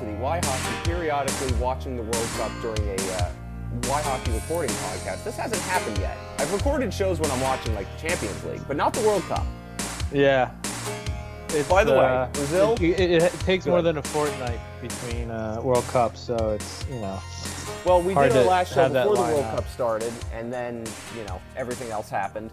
to 0.00 0.06
the 0.06 0.12
Y 0.14 0.40
Hockey 0.42 0.90
periodically 0.90 1.52
watching 1.58 1.94
the 1.94 2.02
World 2.02 2.28
Cup 2.38 2.50
during 2.62 2.88
a 2.88 3.12
uh, 3.12 3.30
Y 3.82 4.02
Hockey 4.02 4.32
recording 4.32 4.74
podcast. 4.76 5.22
This 5.24 5.36
hasn't 5.36 5.60
happened 5.62 5.98
yet. 5.98 6.16
I've 6.38 6.52
recorded 6.54 6.92
shows 6.92 7.20
when 7.20 7.30
I'm 7.30 7.40
watching 7.42 7.74
like 7.74 7.86
the 7.96 8.08
Champions 8.08 8.42
League, 8.44 8.62
but 8.66 8.78
not 8.78 8.94
the 8.94 9.06
World 9.06 9.22
Cup. 9.24 9.44
Yeah. 10.10 10.52
It's, 11.50 11.68
By 11.68 11.84
the 11.84 11.92
way, 11.92 11.98
uh, 11.98 12.26
Brazil? 12.32 12.76
It, 12.80 12.98
it, 12.98 13.22
it 13.24 13.32
takes 13.40 13.66
more 13.66 13.82
than 13.82 13.98
a 13.98 14.02
fortnight 14.02 14.60
between 14.80 15.30
uh, 15.30 15.60
World 15.62 15.84
Cups, 15.88 16.20
so 16.20 16.50
it's 16.50 16.86
you 16.88 17.00
know. 17.00 17.20
Well, 17.84 18.00
we 18.00 18.14
Hard 18.14 18.32
did 18.32 18.38
our 18.38 18.44
last 18.44 18.72
show 18.72 18.88
before 18.88 19.16
the 19.16 19.22
World 19.22 19.44
out. 19.44 19.56
Cup 19.56 19.68
started, 19.68 20.12
and 20.32 20.50
then 20.50 20.86
you 21.16 21.24
know 21.24 21.42
everything 21.56 21.90
else 21.90 22.08
happened, 22.08 22.52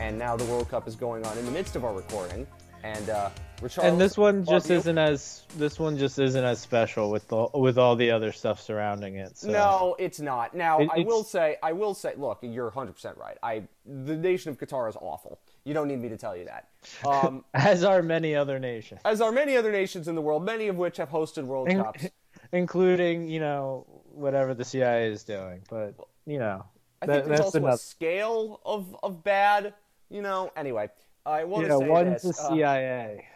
and 0.00 0.18
now 0.18 0.36
the 0.36 0.46
World 0.46 0.68
Cup 0.68 0.88
is 0.88 0.96
going 0.96 1.24
on 1.26 1.38
in 1.38 1.44
the 1.44 1.52
midst 1.52 1.76
of 1.76 1.84
our 1.84 1.94
recording, 1.94 2.46
and 2.82 3.10
uh, 3.10 3.30
Richard. 3.60 3.82
and 3.84 4.00
this 4.00 4.16
one 4.16 4.44
just 4.44 4.70
isn't 4.70 4.98
as 4.98 5.44
this 5.56 5.78
one 5.78 5.98
just 5.98 6.18
isn't 6.18 6.44
as 6.44 6.60
special 6.60 7.10
with 7.10 7.26
the 7.28 7.48
with 7.54 7.78
all 7.78 7.96
the 7.96 8.10
other 8.10 8.32
stuff 8.32 8.60
surrounding 8.60 9.16
it. 9.16 9.36
So. 9.38 9.48
No, 9.50 9.96
it's 9.98 10.20
not. 10.20 10.54
Now, 10.54 10.78
It- 10.80 10.88
I 10.92 11.00
will 11.00 11.24
say, 11.24 11.56
I 11.62 11.72
will 11.72 11.94
say, 11.94 12.14
look, 12.16 12.38
you're 12.42 12.70
100% 12.70 13.16
right. 13.18 13.36
I, 13.42 13.62
the 13.84 14.16
nation 14.16 14.50
of 14.50 14.58
Qatar 14.58 14.88
is 14.88 14.96
awful. 15.00 15.40
You 15.64 15.74
don't 15.74 15.88
need 15.88 16.00
me 16.00 16.08
to 16.08 16.16
tell 16.16 16.36
you 16.36 16.46
that. 16.46 16.68
Um, 17.06 17.44
as 17.54 17.82
are 17.84 18.02
many 18.02 18.34
other 18.34 18.58
nations, 18.58 19.00
as 19.04 19.20
are 19.20 19.32
many 19.32 19.56
other 19.56 19.72
nations 19.72 20.08
in 20.08 20.14
the 20.14 20.22
world, 20.22 20.44
many 20.44 20.68
of 20.68 20.76
which 20.76 20.96
have 20.98 21.10
hosted 21.10 21.44
World 21.44 21.68
In- 21.68 21.82
Cups. 21.82 22.06
including 22.52 23.28
you 23.28 23.40
know 23.40 23.84
whatever 24.12 24.54
the 24.54 24.64
CIA 24.64 25.08
is 25.10 25.22
doing. 25.24 25.62
But 25.68 25.94
you 26.26 26.38
know, 26.38 26.64
I 27.02 27.06
that- 27.06 27.12
think 27.24 27.26
there's 27.28 27.40
also 27.40 27.66
a 27.66 27.76
scale 27.76 28.60
of, 28.64 28.96
of 29.02 29.22
bad, 29.24 29.74
you 30.10 30.22
know. 30.22 30.50
Anyway, 30.56 30.88
I 31.28 31.44
want 31.44 31.66
to 31.66 31.72
Yeah, 31.72 31.78
say 31.78 31.88
one's 31.88 32.22
this. 32.22 32.36
the 32.38 32.42
uh, 32.44 32.48
CIA. 32.54 33.26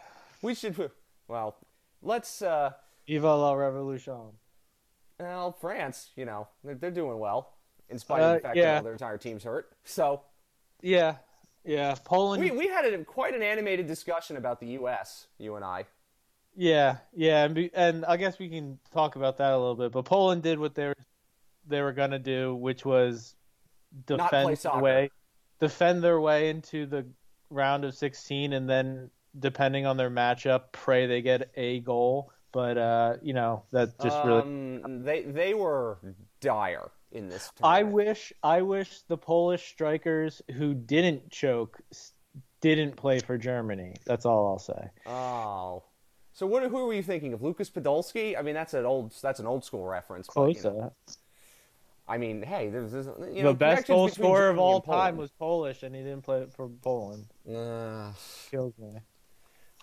we 0.41 0.55
should, 0.55 0.91
well, 1.27 1.55
let's, 2.01 2.41
uh, 2.41 2.71
Viva 3.07 3.35
la 3.35 3.53
revolution. 3.53 4.17
well, 5.19 5.51
France, 5.51 6.09
you 6.15 6.25
know, 6.25 6.47
they're, 6.63 6.75
they're 6.75 6.91
doing 6.91 7.19
well, 7.19 7.53
in 7.89 7.99
spite 7.99 8.21
Uh, 8.21 8.25
of 8.25 8.33
the 8.35 8.39
fact 8.41 8.55
that 8.55 8.61
yeah. 8.61 8.77
all 8.77 8.83
their 8.83 8.93
entire 8.93 9.17
team's 9.17 9.43
hurt. 9.43 9.71
So, 9.83 10.21
Yeah, 10.81 11.17
yeah. 11.63 11.95
Poland. 12.03 12.43
we, 12.43 12.51
we 12.51 12.67
had 12.67 12.85
a, 12.85 13.03
quite 13.03 13.35
an 13.35 13.43
animated 13.43 13.85
discussion 13.85 14.37
about 14.37 14.59
the 14.59 14.67
U.S., 14.67 15.27
you 15.37 15.55
and 15.55 15.63
I. 15.63 15.85
Yeah, 16.55 16.97
yeah, 17.13 17.43
and, 17.45 17.55
be, 17.55 17.71
and 17.73 18.05
I 18.05 18.17
guess 18.17 18.37
we 18.39 18.47
can 18.49 18.79
talk 18.91 19.15
about 19.15 19.37
that 19.37 19.51
a 19.53 19.57
little 19.57 19.75
bit. 19.75 19.91
But 19.91 20.05
Poland 20.05 20.43
did 20.43 20.59
what 20.59 20.75
they 20.75 20.87
were 20.87 20.95
they 21.65 21.81
were 21.81 21.93
gonna 21.93 22.19
do, 22.19 22.53
which 22.53 22.85
was 22.85 23.35
defend 24.05 24.57
their 24.57 24.79
way, 24.81 25.09
defend 25.59 26.03
their 26.03 26.19
way 26.19 26.49
into 26.49 26.85
the 26.85 27.05
round 27.53 27.85
of 27.85 27.95
16, 27.95 28.53
and 28.53 28.69
then 28.69 29.09
depending 29.37 29.85
on 29.85 29.97
their 29.97 30.09
matchup, 30.09 30.71
pray 30.71 31.05
they 31.07 31.21
get 31.21 31.49
a 31.55 31.79
goal. 31.81 32.31
But 32.51 32.77
uh, 32.77 33.15
you 33.21 33.33
know 33.33 33.63
that 33.71 33.99
just 34.01 34.17
really. 34.23 34.41
Um, 34.41 35.03
they 35.03 35.23
they 35.23 35.53
were 35.53 35.97
dire 36.39 36.91
in 37.11 37.29
this. 37.29 37.51
I 37.63 37.83
wish 37.83 38.31
I 38.43 38.61
wish 38.61 39.01
the 39.07 39.17
Polish 39.17 39.67
strikers 39.67 40.41
who 40.55 40.73
didn't 40.75 41.31
choke 41.31 41.79
didn't 42.61 42.95
play 42.95 43.19
for 43.19 43.37
Germany. 43.37 43.95
That's 44.05 44.25
all 44.25 44.47
I'll 44.47 44.59
say. 44.59 44.89
Oh, 45.07 45.83
so 46.33 46.47
what? 46.47 46.63
Who 46.63 46.85
were 46.85 46.93
you 46.93 47.03
thinking 47.03 47.33
of? 47.33 47.41
Lukas 47.41 47.69
Podolski? 47.69 48.37
I 48.37 48.41
mean, 48.41 48.55
that's 48.55 48.73
an 48.73 48.85
old 48.85 49.13
that's 49.21 49.39
an 49.39 49.45
old 49.45 49.63
school 49.63 49.85
reference. 49.85 50.27
but, 50.33 50.55
you 50.55 50.63
know, 50.63 50.93
I 52.07 52.17
mean, 52.17 52.41
hey, 52.43 52.69
there's, 52.69 52.91
you 52.93 53.43
know 53.43 53.51
the 53.51 53.57
best 53.57 53.87
goal 53.87 54.09
scorer 54.09 54.49
of 54.49 54.59
all 54.59 54.81
time 54.81 55.15
was 55.15 55.31
Polish, 55.31 55.83
and 55.83 55.95
he 55.95 56.01
didn't 56.01 56.23
play 56.23 56.45
for 56.53 56.67
Poland. 56.67 57.27
Uh, 57.49 58.11
Kills 58.51 58.73
me. 58.77 58.99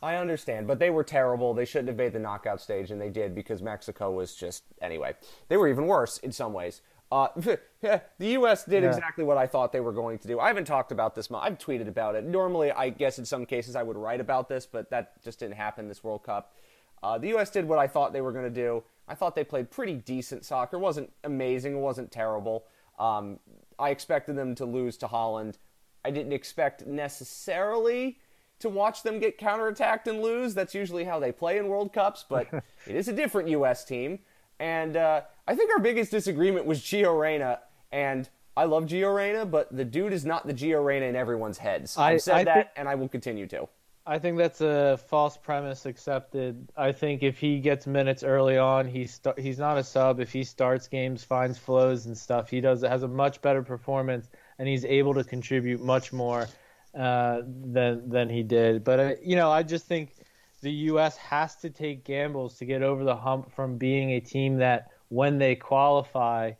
I 0.02 0.16
understand, 0.16 0.66
but 0.66 0.78
they 0.78 0.90
were 0.90 1.04
terrible. 1.04 1.52
They 1.54 1.64
shouldn't 1.66 1.88
have 1.88 1.96
made 1.96 2.12
the 2.12 2.18
knockout 2.18 2.60
stage, 2.60 2.90
and 2.90 3.00
they 3.00 3.10
did 3.10 3.34
because 3.34 3.62
Mexico 3.62 4.10
was 4.10 4.34
just 4.34 4.64
anyway. 4.80 5.14
They 5.48 5.56
were 5.56 5.68
even 5.68 5.86
worse 5.86 6.18
in 6.18 6.32
some 6.32 6.52
ways. 6.52 6.80
Uh, 7.12 7.28
the 7.82 8.00
U.S. 8.18 8.64
did 8.64 8.82
Yeah. 8.82 8.90
exactly 8.90 9.24
what 9.24 9.36
I 9.36 9.46
thought 9.46 9.72
they 9.72 9.80
were 9.80 9.92
going 9.92 10.18
to 10.20 10.28
do. 10.28 10.38
I 10.40 10.46
haven't 10.46 10.66
talked 10.66 10.92
about 10.92 11.14
this. 11.14 11.28
mu- 11.30 11.38
I've 11.38 11.58
tweeted 11.58 11.88
about 11.88 12.14
it. 12.14 12.24
Normally, 12.24 12.70
I 12.70 12.90
guess 12.90 13.18
in 13.18 13.24
some 13.26 13.44
cases 13.44 13.76
I 13.76 13.82
would 13.82 13.96
write 13.96 14.20
about 14.20 14.48
this, 14.48 14.64
but 14.64 14.88
that 14.90 15.22
just 15.22 15.38
didn't 15.40 15.56
happen 15.56 15.88
this 15.88 16.04
World 16.04 16.22
Cup. 16.22 16.54
Uh, 17.02 17.18
the 17.18 17.28
U.S. 17.28 17.50
did 17.50 17.66
what 17.66 17.78
I 17.78 17.86
thought 17.86 18.12
they 18.12 18.20
were 18.20 18.32
going 18.32 18.44
to 18.44 18.50
do. 18.50 18.82
I 19.10 19.14
thought 19.14 19.34
they 19.34 19.42
played 19.44 19.70
pretty 19.70 19.94
decent 19.96 20.44
soccer. 20.44 20.76
It 20.76 20.80
wasn't 20.80 21.12
amazing. 21.24 21.74
It 21.74 21.80
wasn't 21.80 22.12
terrible. 22.12 22.64
Um, 22.98 23.40
I 23.78 23.90
expected 23.90 24.36
them 24.36 24.54
to 24.54 24.64
lose 24.64 24.96
to 24.98 25.08
Holland. 25.08 25.58
I 26.04 26.10
didn't 26.12 26.32
expect 26.32 26.86
necessarily 26.86 28.18
to 28.60 28.68
watch 28.68 29.02
them 29.02 29.18
get 29.18 29.38
counterattacked 29.38 30.06
and 30.06 30.22
lose. 30.22 30.54
That's 30.54 30.74
usually 30.74 31.04
how 31.04 31.18
they 31.18 31.32
play 31.32 31.58
in 31.58 31.66
World 31.68 31.92
Cups, 31.92 32.24
but 32.28 32.46
it 32.86 32.94
is 32.94 33.08
a 33.08 33.12
different 33.12 33.48
U.S. 33.48 33.84
team. 33.84 34.20
And 34.60 34.96
uh, 34.96 35.22
I 35.48 35.54
think 35.56 35.70
our 35.72 35.80
biggest 35.80 36.10
disagreement 36.10 36.66
was 36.66 36.80
Gio 36.80 37.18
Reyna. 37.18 37.60
And 37.90 38.28
I 38.56 38.64
love 38.64 38.84
Gio 38.84 39.14
Reyna, 39.14 39.44
but 39.46 39.74
the 39.74 39.84
dude 39.84 40.12
is 40.12 40.24
not 40.24 40.46
the 40.46 40.54
Gio 40.54 40.84
Reyna 40.84 41.06
in 41.06 41.16
everyone's 41.16 41.58
heads. 41.58 41.96
I- 41.96 42.12
I've 42.12 42.22
said 42.22 42.34
I 42.36 42.44
that, 42.44 42.54
think- 42.54 42.68
and 42.76 42.88
I 42.88 42.94
will 42.94 43.08
continue 43.08 43.46
to. 43.48 43.68
I 44.10 44.18
think 44.18 44.38
that's 44.38 44.60
a 44.60 44.98
false 45.06 45.36
premise 45.36 45.86
accepted. 45.86 46.72
I 46.76 46.90
think 46.90 47.22
if 47.22 47.38
he 47.38 47.60
gets 47.60 47.86
minutes 47.86 48.24
early 48.24 48.58
on, 48.58 48.88
he's 48.88 49.14
st- 49.14 49.38
he's 49.38 49.60
not 49.60 49.78
a 49.78 49.84
sub. 49.84 50.18
If 50.18 50.32
he 50.32 50.42
starts 50.42 50.88
games, 50.88 51.22
finds 51.22 51.58
flows 51.58 52.06
and 52.06 52.18
stuff, 52.18 52.50
he 52.50 52.60
does 52.60 52.82
has 52.82 53.04
a 53.04 53.08
much 53.08 53.40
better 53.40 53.62
performance, 53.62 54.28
and 54.58 54.66
he's 54.66 54.84
able 54.84 55.14
to 55.14 55.22
contribute 55.22 55.80
much 55.80 56.12
more 56.12 56.48
uh, 56.92 57.42
than 57.46 58.08
than 58.08 58.28
he 58.28 58.42
did. 58.42 58.82
But 58.82 58.98
uh, 58.98 59.14
you 59.22 59.36
know, 59.36 59.48
I 59.48 59.62
just 59.62 59.86
think 59.86 60.16
the 60.60 60.72
U.S. 60.90 61.16
has 61.18 61.54
to 61.58 61.70
take 61.70 62.02
gambles 62.02 62.58
to 62.58 62.64
get 62.64 62.82
over 62.82 63.04
the 63.04 63.14
hump 63.14 63.52
from 63.52 63.78
being 63.78 64.10
a 64.10 64.20
team 64.20 64.56
that 64.56 64.90
when 65.10 65.38
they 65.38 65.54
qualify 65.54 66.50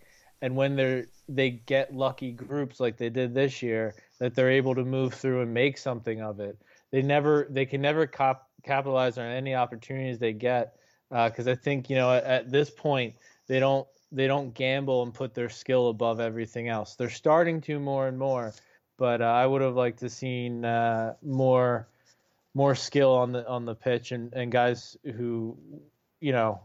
and 0.41 0.55
when 0.55 0.77
they're 0.77 1.07
they 1.29 1.51
get 1.51 1.93
lucky 1.93 2.31
groups 2.31 2.79
like 2.79 2.97
they 2.97 3.11
did 3.11 3.35
this 3.35 3.61
year, 3.61 3.97
that 4.21 4.37
they're 4.37 4.53
able 4.53 4.77
to 4.77 4.85
move 4.85 5.15
through 5.15 5.43
and 5.43 5.53
make 5.53 5.79
something 5.79 6.23
of 6.23 6.39
it 6.39 6.57
they 6.91 7.03
never 7.03 7.47
they 7.51 7.67
can 7.67 7.81
never 7.81 8.07
cop, 8.07 8.49
capitalize 8.63 9.19
on 9.19 9.27
any 9.27 9.55
opportunities 9.55 10.19
they 10.19 10.33
get 10.33 10.77
because 11.11 11.49
I 11.49 11.55
think 11.55 11.91
you 11.91 11.97
know 11.97 12.13
at, 12.13 12.25
at 12.25 12.51
this 12.51 12.71
point 12.71 13.15
they 13.47 13.61
don't 13.61 13.87
they 14.13 14.27
don't 14.27 14.53
gamble 14.55 15.03
and 15.03 15.15
put 15.15 15.35
their 15.35 15.49
skill 15.49 15.89
above 15.89 16.21
everything 16.21 16.69
else. 16.69 16.97
They're 16.97 17.11
starting 17.11 17.61
to 17.63 17.79
more 17.79 18.09
and 18.09 18.19
more, 18.19 18.53
but 18.99 19.23
uh, 19.23 19.27
I 19.27 19.47
would 19.47 19.63
have 19.63 19.77
liked 19.77 20.01
to 20.01 20.11
seen 20.11 20.65
uh, 20.65 21.15
more 21.23 21.89
more 22.55 22.75
skill 22.75 23.13
on 23.13 23.33
the 23.33 23.47
on 23.49 23.65
the 23.65 23.75
pitch 23.75 24.13
and, 24.13 24.33
and 24.35 24.51
guys 24.51 24.97
who 25.17 25.57
you 26.21 26.33
know 26.33 26.61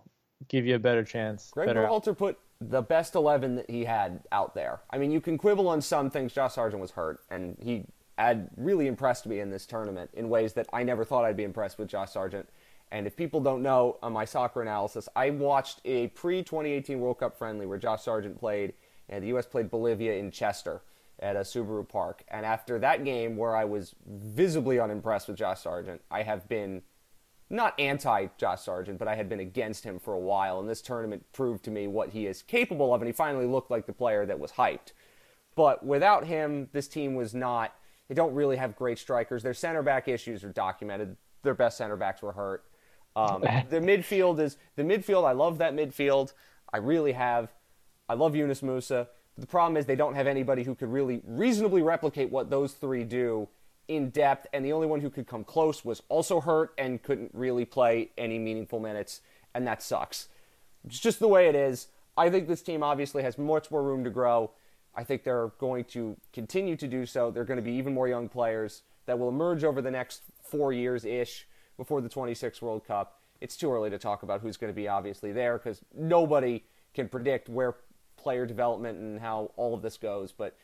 give 0.47 0.65
you 0.65 0.75
a 0.75 0.79
better 0.79 1.03
chance. 1.03 1.51
Greg 1.51 1.67
better 1.67 1.83
Berhalter 1.83 2.17
put 2.17 2.39
the 2.61 2.81
best 2.81 3.15
11 3.15 3.55
that 3.55 3.69
he 3.69 3.83
had 3.83 4.21
out 4.31 4.55
there. 4.55 4.81
I 4.89 4.97
mean, 4.97 5.11
you 5.11 5.21
can 5.21 5.37
quibble 5.37 5.67
on 5.67 5.81
some 5.81 6.09
things. 6.09 6.33
Josh 6.33 6.53
Sargent 6.53 6.81
was 6.81 6.91
hurt, 6.91 7.19
and 7.29 7.57
he 7.59 7.85
had 8.17 8.49
really 8.57 8.87
impressed 8.87 9.25
me 9.25 9.39
in 9.39 9.49
this 9.49 9.65
tournament 9.65 10.09
in 10.13 10.29
ways 10.29 10.53
that 10.53 10.67
I 10.71 10.83
never 10.83 11.03
thought 11.03 11.25
I'd 11.25 11.37
be 11.37 11.43
impressed 11.43 11.77
with 11.77 11.87
Josh 11.87 12.11
Sargent. 12.11 12.47
And 12.91 13.07
if 13.07 13.15
people 13.15 13.41
don't 13.41 13.61
know 13.61 13.97
on 14.01 14.13
my 14.13 14.25
soccer 14.25 14.61
analysis, 14.61 15.09
I 15.15 15.31
watched 15.31 15.81
a 15.85 16.07
pre 16.07 16.43
2018 16.43 16.99
World 16.99 17.19
Cup 17.19 17.37
friendly 17.37 17.65
where 17.65 17.77
Josh 17.77 18.03
Sargent 18.03 18.39
played, 18.39 18.73
and 19.09 19.23
the 19.23 19.29
U.S. 19.29 19.45
played 19.45 19.69
Bolivia 19.69 20.13
in 20.13 20.31
Chester 20.31 20.81
at 21.19 21.35
a 21.35 21.39
Subaru 21.39 21.87
Park. 21.87 22.23
And 22.27 22.45
after 22.45 22.79
that 22.79 23.03
game, 23.03 23.37
where 23.37 23.55
I 23.55 23.65
was 23.65 23.95
visibly 24.07 24.79
unimpressed 24.79 25.27
with 25.27 25.37
Josh 25.37 25.61
Sargent, 25.61 26.01
I 26.11 26.23
have 26.23 26.47
been 26.47 26.83
not 27.49 27.79
anti 27.79 28.27
Josh 28.37 28.61
Sargent, 28.61 28.97
but 28.97 29.07
I 29.07 29.15
had 29.15 29.29
been 29.29 29.39
against 29.39 29.83
him 29.83 29.99
for 29.99 30.13
a 30.13 30.19
while, 30.19 30.59
and 30.59 30.69
this 30.69 30.81
tournament 30.81 31.25
proved 31.33 31.63
to 31.65 31.71
me 31.71 31.87
what 31.87 32.09
he 32.09 32.27
is 32.27 32.41
capable 32.41 32.93
of, 32.93 33.01
and 33.01 33.07
he 33.07 33.13
finally 33.13 33.45
looked 33.45 33.71
like 33.71 33.85
the 33.85 33.93
player 33.93 34.25
that 34.25 34.39
was 34.39 34.53
hyped. 34.53 34.93
But 35.55 35.85
without 35.85 36.25
him, 36.25 36.69
this 36.73 36.87
team 36.87 37.15
was 37.15 37.33
not. 37.33 37.73
They 38.07 38.15
don't 38.15 38.33
really 38.33 38.57
have 38.57 38.75
great 38.75 38.99
strikers. 38.99 39.43
Their 39.43 39.53
center 39.53 39.81
back 39.81 40.07
issues 40.07 40.43
are 40.43 40.51
documented. 40.51 41.17
Their 41.43 41.55
best 41.55 41.77
center 41.77 41.95
backs 41.95 42.21
were 42.21 42.33
hurt. 42.33 42.65
Um, 43.15 43.41
the 43.69 43.79
midfield 43.79 44.39
is 44.39 44.57
the 44.75 44.83
midfield. 44.83 45.25
I 45.25 45.31
love 45.31 45.57
that 45.59 45.73
midfield. 45.73 46.33
I 46.71 46.77
really 46.77 47.13
have. 47.13 47.53
I 48.07 48.13
love 48.13 48.35
Yunus 48.35 48.61
Musah. 48.61 49.07
But 49.35 49.41
The 49.41 49.47
problem 49.47 49.77
is 49.77 49.85
they 49.85 49.95
don't 49.95 50.15
have 50.15 50.27
anybody 50.27 50.63
who 50.63 50.75
could 50.75 50.89
really 50.91 51.21
reasonably 51.25 51.81
replicate 51.81 52.29
what 52.29 52.49
those 52.49 52.73
three 52.73 53.03
do 53.03 53.47
in 53.87 54.09
depth, 54.09 54.47
and 54.53 54.65
the 54.65 54.73
only 54.73 54.87
one 54.87 55.01
who 55.01 55.09
could 55.09 55.27
come 55.27 55.43
close 55.43 55.85
was 55.85 56.01
also 56.09 56.39
hurt 56.39 56.73
and 56.77 57.01
couldn't 57.03 57.31
really 57.33 57.65
play 57.65 58.09
any 58.17 58.39
meaningful 58.39 58.79
minutes, 58.79 59.21
and 59.53 59.67
that 59.67 59.83
sucks. 59.83 60.27
It's 60.87 60.99
just 60.99 61.19
the 61.19 61.27
way 61.27 61.47
it 61.47 61.55
is. 61.55 61.87
I 62.17 62.29
think 62.29 62.47
this 62.47 62.61
team 62.61 62.81
obviously 62.81 63.23
has 63.23 63.37
much 63.37 63.69
more 63.69 63.83
room 63.83 64.03
to 64.03 64.09
grow. 64.09 64.51
I 64.95 65.03
think 65.03 65.23
they're 65.23 65.51
going 65.59 65.83
to 65.85 66.15
continue 66.33 66.75
to 66.77 66.87
do 66.87 67.05
so. 67.05 67.31
They're 67.31 67.43
going 67.43 67.57
to 67.57 67.63
be 67.63 67.73
even 67.73 67.93
more 67.93 68.07
young 68.07 68.29
players 68.29 68.83
that 69.05 69.19
will 69.19 69.29
emerge 69.29 69.63
over 69.63 69.81
the 69.81 69.91
next 69.91 70.21
four 70.43 70.71
years 70.73 71.05
ish 71.05 71.47
before 71.77 72.01
the 72.01 72.09
26 72.09 72.61
World 72.61 72.85
Cup. 72.85 73.19
It's 73.41 73.57
too 73.57 73.71
early 73.71 73.89
to 73.89 73.97
talk 73.97 74.23
about 74.23 74.41
who's 74.41 74.57
going 74.57 74.71
to 74.71 74.75
be 74.75 74.87
obviously 74.87 75.31
there 75.31 75.57
because 75.57 75.81
nobody 75.93 76.63
can 76.93 77.09
predict 77.09 77.49
where 77.49 77.75
player 78.17 78.45
development 78.45 78.97
and 78.97 79.19
how 79.19 79.51
all 79.57 79.73
of 79.73 79.81
this 79.81 79.97
goes. 79.97 80.31
But 80.31 80.55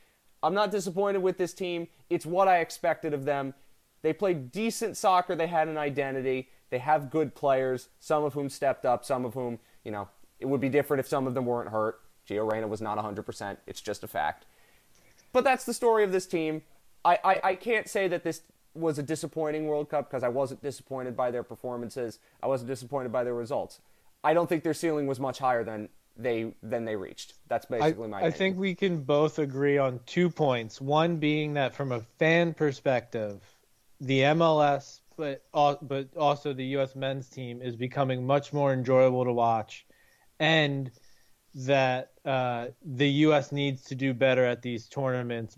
I'm 0.42 0.54
not 0.54 0.72
disappointed 0.72 1.22
with 1.22 1.38
this 1.38 1.54
team. 1.54 1.88
It's 2.10 2.26
what 2.26 2.48
I 2.48 2.60
expected 2.60 3.14
of 3.14 3.26
them. 3.26 3.54
They 4.02 4.14
played 4.14 4.52
decent 4.52 4.98
soccer. 4.98 5.36
They 5.36 5.48
had 5.48 5.68
an 5.68 5.78
identity. 5.78 6.50
They 6.70 6.80
have 6.80 7.12
good 7.12 7.36
players, 7.36 7.90
some 8.00 8.24
of 8.24 8.34
whom 8.34 8.50
stepped 8.50 8.86
up, 8.86 9.06
some 9.06 9.26
of 9.26 9.34
whom 9.34 9.60
You 9.84 9.92
know, 9.92 10.08
it 10.40 10.48
would 10.48 10.62
be 10.62 10.70
different 10.70 11.00
if 11.00 11.08
some 11.08 11.28
of 11.28 11.34
them 11.34 11.46
weren't 11.46 11.70
hurt. 11.70 12.01
Gio 12.30 12.52
Reyna 12.52 12.68
was 12.68 12.82
not 12.82 12.98
100%. 12.98 13.58
It's 13.68 13.82
just 13.82 14.04
a 14.04 14.08
fact. 14.08 14.46
But 15.34 15.44
that's 15.44 15.66
the 15.66 15.74
story 15.74 16.04
of 16.04 16.12
this 16.12 16.26
team. 16.26 16.62
I, 17.04 17.20
I, 17.24 17.42
I 17.44 17.56
can't 17.56 17.88
say 17.88 18.08
that 18.08 18.24
this 18.24 18.42
was 18.74 19.00
a 19.00 19.04
disappointing 19.04 19.68
World 19.68 19.90
Cup 19.90 20.10
because 20.10 20.24
I 20.24 20.30
wasn't 20.30 20.62
disappointed 20.62 21.16
by 21.16 21.32
their 21.32 21.44
performances. 21.44 22.20
I 22.42 22.48
wasn't 22.48 22.70
disappointed 22.70 23.12
by 23.12 23.24
their 23.24 23.34
results. 23.34 23.80
I 24.24 24.34
don't 24.34 24.48
think 24.48 24.64
their 24.64 24.74
ceiling 24.74 25.08
was 25.08 25.20
much 25.20 25.40
higher 25.40 25.64
than 25.64 25.90
they 26.18 26.54
than 26.62 26.86
they 26.86 26.96
reached. 26.96 27.34
That's 27.48 27.66
basically 27.66 28.06
I, 28.06 28.08
my. 28.08 28.18
I 28.18 28.20
opinion. 28.20 28.38
think 28.38 28.58
we 28.58 28.76
can 28.76 29.02
both 29.02 29.40
agree 29.40 29.78
on 29.78 30.00
two 30.06 30.30
points. 30.30 30.80
One 30.80 31.18
being 31.18 31.54
that 31.56 31.74
from 31.74 31.92
a 31.92 32.02
fan 32.20 32.54
perspective, 32.54 33.42
the 34.00 34.22
MLS, 34.22 35.00
but 35.18 35.44
but 35.52 36.10
also 36.16 36.54
the 36.54 36.66
U.S. 36.66 36.96
men's 36.96 37.30
team 37.30 37.62
is 37.62 37.76
becoming 37.76 38.26
much 38.26 38.54
more 38.54 38.74
enjoyable 38.74 39.26
to 39.26 39.34
watch, 39.34 39.86
and 40.40 40.92
that 41.54 42.12
uh, 42.26 42.68
the 42.84 43.10
U.S. 43.10 43.52
needs 43.52 43.84
to 43.86 43.96
do 43.96 44.14
better 44.14 44.46
at 44.46 44.62
these 44.62 44.88
tournaments, 44.88 45.58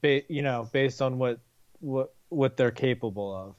ba- 0.00 0.22
you 0.28 0.42
know, 0.42 0.68
based 0.72 1.02
on 1.02 1.18
what 1.18 1.40
what 1.80 2.14
what 2.28 2.56
they're 2.56 2.70
capable 2.70 3.34
of. 3.34 3.54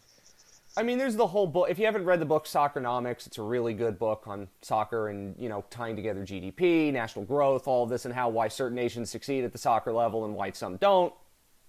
I 0.76 0.82
mean, 0.82 0.98
there's 0.98 1.16
the 1.16 1.28
whole 1.28 1.46
book. 1.46 1.70
If 1.70 1.78
you 1.78 1.86
haven't 1.86 2.06
read 2.06 2.20
the 2.20 2.26
book 2.26 2.46
Soccernomics, 2.46 3.28
it's 3.28 3.38
a 3.38 3.44
really 3.44 3.76
good 3.76 4.00
book 4.00 4.24
on 4.26 4.48
soccer 4.62 5.10
and 5.10 5.36
you 5.38 5.50
know 5.50 5.64
tying 5.70 5.96
together 5.96 6.22
GDP, 6.22 6.92
national 6.92 7.26
growth, 7.26 7.68
all 7.68 7.84
of 7.84 7.90
this, 7.90 8.06
and 8.06 8.14
how 8.14 8.30
why 8.30 8.48
certain 8.48 8.76
nations 8.76 9.12
succeed 9.12 9.44
at 9.44 9.52
the 9.52 9.58
soccer 9.58 9.94
level 9.94 10.26
and 10.26 10.34
why 10.36 10.52
some 10.52 10.78
don't. 10.78 11.14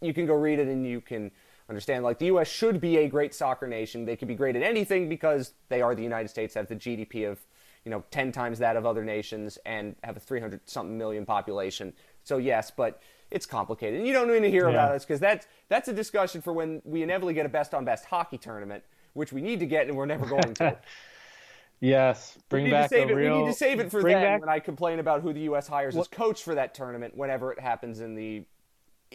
You 0.00 0.14
can 0.14 0.26
go 0.26 0.34
read 0.34 0.58
it 0.58 0.68
and 0.68 0.86
you 0.86 1.00
can 1.00 1.30
understand. 1.68 2.04
Like 2.04 2.18
the 2.18 2.26
U.S. 2.26 2.48
should 2.48 2.80
be 2.80 2.98
a 2.98 3.08
great 3.08 3.34
soccer 3.34 3.66
nation. 3.66 4.04
They 4.06 4.16
could 4.16 4.28
be 4.28 4.34
great 4.34 4.56
at 4.56 4.62
anything 4.62 5.08
because 5.08 5.52
they 5.68 5.82
are 5.82 5.94
the 5.94 6.02
United 6.02 6.28
States, 6.28 6.54
have 6.54 6.68
the 6.68 6.76
GDP 6.76 7.30
of 7.30 7.40
you 7.84 7.90
know 7.90 8.02
10 8.10 8.32
times 8.32 8.58
that 8.60 8.76
of 8.76 8.86
other 8.86 9.04
nations, 9.04 9.58
and 9.66 9.94
have 10.04 10.16
a 10.16 10.20
300 10.20 10.60
something 10.68 10.96
million 10.96 11.24
population. 11.26 11.92
So 12.22 12.38
yes, 12.38 12.70
but 12.70 13.00
it's 13.30 13.46
complicated. 13.46 13.98
And 13.98 14.06
you 14.06 14.12
don't 14.14 14.28
need 14.28 14.40
to 14.40 14.50
hear 14.50 14.64
Yeah. 14.68 14.74
about 14.74 14.92
this 14.94 15.04
because 15.04 15.20
that's 15.20 15.46
that's 15.68 15.88
a 15.88 15.92
discussion 15.92 16.40
for 16.42 16.52
when 16.52 16.80
we 16.84 17.02
inevitably 17.02 17.34
get 17.34 17.46
a 17.46 17.48
best 17.50 17.74
on 17.74 17.84
best 17.84 18.04
hockey 18.06 18.38
tournament, 18.38 18.84
which 19.12 19.32
we 19.32 19.40
need 19.42 19.60
to 19.60 19.66
get 19.66 19.86
and 19.88 19.96
we're 19.96 20.06
never 20.06 20.26
going 20.26 20.54
to. 20.54 20.76
Yes, 21.80 22.38
bring 22.48 22.70
back 22.70 22.92
a 22.92 23.02
it. 23.02 23.14
real. 23.14 23.38
We 23.38 23.44
need 23.44 23.50
to 23.52 23.58
save 23.58 23.78
it 23.78 23.90
for 23.90 24.00
bring 24.00 24.14
then 24.14 24.22
back- 24.22 24.40
when 24.40 24.48
I 24.48 24.58
complain 24.58 25.00
about 25.00 25.20
who 25.20 25.32
the 25.34 25.40
U.S. 25.40 25.66
hires 25.66 25.94
as 25.94 25.98
What- 25.98 26.10
coach 26.10 26.42
for 26.42 26.54
that 26.54 26.72
tournament 26.72 27.14
whenever 27.16 27.52
it 27.52 27.60
happens 27.60 28.00
in 28.00 28.14
the 28.14 28.44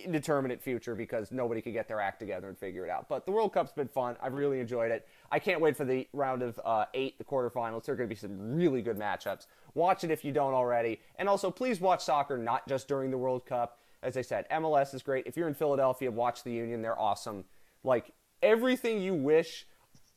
indeterminate 0.03 0.61
future 0.61 0.95
because 0.95 1.31
nobody 1.31 1.61
could 1.61 1.73
get 1.73 1.87
their 1.87 1.99
act 1.99 2.19
together 2.19 2.47
and 2.47 2.57
figure 2.57 2.85
it 2.85 2.89
out. 2.89 3.07
But 3.09 3.25
the 3.25 3.31
World 3.31 3.53
Cup's 3.53 3.71
been 3.71 3.87
fun. 3.87 4.15
I've 4.21 4.33
really 4.33 4.59
enjoyed 4.59 4.91
it. 4.91 5.07
I 5.31 5.39
can't 5.39 5.61
wait 5.61 5.77
for 5.77 5.85
the 5.85 6.07
round 6.13 6.41
of 6.41 6.59
uh, 6.63 6.85
eight, 6.93 7.17
the 7.17 7.23
quarterfinals. 7.23 7.85
There 7.85 7.93
are 7.93 7.97
going 7.97 8.09
to 8.09 8.13
be 8.13 8.19
some 8.19 8.55
really 8.55 8.81
good 8.81 8.97
matchups. 8.97 9.47
Watch 9.73 10.03
it 10.03 10.11
if 10.11 10.25
you 10.25 10.31
don't 10.31 10.53
already. 10.53 10.99
And 11.17 11.29
also, 11.29 11.51
please 11.51 11.79
watch 11.79 12.03
soccer 12.03 12.37
not 12.37 12.67
just 12.67 12.87
during 12.87 13.11
the 13.11 13.17
World 13.17 13.45
Cup. 13.45 13.79
As 14.01 14.15
I 14.15 14.21
said, 14.21 14.45
MLS 14.49 14.93
is 14.93 15.03
great. 15.03 15.27
If 15.27 15.35
you're 15.35 15.47
in 15.47 15.53
Philadelphia, 15.53 16.09
watch 16.09 16.43
the 16.43 16.51
Union. 16.51 16.81
They're 16.81 16.99
awesome. 16.99 17.43
Like 17.83 18.13
everything 18.41 19.01
you 19.01 19.13
wish 19.13 19.67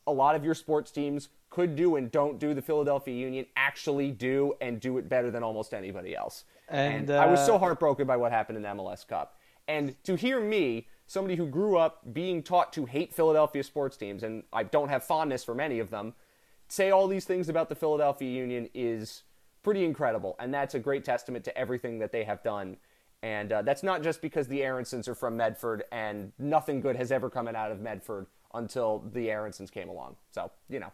a 0.06 0.12
lot 0.12 0.34
of 0.34 0.44
your 0.44 0.54
sports 0.54 0.90
teams 0.90 1.28
could 1.50 1.76
do 1.76 1.96
and 1.96 2.10
don't 2.10 2.38
do 2.38 2.54
the 2.54 2.62
Philadelphia 2.62 3.14
Union 3.14 3.44
actually 3.56 4.10
do 4.10 4.54
and 4.60 4.80
do 4.80 4.98
it 4.98 5.08
better 5.08 5.30
than 5.30 5.42
almost 5.42 5.74
anybody 5.74 6.16
else. 6.16 6.44
And, 6.68 7.10
I 7.10 7.26
was 7.26 7.44
so 7.44 7.56
uh, 7.56 7.58
heartbroken 7.58 8.06
by 8.06 8.16
what 8.16 8.32
happened 8.32 8.56
in 8.56 8.62
the 8.62 8.68
MLS 8.70 9.06
Cup. 9.06 9.38
And 9.68 10.02
to 10.04 10.16
hear 10.16 10.40
me, 10.40 10.88
somebody 11.06 11.36
who 11.36 11.46
grew 11.46 11.76
up 11.76 12.12
being 12.12 12.42
taught 12.42 12.72
to 12.74 12.86
hate 12.86 13.12
Philadelphia 13.12 13.62
sports 13.62 13.96
teams, 13.96 14.22
and 14.22 14.42
I 14.52 14.62
don't 14.64 14.88
have 14.88 15.04
fondness 15.04 15.44
for 15.44 15.54
many 15.54 15.78
of 15.78 15.90
them, 15.90 16.14
say 16.68 16.90
all 16.90 17.06
these 17.06 17.24
things 17.24 17.48
about 17.48 17.68
the 17.68 17.74
Philadelphia 17.74 18.30
Union 18.30 18.68
is 18.74 19.22
pretty 19.62 19.84
incredible. 19.84 20.36
And 20.38 20.52
that's 20.52 20.74
a 20.74 20.78
great 20.78 21.04
testament 21.04 21.44
to 21.44 21.56
everything 21.56 21.98
that 21.98 22.12
they 22.12 22.24
have 22.24 22.42
done. 22.42 22.76
And 23.22 23.52
uh, 23.52 23.62
that's 23.62 23.82
not 23.82 24.02
just 24.02 24.20
because 24.20 24.48
the 24.48 24.60
Aaronsons 24.60 25.06
are 25.06 25.14
from 25.14 25.36
Medford 25.36 25.84
and 25.92 26.32
nothing 26.38 26.80
good 26.80 26.96
has 26.96 27.12
ever 27.12 27.30
come 27.30 27.46
out 27.46 27.70
of 27.70 27.80
Medford 27.80 28.26
until 28.54 29.04
the 29.12 29.28
Aaronsons 29.28 29.70
came 29.70 29.88
along. 29.88 30.16
So, 30.30 30.50
you 30.68 30.80
know. 30.80 30.92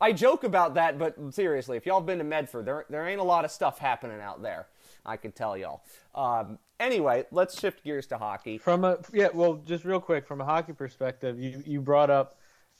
I 0.00 0.12
joke 0.12 0.44
about 0.44 0.74
that, 0.74 0.96
but 0.96 1.16
seriously, 1.34 1.76
if 1.76 1.84
y'all 1.84 2.00
been 2.00 2.18
to 2.18 2.24
Medford, 2.24 2.66
there, 2.66 2.84
there 2.88 3.08
ain't 3.08 3.20
a 3.20 3.24
lot 3.24 3.44
of 3.44 3.50
stuff 3.50 3.78
happening 3.78 4.20
out 4.20 4.42
there. 4.42 4.68
I 5.04 5.16
can 5.16 5.32
tell 5.32 5.56
y'all. 5.56 5.82
Um, 6.14 6.58
anyway, 6.80 7.24
let's 7.30 7.58
shift 7.58 7.84
gears 7.84 8.06
to 8.08 8.18
hockey. 8.18 8.58
From 8.58 8.84
a 8.84 8.98
yeah, 9.12 9.28
well, 9.32 9.54
just 9.66 9.84
real 9.84 10.00
quick 10.00 10.26
from 10.26 10.40
a 10.40 10.44
hockey 10.44 10.72
perspective, 10.72 11.38
you 11.40 11.62
you 11.66 11.80
brought 11.80 12.10
up 12.10 12.38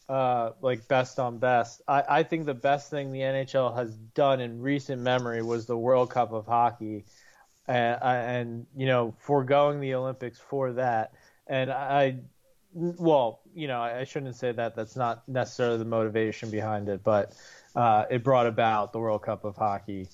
uh, 0.09 0.53
like 0.62 0.87
best 0.89 1.19
on 1.19 1.39
best. 1.39 1.83
I, 1.89 2.03
I 2.09 2.23
think 2.23 2.47
the 2.47 2.55
best 2.55 2.91
thing 2.91 3.12
the 3.12 3.21
NHL 3.21 3.75
has 3.77 3.95
done 4.15 4.41
in 4.41 4.61
recent 4.61 5.03
memory 5.03 5.43
was 5.43 5.67
the 5.67 5.77
World 5.77 6.11
Cup 6.11 6.33
of 6.33 6.47
hockey, 6.47 7.05
and, 7.67 7.99
and 8.03 8.67
you 8.77 8.87
know 8.87 9.15
foregoing 9.19 9.81
the 9.81 9.95
Olympics 9.95 10.39
for 10.39 10.73
that. 10.75 11.12
And 11.47 11.71
I, 11.71 12.17
well, 12.75 13.41
you 13.55 13.69
know, 13.69 13.81
I 13.81 14.05
shouldn't 14.05 14.37
say 14.37 14.53
that. 14.53 14.77
That's 14.77 14.97
not 14.97 15.27
necessarily 15.29 15.79
the 15.79 15.87
motivation 15.87 16.51
behind 16.51 16.89
it, 16.89 17.03
but 17.03 17.35
uh, 17.75 18.05
it 18.11 18.23
brought 18.23 18.47
about 18.47 18.93
the 18.93 18.99
World 18.99 19.23
Cup 19.23 19.44
of 19.44 19.56
hockey 19.56 20.09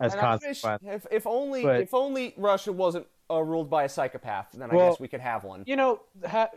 as 0.00 0.12
And 0.14 0.22
I 0.22 0.36
wish- 0.36 0.62
consequence. 0.62 1.04
if, 1.04 1.12
if 1.12 1.26
only 1.26 1.62
But- 1.62 1.80
if 1.80 1.92
only 1.92 2.32
Russia 2.36 2.72
wasn't 2.72 3.06
uh, 3.30 3.40
ruled 3.42 3.68
by 3.70 3.84
a 3.84 3.88
psychopath, 3.88 4.48
then 4.52 4.70
I 4.70 4.74
Well- 4.74 4.90
guess 4.90 5.00
we 5.00 5.08
could 5.08 5.20
have 5.20 5.44
one. 5.44 5.64
You 5.66 5.76
know, 5.76 6.00
ha- 6.26 6.50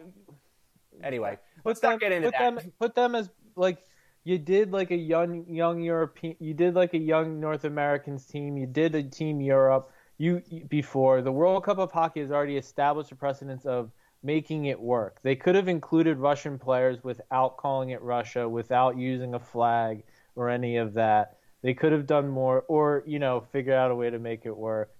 Anyway, 1.04 1.38
let's 1.66 1.80
them, 1.80 1.92
not 1.92 2.00
get 2.00 2.12
into 2.12 2.28
put 2.28 2.38
that. 2.38 2.56
them, 2.56 2.74
put 2.80 2.96
them 2.96 3.16
as 3.16 3.30
like 3.56 3.80
you 4.24 4.38
did 4.38 4.72
like 4.72 4.92
a 4.92 4.96
young 4.96 5.46
young 5.48 5.82
European, 5.82 6.36
you 6.40 6.54
did 6.54 6.76
like 6.76 6.94
a 6.94 6.98
young 7.00 7.40
North 7.40 7.64
Americans 7.66 8.26
team, 8.26 8.58
you 8.58 8.68
did 8.68 8.94
a 8.96 9.04
team 9.04 9.42
Europe. 9.42 9.92
You 10.18 10.42
before 10.70 11.24
the 11.24 11.32
World 11.32 11.64
Cup 11.64 11.80
of 11.80 11.92
hockey 11.92 12.20
has 12.20 12.32
already 12.32 12.58
established 12.58 13.12
a 13.12 13.16
precedence 13.16 13.66
of 13.66 13.92
making 14.22 14.66
it 14.66 14.80
work. 14.80 15.20
They 15.24 15.36
could 15.36 15.56
have 15.56 15.68
included 15.68 16.20
Russian 16.20 16.60
players 16.60 17.04
without 17.04 17.58
calling 17.58 17.90
it 17.90 18.02
Russia, 18.04 18.48
without 18.48 18.96
using 18.98 19.34
a 19.34 19.40
flag 19.40 20.04
or 20.36 20.48
any 20.50 20.78
of 20.78 20.94
that. 20.94 21.38
They 21.64 21.74
could 21.74 21.92
have 21.92 22.06
done 22.06 22.28
more, 22.28 22.64
or 22.68 23.02
you 23.08 23.18
know, 23.18 23.42
figure 23.52 23.74
out 23.74 23.90
a 23.90 23.96
way 23.96 24.12
to 24.12 24.20
make 24.20 24.46
it 24.46 24.56
work. 24.56 24.92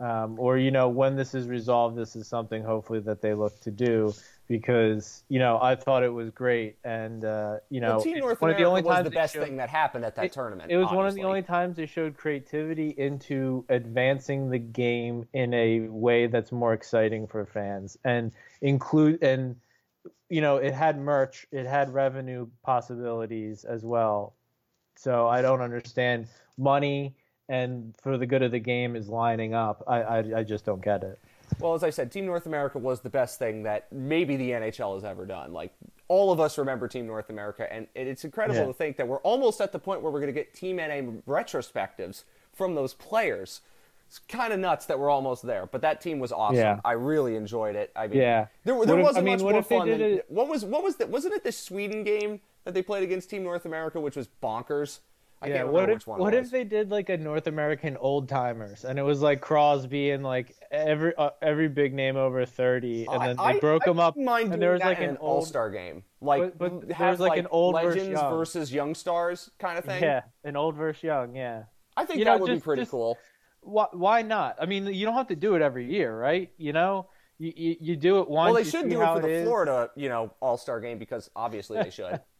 Um, 0.00 0.38
or 0.38 0.58
you 0.58 0.70
know, 0.70 0.88
when 0.88 1.16
this 1.16 1.34
is 1.34 1.46
resolved, 1.46 1.96
this 1.96 2.16
is 2.16 2.26
something 2.26 2.64
hopefully 2.64 3.00
that 3.00 3.20
they 3.22 3.34
look 3.34 3.60
to 3.60 3.70
do 3.70 4.12
because 4.48 5.22
you 5.28 5.38
know 5.38 5.58
I 5.62 5.76
thought 5.76 6.02
it 6.02 6.12
was 6.12 6.30
great, 6.30 6.76
and 6.84 7.24
uh, 7.24 7.58
you 7.70 7.80
know, 7.80 7.96
well, 7.96 8.02
Team 8.02 8.18
North 8.18 8.40
one 8.40 8.50
of 8.50 8.56
the 8.56 8.64
only 8.64 8.82
was 8.82 8.96
times 8.96 9.04
the 9.04 9.10
best 9.10 9.34
showed- 9.34 9.44
thing 9.44 9.56
that 9.56 9.70
happened 9.70 10.04
at 10.04 10.16
that 10.16 10.26
it- 10.26 10.32
tournament. 10.32 10.70
It 10.70 10.76
was 10.76 10.90
one 10.90 11.06
of 11.06 11.14
the 11.14 11.22
only 11.22 11.42
times 11.42 11.76
they 11.76 11.86
showed 11.86 12.16
creativity 12.16 12.94
into 12.98 13.64
advancing 13.68 14.50
the 14.50 14.58
game 14.58 15.26
in 15.32 15.54
a 15.54 15.80
way 15.88 16.26
that's 16.26 16.52
more 16.52 16.72
exciting 16.72 17.26
for 17.26 17.46
fans 17.46 17.96
and 18.04 18.32
include 18.60 19.22
and 19.22 19.56
you 20.28 20.40
know 20.40 20.56
it 20.56 20.74
had 20.74 20.98
merch, 20.98 21.46
it 21.52 21.66
had 21.66 21.94
revenue 21.94 22.46
possibilities 22.64 23.64
as 23.64 23.84
well. 23.84 24.34
So 24.96 25.28
I 25.28 25.42
don't 25.42 25.60
understand 25.60 26.26
money 26.58 27.14
and 27.48 27.94
for 28.02 28.16
the 28.18 28.26
good 28.26 28.42
of 28.42 28.50
the 28.52 28.58
game 28.58 28.96
is 28.96 29.08
lining 29.08 29.54
up. 29.54 29.82
I 29.86 30.02
I, 30.02 30.18
I 30.38 30.42
just 30.44 30.64
don't 30.64 30.82
get 30.82 31.02
it. 31.02 31.18
Well, 31.58 31.74
as 31.74 31.82
I 31.84 31.90
said, 31.90 32.10
Team 32.10 32.24
North 32.24 32.46
America 32.46 32.78
was 32.78 33.00
the 33.00 33.10
best 33.10 33.38
thing 33.38 33.62
that 33.64 33.92
maybe 33.92 34.36
the 34.36 34.50
NHL 34.52 34.94
has 34.94 35.04
ever 35.04 35.26
done. 35.26 35.52
Like 35.52 35.72
all 36.08 36.32
of 36.32 36.40
us 36.40 36.56
remember 36.56 36.88
Team 36.88 37.06
North 37.06 37.28
America, 37.30 37.70
and 37.70 37.86
it's 37.94 38.24
incredible 38.24 38.60
Yeah. 38.60 38.66
to 38.66 38.72
think 38.72 38.96
that 38.96 39.06
we're 39.06 39.18
almost 39.18 39.60
at 39.60 39.70
the 39.72 39.78
point 39.78 40.00
where 40.02 40.10
we're 40.10 40.20
going 40.20 40.32
to 40.32 40.38
get 40.40 40.54
Team 40.54 40.76
NA 40.76 41.02
retrospectives 41.28 42.24
from 42.54 42.74
those 42.74 42.94
players. 42.94 43.60
It's 44.08 44.18
kind 44.18 44.52
of 44.52 44.60
nuts 44.60 44.86
that 44.86 44.98
we're 44.98 45.08
almost 45.10 45.42
there, 45.42 45.64
but 45.66 45.80
that 45.82 46.02
team 46.02 46.18
was 46.18 46.32
awesome. 46.32 46.56
Yeah. 46.56 46.80
I 46.84 46.92
really 46.92 47.34
enjoyed 47.34 47.76
it. 47.76 47.90
I 47.96 48.08
mean, 48.08 48.18
Yeah. 48.18 48.46
there, 48.64 48.74
there 48.84 48.98
if- 48.98 49.04
wasn't 49.04 49.22
I 49.22 49.24
mean, 49.24 49.42
much 49.42 49.52
more 49.52 49.62
fun. 49.62 49.88
Than, 49.88 50.00
it- 50.02 50.26
what 50.30 50.48
was 50.48 50.64
what 50.66 50.82
was 50.82 50.96
the, 50.96 51.06
wasn't 51.06 51.32
it 51.34 51.44
the 51.44 51.52
Sweden 51.52 52.04
game 52.04 52.40
that 52.64 52.74
they 52.74 52.82
played 52.82 53.02
against 53.04 53.30
Team 53.30 53.42
North 53.42 53.64
America, 53.64 54.00
which 54.00 54.16
was 54.16 54.28
bonkers? 54.42 54.98
I 55.42 55.48
yeah, 55.48 55.56
can't 55.58 55.68
what 55.72 55.90
if 55.90 55.94
which 55.96 56.06
one. 56.06 56.20
what 56.20 56.34
if 56.34 56.50
they 56.50 56.62
did 56.64 56.90
like 56.90 57.08
a 57.08 57.16
North 57.16 57.46
American 57.48 57.96
old 57.96 58.28
timers 58.28 58.84
and 58.84 58.98
it 58.98 59.02
was 59.02 59.20
like 59.22 59.40
Crosby 59.40 60.10
and 60.10 60.22
like 60.22 60.54
every 60.70 61.14
uh, 61.16 61.30
every 61.42 61.68
big 61.68 61.94
name 61.94 62.16
over 62.16 62.46
thirty 62.46 63.06
and 63.06 63.20
then 63.20 63.36
they 63.36 63.42
I- 63.42 63.58
broke 63.58 63.82
I 63.82 63.86
them 63.86 63.98
up 63.98 64.16
Mind 64.16 64.52
and 64.52 64.62
there 64.62 64.72
was 64.72 64.80
like 64.82 65.00
an 65.00 65.16
all 65.16 65.44
star 65.44 65.70
game, 65.70 66.04
like 66.20 66.56
But- 66.56 66.58
but 66.82 66.92
have, 66.92 67.18
there's, 67.18 67.20
like, 67.20 67.38
an 67.38 67.48
old 67.50 67.74
versus 67.74 67.96
legends 67.96 68.20
young. 68.20 68.30
versus 68.38 68.72
young 68.72 68.94
stars 68.94 69.50
kind 69.58 69.78
of 69.78 69.84
thing. 69.84 70.02
yeah 70.02 70.22
an 70.44 70.56
old 70.56 70.76
versus 70.76 71.02
young 71.02 71.34
yeah 71.34 71.64
I 71.96 72.04
think 72.04 72.20
You 72.20 72.24
that 72.26 72.38
know, 72.38 72.44
would 72.44 72.54
be 72.54 72.60
pretty 72.60 72.82
just- 72.82 72.92
cool. 72.92 73.18
why 73.62 73.86
why 73.92 74.22
not 74.22 74.56
I 74.60 74.66
mean 74.66 74.86
you 74.86 75.04
don't 75.04 75.14
have 75.16 75.28
to 75.28 75.36
do 75.36 75.56
it 75.56 75.62
every 75.62 75.90
year 75.92 76.16
right 76.16 76.52
you 76.56 76.72
know 76.72 77.08
you 77.38 77.52
you, 77.56 77.76
you 77.80 77.96
do 77.96 78.20
it 78.20 78.28
once 78.30 78.54
Well, 78.54 78.62
they 78.62 78.70
should 78.70 78.88
do 78.88 79.02
it 79.02 79.06
for 79.06 79.20
the 79.20 79.28
is. 79.28 79.44
Florida, 79.44 79.90
you 79.96 80.08
know, 80.08 80.32
All 80.40 80.56
Star 80.56 80.78
game 80.80 80.98
because 80.98 81.28
obviously 81.34 81.82
they 81.82 81.90
should. 81.90 82.20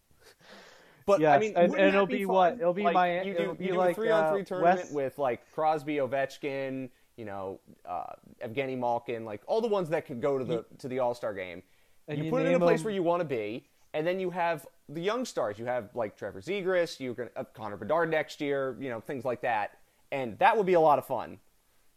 But 1.06 1.24
I 1.24 1.38
mean, 1.38 1.52
and- 1.56 1.74
and 1.74 1.88
it'll 1.88 2.06
be, 2.06 2.18
be 2.18 2.26
what? 2.26 2.54
It'll 2.54 2.72
be 2.72 2.82
like, 2.82 2.94
my- 2.94 3.22
you 3.22 3.34
do, 3.34 3.42
it'll 3.42 3.54
be 3.54 3.64
you 3.64 3.72
do 3.72 3.78
like, 3.78 3.92
a 3.92 3.94
three 3.94 4.10
on 4.10 4.32
three 4.32 4.42
uh, 4.42 4.44
tournament 4.44 4.78
West- 4.80 4.94
with 4.94 5.18
like 5.18 5.40
Crosby, 5.52 5.96
Ovechkin, 5.96 6.90
you 7.16 7.24
know, 7.24 7.60
uh, 7.84 8.04
Evgeni 8.44 8.78
Malkin, 8.78 9.24
like 9.24 9.42
all 9.46 9.60
the 9.60 9.68
ones 9.68 9.88
that 9.90 10.06
could 10.06 10.20
go 10.20 10.38
to 10.38 10.44
the 10.44 10.64
to 10.78 10.88
the 10.88 10.98
All 10.98 11.14
Star 11.14 11.34
game. 11.34 11.62
And 12.08 12.18
you, 12.18 12.24
you 12.24 12.30
put 12.30 12.42
it 12.42 12.48
in 12.48 12.54
a 12.54 12.58
place 12.58 12.80
them- 12.80 12.86
where 12.86 12.94
you 12.94 13.02
want 13.02 13.20
to 13.20 13.24
be, 13.24 13.66
And 13.94 14.06
then 14.06 14.18
you 14.18 14.30
have 14.30 14.66
the 14.88 15.00
young 15.00 15.24
stars. 15.24 15.58
You 15.58 15.66
have 15.66 15.90
like 15.94 16.16
Trevor 16.16 16.40
Zegras, 16.40 16.98
you're 16.98 17.14
to 17.14 17.30
uh, 17.36 17.44
Connor 17.54 17.76
Bedard 17.76 18.10
next 18.10 18.40
year, 18.40 18.76
you 18.80 18.88
know, 18.90 19.00
things 19.00 19.24
like 19.24 19.40
that. 19.42 19.78
And 20.10 20.38
that 20.38 20.56
would 20.56 20.66
be 20.66 20.74
a 20.74 20.80
lot 20.80 20.98
of 20.98 21.06
fun. 21.06 21.38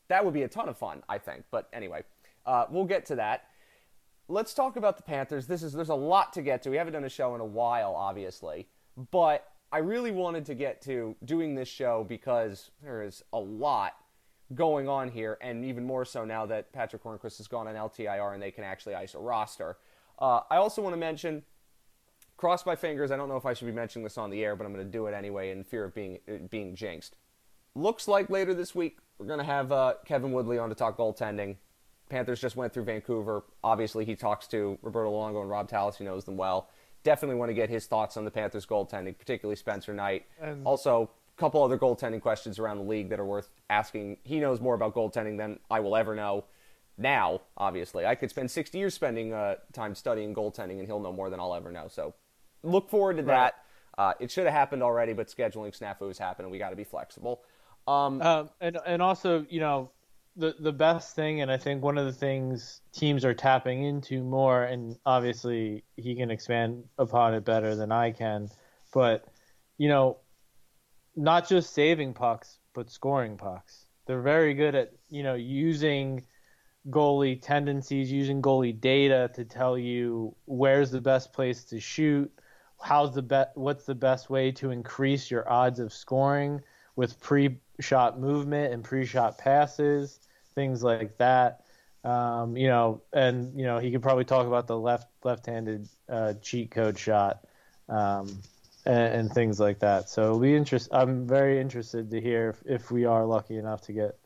That 0.07 0.23
would 0.23 0.33
be 0.33 0.43
a 0.43 0.47
ton 0.47 0.69
of 0.69 0.77
fun, 0.77 1.01
I 1.09 1.17
think. 1.17 1.45
But 1.51 1.67
anyway, 1.73 2.03
uh, 2.45 2.65
we'll 2.69 2.85
get 2.85 3.05
to 3.07 3.15
that. 3.15 3.45
Let's 4.27 4.53
talk 4.53 4.75
about 4.75 4.97
the 4.97 5.03
Panthers. 5.03 5.47
This 5.47 5.63
is 5.63 5.73
there's 5.73 5.89
a 5.89 5.95
lot 5.95 6.33
to 6.33 6.41
get 6.41 6.61
to. 6.63 6.69
We 6.69 6.77
haven't 6.77 6.93
done 6.93 7.03
a 7.03 7.09
show 7.09 7.35
in 7.35 7.41
a 7.41 7.45
while, 7.45 7.93
obviously, 7.95 8.67
but 9.11 9.51
I 9.71 9.79
really 9.79 10.11
wanted 10.11 10.45
to 10.45 10.55
get 10.55 10.81
to 10.83 11.15
doing 11.25 11.55
this 11.55 11.67
show 11.67 12.05
because 12.07 12.71
there 12.81 13.03
is 13.03 13.23
a 13.33 13.39
lot 13.39 13.93
going 14.53 14.87
on 14.87 15.09
here, 15.09 15.37
and 15.41 15.65
even 15.65 15.83
more 15.83 16.05
so 16.05 16.23
now 16.23 16.45
that 16.45 16.71
Patric 16.71 17.03
Hornqvist 17.03 17.37
has 17.37 17.47
gone 17.47 17.67
on 17.67 17.75
LTIR 17.75 18.33
and 18.33 18.41
they 18.41 18.51
can 18.51 18.63
actually 18.63 18.95
ice 18.95 19.15
a 19.15 19.19
roster. 19.19 19.77
Uh, 20.19 20.41
I 20.49 20.57
also 20.57 20.81
want 20.81 20.93
to 20.93 20.99
mention 20.99 21.43
cross 22.37 22.65
my 22.65 22.75
fingers. 22.75 23.11
I 23.11 23.17
don't 23.17 23.29
know 23.29 23.37
if 23.37 23.45
I 23.45 23.53
should 23.53 23.65
be 23.65 23.71
mentioning 23.71 24.03
this 24.03 24.17
on 24.17 24.29
the 24.29 24.43
air, 24.43 24.55
but 24.55 24.65
I'm 24.65 24.73
going 24.73 24.85
to 24.85 24.91
do 24.91 25.07
it 25.07 25.13
anyway 25.13 25.51
in 25.51 25.63
fear 25.63 25.85
of 25.85 25.93
being 25.93 26.19
being 26.49 26.75
jinxed. 26.75 27.15
Looks 27.75 28.07
like 28.07 28.29
later 28.29 28.53
this 28.53 28.73
week 28.73 28.99
we're 29.17 29.27
going 29.27 29.39
to 29.39 29.45
have 29.45 29.71
uh, 29.71 29.95
Kevin 30.05 30.31
Woodley 30.31 30.57
on 30.57 30.69
to 30.69 30.75
talk 30.75 30.97
goaltending. 30.97 31.57
Panthers 32.09 32.39
just 32.39 32.55
went 32.55 32.73
through 32.73 32.83
Vancouver. 32.83 33.43
Obviously, 33.63 34.05
he 34.05 34.15
talks 34.15 34.47
to 34.47 34.77
Roberto 34.81 35.11
Luongo 35.11 35.41
and 35.41 35.49
Robb 35.49 35.69
Tallas. 35.69 35.97
He 35.97 36.03
knows 36.03 36.23
them 36.23 36.37
well. 36.37 36.69
Definitely 37.05 37.37
want 37.37 37.49
to 37.49 37.53
get 37.53 37.69
his 37.69 37.85
thoughts 37.85 38.17
on 38.17 38.25
the 38.25 38.31
Panthers 38.31 38.65
goaltending, 38.65 39.17
particularly 39.17 39.55
Spencer 39.55 39.93
Knight. 39.93 40.25
And 40.41 40.65
also, 40.65 41.09
a 41.37 41.39
couple 41.39 41.63
other 41.63 41.77
goaltending 41.77 42.21
questions 42.21 42.59
around 42.59 42.77
the 42.79 42.83
league 42.83 43.09
that 43.09 43.19
are 43.19 43.25
worth 43.25 43.49
asking. 43.69 44.17
He 44.23 44.39
knows 44.39 44.59
more 44.59 44.75
about 44.75 44.93
goaltending 44.93 45.37
than 45.37 45.59
I 45.71 45.79
will 45.79 45.95
ever 45.95 46.15
know 46.15 46.45
now, 46.97 47.41
obviously. 47.57 48.05
I 48.05 48.15
could 48.15 48.29
spend 48.29 48.49
60 48.51 48.77
years 48.77 48.93
spending 48.93 49.33
uh, 49.33 49.55
time 49.71 49.95
studying 49.95 50.33
goaltending, 50.33 50.79
and 50.79 50.87
he'll 50.87 50.99
know 50.99 51.13
more 51.13 51.29
than 51.29 51.39
I'll 51.39 51.55
ever 51.55 51.71
know. 51.71 51.87
So 51.87 52.13
look 52.63 52.89
forward 52.89 53.17
to 53.17 53.23
right. 53.23 53.53
that. 53.53 53.55
Uh, 53.97 54.13
it 54.19 54.31
should 54.31 54.45
have 54.45 54.53
happened 54.53 54.83
already, 54.83 55.13
but 55.13 55.27
scheduling 55.27 55.77
snafus 55.77 56.17
happen, 56.17 56.43
and 56.43 56.51
we 56.51 56.57
got 56.57 56.71
to 56.71 56.75
be 56.75 56.83
flexible. 56.83 57.41
Um, 57.87 58.21
um, 58.21 58.49
and 58.59 58.77
and 58.85 59.01
also, 59.01 59.45
you 59.49 59.59
know, 59.59 59.91
the 60.35 60.55
the 60.59 60.71
best 60.71 61.15
thing, 61.15 61.41
and 61.41 61.51
I 61.51 61.57
think 61.57 61.83
one 61.83 61.97
of 61.97 62.05
the 62.05 62.13
things 62.13 62.81
teams 62.91 63.23
are 63.23 63.33
tapping 63.33 63.83
into 63.83 64.23
more, 64.23 64.63
and 64.63 64.97
obviously 65.05 65.83
he 65.95 66.15
can 66.15 66.31
expand 66.31 66.83
upon 66.97 67.33
it 67.33 67.45
better 67.45 67.75
than 67.75 67.91
I 67.91 68.11
can, 68.11 68.49
but 68.93 69.25
you 69.77 69.87
know, 69.89 70.17
not 71.15 71.47
just 71.47 71.73
saving 71.73 72.13
pucks, 72.13 72.59
but 72.73 72.89
scoring 72.89 73.37
pucks. 73.37 73.85
They're 74.07 74.21
very 74.21 74.53
good 74.53 74.75
at 74.75 74.91
you 75.09 75.23
know 75.23 75.35
using 75.35 76.25
goalie 76.89 77.41
tendencies, 77.41 78.11
using 78.11 78.41
goalie 78.41 78.79
data 78.79 79.31
to 79.35 79.45
tell 79.45 79.77
you 79.77 80.35
where's 80.45 80.91
the 80.91 81.01
best 81.01 81.33
place 81.33 81.63
to 81.65 81.79
shoot, 81.79 82.31
how's 82.81 83.15
the 83.15 83.21
be- 83.21 83.51
what's 83.55 83.85
the 83.85 83.95
best 83.95 84.29
way 84.29 84.51
to 84.51 84.71
increase 84.71 85.31
your 85.31 85.49
odds 85.51 85.79
of 85.79 85.93
scoring 85.93 86.61
with 86.95 87.19
pre-shot 87.19 88.19
movement 88.19 88.73
and 88.73 88.83
pre-shot 88.83 89.37
passes, 89.37 90.19
things 90.55 90.83
like 90.83 91.17
that. 91.17 91.61
Um, 92.03 92.55
you 92.55 92.67
know, 92.67 93.01
and 93.13 93.57
you 93.59 93.65
know 93.65 93.79
he 93.79 93.91
could 93.91 94.01
probably 94.01 94.25
talk 94.25 94.47
about 94.47 94.67
the 94.67 94.77
left 94.77 95.07
left-handed 95.23 95.87
uh, 96.09 96.33
cheat 96.41 96.71
code 96.71 96.97
shot. 96.97 97.45
Um, 97.87 98.41
and, 98.85 99.13
and 99.13 99.31
things 99.31 99.59
like 99.59 99.79
that. 99.79 100.09
So 100.09 100.23
it'll 100.25 100.39
be 100.39 100.55
interest. 100.55 100.89
I'm 100.91 101.27
very 101.27 101.59
interested 101.59 102.09
to 102.11 102.21
hear 102.21 102.49
if, 102.49 102.83
if 102.83 102.91
we 102.91 103.05
are 103.05 103.25
lucky 103.25 103.57
enough 103.57 103.81
to 103.81 103.93
get 103.93 104.17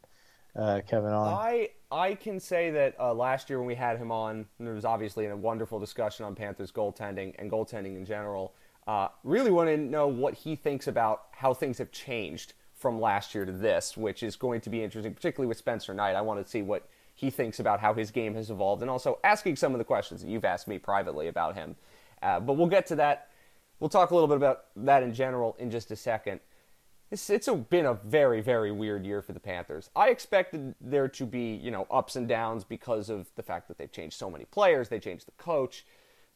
uh, 0.55 0.81
Kevin 0.87 1.11
on. 1.11 1.33
I 1.33 1.69
I 1.91 2.15
can 2.15 2.39
say 2.39 2.69
that 2.71 2.95
uh, 2.99 3.13
last 3.13 3.49
year 3.49 3.59
when 3.59 3.67
we 3.67 3.75
had 3.75 3.97
him 3.97 4.11
on, 4.11 4.45
there 4.59 4.73
was 4.73 4.85
obviously 4.85 5.25
a 5.27 5.35
wonderful 5.35 5.79
discussion 5.79 6.25
on 6.25 6.35
Panthers 6.35 6.71
goaltending 6.71 7.33
and 7.39 7.49
goaltending 7.49 7.97
in 7.97 8.05
general. 8.05 8.53
Uh, 8.87 9.07
really 9.23 9.51
want 9.51 9.69
to 9.69 9.77
know 9.77 10.07
what 10.07 10.33
he 10.33 10.55
thinks 10.55 10.87
about 10.87 11.23
how 11.31 11.53
things 11.53 11.77
have 11.77 11.91
changed 11.91 12.53
from 12.79 12.99
last 12.99 13.35
year 13.35 13.45
to 13.45 13.51
this, 13.51 13.95
which 13.95 14.23
is 14.23 14.35
going 14.35 14.61
to 14.61 14.69
be 14.69 14.83
interesting, 14.83 15.13
particularly 15.13 15.47
with 15.47 15.57
Spencer 15.57 15.93
Knight. 15.93 16.15
I 16.15 16.21
want 16.21 16.43
to 16.43 16.49
see 16.49 16.63
what 16.63 16.87
he 17.13 17.29
thinks 17.29 17.59
about 17.59 17.79
how 17.79 17.93
his 17.93 18.09
game 18.09 18.33
has 18.35 18.49
evolved, 18.49 18.81
and 18.81 18.89
also 18.89 19.19
asking 19.23 19.57
some 19.57 19.73
of 19.73 19.77
the 19.77 19.83
questions 19.83 20.21
that 20.21 20.29
you've 20.29 20.45
asked 20.45 20.67
me 20.67 20.79
privately 20.79 21.27
about 21.27 21.55
him. 21.55 21.75
Uh, 22.23 22.39
but 22.39 22.53
we'll 22.53 22.67
get 22.67 22.85
to 22.87 22.95
that 22.95 23.29
We'll 23.79 23.89
talk 23.89 24.11
a 24.11 24.13
little 24.13 24.27
bit 24.27 24.37
about 24.37 24.65
that 24.75 25.03
in 25.03 25.13
general 25.13 25.55
in 25.57 25.71
just 25.71 25.89
a 25.91 25.95
second. 25.95 26.41
It's, 27.11 27.29
it's 27.29 27.47
a, 27.47 27.55
been 27.55 27.85
a 27.85 27.93
very, 27.93 28.41
very 28.41 28.71
weird 28.71 29.05
year 29.05 29.21
for 29.21 29.31
the 29.31 29.39
Panthers. 29.39 29.89
I 29.95 30.09
expected 30.09 30.75
there 30.81 31.07
to 31.07 31.25
be, 31.25 31.55
you 31.55 31.71
know, 31.71 31.87
ups 31.89 32.15
and 32.15 32.27
downs 32.27 32.63
because 32.63 33.09
of 33.09 33.29
the 33.35 33.41
fact 33.41 33.67
that 33.69 33.77
they've 33.77 33.91
changed 33.91 34.17
so 34.17 34.29
many 34.29 34.45
players, 34.45 34.89
they 34.89 34.99
changed 34.99 35.27
the 35.27 35.43
coach, 35.43 35.85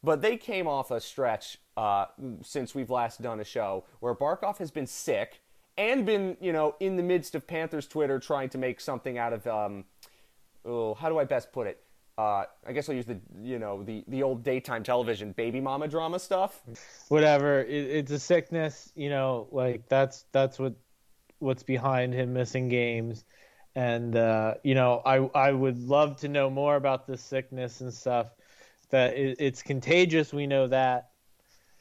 but 0.02 0.22
they 0.22 0.38
came 0.38 0.68
off 0.68 0.90
a 0.90 1.00
stretch 1.00 1.58
uh, 1.78 2.06
since 2.42 2.74
we've 2.74 2.90
last 2.90 3.22
done 3.22 3.40
a 3.40 3.44
show 3.44 3.84
where 4.00 4.16
Barkov 4.16 4.58
has 4.58 4.72
been 4.72 4.88
sick 4.88 5.42
and 5.78 6.06
been, 6.06 6.38
you 6.40 6.54
know, 6.54 6.76
in 6.80 6.96
the 6.96 7.04
midst 7.04 7.36
of 7.36 7.48
Panthers 7.48 7.88
Twitter 7.88 8.20
trying 8.20 8.50
to 8.50 8.58
make 8.58 8.80
something 8.80 9.18
out 9.18 9.34
of, 9.34 9.48
um, 9.48 9.86
oh, 10.66 10.94
how 10.94 11.10
do 11.10 11.18
I 11.20 11.24
best 11.24 11.52
put 11.52 11.68
it? 11.68 11.84
uh, 12.18 12.44
I 12.66 12.74
guess 12.74 12.90
I'll 12.90 12.96
use 12.96 13.06
the 13.06 13.20
you 13.42 13.60
know 13.60 13.84
the 13.84 14.04
the 14.08 14.24
old 14.24 14.44
daytime 14.44 14.84
television 14.84 15.32
baby 15.32 15.60
mama 15.60 15.88
drama 15.88 16.20
stuff. 16.20 16.62
Whatever, 17.08 17.62
it, 17.62 17.70
it's 17.70 18.12
a 18.12 18.20
sickness. 18.20 18.92
You 18.96 19.10
know, 19.10 19.48
like 19.52 19.88
that's 19.90 20.26
that's 20.32 20.60
what 20.60 20.76
what's 21.40 21.64
behind 21.64 22.14
him 22.14 22.34
missing 22.34 22.70
games, 22.70 23.26
and 23.76 24.16
uh, 24.16 24.56
you 24.64 24.76
know 24.76 25.02
I 25.06 25.18
I 25.34 25.52
would 25.52 25.80
love 25.80 26.18
to 26.18 26.28
know 26.28 26.50
more 26.50 26.76
about 26.76 27.08
this 27.08 27.22
sickness 27.22 27.82
and 27.82 27.94
stuff. 27.94 28.28
That 28.92 29.16
it, 29.16 29.38
it's 29.40 29.64
contagious, 29.64 30.32
we 30.32 30.46
know 30.46 30.68
that. 30.68 31.10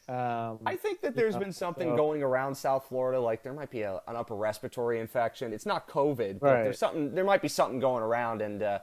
Um, 0.08 0.58
I 0.66 0.76
think 0.76 1.00
that 1.02 1.14
there's 1.14 1.36
been 1.36 1.52
something 1.52 1.90
so, 1.90 1.96
going 1.96 2.22
around 2.22 2.56
South 2.56 2.86
Florida, 2.88 3.20
like 3.20 3.42
there 3.42 3.52
might 3.52 3.70
be 3.70 3.82
a, 3.82 4.00
an 4.08 4.16
upper 4.16 4.34
respiratory 4.34 4.98
infection. 4.98 5.52
It's 5.52 5.66
not 5.66 5.88
COVID, 5.88 6.40
but 6.40 6.46
right. 6.46 6.62
there's 6.64 6.78
something. 6.78 7.14
There 7.14 7.24
might 7.24 7.40
be 7.40 7.48
something 7.48 7.78
going 7.78 8.02
around, 8.02 8.42
and 8.42 8.62
uh, 8.62 8.78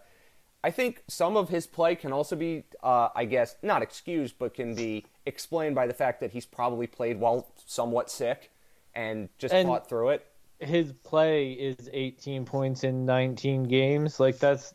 I 0.63 0.71
think 0.71 1.03
some 1.07 1.37
of 1.37 1.49
his 1.49 1.67
play 1.67 1.95
can 1.95 2.11
also 2.11 2.35
be, 2.35 2.63
uh, 2.83 3.09
I 3.15 3.25
guess, 3.25 3.55
not 3.61 3.81
excused, 3.81 4.35
but 4.39 4.53
can 4.53 4.75
be 4.75 5.05
explained 5.25 5.75
by 5.75 5.87
the 5.87 5.93
fact 5.93 6.19
that 6.19 6.31
he's 6.31 6.45
probably 6.45 6.87
played 6.87 7.19
while 7.19 7.47
somewhat 7.65 8.09
sick 8.11 8.51
and 8.93 9.29
just 9.37 9.53
and 9.53 9.67
fought 9.67 9.87
through 9.87 10.09
it. 10.09 10.25
His 10.59 10.91
play 10.91 11.51
is 11.51 11.89
18 11.93 12.43
points 12.43 12.83
in 12.83 13.05
19 13.05 13.63
games. 13.63 14.19
Like 14.19 14.39
that's, 14.39 14.73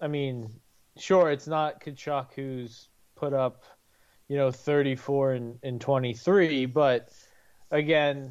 I 0.00 0.08
mean, 0.08 0.50
sure, 0.96 1.30
it's 1.30 1.46
not 1.46 1.80
Tkachuk 1.80 2.32
who's 2.34 2.88
put 3.14 3.32
up, 3.32 3.62
you 4.30 4.36
know, 4.36 4.52
34 4.52 5.32
and, 5.32 5.58
and 5.64 5.80
23, 5.80 6.66
but 6.66 7.08
again, 7.72 8.30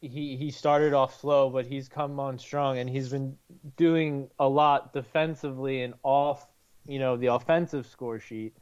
he 0.00 0.34
he 0.34 0.50
started 0.50 0.92
off 0.92 1.20
slow, 1.20 1.48
but 1.50 1.66
he's 1.66 1.88
come 1.88 2.18
on 2.18 2.36
strong, 2.36 2.78
and 2.78 2.90
he's 2.90 3.10
been 3.10 3.36
doing 3.76 4.28
a 4.40 4.48
lot 4.48 4.92
defensively 4.92 5.82
and 5.82 5.94
off, 6.02 6.48
you 6.84 6.98
know, 6.98 7.16
the 7.16 7.28
offensive 7.28 7.86
score 7.86 8.18
sheet. 8.18 8.56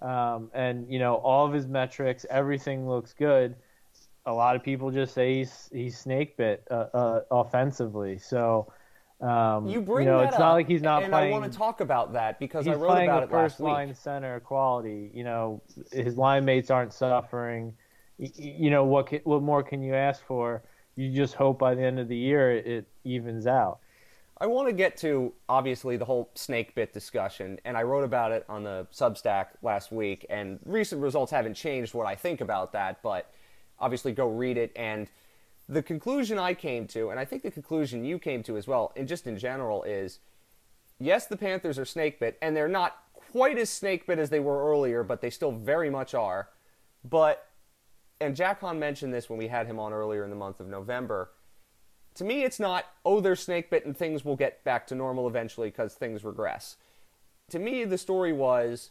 Um, 0.00 0.50
and 0.54 0.90
you 0.92 0.98
know, 0.98 1.14
all 1.14 1.46
of 1.46 1.52
his 1.52 1.68
metrics, 1.68 2.26
everything 2.28 2.88
looks 2.88 3.12
good. 3.12 3.54
A 4.26 4.32
lot 4.32 4.56
of 4.56 4.64
people 4.64 4.90
just 4.90 5.14
say 5.14 5.36
he's 5.36 5.68
he's 5.72 5.98
snake 5.98 6.36
bit 6.36 6.66
uh, 6.68 6.86
uh, 6.94 7.20
offensively. 7.30 8.18
So 8.18 8.72
um, 9.20 9.66
you 9.66 9.80
bring 9.80 10.06
you 10.06 10.12
know, 10.12 10.18
that 10.18 10.28
it's 10.28 10.34
up, 10.34 10.40
not 10.40 10.52
like 10.52 10.68
he's 10.68 10.82
not 10.82 11.02
and 11.02 11.12
playing. 11.12 11.34
I 11.34 11.38
want 11.38 11.50
to 11.50 11.58
talk 11.58 11.80
about 11.80 12.12
that 12.12 12.38
because 12.38 12.66
I 12.68 12.74
wrote 12.74 13.02
about 13.02 13.24
it 13.24 13.30
first 13.30 13.60
line 13.60 13.94
center 13.94 14.40
quality. 14.40 15.10
You 15.12 15.24
know, 15.24 15.62
his 15.92 16.16
line 16.16 16.44
mates 16.44 16.70
aren't 16.70 16.92
suffering. 16.92 17.74
You, 18.18 18.30
you 18.34 18.70
know 18.70 18.84
what? 18.84 19.08
Can, 19.08 19.20
what 19.24 19.42
more 19.42 19.62
can 19.62 19.82
you 19.82 19.94
ask 19.94 20.24
for? 20.24 20.62
you 20.98 21.12
just 21.12 21.34
hope 21.34 21.60
by 21.60 21.76
the 21.76 21.82
end 21.82 22.00
of 22.00 22.08
the 22.08 22.16
year 22.16 22.50
it 22.50 22.88
evens 23.04 23.46
out. 23.46 23.78
I 24.40 24.46
want 24.46 24.68
to 24.68 24.72
get 24.72 24.96
to 24.98 25.32
obviously 25.48 25.96
the 25.96 26.04
whole 26.04 26.30
snake 26.34 26.74
bit 26.74 26.92
discussion, 26.92 27.58
and 27.64 27.76
I 27.76 27.82
wrote 27.82 28.02
about 28.02 28.32
it 28.32 28.44
on 28.48 28.64
the 28.64 28.86
Substack 28.92 29.46
last 29.62 29.92
week. 29.92 30.26
And 30.28 30.58
recent 30.64 31.00
results 31.00 31.30
haven't 31.30 31.54
changed 31.54 31.94
what 31.94 32.06
I 32.06 32.16
think 32.16 32.40
about 32.40 32.72
that, 32.72 33.00
but 33.02 33.32
obviously 33.78 34.12
go 34.12 34.28
read 34.28 34.56
it. 34.56 34.72
And 34.74 35.08
the 35.68 35.82
conclusion 35.82 36.38
I 36.38 36.54
came 36.54 36.86
to, 36.88 37.10
and 37.10 37.20
I 37.20 37.24
think 37.24 37.42
the 37.42 37.50
conclusion 37.50 38.04
you 38.04 38.18
came 38.18 38.42
to 38.44 38.56
as 38.56 38.66
well, 38.66 38.92
and 38.96 39.06
just 39.06 39.26
in 39.26 39.38
general, 39.38 39.82
is 39.82 40.20
yes, 40.98 41.26
the 41.26 41.36
Panthers 41.36 41.78
are 41.78 41.84
snake 41.84 42.18
bit, 42.18 42.38
and 42.40 42.56
they're 42.56 42.68
not 42.68 42.96
quite 43.12 43.58
as 43.58 43.68
snake 43.68 44.06
bit 44.06 44.18
as 44.18 44.30
they 44.30 44.40
were 44.40 44.70
earlier, 44.70 45.02
but 45.02 45.20
they 45.20 45.30
still 45.30 45.52
very 45.52 45.90
much 45.90 46.14
are. 46.14 46.48
But 47.04 47.48
and 48.20 48.34
Jack 48.34 48.60
Han 48.60 48.78
mentioned 48.78 49.14
this 49.14 49.30
when 49.30 49.38
we 49.38 49.48
had 49.48 49.66
him 49.66 49.78
on 49.78 49.92
earlier 49.92 50.24
in 50.24 50.30
the 50.30 50.36
month 50.36 50.60
of 50.60 50.66
November. 50.66 51.30
To 52.14 52.24
me, 52.24 52.42
it's 52.42 52.58
not, 52.58 52.86
oh, 53.04 53.20
they're 53.20 53.36
snake 53.36 53.70
bit 53.70 53.86
and 53.86 53.96
things 53.96 54.24
will 54.24 54.36
get 54.36 54.64
back 54.64 54.86
to 54.88 54.94
normal 54.94 55.28
eventually 55.28 55.68
because 55.68 55.94
things 55.94 56.24
regress. 56.24 56.76
To 57.50 57.58
me, 57.58 57.84
the 57.84 57.98
story 57.98 58.32
was, 58.32 58.90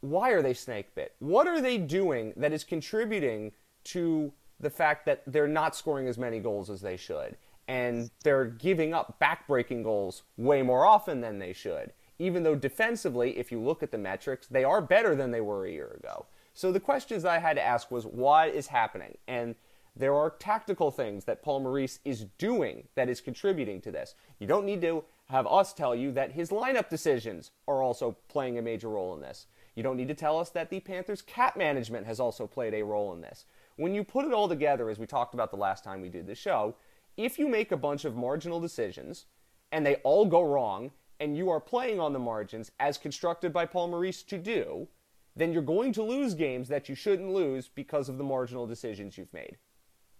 why 0.00 0.30
are 0.30 0.42
they 0.42 0.52
snake 0.52 0.94
bit? 0.94 1.14
What 1.20 1.46
are 1.46 1.60
they 1.60 1.78
doing 1.78 2.34
that 2.36 2.52
is 2.52 2.64
contributing 2.64 3.52
to 3.84 4.32
the 4.60 4.70
fact 4.70 5.06
that 5.06 5.22
they're 5.26 5.48
not 5.48 5.76
scoring 5.76 6.08
as 6.08 6.18
many 6.18 6.40
goals 6.40 6.70
as 6.70 6.80
they 6.80 6.96
should? 6.96 7.36
And 7.66 8.10
they're 8.24 8.46
giving 8.46 8.94
up 8.94 9.18
backbreaking 9.20 9.84
goals 9.84 10.22
way 10.36 10.62
more 10.62 10.86
often 10.86 11.20
than 11.20 11.38
they 11.38 11.52
should. 11.52 11.92
Even 12.18 12.42
though 12.42 12.54
defensively, 12.54 13.38
if 13.38 13.52
you 13.52 13.60
look 13.60 13.82
at 13.82 13.92
the 13.92 13.98
metrics, 13.98 14.46
they 14.46 14.64
are 14.64 14.80
better 14.80 15.14
than 15.14 15.30
they 15.30 15.40
were 15.40 15.66
a 15.66 15.70
year 15.70 15.96
ago. 15.98 16.26
So 16.54 16.72
the 16.72 16.80
questions 16.80 17.24
I 17.24 17.38
had 17.38 17.54
to 17.54 17.62
ask 17.62 17.90
was 17.90 18.06
what 18.06 18.48
is 18.48 18.66
happening? 18.68 19.18
And 19.28 19.54
there 19.94 20.14
are 20.14 20.30
tactical 20.30 20.90
things 20.90 21.24
that 21.24 21.42
Paul 21.42 21.60
Maurice 21.60 21.98
is 22.04 22.26
doing 22.38 22.88
that 22.94 23.08
is 23.08 23.20
contributing 23.20 23.80
to 23.82 23.90
this. 23.90 24.14
You 24.38 24.46
don't 24.46 24.64
need 24.64 24.80
to 24.82 25.04
have 25.28 25.46
us 25.46 25.72
tell 25.72 25.94
you 25.94 26.12
that 26.12 26.32
his 26.32 26.50
lineup 26.50 26.88
decisions 26.88 27.50
are 27.66 27.82
also 27.82 28.16
playing 28.28 28.58
a 28.58 28.62
major 28.62 28.88
role 28.88 29.14
in 29.14 29.20
this. 29.20 29.46
You 29.74 29.82
don't 29.82 29.96
need 29.96 30.08
to 30.08 30.14
tell 30.14 30.38
us 30.38 30.50
that 30.50 30.70
the 30.70 30.80
Panthers' 30.80 31.22
cap 31.22 31.56
management 31.56 32.06
has 32.06 32.18
also 32.18 32.46
played 32.46 32.74
a 32.74 32.82
role 32.82 33.12
in 33.12 33.20
this. 33.20 33.44
When 33.78 33.94
you 33.94 34.02
put 34.02 34.26
it 34.26 34.32
all 34.32 34.48
together, 34.48 34.90
as 34.90 34.98
we 34.98 35.06
talked 35.06 35.34
about 35.34 35.52
the 35.52 35.56
last 35.56 35.84
time 35.84 36.00
we 36.00 36.08
did 36.08 36.26
the 36.26 36.34
show, 36.34 36.74
if 37.16 37.38
you 37.38 37.46
make 37.46 37.70
a 37.70 37.76
bunch 37.76 38.04
of 38.04 38.16
marginal 38.16 38.58
decisions 38.58 39.26
and 39.70 39.86
they 39.86 39.96
all 39.96 40.26
go 40.26 40.42
wrong, 40.42 40.90
and 41.20 41.36
you 41.36 41.48
are 41.50 41.60
playing 41.60 42.00
on 42.00 42.12
the 42.12 42.18
margins 42.18 42.72
as 42.80 42.98
constructed 42.98 43.52
by 43.52 43.66
Paul 43.66 43.88
Maurice 43.88 44.22
to 44.24 44.38
do, 44.38 44.88
then 45.36 45.52
you're 45.52 45.62
going 45.62 45.92
to 45.92 46.02
lose 46.02 46.34
games 46.34 46.68
that 46.68 46.88
you 46.88 46.94
shouldn't 46.94 47.30
lose 47.30 47.68
because 47.68 48.08
of 48.08 48.18
the 48.18 48.24
marginal 48.24 48.66
decisions 48.66 49.16
you've 49.16 49.32
made. 49.32 49.58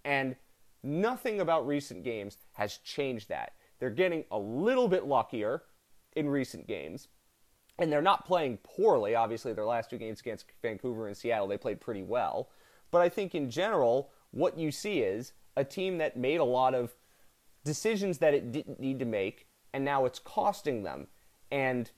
And 0.05 0.37
nothing 0.85 1.41
about 1.41 1.67
recent 1.67 2.05
games 2.05 2.39
has 2.53 2.79
changed 2.79 3.29
that. 3.29 3.55
They're 3.81 3.91
getting 3.91 4.25
a 4.31 4.39
little 4.39 4.87
bit 4.87 5.05
luckier 5.05 5.63
in 6.15 6.29
recent 6.29 6.69
games. 6.69 7.09
And 7.81 7.93
they're 7.93 8.03
not 8.03 8.25
playing 8.25 8.59
poorly. 8.63 9.15
Obviously, 9.15 9.53
their 9.53 9.65
last 9.65 9.91
two 9.91 9.99
games 9.99 10.21
against 10.21 10.47
Vancouver 10.63 11.07
and 11.07 11.17
Seattle, 11.17 11.47
they 11.47 11.59
played 11.59 11.81
pretty 11.81 12.03
well. 12.03 12.51
But 12.91 13.03
I 13.03 13.09
think 13.09 13.35
in 13.35 13.51
general, 13.51 14.11
what 14.31 14.59
you 14.59 14.71
see 14.71 15.01
is 15.01 15.33
a 15.57 15.65
team 15.65 15.99
that 15.99 16.17
made 16.17 16.41
a 16.41 16.45
lot 16.45 16.75
of 16.75 16.95
decisions 17.65 18.19
that 18.19 18.35
it 18.35 18.53
didn't 18.53 18.81
need 18.81 18.99
to 18.99 19.05
make, 19.05 19.47
and 19.73 19.85
now 19.85 20.05
it's 20.05 20.19
costing 20.19 20.83
them. 20.83 21.09
And 21.51 21.91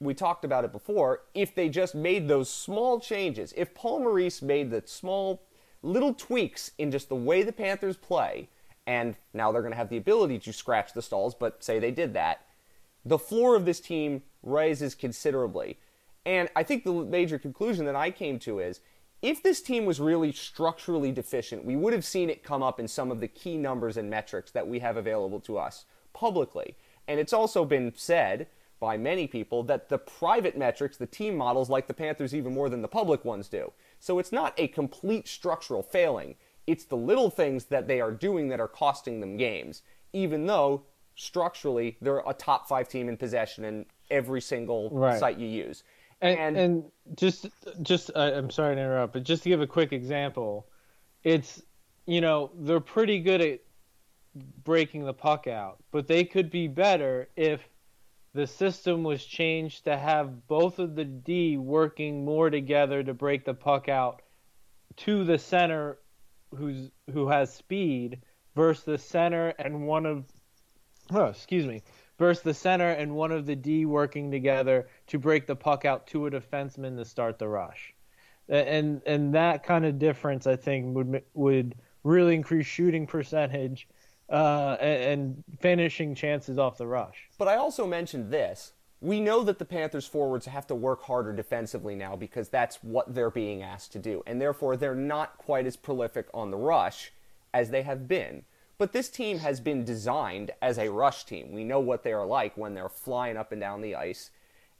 we 0.00 0.14
talked 0.14 0.44
about 0.44 0.64
it 0.64 0.72
before. 0.72 1.22
If 1.34 1.54
they 1.54 1.68
just 1.68 1.94
made 1.94 2.26
those 2.26 2.50
small 2.50 2.98
changes, 2.98 3.52
if 3.56 3.74
Paul 3.74 4.00
Maurice 4.00 4.42
made 4.42 4.70
the 4.70 4.82
small 4.84 5.42
little 5.82 6.14
tweaks 6.14 6.72
in 6.78 6.90
just 6.90 7.08
the 7.08 7.16
way 7.16 7.42
the 7.42 7.52
Panthers 7.52 7.96
play, 7.96 8.48
and 8.86 9.16
now 9.32 9.52
they're 9.52 9.62
going 9.62 9.72
to 9.72 9.78
have 9.78 9.90
the 9.90 9.96
ability 9.96 10.38
to 10.40 10.52
scratch 10.52 10.92
the 10.92 11.02
stalls, 11.02 11.34
but 11.34 11.62
say 11.62 11.78
they 11.78 11.90
did 11.90 12.14
that, 12.14 12.46
the 13.04 13.18
floor 13.18 13.54
of 13.54 13.64
this 13.64 13.80
team 13.80 14.22
rises 14.42 14.94
considerably. 14.94 15.78
And 16.24 16.48
I 16.54 16.62
think 16.62 16.84
the 16.84 16.92
major 16.92 17.38
conclusion 17.38 17.84
that 17.86 17.96
I 17.96 18.10
came 18.10 18.38
to 18.40 18.60
is 18.60 18.80
if 19.22 19.42
this 19.42 19.62
team 19.62 19.84
was 19.84 20.00
really 20.00 20.32
structurally 20.32 21.12
deficient, 21.12 21.64
we 21.64 21.76
would 21.76 21.92
have 21.92 22.04
seen 22.04 22.28
it 22.28 22.42
come 22.42 22.62
up 22.62 22.80
in 22.80 22.88
some 22.88 23.12
of 23.12 23.20
the 23.20 23.28
key 23.28 23.56
numbers 23.56 23.96
and 23.96 24.10
metrics 24.10 24.50
that 24.50 24.66
we 24.66 24.80
have 24.80 24.96
available 24.96 25.40
to 25.40 25.56
us 25.56 25.84
publicly. 26.12 26.76
And 27.06 27.20
it's 27.20 27.32
also 27.32 27.64
been 27.64 27.92
said 27.94 28.48
by 28.80 28.96
many 28.96 29.28
people 29.28 29.62
that 29.62 29.88
the 29.88 29.98
private 29.98 30.58
metrics, 30.58 30.96
the 30.96 31.06
team 31.06 31.36
models, 31.36 31.70
like 31.70 31.86
the 31.86 31.94
Panthers 31.94 32.34
even 32.34 32.52
more 32.52 32.68
than 32.68 32.82
the 32.82 32.88
public 32.88 33.24
ones 33.24 33.48
do. 33.48 33.72
So 34.00 34.18
it's 34.18 34.32
not 34.32 34.54
a 34.58 34.66
complete 34.66 35.28
structural 35.28 35.84
failing. 35.84 36.34
It's 36.66 36.84
the 36.84 36.96
little 36.96 37.30
things 37.30 37.66
that 37.66 37.86
they 37.86 38.00
are 38.00 38.10
doing 38.10 38.48
that 38.48 38.58
are 38.58 38.68
costing 38.68 39.20
them 39.20 39.36
games, 39.36 39.82
even 40.12 40.46
though 40.46 40.82
structurally 41.14 41.96
they're 42.00 42.22
a 42.26 42.34
top 42.34 42.66
five 42.66 42.88
team 42.88 43.08
in 43.08 43.16
possession 43.16 43.64
in 43.64 43.86
every 44.10 44.40
single 44.40 44.90
right. 44.90 45.18
site 45.18 45.38
you 45.38 45.46
use. 45.46 45.84
And, 46.22 46.38
and, 46.38 46.56
and 46.56 46.84
just, 47.16 47.48
just 47.82 48.10
uh, 48.14 48.32
I'm 48.34 48.50
sorry 48.50 48.76
to 48.76 48.80
interrupt, 48.80 49.12
but 49.12 49.24
just 49.24 49.42
to 49.42 49.48
give 49.48 49.60
a 49.60 49.66
quick 49.66 49.92
example, 49.92 50.68
it's 51.24 51.62
you 52.06 52.20
know 52.20 52.50
they're 52.54 52.80
pretty 52.80 53.20
good 53.20 53.40
at 53.40 53.60
breaking 54.64 55.04
the 55.04 55.12
puck 55.12 55.46
out, 55.46 55.82
but 55.90 56.06
they 56.06 56.24
could 56.24 56.50
be 56.50 56.68
better 56.68 57.28
if 57.36 57.60
the 58.34 58.46
system 58.46 59.02
was 59.02 59.24
changed 59.24 59.84
to 59.84 59.96
have 59.96 60.46
both 60.46 60.78
of 60.78 60.94
the 60.94 61.04
D 61.04 61.56
working 61.56 62.24
more 62.24 62.50
together 62.50 63.02
to 63.02 63.12
break 63.12 63.44
the 63.44 63.54
puck 63.54 63.88
out 63.88 64.22
to 64.96 65.24
the 65.24 65.38
center 65.38 65.98
who's 66.54 66.90
who 67.12 67.28
has 67.28 67.52
speed 67.52 68.20
versus 68.54 68.84
the 68.84 68.98
center 68.98 69.48
and 69.58 69.86
one 69.86 70.06
of 70.06 70.24
oh, 71.12 71.26
excuse 71.26 71.66
me 71.66 71.82
versus 72.22 72.44
the 72.44 72.54
center 72.54 72.90
and 72.90 73.16
one 73.16 73.32
of 73.32 73.46
the 73.46 73.56
D 73.56 73.84
working 73.84 74.30
together 74.30 74.86
to 75.08 75.18
break 75.18 75.48
the 75.48 75.56
puck 75.56 75.84
out 75.84 76.06
to 76.06 76.26
a 76.26 76.30
defenseman 76.30 76.96
to 76.96 77.04
start 77.04 77.36
the 77.36 77.48
rush. 77.48 77.92
And 78.48 79.02
and 79.06 79.34
that 79.34 79.64
kind 79.64 79.84
of 79.84 79.98
difference 79.98 80.46
I 80.46 80.54
think 80.54 80.94
would 80.94 81.22
would 81.34 81.74
really 82.04 82.36
increase 82.36 82.66
shooting 82.66 83.08
percentage 83.08 83.88
uh, 84.30 84.76
and, 84.80 85.42
finishing 85.60 86.14
chances 86.14 86.58
off 86.58 86.78
the 86.78 86.86
rush. 86.86 87.28
But 87.38 87.48
I 87.48 87.56
also 87.56 87.86
mentioned 87.86 88.30
this. 88.30 88.72
We 89.00 89.20
know 89.20 89.42
that 89.42 89.58
the 89.58 89.64
Panthers 89.64 90.06
forwards 90.06 90.46
have 90.46 90.66
to 90.68 90.76
work 90.76 91.02
harder 91.02 91.32
defensively 91.32 91.96
now 91.96 92.14
because 92.14 92.48
that's 92.48 92.76
what 92.82 93.12
they're 93.12 93.30
being 93.30 93.62
asked 93.62 93.92
to 93.92 93.98
do. 93.98 94.22
And 94.28 94.40
therefore, 94.40 94.76
they're 94.76 94.94
not 94.94 95.38
quite 95.38 95.66
as 95.66 95.76
prolific 95.76 96.28
on 96.32 96.52
the 96.52 96.56
rush 96.56 97.12
as 97.52 97.70
they 97.70 97.82
have 97.82 98.06
been. 98.06 98.44
But 98.78 98.92
this 98.92 99.08
team 99.08 99.38
has 99.38 99.60
been 99.60 99.84
designed 99.84 100.50
as 100.60 100.78
a 100.78 100.90
rush 100.90 101.24
team. 101.24 101.52
We 101.52 101.64
know 101.64 101.80
what 101.80 102.02
they 102.02 102.12
are 102.12 102.26
like 102.26 102.56
when 102.56 102.74
they're 102.74 102.88
flying 102.88 103.36
up 103.36 103.52
and 103.52 103.60
down 103.60 103.80
the 103.80 103.94
ice, 103.94 104.30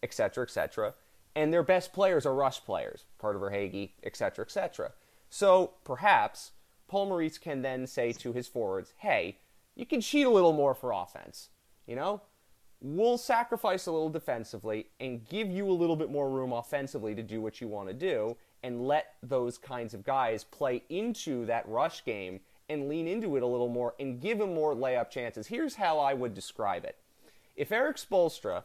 etc., 0.02 0.44
etc. 0.44 0.94
And 1.34 1.52
their 1.52 1.62
best 1.62 1.92
players 1.92 2.26
are 2.26 2.34
rush 2.34 2.64
players, 2.64 3.04
Carter 3.18 3.38
Verhaeghe, 3.38 3.90
etc., 4.02 4.44
etc. 4.44 4.92
So 5.30 5.72
perhaps 5.84 6.52
Paul 6.88 7.06
Maurice 7.06 7.38
can 7.38 7.62
then 7.62 7.86
say 7.86 8.12
to 8.12 8.32
his 8.32 8.48
forwards, 8.48 8.92
hey, 8.98 9.38
you 9.74 9.86
can 9.86 10.00
cheat 10.00 10.26
a 10.26 10.30
little 10.30 10.52
more 10.52 10.74
for 10.74 10.92
offense. 10.92 11.48
You 11.86 11.96
know? 11.96 12.22
We'll 12.80 13.16
sacrifice 13.16 13.86
a 13.86 13.92
little 13.92 14.10
defensively 14.10 14.88
and 14.98 15.26
give 15.28 15.48
you 15.48 15.68
a 15.68 15.72
little 15.72 15.94
bit 15.94 16.10
more 16.10 16.28
room 16.28 16.52
offensively 16.52 17.14
to 17.14 17.22
do 17.22 17.40
what 17.40 17.60
you 17.60 17.68
want 17.68 17.88
to 17.88 17.94
do 17.94 18.36
and 18.62 18.86
let 18.86 19.14
those 19.22 19.56
kinds 19.56 19.94
of 19.94 20.04
guys 20.04 20.44
play 20.44 20.82
into 20.88 21.46
that 21.46 21.68
rush 21.68 22.04
game 22.04 22.40
and 22.72 22.88
lean 22.88 23.06
into 23.06 23.36
it 23.36 23.42
a 23.42 23.46
little 23.46 23.68
more 23.68 23.94
and 24.00 24.20
give 24.20 24.40
him 24.40 24.54
more 24.54 24.74
layup 24.74 25.10
chances. 25.10 25.46
Here's 25.46 25.76
how 25.76 25.98
I 25.98 26.14
would 26.14 26.34
describe 26.34 26.84
it. 26.84 26.96
If 27.54 27.70
Erik 27.70 27.98
Spoelstra 27.98 28.64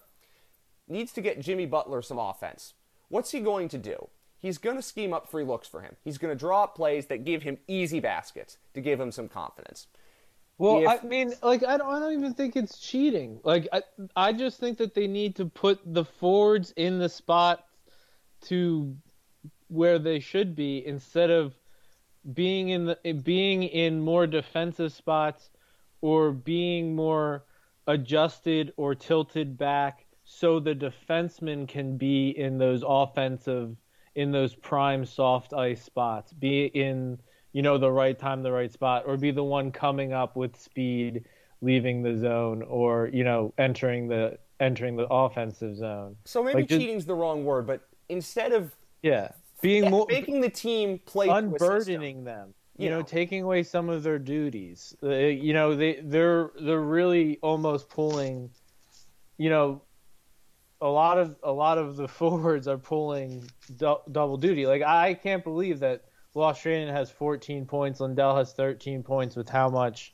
needs 0.88 1.12
to 1.13 1.22
get 1.22 1.41
Jimmy 1.41 1.65
Butler 1.65 2.02
some 2.02 2.17
offense, 2.17 2.74
what's 3.10 3.32
he 3.32 3.41
going 3.41 3.70
to 3.70 3.78
do? 3.78 4.10
he's 4.38 4.58
going 4.58 4.76
to 4.76 4.82
scheme 4.82 5.13
up 5.13 5.30
free 5.30 5.43
looks 5.43 5.67
for 5.67 5.82
him. 5.82 5.96
He's 6.04 6.17
going 6.17 6.34
to 6.34 6.39
draw 6.39 6.63
up 6.63 6.76
plays 6.76 7.08
that 7.08 7.26
give 7.26 7.43
him 7.43 7.58
easy 7.67 8.00
baskets 8.00 8.58
to 8.74 8.82
give 8.82 9.00
him 9.00 9.12
some 9.12 9.28
confidence. 9.28 9.88
Well, 10.60 10.84
if, 10.84 11.04
I 11.04 11.06
mean, 11.06 11.34
like 11.43 11.63
I 11.63 11.78
don't, 11.78 11.88
I 11.88 12.00
don't 12.00 12.13
even 12.13 12.34
think 12.34 12.56
it's 12.56 12.80
cheating. 12.80 13.39
Like 13.43 13.67
I, 13.72 13.84
I 14.15 14.34
just 14.34 14.60
think 14.60 14.80
that 14.80 14.96
they 14.96 15.08
need 15.08 15.36
to 15.36 15.46
put 15.46 15.80
the 15.86 16.04
forwards 16.04 16.74
in 16.76 16.98
the 16.98 17.10
spot 17.10 17.63
to 18.46 18.96
where 19.67 20.00
they 20.00 20.20
should 20.20 20.56
be 20.56 20.84
instead 20.86 21.30
of 21.30 21.54
being 22.34 22.70
in 22.70 22.86
the 22.86 23.13
being 23.24 23.63
in 23.63 24.02
more 24.02 24.28
defensive 24.28 24.92
spots 24.92 25.50
or 26.02 26.32
being 26.32 26.96
more 26.96 27.46
adjusted 27.88 28.74
or 28.78 28.94
tilted 28.94 29.58
back 29.58 30.06
so 30.24 30.60
the 30.60 30.76
defenseman 30.76 31.68
can 31.68 31.98
be 31.98 32.30
in 32.30 32.58
those 32.58 32.84
offensive 32.86 33.76
in 34.16 34.32
those 34.32 34.56
prime 34.56 35.06
soft 35.06 35.54
ice 35.54 35.82
spots, 35.82 36.34
be 36.34 36.66
in 36.66 37.20
you 37.54 37.62
know 37.62 37.78
the 37.78 37.92
right 37.92 38.18
time, 38.18 38.44
the 38.44 38.52
right 38.52 38.72
spot, 38.72 39.04
or 39.06 39.16
be 39.16 39.32
the 39.32 39.44
one 39.44 39.72
coming 39.72 40.12
up 40.12 40.36
with 40.36 40.60
speed, 40.60 41.24
leaving 41.62 42.04
the 42.04 42.18
zone, 42.18 42.62
or 42.63 43.10
you 43.13 43.24
know 43.24 43.54
entering 43.58 44.08
the 44.08 44.38
entering 44.60 44.98
the 44.98 45.08
offensive 45.08 45.78
zone. 45.78 46.18
So 46.26 46.44
maybe 46.44 46.62
like 46.62 46.70
cheating's 46.70 47.04
just, 47.04 47.08
the 47.08 47.16
wrong 47.16 47.46
word, 47.46 47.68
but 47.68 47.88
instead 48.10 48.52
of 48.52 48.76
yeah 49.02 49.30
being 49.62 49.89
more 49.89 50.06
making 50.10 50.41
the 50.41 50.50
team 50.50 51.00
play 51.06 51.28
unburdening 51.28 52.24
them 52.24 52.54
you, 52.78 52.86
you 52.86 52.89
know, 52.91 53.00
know, 53.00 53.04
taking 53.04 53.43
away 53.43 53.63
some 53.63 53.89
of 53.89 54.04
their 54.04 54.20
duties 54.20 54.96
uh, 55.04 55.10
you 55.10 55.54
know 55.54 55.76
they 55.76 56.00
they're 56.04 56.52
they're 56.62 56.80
really 56.82 57.39
almost 57.41 57.89
pulling 57.89 58.50
you 59.38 59.50
know 59.50 59.82
a 60.82 60.88
lot 60.88 61.17
of 61.17 61.36
a 61.43 61.52
lot 61.52 61.78
of 61.78 61.96
the 61.96 62.08
forwards 62.20 62.67
are 62.67 62.78
pulling 62.78 63.50
du- 63.78 64.02
double 64.12 64.38
duty. 64.38 64.65
Like 64.65 64.84
I 64.84 65.13
can't 65.13 65.43
believe 65.43 65.80
that 65.80 66.06
Luostarinen 66.36 66.91
has 66.91 67.10
14 67.10 67.65
points, 67.65 68.00
Lundell 68.00 68.36
has 68.36 68.54
13 68.54 69.04
points 69.04 69.36
with 69.36 69.50
how 69.50 69.70
much 69.70 70.13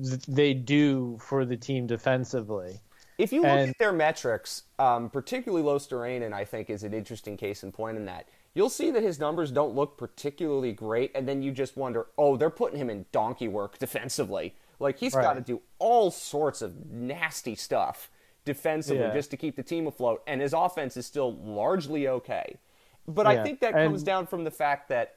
th- 0.00 0.22
they 0.26 0.54
do 0.54 1.18
for 1.20 1.44
the 1.44 1.56
team 1.56 1.86
defensively. 1.86 2.80
If 3.22 3.32
you 3.32 3.42
look 3.42 3.50
and, 3.50 3.70
at 3.70 3.78
their 3.78 3.92
metrics, 3.92 4.64
um, 4.78 5.08
particularly 5.10 5.64
Luostarinen, 5.64 6.32
I 6.32 6.44
think 6.44 6.70
is 6.70 6.82
an 6.82 6.92
interesting 6.92 7.36
case 7.36 7.62
in 7.62 7.72
point 7.72 7.96
in 7.96 8.04
that 8.06 8.26
you'll 8.54 8.68
see 8.68 8.90
that 8.90 9.02
his 9.02 9.18
numbers 9.18 9.50
don't 9.50 9.74
look 9.74 9.96
particularly 9.96 10.72
great, 10.72 11.10
and 11.14 11.26
then 11.26 11.42
you 11.42 11.52
just 11.52 11.76
wonder, 11.76 12.06
oh, 12.18 12.36
they're 12.36 12.50
putting 12.50 12.78
him 12.78 12.90
in 12.90 13.06
donkey 13.12 13.48
work 13.48 13.78
defensively. 13.78 14.54
Like 14.78 14.98
he's 14.98 15.14
right. 15.14 15.22
got 15.22 15.34
to 15.34 15.40
do 15.40 15.60
all 15.78 16.10
sorts 16.10 16.62
of 16.62 16.86
nasty 16.90 17.54
stuff 17.54 18.10
defensively 18.44 19.04
yeah. 19.04 19.14
just 19.14 19.30
to 19.30 19.36
keep 19.36 19.56
the 19.56 19.62
team 19.62 19.86
afloat, 19.86 20.22
and 20.26 20.40
his 20.40 20.52
offense 20.52 20.96
is 20.96 21.06
still 21.06 21.34
largely 21.36 22.08
okay. 22.08 22.58
But 23.06 23.26
yeah. 23.26 23.40
I 23.40 23.44
think 23.44 23.60
that 23.60 23.74
comes 23.74 24.02
down 24.02 24.26
from 24.26 24.44
the 24.44 24.50
fact 24.50 24.88
that 24.88 25.16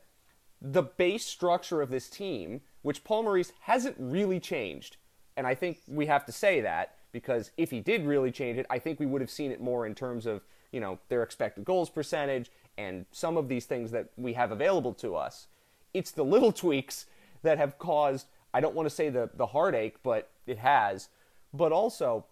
the 0.61 0.83
base 0.83 1.25
structure 1.25 1.81
of 1.81 1.89
this 1.89 2.09
team, 2.09 2.61
which 2.81 3.03
Paul 3.03 3.23
Maurice 3.23 3.53
hasn't 3.61 3.95
really 3.99 4.39
changed, 4.39 4.97
and 5.37 5.45
I 5.45 5.55
think 5.55 5.79
we 5.87 6.05
have 6.05 6.25
to 6.25 6.31
say 6.31 6.61
that 6.61 6.95
because 7.15 7.51
if 7.56 7.71
he 7.71 7.80
did 7.80 8.06
really 8.06 8.30
change 8.30 8.58
it, 8.58 8.65
I 8.69 8.78
think 8.78 8.99
we 8.99 9.06
would 9.06 9.21
have 9.21 9.32
seen 9.32 9.49
it 9.49 9.62
more 9.62 9.86
in 9.86 9.95
terms 9.95 10.25
of 10.25 10.41
you 10.75 10.82
know, 10.82 10.99
their 11.08 11.23
expected 11.23 11.63
goals 11.63 11.89
percentage 11.89 12.51
and 12.78 13.06
some 13.13 13.38
of 13.38 13.47
these 13.47 13.63
things 13.63 13.91
that 13.91 14.10
we 14.17 14.34
have 14.34 14.51
available 14.51 14.93
to 14.95 15.15
us. 15.15 15.47
It's 15.93 16.12
the 16.12 16.25
little 16.25 16.51
tweaks 16.63 17.06
that 17.43 17.58
have 17.58 17.80
caused, 17.80 18.28
I 18.54 18.60
don't 18.60 18.75
want 18.75 18.89
to 18.89 18.93
say 18.93 19.08
the, 19.10 19.30
the 19.34 19.45
heartache, 19.45 19.95
but 20.04 20.30
it 20.45 20.58
has, 20.58 21.08
but 21.54 21.71
also 21.71 22.25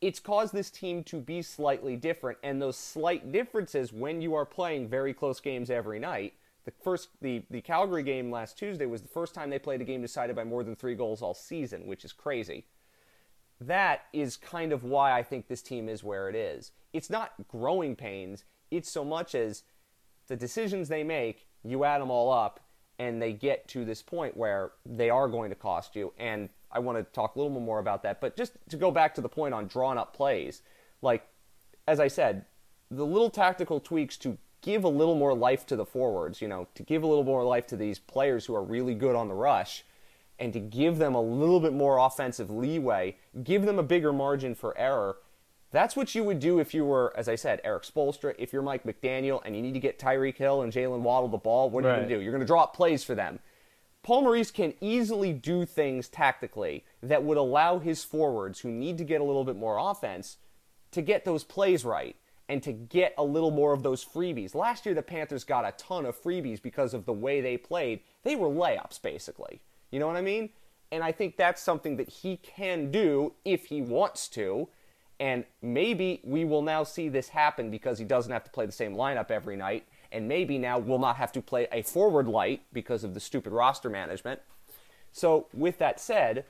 it's 0.00 0.18
caused 0.18 0.52
this 0.52 0.72
team 0.72 1.04
to 1.04 1.20
be 1.20 1.40
slightly 1.40 1.94
different. 1.94 2.36
And 2.42 2.60
those 2.60 2.76
slight 2.76 3.30
differences 3.30 3.92
when 3.92 4.20
you 4.20 4.34
are 4.34 4.44
playing 4.44 4.88
very 4.88 5.14
close 5.14 5.38
games 5.38 5.70
every 5.70 6.00
night. 6.00 6.34
The 6.64 6.72
first, 6.82 7.10
the, 7.20 7.44
the 7.48 7.60
Calgary 7.60 8.02
game 8.02 8.32
last 8.32 8.58
Tuesday 8.58 8.86
was 8.86 9.02
the 9.02 9.08
first 9.08 9.34
time 9.34 9.50
they 9.50 9.60
played 9.60 9.80
a 9.80 9.84
game 9.84 10.02
decided 10.02 10.34
by 10.34 10.42
more 10.42 10.64
than 10.64 10.74
three 10.74 10.96
goals 10.96 11.22
all 11.22 11.34
season, 11.34 11.86
which 11.86 12.04
is 12.04 12.12
crazy. 12.12 12.64
That 13.66 14.02
is 14.12 14.36
kind 14.36 14.72
of 14.72 14.82
why 14.82 15.12
I 15.12 15.22
think 15.22 15.46
this 15.46 15.62
team 15.62 15.88
is 15.88 16.02
where 16.02 16.28
it 16.28 16.34
is. 16.34 16.72
It's 16.92 17.10
not 17.10 17.32
growing 17.48 17.94
pains, 17.96 18.44
it's 18.70 18.90
so 18.90 19.04
much 19.04 19.34
as 19.34 19.62
the 20.26 20.36
decisions 20.36 20.88
they 20.88 21.04
make, 21.04 21.46
you 21.64 21.84
add 21.84 22.00
them 22.00 22.10
all 22.10 22.32
up, 22.32 22.60
and 22.98 23.20
they 23.20 23.32
get 23.32 23.68
to 23.68 23.84
this 23.84 24.02
point 24.02 24.36
where 24.36 24.72
they 24.84 25.10
are 25.10 25.28
going 25.28 25.50
to 25.50 25.56
cost 25.56 25.94
you. 25.94 26.12
And 26.18 26.48
I 26.70 26.78
want 26.78 26.98
to 26.98 27.04
talk 27.04 27.34
a 27.34 27.38
little 27.38 27.58
more 27.60 27.78
about 27.78 28.02
that. 28.02 28.20
But 28.20 28.36
just 28.36 28.52
to 28.70 28.76
go 28.76 28.90
back 28.90 29.14
to 29.14 29.20
the 29.20 29.28
point 29.28 29.54
on 29.54 29.66
drawn 29.66 29.98
up 29.98 30.14
plays, 30.14 30.62
like, 31.02 31.26
as 31.86 32.00
I 32.00 32.08
said, 32.08 32.44
the 32.90 33.06
little 33.06 33.30
tactical 33.30 33.80
tweaks 33.80 34.16
to 34.18 34.38
give 34.60 34.84
a 34.84 34.88
little 34.88 35.16
more 35.16 35.34
life 35.34 35.66
to 35.66 35.76
the 35.76 35.84
forwards, 35.84 36.40
you 36.40 36.48
know, 36.48 36.68
to 36.74 36.82
give 36.82 37.02
a 37.02 37.06
little 37.06 37.24
more 37.24 37.44
life 37.44 37.66
to 37.68 37.76
these 37.76 37.98
players 37.98 38.46
who 38.46 38.54
are 38.54 38.62
really 38.62 38.94
good 38.94 39.16
on 39.16 39.28
the 39.28 39.34
rush, 39.34 39.84
and 40.42 40.52
to 40.52 40.58
give 40.58 40.98
them 40.98 41.14
a 41.14 41.22
little 41.22 41.60
bit 41.60 41.72
more 41.72 41.98
offensive 41.98 42.50
leeway, 42.50 43.16
give 43.44 43.64
them 43.64 43.78
a 43.78 43.82
bigger 43.82 44.12
margin 44.12 44.56
for 44.56 44.76
error. 44.76 45.18
That's 45.70 45.94
what 45.94 46.16
you 46.16 46.24
would 46.24 46.40
do 46.40 46.58
if 46.58 46.74
you 46.74 46.84
were, 46.84 47.14
as 47.16 47.28
I 47.28 47.36
said, 47.36 47.60
Erik 47.62 47.84
Spoelstra. 47.84 48.34
If 48.40 48.52
you're 48.52 48.60
Mike 48.60 48.82
McDaniel 48.82 49.40
and 49.44 49.54
you 49.54 49.62
need 49.62 49.74
to 49.74 49.80
get 49.80 50.00
Tyreek 50.00 50.36
Hill 50.36 50.62
and 50.62 50.72
Jaylen 50.72 51.02
Waddle 51.02 51.28
the 51.28 51.38
ball, 51.38 51.70
what 51.70 51.84
are 51.84 51.88
right. 51.88 51.92
you 51.92 52.00
going 52.00 52.08
to 52.08 52.14
do? 52.16 52.20
You're 52.20 52.32
going 52.32 52.40
to 52.40 52.46
draw 52.46 52.64
up 52.64 52.74
plays 52.74 53.04
for 53.04 53.14
them. 53.14 53.38
Paul 54.02 54.22
Maurice 54.22 54.50
can 54.50 54.74
easily 54.80 55.32
do 55.32 55.64
things 55.64 56.08
tactically 56.08 56.84
that 57.04 57.22
would 57.22 57.38
allow 57.38 57.78
his 57.78 58.02
forwards, 58.02 58.58
who 58.58 58.70
need 58.72 58.98
to 58.98 59.04
get 59.04 59.20
a 59.20 59.24
little 59.24 59.44
bit 59.44 59.54
more 59.54 59.78
offense, 59.78 60.38
to 60.90 61.02
get 61.02 61.24
those 61.24 61.44
plays 61.44 61.84
right 61.84 62.16
and 62.48 62.64
to 62.64 62.72
get 62.72 63.14
a 63.16 63.22
little 63.22 63.52
more 63.52 63.72
of 63.72 63.84
those 63.84 64.04
freebies. 64.04 64.56
Last 64.56 64.84
year, 64.86 64.94
the 64.96 65.02
Panthers 65.02 65.44
got 65.44 65.64
a 65.64 65.70
ton 65.78 66.04
of 66.04 66.20
freebies 66.20 66.60
because 66.60 66.94
of 66.94 67.06
the 67.06 67.12
way 67.12 67.40
they 67.40 67.56
played. 67.56 68.00
They 68.24 68.34
were 68.34 68.48
layups, 68.48 69.00
basically. 69.00 69.60
You 69.92 70.00
know 70.00 70.08
what 70.08 70.16
I 70.16 70.22
mean? 70.22 70.50
And 70.90 71.04
I 71.04 71.12
think 71.12 71.36
that's 71.36 71.62
something 71.62 71.96
that 71.96 72.08
he 72.08 72.38
can 72.38 72.90
do 72.90 73.34
if 73.44 73.66
he 73.66 73.80
wants 73.80 74.26
to. 74.30 74.68
And 75.20 75.44
maybe 75.62 76.20
we 76.24 76.44
will 76.44 76.62
now 76.62 76.82
see 76.82 77.08
this 77.08 77.28
happen 77.28 77.70
because 77.70 77.98
he 78.00 78.04
doesn't 78.04 78.32
have 78.32 78.42
to 78.44 78.50
play 78.50 78.66
the 78.66 78.72
same 78.72 78.96
lineup 78.96 79.30
every 79.30 79.56
night 79.56 79.86
and 80.12 80.28
maybe 80.28 80.58
now 80.58 80.78
we'll 80.78 80.98
not 80.98 81.16
have 81.16 81.32
to 81.32 81.40
play 81.40 81.66
a 81.72 81.82
forward 81.82 82.28
light 82.28 82.62
because 82.72 83.02
of 83.02 83.14
the 83.14 83.20
stupid 83.20 83.52
roster 83.52 83.88
management. 83.88 84.40
So, 85.10 85.48
with 85.52 85.78
that 85.78 85.98
said, 85.98 86.44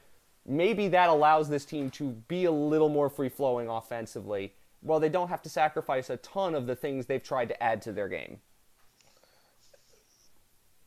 maybe 0.45 0.89
that 0.89 1.09
allows 1.09 1.49
this 1.49 1.65
team 1.65 1.89
to 1.91 2.11
be 2.29 2.45
a 2.45 2.51
little 2.51 2.89
more 2.89 3.09
free 3.09 3.29
flowing 3.29 3.69
offensively. 3.69 4.53
Well, 4.83 5.01
they 5.01 5.09
don't 5.09 5.29
have 5.29 5.43
to 5.43 5.49
sacrifice 5.49 6.11
a 6.11 6.17
ton 6.19 6.55
of 6.55 6.67
the 6.67 6.77
things 6.77 7.07
they've 7.07 7.23
tried 7.23 7.49
to 7.49 7.63
add 7.63 7.81
to 7.83 7.93
their 7.93 8.09
game. 8.09 8.41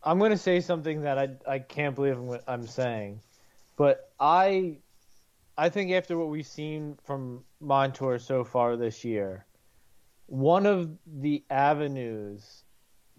I'm 0.06 0.20
going 0.20 0.32
to 0.32 0.38
say 0.38 0.62
something 0.62 1.02
that 1.02 1.18
I, 1.18 1.30
I 1.48 1.60
can't 1.60 1.96
believe 1.96 2.18
I'm 2.48 2.68
saying, 2.68 3.22
but 3.76 4.12
I 4.20 4.78
I 5.58 5.70
think 5.70 5.92
after 5.92 6.18
what 6.18 6.30
we've 6.30 6.46
seen 6.46 6.98
from 7.04 7.44
Montour 7.60 8.20
so 8.20 8.44
far 8.44 8.76
this 8.76 9.04
year, 9.04 9.46
one 10.28 10.66
of 10.66 10.92
the 11.08 11.44
avenues 11.50 12.64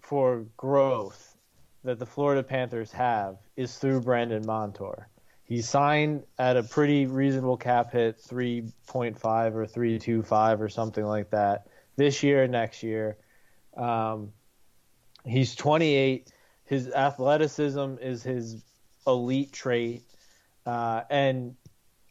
for 0.01 0.45
growth 0.55 1.35
that 1.83 1.99
the 1.99 2.05
Florida 2.05 2.43
Panthers 2.43 2.91
have 2.91 3.37
is 3.55 3.77
through 3.77 4.01
Brandon 4.01 4.45
Montour. 4.45 5.09
He 5.43 5.61
signed 5.61 6.23
at 6.37 6.57
a 6.57 6.63
pretty 6.63 7.05
reasonable 7.05 7.57
cap 7.57 7.91
hit, 7.91 8.17
3.5 8.19 9.55
or 9.55 9.65
3.25 9.65 10.59
or 10.59 10.69
something 10.69 11.05
like 11.05 11.29
that, 11.31 11.67
this 11.95 12.21
year 12.21 12.43
and 12.43 12.51
next 12.51 12.83
year. 12.83 13.17
Um, 13.75 14.33
he's 15.25 15.55
28. 15.55 16.31
His 16.67 16.89
athleticism 16.89 17.95
is 18.01 18.23
his 18.23 18.63
elite 19.05 19.51
trait. 19.51 20.03
Uh, 20.65 21.03
and 21.09 21.55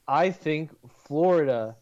I 0.08 0.30
think 0.30 0.70
Florida 1.04 1.76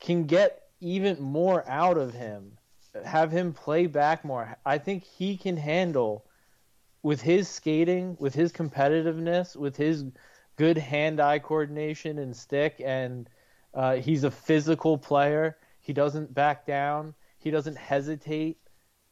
can 0.00 0.24
get 0.24 0.62
even 0.80 1.20
more 1.20 1.64
out 1.68 1.98
of 1.98 2.12
him 2.12 2.58
have 3.02 3.32
him 3.32 3.52
play 3.52 3.86
back 3.86 4.24
more. 4.24 4.56
I 4.64 4.78
think 4.78 5.04
he 5.04 5.36
can 5.36 5.56
handle 5.56 6.24
with 7.02 7.20
his 7.20 7.48
skating, 7.48 8.16
with 8.20 8.34
his 8.34 8.52
competitiveness, 8.52 9.56
with 9.56 9.76
his 9.76 10.04
good 10.56 10.78
hand-eye 10.78 11.40
coordination 11.40 12.18
and 12.18 12.36
stick, 12.36 12.80
and 12.84 13.28
uh, 13.74 13.96
he's 13.96 14.24
a 14.24 14.30
physical 14.30 14.96
player. 14.96 15.56
He 15.80 15.92
doesn't 15.92 16.32
back 16.32 16.66
down. 16.66 17.14
He 17.38 17.50
doesn't 17.50 17.76
hesitate. 17.76 18.58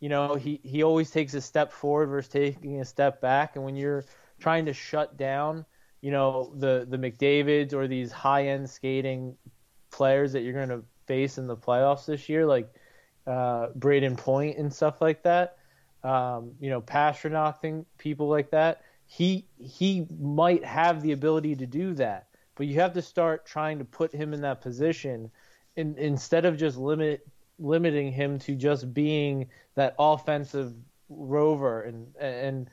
You 0.02 0.08
know, 0.08 0.34
he, 0.34 0.60
he 0.64 0.82
always 0.82 1.12
takes 1.12 1.32
a 1.34 1.40
step 1.40 1.70
forward 1.70 2.08
versus 2.08 2.32
taking 2.32 2.80
a 2.80 2.84
step 2.84 3.20
back. 3.20 3.54
And 3.54 3.64
when 3.64 3.76
you're 3.76 4.04
trying 4.40 4.66
to 4.66 4.72
shut 4.72 5.16
down, 5.16 5.64
you 6.00 6.10
know, 6.10 6.52
the 6.56 6.84
the 6.90 6.98
McDavid's 6.98 7.72
or 7.72 7.86
these 7.86 8.10
high-end 8.10 8.68
skating 8.68 9.36
players 9.92 10.32
that 10.32 10.40
you're 10.42 10.54
going 10.54 10.70
to 10.70 10.82
face 11.06 11.38
in 11.38 11.46
the 11.46 11.56
playoffs 11.56 12.06
this 12.06 12.28
year, 12.28 12.44
like 12.44 12.68
uh, 13.28 13.68
Brayden 13.78 14.16
Point 14.16 14.58
and 14.58 14.74
stuff 14.74 15.00
like 15.00 15.22
that. 15.22 15.58
Um, 16.02 16.50
you 16.58 16.68
know, 16.68 16.80
Pastrnak 16.80 17.60
thing, 17.60 17.86
people 17.96 18.26
like 18.26 18.50
that. 18.50 18.82
He 19.06 19.46
he 19.58 20.08
might 20.18 20.64
have 20.64 21.00
the 21.00 21.12
ability 21.12 21.54
to 21.54 21.66
do 21.66 21.94
that, 21.94 22.26
but 22.56 22.66
you 22.66 22.80
have 22.80 22.94
to 22.94 23.02
start 23.02 23.46
trying 23.46 23.78
to 23.78 23.84
put 23.84 24.12
him 24.12 24.34
in 24.34 24.40
that 24.40 24.60
position, 24.60 25.30
in, 25.76 25.96
instead 25.96 26.44
of 26.44 26.56
just 26.56 26.76
limit 26.76 27.24
limiting 27.58 28.12
him 28.12 28.38
to 28.40 28.54
just 28.54 28.92
being 28.92 29.48
that 29.74 29.94
offensive 29.98 30.74
rover 31.08 31.82
and 31.82 32.14
and 32.18 32.70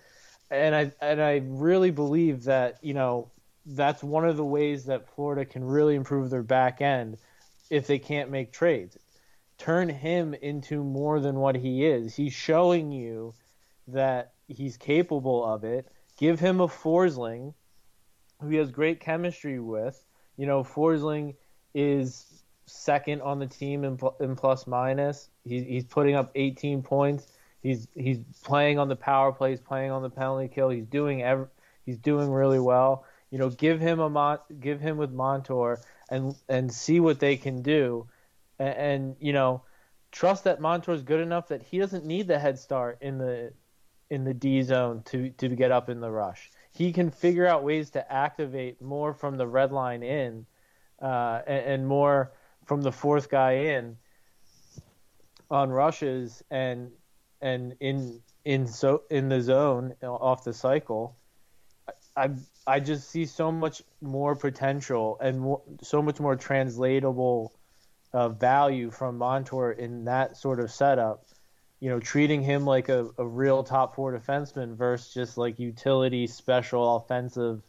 and 0.49 0.75
I 0.75 0.91
and 1.01 1.21
I 1.21 1.41
really 1.45 1.91
believe 1.91 2.45
that 2.45 2.77
you 2.81 2.93
know 2.93 3.31
that's 3.65 4.03
one 4.03 4.27
of 4.27 4.37
the 4.37 4.45
ways 4.45 4.85
that 4.85 5.13
Florida 5.13 5.45
can 5.45 5.63
really 5.63 5.95
improve 5.95 6.29
their 6.29 6.43
back 6.43 6.81
end 6.81 7.17
if 7.69 7.85
they 7.85 7.99
can't 7.99 8.31
make 8.31 8.51
trades 8.51 8.97
turn 9.59 9.89
him 9.89 10.33
into 10.33 10.83
more 10.83 11.19
than 11.19 11.35
what 11.35 11.55
he 11.55 11.85
is. 11.85 12.15
He's 12.15 12.33
showing 12.33 12.91
you 12.91 13.35
that 13.89 14.31
he's 14.47 14.77
capable 14.77 15.45
of 15.45 15.63
it. 15.63 15.87
Give 16.17 16.39
him 16.39 16.61
a 16.61 16.67
Forsling 16.67 17.53
who 18.41 18.47
he 18.47 18.57
has 18.57 18.71
great 18.71 19.01
chemistry 19.01 19.59
with. 19.59 20.01
You 20.37 20.47
know, 20.47 20.63
Forsling 20.63 21.35
is 21.75 22.25
second 22.71 23.21
on 23.21 23.39
the 23.39 23.47
team 23.47 23.83
in, 23.83 23.99
in 24.19 24.35
plus 24.35 24.67
minus. 24.67 25.29
He's, 25.43 25.63
he's 25.65 25.83
putting 25.83 26.15
up 26.15 26.31
18 26.35 26.81
points. 26.81 27.27
He's 27.61 27.89
he's 27.93 28.19
playing 28.41 28.79
on 28.79 28.87
the 28.87 28.95
power 28.95 29.33
play. 29.33 29.49
He's 29.49 29.59
playing 29.59 29.91
on 29.91 30.01
the 30.01 30.09
penalty 30.09 30.47
kill. 30.47 30.69
He's 30.69 30.85
doing 30.85 31.23
ev- 31.23 31.49
he's 31.85 31.97
doing 31.97 32.31
really 32.31 32.59
well. 32.59 33.03
You 33.31 33.37
know, 33.37 33.49
give 33.49 33.81
him 33.81 33.99
a 33.99 34.09
Mon- 34.09 34.39
give 34.61 34.79
him 34.79 34.95
with 34.95 35.11
Montour 35.11 35.81
and 36.09 36.35
and 36.47 36.73
see 36.73 37.01
what 37.01 37.19
they 37.19 37.35
can 37.35 37.61
do 37.61 38.07
and, 38.59 38.77
and 38.77 39.15
you 39.19 39.33
know 39.33 39.63
trust 40.11 40.43
that 40.43 40.59
is 40.87 41.03
good 41.03 41.19
enough 41.19 41.47
that 41.47 41.63
he 41.63 41.77
doesn't 41.77 42.05
need 42.05 42.27
the 42.27 42.39
head 42.39 42.59
start 42.59 42.97
in 43.01 43.17
the 43.17 43.53
in 44.09 44.23
the 44.23 44.33
D 44.33 44.61
zone 44.61 45.03
to 45.05 45.29
to 45.31 45.49
get 45.49 45.71
up 45.71 45.89
in 45.89 45.99
the 45.99 46.11
rush. 46.11 46.51
He 46.71 46.91
can 46.91 47.09
figure 47.09 47.47
out 47.47 47.63
ways 47.63 47.89
to 47.91 48.11
activate 48.11 48.81
more 48.81 49.13
from 49.13 49.37
the 49.37 49.47
red 49.47 49.71
line 49.71 50.03
in, 50.03 50.45
uh, 51.01 51.41
and, 51.47 51.65
and, 51.65 51.87
more 51.87 52.31
from 52.69 52.83
the 52.83 52.91
fourth 52.91 53.29
guy 53.31 53.53
in 53.53 53.97
on 55.49 55.71
rushes 55.71 56.43
and 56.51 56.91
and 57.41 57.75
in 57.79 58.21
in 58.45 58.67
so 58.67 59.01
in 59.09 59.27
the 59.27 59.41
zone 59.41 59.95
off 60.03 60.43
the 60.43 60.53
cycle. 60.53 61.17
I 62.15 62.29
I 62.67 62.79
just 62.79 63.09
see 63.09 63.25
so 63.25 63.51
much 63.51 63.81
more 64.01 64.35
potential 64.35 65.17
and 65.19 65.57
so 65.81 66.03
much 66.03 66.19
more 66.19 66.35
translatable 66.35 67.55
uh, 68.13 68.29
value 68.29 68.91
from 68.91 69.17
Montour 69.17 69.71
in 69.71 70.05
that 70.05 70.37
sort 70.37 70.59
of 70.59 70.69
setup. 70.69 71.25
You 71.79 71.89
know, 71.89 71.99
treating 71.99 72.43
him 72.43 72.65
like 72.65 72.89
a, 72.89 73.09
a 73.17 73.25
real 73.25 73.63
top 73.63 73.95
four 73.95 74.15
defenseman 74.15 74.77
versus 74.77 75.11
just 75.11 75.39
like 75.39 75.57
utility 75.57 76.27
special 76.27 76.97
offensive 76.97 77.63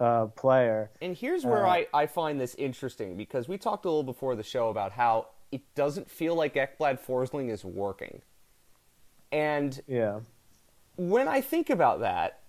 uh, 0.00 0.26
player. 0.26 0.90
And 1.00 1.16
here's 1.16 1.44
where 1.44 1.66
uh, 1.66 1.70
I, 1.70 1.86
I 1.94 2.06
find 2.06 2.40
this 2.40 2.54
interesting 2.56 3.16
because 3.16 3.48
we 3.48 3.58
talked 3.58 3.84
a 3.84 3.88
little 3.88 4.02
before 4.02 4.34
the 4.34 4.42
show 4.42 4.68
about 4.68 4.92
how 4.92 5.28
it 5.52 5.62
doesn't 5.74 6.10
feel 6.10 6.34
like 6.34 6.54
Ekblad 6.54 7.00
Forsling 7.00 7.50
is 7.50 7.64
working. 7.64 8.22
And 9.30 9.80
yeah, 9.86 10.20
when 10.96 11.28
I 11.28 11.40
think 11.40 11.70
about 11.70 12.00
that, 12.00 12.40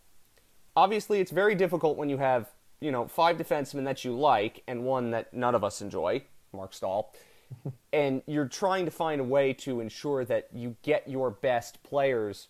obviously 0.75 1.19
it's 1.19 1.31
very 1.31 1.55
difficult 1.55 1.97
when 1.97 2.10
you 2.10 2.17
have, 2.17 2.49
you 2.79 2.91
know, 2.91 3.08
five 3.08 3.38
defensemen 3.38 3.86
that 3.86 4.03
you 4.03 4.15
like 4.15 4.63
and 4.67 4.84
one 4.84 5.12
that 5.12 5.34
none 5.34 5.55
of 5.55 5.63
us 5.63 5.81
enjoy 5.81 6.23
Marc 6.53 6.73
Staal. 6.73 7.13
and 7.93 8.21
you're 8.27 8.47
trying 8.47 8.86
to 8.86 8.91
find 8.91 9.21
a 9.21 9.23
way 9.23 9.53
to 9.53 9.79
ensure 9.79 10.25
that 10.25 10.47
you 10.53 10.75
get 10.81 11.08
your 11.08 11.29
best 11.29 11.81
players, 11.84 12.47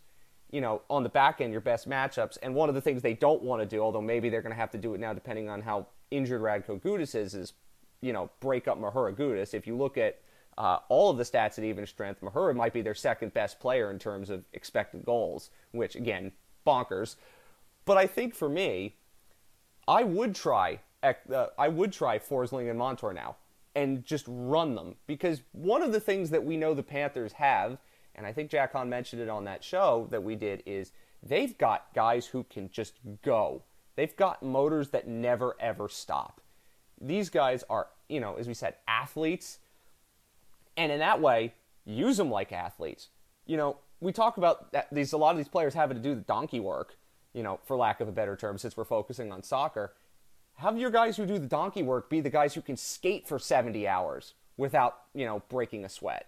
you 0.52 0.62
know, 0.62 0.82
on 0.90 1.04
the 1.04 1.10
back 1.10 1.42
end, 1.42 1.52
your 1.52 1.62
best 1.62 1.90
matchups. 1.90 2.38
And 2.42 2.56
one 2.56 2.70
of 2.70 2.76
the 2.76 2.82
things 2.82 3.02
they 3.02 3.14
don't 3.14 3.42
want 3.42 3.62
to 3.62 3.66
do, 3.66 3.82
although 3.82 4.02
maybe 4.02 4.30
they're 4.30 4.42
going 4.42 4.54
to 4.54 4.60
have 4.60 4.72
to 4.72 4.78
do 4.78 4.94
it 4.94 5.00
now, 5.00 5.14
depending 5.14 5.50
on 5.50 5.62
how 5.62 5.88
injured 6.12 6.42
Radko 6.42 6.82
Gudas 6.82 7.16
is, 7.16 7.34
is 7.34 7.54
you 8.02 8.14
know 8.14 8.30
break 8.40 8.68
up 8.68 8.80
Mahura 8.80 9.14
Gudas. 9.16 9.54
If 9.54 9.68
you 9.68 9.76
look 9.76 9.98
at 9.98 10.20
uh, 10.58 10.80
all 10.90 11.10
of 11.10 11.18
the 11.18 11.24
stats 11.24 11.58
at 11.58 11.64
even 11.64 11.86
strength, 11.86 12.22
Mahura 12.22 12.56
might 12.56 12.74
be 12.74 12.82
their 12.82 12.94
second 12.94 13.34
best 13.34 13.60
player 13.60 13.92
in 13.92 14.00
terms 14.00 14.30
of 14.30 14.46
expected 14.54 15.04
goals, 15.06 15.50
which 15.72 15.96
again 15.96 16.32
bonkers. 16.66 17.16
But 17.86 17.98
I 17.98 18.08
think 18.08 18.34
for 18.34 18.50
me, 18.50 18.96
I 19.88 20.04
would 20.04 20.36
try 20.36 20.80
uh, 21.04 21.48
I 21.58 21.68
would 21.68 21.92
try 21.92 22.20
Forsling 22.20 22.70
and 22.70 22.80
Montour 22.80 23.14
now 23.14 23.36
and 23.76 24.06
just 24.06 24.26
run 24.28 24.76
them 24.76 24.96
because 25.06 25.42
one 25.52 25.82
of 25.82 25.92
the 25.92 26.00
things 26.00 26.30
that 26.30 26.44
we 26.44 26.58
know 26.58 26.74
the 26.74 26.84
Panthers 26.84 27.34
have, 27.34 27.78
and 28.16 28.26
I 28.26 28.34
think 28.34 28.50
Jack 28.50 28.74
Han 28.74 28.90
mentioned 28.90 29.22
it 29.22 29.30
on 29.30 29.44
that 29.46 29.64
show 29.64 30.08
that 30.12 30.24
we 30.24 30.36
did, 30.36 30.64
is 30.66 30.92
they've 31.22 31.58
got 31.58 31.94
guys 31.94 32.26
who 32.28 32.44
can 32.44 32.70
just 32.70 33.00
go. 33.24 33.64
They've 33.96 34.16
got 34.16 34.44
motors 34.44 34.90
that 34.90 35.08
never 35.08 35.56
ever 35.60 35.88
stop. 35.88 36.42
These 37.00 37.30
guys 37.30 37.64
are, 37.70 37.88
you 38.10 38.20
know, 38.20 38.36
as 38.36 38.48
we 38.48 38.54
said, 38.54 38.76
athletes, 38.88 39.60
and 40.78 40.92
in 40.92 41.00
that 41.00 41.22
way, 41.22 41.54
use 41.86 42.18
them 42.18 42.30
like 42.30 42.52
athletes. 42.52 43.10
You 43.46 43.58
know, 43.58 43.78
we 44.00 44.12
talk 44.12 44.38
about 44.38 44.72
that 44.72 44.88
these 44.92 45.14
a 45.14 45.18
lot 45.18 45.32
of 45.32 45.38
these 45.38 45.48
players 45.48 45.74
having 45.74 45.98
to 45.98 46.04
do 46.04 46.16
the 46.16 46.22
donkey 46.22 46.60
work, 46.60 46.98
you 47.34 47.44
know, 47.44 47.60
for 47.64 47.78
lack 47.78 48.02
of 48.02 48.08
a 48.08 48.12
better 48.12 48.36
term, 48.36 48.58
since 48.58 48.76
we're 48.76 48.86
focusing 48.86 49.32
on 49.32 49.44
soccer 49.44 49.94
have 50.56 50.78
your 50.78 50.90
guys 50.90 51.18
who 51.18 51.26
do 51.26 51.38
the 51.38 51.48
donkey 51.48 51.84
work 51.84 52.10
be 52.10 52.22
the 52.22 52.30
guys 52.30 52.54
who 52.54 52.62
can 52.62 52.78
skate 52.78 53.28
for 53.28 53.38
70 53.38 53.88
hours 53.88 54.34
without, 54.58 55.00
you 55.14 55.26
know, 55.26 55.42
breaking 55.50 55.84
a 55.84 55.90
sweat. 55.90 56.28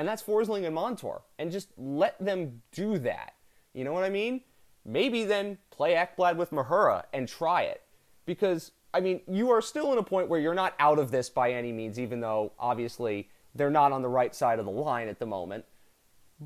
And 0.00 0.08
that's 0.08 0.22
Forsling 0.22 0.64
and 0.64 0.74
Montour. 0.74 1.20
And 1.38 1.52
just 1.52 1.68
let 1.76 2.18
them 2.24 2.62
do 2.72 2.96
that. 3.00 3.34
You 3.74 3.84
know 3.84 3.92
what 3.92 4.02
I 4.02 4.08
mean? 4.08 4.40
Maybe 4.82 5.24
then 5.24 5.58
play 5.70 5.92
Ekblad 5.92 6.36
with 6.36 6.52
Mahura 6.52 7.02
and 7.12 7.28
try 7.28 7.64
it. 7.64 7.82
Because, 8.24 8.72
I 8.94 9.00
mean, 9.00 9.20
you 9.28 9.50
are 9.50 9.60
still 9.60 9.92
in 9.92 9.98
a 9.98 10.02
point 10.02 10.30
where 10.30 10.40
you're 10.40 10.54
not 10.54 10.72
out 10.78 10.98
of 10.98 11.10
this 11.10 11.28
by 11.28 11.52
any 11.52 11.70
means, 11.70 12.00
even 12.00 12.20
though 12.20 12.52
obviously 12.58 13.28
they're 13.54 13.68
not 13.68 13.92
on 13.92 14.00
the 14.00 14.08
right 14.08 14.34
side 14.34 14.58
of 14.58 14.64
the 14.64 14.70
line 14.70 15.06
at 15.06 15.18
the 15.18 15.26
moment. 15.26 15.66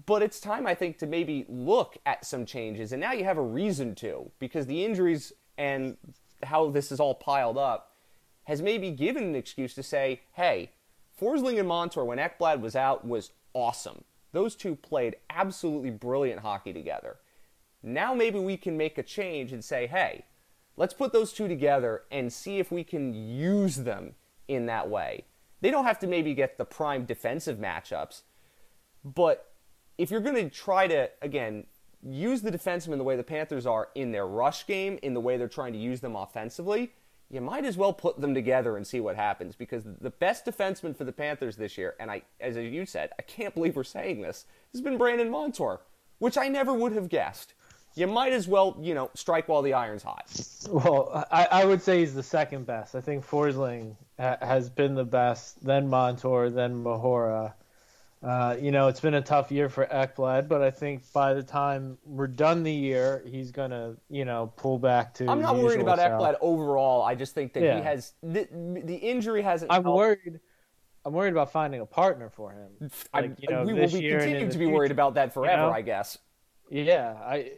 But 0.05 0.21
it's 0.21 0.41
time, 0.41 0.67
I 0.67 0.75
think, 0.75 0.99
to 0.99 1.07
maybe 1.07 1.47
look 1.49 1.97
at 2.05 2.27
some 2.27 2.45
changes. 2.47 2.91
And 2.91 3.01
now 3.01 3.13
you 3.13 3.23
have 3.23 3.39
a 3.39 3.43
reason 3.43 3.95
to, 3.97 4.33
because 4.41 4.67
the 4.67 4.85
injuries 4.85 5.33
and 5.57 5.97
how 6.43 6.71
this 6.71 6.91
is 6.91 6.99
all 6.99 7.15
piled 7.15 7.57
up 7.57 7.93
has 8.47 8.61
maybe 8.61 8.91
given 8.91 9.23
an 9.23 9.37
excuse 9.37 9.75
to 9.75 9.83
say, 9.85 10.23
hey, 10.33 10.73
Forsling 11.21 11.61
and 11.61 11.69
Montour, 11.69 12.03
when 12.03 12.19
Ekblad 12.19 12.61
was 12.61 12.75
out, 12.75 13.07
was 13.07 13.31
awesome. 13.55 14.05
Those 14.33 14.55
two 14.55 14.77
played 14.77 15.17
absolutely 15.31 15.91
brilliant 15.91 16.41
hockey 16.41 16.73
together. 16.73 17.17
Now 17.83 18.15
maybe 18.15 18.39
we 18.39 18.57
can 18.57 18.77
make 18.77 18.99
a 18.99 19.03
change 19.03 19.53
and 19.53 19.65
say, 19.65 19.87
hey, 19.87 20.25
let's 20.77 20.95
put 20.95 21.13
those 21.13 21.33
two 21.33 21.49
together 21.49 22.03
and 22.11 22.33
see 22.33 22.59
if 22.59 22.73
we 22.73 22.85
can 22.85 23.15
use 23.15 23.77
them 23.77 24.15
in 24.49 24.67
that 24.67 24.91
way. 24.91 25.25
They 25.61 25.71
don't 25.71 25.85
have 25.85 25.99
to 26.01 26.07
maybe 26.07 26.35
get 26.35 26.59
the 26.59 26.65
prime 26.65 27.05
defensive 27.05 27.59
matchups, 27.59 28.23
but 29.05 29.53
if 29.97 30.11
you're 30.11 30.21
going 30.21 30.35
to 30.35 30.51
try 30.51 30.89
to, 30.89 31.09
again, 31.23 31.67
use 32.03 32.43
the 32.43 32.51
defensemen 32.51 32.99
the 32.99 33.05
way 33.05 33.17
the 33.17 33.23
Panthers 33.23 33.67
are 33.67 33.89
in 33.95 34.13
their 34.13 34.27
rush 34.27 34.67
game, 34.67 34.99
in 35.03 35.15
the 35.15 35.21
way 35.21 35.37
they're 35.37 35.49
trying 35.49 35.73
to 35.73 35.79
use 35.79 36.01
them 36.01 36.17
offensively, 36.17 36.93
you 37.31 37.41
might 37.41 37.65
as 37.65 37.77
well 37.77 37.93
put 37.93 38.21
them 38.21 38.35
together 38.35 38.77
and 38.77 38.87
see 38.87 39.01
what 39.01 39.17
happens 39.17 39.57
because 39.57 39.85
the 39.85 40.11
best 40.11 40.45
defenseman 40.45 40.97
for 40.97 41.05
the 41.05 41.13
Panthers 41.13 41.57
this 41.57 41.77
year, 41.77 41.95
and 41.99 42.11
I, 42.11 42.23
as 42.41 42.57
you 42.57 42.87
said, 42.87 43.11
I 43.19 43.23
can't 43.23 43.55
believe 43.55 43.77
we're 43.77 43.85
saying 43.85 44.21
this, 44.21 44.47
has 44.73 44.81
been 44.81 44.99
Brandon 44.99 45.31
Montour, 45.31 45.81
which 46.19 46.39
I 46.39 46.49
never 46.49 46.73
would 46.73 46.93
have 46.93 47.09
guessed. 47.09 47.55
You 47.97 48.09
might 48.09 48.33
as 48.33 48.49
well, 48.49 48.77
you 48.81 48.93
know, 48.93 49.11
strike 49.15 49.49
while 49.49 49.63
the 49.63 49.75
iron's 49.75 50.03
hot. 50.03 50.27
Well, 50.69 51.27
I, 51.31 51.47
I 51.51 51.65
would 51.65 51.81
say 51.81 52.01
he's 52.01 52.15
the 52.15 52.25
second 52.25 52.67
best. 52.67 52.97
I 52.97 53.01
think 53.01 53.25
Forsling 53.25 53.95
uh, 54.19 54.37
has 54.41 54.69
been 54.69 54.95
the 54.95 55.05
best, 55.05 55.65
then 55.65 55.89
Montour, 55.89 56.51
then 56.51 56.83
Mahura. 56.83 57.55
Uh, 58.25 58.57
you 58.59 58.71
know, 58.71 58.89
it's 58.89 59.01
been 59.01 59.15
a 59.15 59.21
tough 59.21 59.53
year 59.53 59.69
for 59.69 59.87
Ekblad, 59.87 60.49
but 60.49 60.63
I 60.63 60.71
think 60.71 61.03
by 61.13 61.35
the 61.35 61.43
time 61.43 61.99
we're 62.05 62.27
done 62.27 62.63
the 62.63 62.73
year, 62.73 63.23
he's 63.27 63.51
gonna, 63.51 63.97
you 64.09 64.25
know, 64.25 64.51
pull 64.57 64.79
back 64.79 65.13
to. 65.15 65.29
I'm 65.29 65.43
not 65.43 65.57
worried 65.57 65.81
about 65.81 65.99
self. 65.99 66.23
Ekblad 66.23 66.37
overall. 66.41 67.03
I 67.03 67.15
just 67.15 67.35
think 67.35 67.53
that 67.53 67.63
yeah. 67.63 67.77
he 67.77 67.83
has 67.83 68.15
the, 68.23 68.49
the 68.85 68.97
injury 68.97 69.43
hasn't. 69.43 69.71
I'm 69.71 69.83
helped. 69.83 69.97
worried. 69.97 70.41
I'm 71.05 71.13
worried 71.13 71.33
about 71.33 71.53
finding 71.53 71.83
a 71.83 71.87
partner 71.87 72.31
for 72.31 72.53
him. 72.53 72.91
Like, 73.13 73.37
you 73.39 73.51
know, 73.51 73.63
we 73.63 73.75
will 73.75 73.91
be 73.91 74.09
continue 74.09 74.51
to 74.51 74.59
be 74.59 74.67
worried 74.67 74.91
about 74.91 75.15
that 75.17 75.35
forever, 75.35 75.63
you 75.63 75.69
know? 75.69 75.75
I 75.75 75.83
guess. 75.83 76.17
Yeah, 76.71 77.15
I. 77.23 77.51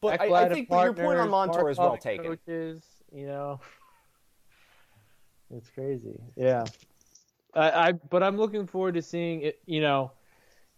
But 0.00 0.20
I, 0.20 0.44
I, 0.44 0.48
think 0.50 0.68
your 0.70 0.92
point 0.92 1.18
on 1.18 1.30
Montour 1.30 1.70
is 1.70 1.78
well 1.78 1.96
taken. 1.96 2.26
Coaches, 2.26 2.84
you 3.10 3.26
know, 3.26 3.58
it's 5.50 5.68
crazy. 5.70 6.20
Yeah. 6.36 6.64
I, 7.54 7.88
I 7.88 7.92
but 7.92 8.22
I'm 8.22 8.36
looking 8.36 8.66
forward 8.66 8.94
to 8.94 9.02
seeing 9.02 9.42
it. 9.42 9.60
You 9.66 9.80
know, 9.80 10.12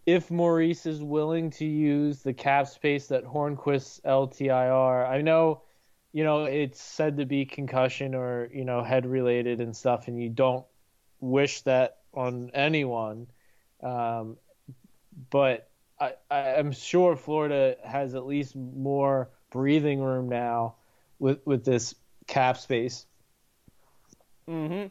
if 0.07 0.31
Maurice 0.31 0.87
is 0.87 1.03
willing 1.03 1.51
to 1.51 1.65
use 1.65 2.23
the 2.23 2.33
cap 2.33 2.69
space 2.69 3.09
that 3.09 3.25
Hornqvist's 3.25 4.01
LTIR. 4.05 5.09
I 5.09 5.21
know, 5.21 5.63
you 6.13 6.23
know, 6.23 6.45
it's 6.45 6.81
said 6.81 7.17
to 7.19 7.27
be 7.27 7.45
concussion 7.45 8.15
or 8.15 8.49
you 8.53 8.65
know 8.65 8.83
head 8.83 9.05
related 9.05 9.61
and 9.61 9.77
stuff, 9.77 10.09
and 10.09 10.23
you 10.23 10.29
don't 10.29 10.65
wish 11.21 11.63
that 11.63 11.99
on 12.15 12.51
anyone. 12.55 13.27
Um, 13.83 14.37
but 15.31 15.69
I, 15.99 16.13
I'm 16.31 16.73
sure 16.73 17.17
Florida 17.17 17.77
has 17.85 18.15
at 18.15 18.27
least 18.27 18.55
more 18.55 19.31
breathing 19.51 20.01
room 20.01 20.29
now 20.29 20.77
with 21.19 21.41
with 21.45 21.65
this 21.65 21.95
cap 22.27 22.59
space. 22.59 23.07
Mm-hmm. 24.49 24.89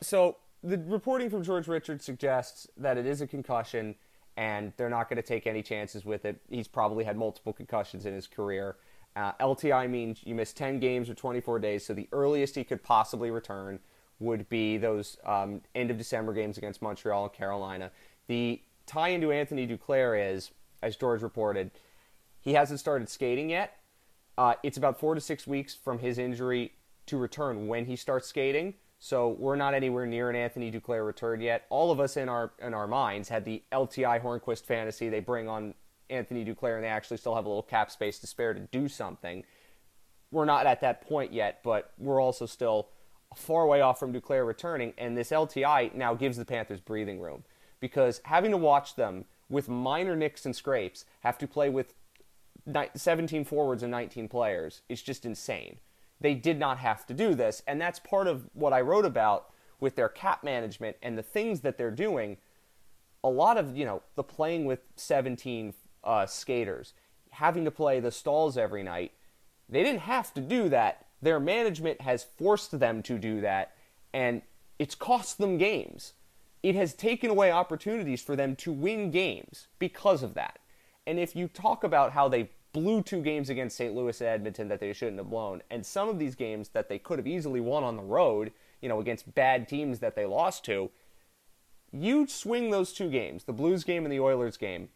So 0.00 0.36
the 0.64 0.78
reporting 0.78 1.28
from 1.28 1.42
George 1.42 1.68
Richards 1.68 2.04
suggests 2.04 2.66
that 2.78 2.96
it 2.96 3.04
is 3.04 3.20
a 3.20 3.26
concussion 3.26 3.94
and 4.36 4.72
they're 4.76 4.90
not 4.90 5.08
going 5.08 5.16
to 5.16 5.22
take 5.22 5.46
any 5.46 5.62
chances 5.62 6.04
with 6.04 6.24
it. 6.24 6.40
He's 6.48 6.66
probably 6.66 7.04
had 7.04 7.16
multiple 7.16 7.52
concussions 7.52 8.06
in 8.06 8.14
his 8.14 8.26
career. 8.26 8.76
Uh, 9.14 9.32
LTI 9.34 9.88
means 9.88 10.20
you 10.24 10.34
miss 10.34 10.52
10 10.52 10.80
games 10.80 11.08
or 11.08 11.14
24 11.14 11.60
days, 11.60 11.86
so 11.86 11.94
the 11.94 12.08
earliest 12.10 12.56
he 12.56 12.64
could 12.64 12.82
possibly 12.82 13.30
return 13.30 13.78
would 14.18 14.48
be 14.48 14.76
those 14.76 15.18
um, 15.24 15.60
end 15.74 15.90
of 15.90 15.98
December 15.98 16.32
games 16.32 16.58
against 16.58 16.82
Montreal 16.82 17.24
and 17.24 17.32
Carolina. 17.32 17.92
The 18.26 18.60
tie 18.86 19.08
into 19.08 19.30
Anthony 19.30 19.68
Duclair 19.68 20.34
is, 20.34 20.50
as 20.82 20.96
George 20.96 21.22
reported, 21.22 21.70
he 22.40 22.54
hasn't 22.54 22.80
started 22.80 23.08
skating 23.08 23.50
yet. 23.50 23.76
Uh, 24.36 24.54
it's 24.62 24.78
about 24.78 24.98
four 24.98 25.14
to 25.14 25.20
six 25.20 25.46
weeks 25.46 25.74
from 25.74 25.98
his 25.98 26.18
injury 26.18 26.72
to 27.06 27.16
return 27.18 27.68
when 27.68 27.84
he 27.84 27.94
starts 27.94 28.26
skating. 28.26 28.74
So 29.04 29.36
we're 29.38 29.56
not 29.56 29.74
anywhere 29.74 30.06
near 30.06 30.30
an 30.30 30.36
Anthony 30.36 30.72
Duclair 30.72 31.04
return 31.04 31.42
yet. 31.42 31.66
All 31.68 31.90
of 31.90 32.00
us 32.00 32.16
in 32.16 32.30
our 32.30 32.52
in 32.58 32.72
our 32.72 32.86
minds 32.86 33.28
had 33.28 33.44
the 33.44 33.62
LTI 33.70 34.22
Hornqvist 34.22 34.64
fantasy. 34.64 35.10
They 35.10 35.20
bring 35.20 35.46
on 35.46 35.74
Anthony 36.08 36.42
Duclair 36.42 36.76
and 36.76 36.84
they 36.84 36.88
actually 36.88 37.18
still 37.18 37.34
have 37.34 37.44
a 37.44 37.48
little 37.48 37.62
cap 37.62 37.90
space 37.90 38.18
to 38.20 38.26
spare 38.26 38.54
to 38.54 38.60
do 38.60 38.88
something. 38.88 39.44
We're 40.30 40.46
not 40.46 40.66
at 40.66 40.80
that 40.80 41.06
point 41.06 41.34
yet, 41.34 41.60
but 41.62 41.92
we're 41.98 42.18
also 42.18 42.46
still 42.46 42.88
far 43.34 43.66
way 43.66 43.82
off 43.82 44.00
from 44.00 44.10
Duclair 44.10 44.46
returning. 44.46 44.94
And 44.96 45.18
this 45.18 45.28
LTI 45.28 45.94
now 45.94 46.14
gives 46.14 46.38
the 46.38 46.46
Panthers 46.46 46.80
breathing 46.80 47.20
room 47.20 47.44
because 47.80 48.22
having 48.24 48.52
to 48.52 48.56
watch 48.56 48.96
them 48.96 49.26
with 49.50 49.68
minor 49.68 50.16
nicks 50.16 50.46
and 50.46 50.56
scrapes 50.56 51.04
have 51.20 51.36
to 51.36 51.46
play 51.46 51.68
with 51.68 51.92
17 52.94 53.44
forwards 53.44 53.82
and 53.82 53.90
19 53.90 54.30
players 54.30 54.80
is 54.88 55.02
just 55.02 55.26
insane 55.26 55.76
they 56.24 56.34
did 56.34 56.58
not 56.58 56.78
have 56.78 57.04
to 57.04 57.12
do 57.12 57.34
this. 57.34 57.62
And 57.66 57.78
that's 57.78 57.98
part 57.98 58.26
of 58.26 58.48
what 58.54 58.72
I 58.72 58.80
wrote 58.80 59.04
about 59.04 59.50
with 59.78 59.94
their 59.94 60.08
cap 60.08 60.42
management 60.42 60.96
and 61.02 61.18
the 61.18 61.22
things 61.22 61.60
that 61.60 61.76
they're 61.76 61.90
doing. 61.90 62.38
A 63.22 63.28
lot 63.28 63.58
of, 63.58 63.76
you 63.76 63.84
know, 63.84 64.00
the 64.14 64.24
playing 64.24 64.64
with 64.64 64.80
17 64.96 65.74
uh, 66.02 66.24
skaters, 66.24 66.94
having 67.32 67.66
to 67.66 67.70
play 67.70 68.00
the 68.00 68.10
stalls 68.10 68.56
every 68.56 68.82
night, 68.82 69.12
they 69.68 69.82
didn't 69.82 70.00
have 70.00 70.32
to 70.32 70.40
do 70.40 70.70
that. 70.70 71.04
Their 71.20 71.38
management 71.38 72.00
has 72.00 72.24
forced 72.24 72.78
them 72.78 73.02
to 73.02 73.18
do 73.18 73.42
that, 73.42 73.74
and 74.14 74.40
it's 74.78 74.94
cost 74.94 75.36
them 75.36 75.58
games. 75.58 76.14
It 76.62 76.74
has 76.74 76.94
taken 76.94 77.28
away 77.28 77.52
opportunities 77.52 78.22
for 78.22 78.34
them 78.34 78.56
to 78.56 78.72
win 78.72 79.10
games 79.10 79.68
because 79.78 80.22
of 80.22 80.32
that. 80.34 80.58
And 81.06 81.18
if 81.18 81.36
you 81.36 81.48
talk 81.48 81.84
about 81.84 82.12
how 82.12 82.28
they 82.28 82.48
blew 82.74 83.02
two 83.02 83.22
games 83.22 83.48
against 83.48 83.78
St. 83.78 83.94
Louis 83.94 84.20
and 84.20 84.28
Edmonton 84.28 84.68
that 84.68 84.80
they 84.80 84.92
shouldn't 84.92 85.16
have 85.16 85.30
blown, 85.30 85.62
and 85.70 85.86
some 85.86 86.10
of 86.10 86.18
these 86.18 86.34
games 86.34 86.68
that 86.70 86.90
they 86.90 86.98
could 86.98 87.18
have 87.18 87.26
easily 87.26 87.60
won 87.60 87.82
on 87.82 87.96
the 87.96 88.02
road, 88.02 88.52
you 88.82 88.90
know, 88.90 89.00
against 89.00 89.34
bad 89.34 89.66
teams 89.66 90.00
that 90.00 90.14
they 90.14 90.26
lost 90.26 90.64
to, 90.66 90.90
you 91.90 92.26
swing 92.26 92.70
those 92.70 92.92
two 92.92 93.08
games, 93.08 93.44
the 93.44 93.52
Blues 93.52 93.84
game 93.84 94.04
and 94.04 94.12
the 94.12 94.20
Oilers 94.20 94.58
game, 94.58 94.90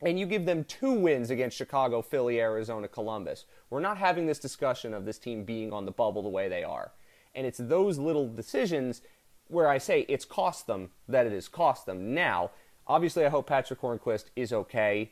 and 0.00 0.18
you 0.18 0.26
give 0.26 0.46
them 0.46 0.62
two 0.62 0.92
wins 0.92 1.28
against 1.28 1.56
Chicago, 1.56 2.00
Philly, 2.00 2.40
Arizona, 2.40 2.86
Columbus. 2.86 3.44
We're 3.68 3.80
not 3.80 3.98
having 3.98 4.26
this 4.26 4.38
discussion 4.38 4.94
of 4.94 5.04
this 5.04 5.18
team 5.18 5.44
being 5.44 5.72
on 5.72 5.84
the 5.84 5.90
bubble 5.90 6.22
the 6.22 6.28
way 6.28 6.48
they 6.48 6.62
are. 6.62 6.92
And 7.34 7.46
it's 7.46 7.58
those 7.58 7.98
little 7.98 8.28
decisions 8.28 9.02
where 9.48 9.68
I 9.68 9.78
say 9.78 10.06
it's 10.08 10.24
cost 10.24 10.68
them 10.68 10.90
that 11.08 11.26
it 11.26 11.32
has 11.32 11.48
cost 11.48 11.86
them. 11.86 12.14
Now, 12.14 12.52
obviously, 12.86 13.26
I 13.26 13.28
hope 13.28 13.48
Patric 13.48 13.80
Hornqvist 13.80 14.26
is 14.36 14.52
okay. 14.52 15.10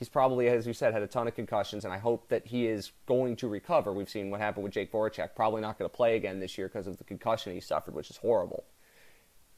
He's 0.00 0.08
probably, 0.08 0.48
as 0.48 0.66
you 0.66 0.72
said, 0.72 0.94
had 0.94 1.02
a 1.02 1.06
ton 1.06 1.28
of 1.28 1.34
concussions, 1.34 1.84
and 1.84 1.92
I 1.92 1.98
hope 1.98 2.30
that 2.30 2.46
he 2.46 2.66
is 2.66 2.92
going 3.04 3.36
to 3.36 3.48
recover. 3.48 3.92
We've 3.92 4.08
seen 4.08 4.30
what 4.30 4.40
happened 4.40 4.64
with 4.64 4.72
Jake 4.72 4.90
Voracek. 4.90 5.34
Probably 5.36 5.60
not 5.60 5.78
going 5.78 5.90
to 5.90 5.94
play 5.94 6.16
again 6.16 6.40
this 6.40 6.56
year 6.56 6.68
because 6.68 6.86
of 6.86 6.96
the 6.96 7.04
concussion 7.04 7.52
he 7.52 7.60
suffered, 7.60 7.94
which 7.94 8.08
is 8.08 8.16
horrible. 8.16 8.64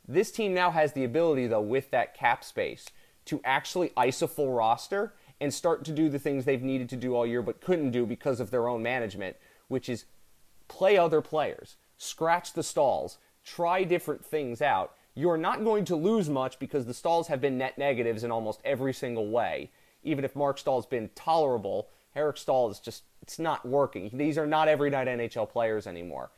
This 0.06 0.32
team 0.32 0.52
now 0.52 0.72
has 0.72 0.94
the 0.94 1.04
ability, 1.04 1.46
though, 1.46 1.60
with 1.60 1.92
that 1.92 2.14
cap 2.14 2.42
space, 2.42 2.88
to 3.26 3.40
actually 3.44 3.92
ice 3.96 4.20
a 4.20 4.26
full 4.26 4.50
roster 4.50 5.14
and 5.40 5.54
start 5.54 5.84
to 5.84 5.92
do 5.92 6.08
the 6.08 6.18
things 6.18 6.44
they've 6.44 6.60
needed 6.60 6.88
to 6.88 6.96
do 6.96 7.14
all 7.14 7.24
year 7.24 7.40
but 7.40 7.60
couldn't 7.60 7.92
do 7.92 8.04
because 8.04 8.40
of 8.40 8.50
their 8.50 8.68
own 8.68 8.82
management, 8.82 9.36
which 9.68 9.88
is 9.88 10.06
play 10.66 10.98
other 10.98 11.20
players, 11.20 11.76
scratch 11.98 12.52
the 12.54 12.62
Staals, 12.62 13.18
try 13.44 13.84
different 13.84 14.24
things 14.24 14.60
out. 14.60 14.94
You're 15.14 15.36
not 15.36 15.62
going 15.62 15.84
to 15.84 15.94
lose 15.94 16.28
much 16.28 16.58
because 16.58 16.86
the 16.86 16.94
Staals 16.94 17.28
have 17.28 17.40
been 17.40 17.58
net 17.58 17.78
negatives 17.78 18.24
in 18.24 18.32
almost 18.32 18.60
every 18.64 18.92
single 18.92 19.30
way 19.30 19.70
even 20.02 20.24
if 20.24 20.36
Marc 20.36 20.58
Staal's 20.58 20.86
been 20.86 21.10
tolerable, 21.14 21.88
Eric 22.14 22.36
Staal 22.36 22.70
is 22.70 22.78
just, 22.78 23.04
it's 23.22 23.38
not 23.38 23.66
working. 23.66 24.10
These 24.12 24.38
are 24.38 24.46
not 24.46 24.68
every 24.68 24.90
night 24.90 25.08
NHL 25.08 25.48
players 25.48 25.86
anymore. 25.86 26.30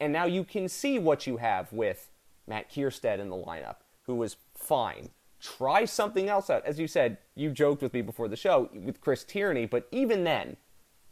And 0.00 0.12
now 0.12 0.24
you 0.24 0.44
can 0.44 0.68
see 0.68 0.98
what 0.98 1.26
you 1.26 1.36
have 1.36 1.72
with 1.72 2.10
Matt 2.46 2.70
Kiersted 2.70 3.18
in 3.18 3.28
the 3.28 3.36
lineup, 3.36 3.76
who 4.06 4.14
was 4.14 4.36
fine. 4.54 5.10
Try 5.40 5.84
something 5.84 6.28
else 6.28 6.50
out. 6.50 6.64
As 6.64 6.78
you 6.78 6.86
said, 6.86 7.18
you 7.34 7.50
joked 7.50 7.82
with 7.82 7.92
me 7.92 8.02
before 8.02 8.28
the 8.28 8.36
show 8.36 8.70
with 8.72 9.00
Chris 9.00 9.24
Tierney, 9.24 9.66
but 9.66 9.88
even 9.90 10.24
then, 10.24 10.56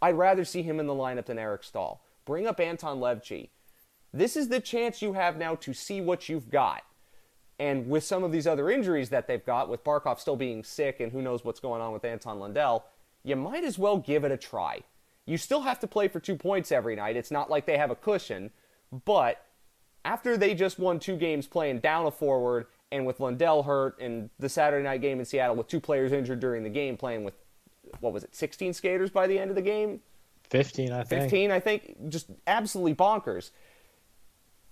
I'd 0.03 0.16
rather 0.16 0.44
see 0.44 0.62
him 0.62 0.81
in 0.81 0.87
the 0.87 0.94
lineup 0.94 1.26
than 1.26 1.38
Eric 1.38 1.64
Staal. 1.64 2.03
Bring 2.24 2.46
up 2.46 2.61
Anton 2.61 3.00
Levtchi. 3.00 3.50
This 4.12 4.37
is 4.37 4.48
the 4.48 4.61
chance 4.61 5.03
you 5.03 5.12
have 5.12 5.37
now 5.37 5.55
to 5.57 5.72
see 5.72 6.00
what 6.00 6.29
you've 6.29 6.50
got. 6.50 6.83
And 7.61 7.90
with 7.90 8.05
some 8.05 8.25
of 8.25 8.33
these 8.33 8.46
other 8.46 8.70
injuries 8.70 9.11
that 9.11 9.27
they've 9.27 9.44
got, 9.44 9.68
with 9.68 9.85
Barkov 9.85 10.18
still 10.18 10.35
being 10.35 10.64
sick 10.64 10.99
and 10.99 11.12
who 11.12 11.20
knows 11.20 11.44
what's 11.44 11.61
going 11.61 11.83
on 11.83 11.92
with 11.92 12.07
Anton 12.07 12.40
Lundell, 12.40 12.87
you 13.23 13.37
might 13.37 13.64
as 13.64 13.79
well 13.79 13.99
give 13.99 14.25
it 14.25 14.33
a 14.33 14.38
try. 14.38 14.81
You 15.27 15.37
still 15.37 15.61
have 15.61 15.79
to 15.81 15.87
play 15.87 16.09
for 16.09 16.20
two 16.20 16.37
points 16.37 16.73
every 16.73 16.96
night. 16.96 17.16
It's 17.16 17.31
not 17.31 17.51
like 17.51 17.66
they 17.66 17.77
have 17.77 17.90
a 17.90 17.94
cushion, 17.94 18.51
but 19.05 19.44
after 20.07 20.38
they 20.38 20.55
just 20.55 20.79
won 20.79 20.99
two 20.99 21.18
games 21.18 21.46
playing 21.46 21.81
down 21.81 22.07
a 22.07 22.11
forward 22.11 22.66
and 22.90 23.05
with 23.05 23.20
Lundell 23.20 23.64
hurt 23.64 24.01
and 24.01 24.31
the 24.38 24.49
Saturday 24.49 24.83
night 24.83 25.03
game 25.03 25.18
in 25.18 25.27
Seattle 25.27 25.55
with 25.55 25.68
two 25.68 25.81
players 25.81 26.12
injured 26.12 26.40
during 26.40 26.62
the 26.62 26.70
game 26.70 26.96
playing 26.96 27.25
with 27.25 27.35
what 28.01 28.14
was 28.14 28.25
it 28.25 28.35
16 28.35 28.73
skaters 28.73 29.11
by 29.11 29.27
the 29.27 29.38
end 29.38 29.51
of 29.51 29.55
the 29.55 29.62
game? 29.62 30.01
15 30.49 30.92
I 30.92 31.05
think. 31.05 31.23
15 31.25 31.51
I 31.51 31.61
think. 31.61 32.09
Just 32.09 32.31
absolutely 32.46 32.94
bonkers. 32.94 33.51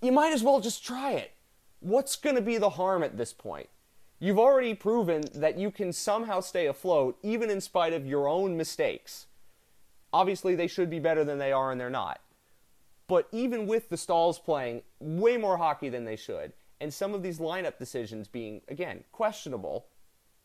You 0.01 0.11
might 0.11 0.33
as 0.33 0.41
well 0.41 0.59
just 0.59 0.83
try 0.83 1.11
it 1.11 1.31
what's 1.79 2.15
going 2.15 2.35
to 2.35 2.41
be 2.41 2.57
the 2.57 2.71
harm 2.71 3.03
at 3.03 3.17
this 3.17 3.33
point? 3.33 3.69
You've 4.19 4.39
already 4.39 4.73
proven 4.73 5.23
that 5.33 5.57
you 5.57 5.71
can 5.71 5.93
somehow 5.93 6.41
stay 6.41 6.67
afloat 6.67 7.17
even 7.23 7.49
in 7.49 7.61
spite 7.61 7.93
of 7.93 8.05
your 8.05 8.27
own 8.27 8.57
mistakes. 8.57 9.27
Obviously, 10.11 10.55
they 10.55 10.67
should 10.67 10.89
be 10.89 10.99
better 10.99 11.23
than 11.23 11.37
they 11.37 11.51
are, 11.51 11.71
and 11.71 11.79
they're 11.79 11.89
not. 11.89 12.19
But 13.07 13.27
even 13.31 13.65
with 13.65 13.89
the 13.89 13.95
Staals 13.95 14.43
playing 14.43 14.81
way 14.99 15.37
more 15.37 15.57
hockey 15.57 15.89
than 15.89 16.03
they 16.03 16.15
should, 16.15 16.53
and 16.81 16.93
some 16.93 17.13
of 17.13 17.23
these 17.23 17.39
lineup 17.39 17.77
decisions 17.77 18.27
being, 18.27 18.61
again, 18.67 19.03
questionable, 19.11 19.87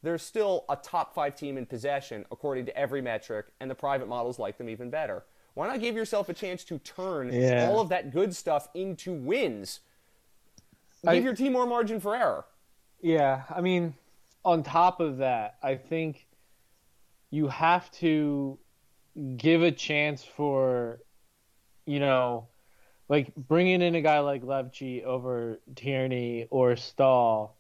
they're 0.03 0.19
still 0.19 0.65
a 0.69 0.77
top 0.77 1.15
five 1.15 1.35
team 1.35 1.57
in 1.57 1.67
possession 1.67 2.25
according 2.31 2.67
to 2.67 2.77
every 2.77 3.01
metric, 3.01 3.47
and 3.61 3.71
the 3.71 3.75
private 3.75 4.09
models 4.09 4.39
like 4.39 4.59
them 4.59 4.69
even 4.69 4.91
better. 4.91 5.25
Why 5.55 5.67
not 5.67 5.81
give 5.81 5.97
yourself 5.97 6.29
a 6.29 6.35
chance 6.35 6.63
to 6.65 6.79
turn 6.79 7.33
yeah. 7.33 7.69
all 7.69 7.81
of 7.81 7.89
that 7.89 8.13
good 8.13 8.35
stuff 8.35 8.69
into 8.75 9.13
wins 9.13 9.81
Give 11.05 11.23
I, 11.23 11.27
your 11.27 11.35
team 11.35 11.53
more 11.53 11.67
margin 11.67 12.01
for 12.01 12.17
error. 12.17 12.47
Yeah, 13.01 13.43
I 13.55 13.61
mean, 13.61 13.95
on 14.45 14.63
top 14.63 15.01
of 15.01 15.19
that, 15.19 15.57
I 15.63 15.77
think 15.77 16.27
you 17.31 17.49
have 17.49 17.91
to 17.93 18.59
give 19.37 19.63
a 19.63 19.71
chance 19.71 20.25
for, 20.25 21.01
you 21.85 22.01
know, 22.01 22.49
like 23.09 23.35
bringing 23.35 23.83
in 23.83 23.95
a 23.95 24.01
guy 24.01 24.21
like 24.21 24.43
Levtchi 24.43 25.05
over 25.05 25.61
Tierney 25.75 26.47
or 26.51 26.77
Staal. 26.77 27.57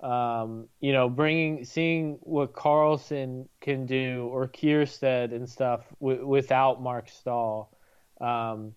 Um, 0.00 0.68
you 0.80 0.92
know, 0.92 1.08
bringing 1.08 1.64
seeing 1.64 2.18
what 2.20 2.52
Carlsson 2.52 3.48
can 3.60 3.84
do 3.84 4.28
or 4.32 4.46
Kiersted 4.46 5.34
and 5.34 5.48
stuff 5.48 5.86
w- 6.00 6.24
without 6.24 6.80
Mark 6.80 7.08
Staal, 7.08 7.76
um, 8.20 8.74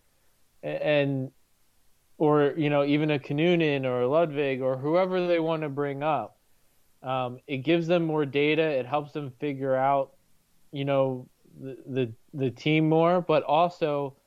and 0.63 1.31
or 2.21 2.53
you 2.55 2.69
know 2.69 2.85
even 2.85 3.09
a 3.09 3.17
Kinnunen 3.17 3.83
or 3.83 4.01
a 4.01 4.07
Ludvig 4.07 4.61
or 4.61 4.77
whoever 4.77 5.25
they 5.25 5.39
want 5.39 5.63
to 5.63 5.69
bring 5.69 6.03
up. 6.03 6.37
Um, 7.01 7.39
it 7.47 7.57
gives 7.57 7.87
them 7.87 8.05
more 8.05 8.27
data. 8.27 8.61
It 8.61 8.85
helps 8.85 9.11
them 9.11 9.31
figure 9.39 9.75
out, 9.75 10.11
you 10.71 10.85
know, 10.85 11.27
the, 11.59 11.77
the 11.87 12.13
the 12.35 12.51
team 12.51 12.87
more. 12.87 13.21
But 13.21 13.41
also, 13.41 14.17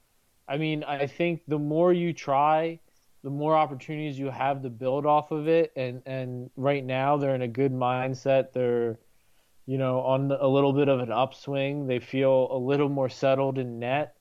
I 0.48 0.56
mean, 0.56 0.82
I 0.82 1.06
think 1.06 1.42
the 1.46 1.60
more 1.60 1.92
you 1.92 2.12
try, 2.12 2.80
the 3.22 3.30
more 3.30 3.54
opportunities 3.54 4.18
you 4.18 4.28
have 4.28 4.62
to 4.62 4.70
build 4.70 5.06
off 5.06 5.30
of 5.30 5.46
it. 5.46 5.72
And 5.76 6.02
and 6.04 6.50
right 6.56 6.84
now 6.84 7.16
they're 7.16 7.36
in 7.36 7.42
a 7.42 7.48
good 7.62 7.72
mindset. 7.72 8.52
They're, 8.52 8.98
you 9.66 9.78
know, 9.78 10.00
on 10.00 10.32
a 10.32 10.48
little 10.48 10.72
bit 10.72 10.88
of 10.88 10.98
an 10.98 11.12
upswing. 11.12 11.86
They 11.86 12.00
feel 12.00 12.48
a 12.50 12.58
little 12.58 12.88
more 12.88 13.08
settled 13.08 13.56
in 13.56 13.78
net. 13.78 14.16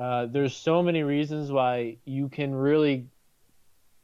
Uh, 0.00 0.24
there's 0.24 0.56
so 0.56 0.82
many 0.82 1.02
reasons 1.02 1.52
why 1.52 1.98
you 2.06 2.30
can 2.30 2.54
really 2.54 3.06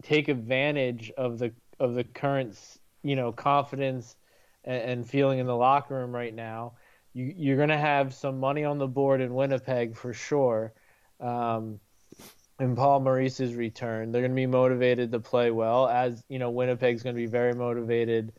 take 0.02 0.28
advantage 0.28 1.10
of 1.16 1.38
the 1.38 1.52
of 1.80 1.94
the 1.94 2.04
current 2.04 2.58
you 3.02 3.16
know 3.16 3.32
confidence 3.32 4.14
and, 4.62 4.82
and 4.82 5.08
feeling 5.08 5.38
in 5.38 5.46
the 5.46 5.56
locker 5.56 5.94
room 5.94 6.14
right 6.14 6.34
now. 6.34 6.74
You, 7.14 7.32
you're 7.34 7.56
going 7.56 7.70
to 7.70 7.78
have 7.78 8.12
some 8.12 8.40
money 8.40 8.64
on 8.64 8.76
the 8.76 8.86
board 8.86 9.22
in 9.22 9.34
Winnipeg 9.34 9.96
for 9.96 10.12
sure. 10.12 10.74
Um, 11.18 11.80
and 12.58 12.76
Paul 12.76 13.00
Maurice's 13.00 13.54
return, 13.54 14.12
they're 14.12 14.22
going 14.22 14.32
to 14.32 14.36
be 14.36 14.46
motivated 14.46 15.12
to 15.12 15.20
play 15.20 15.50
well. 15.50 15.88
As 15.88 16.22
you 16.28 16.38
know, 16.38 16.50
Winnipeg's 16.50 17.02
going 17.02 17.16
to 17.16 17.20
be 17.20 17.26
very 17.26 17.54
motivated 17.54 18.32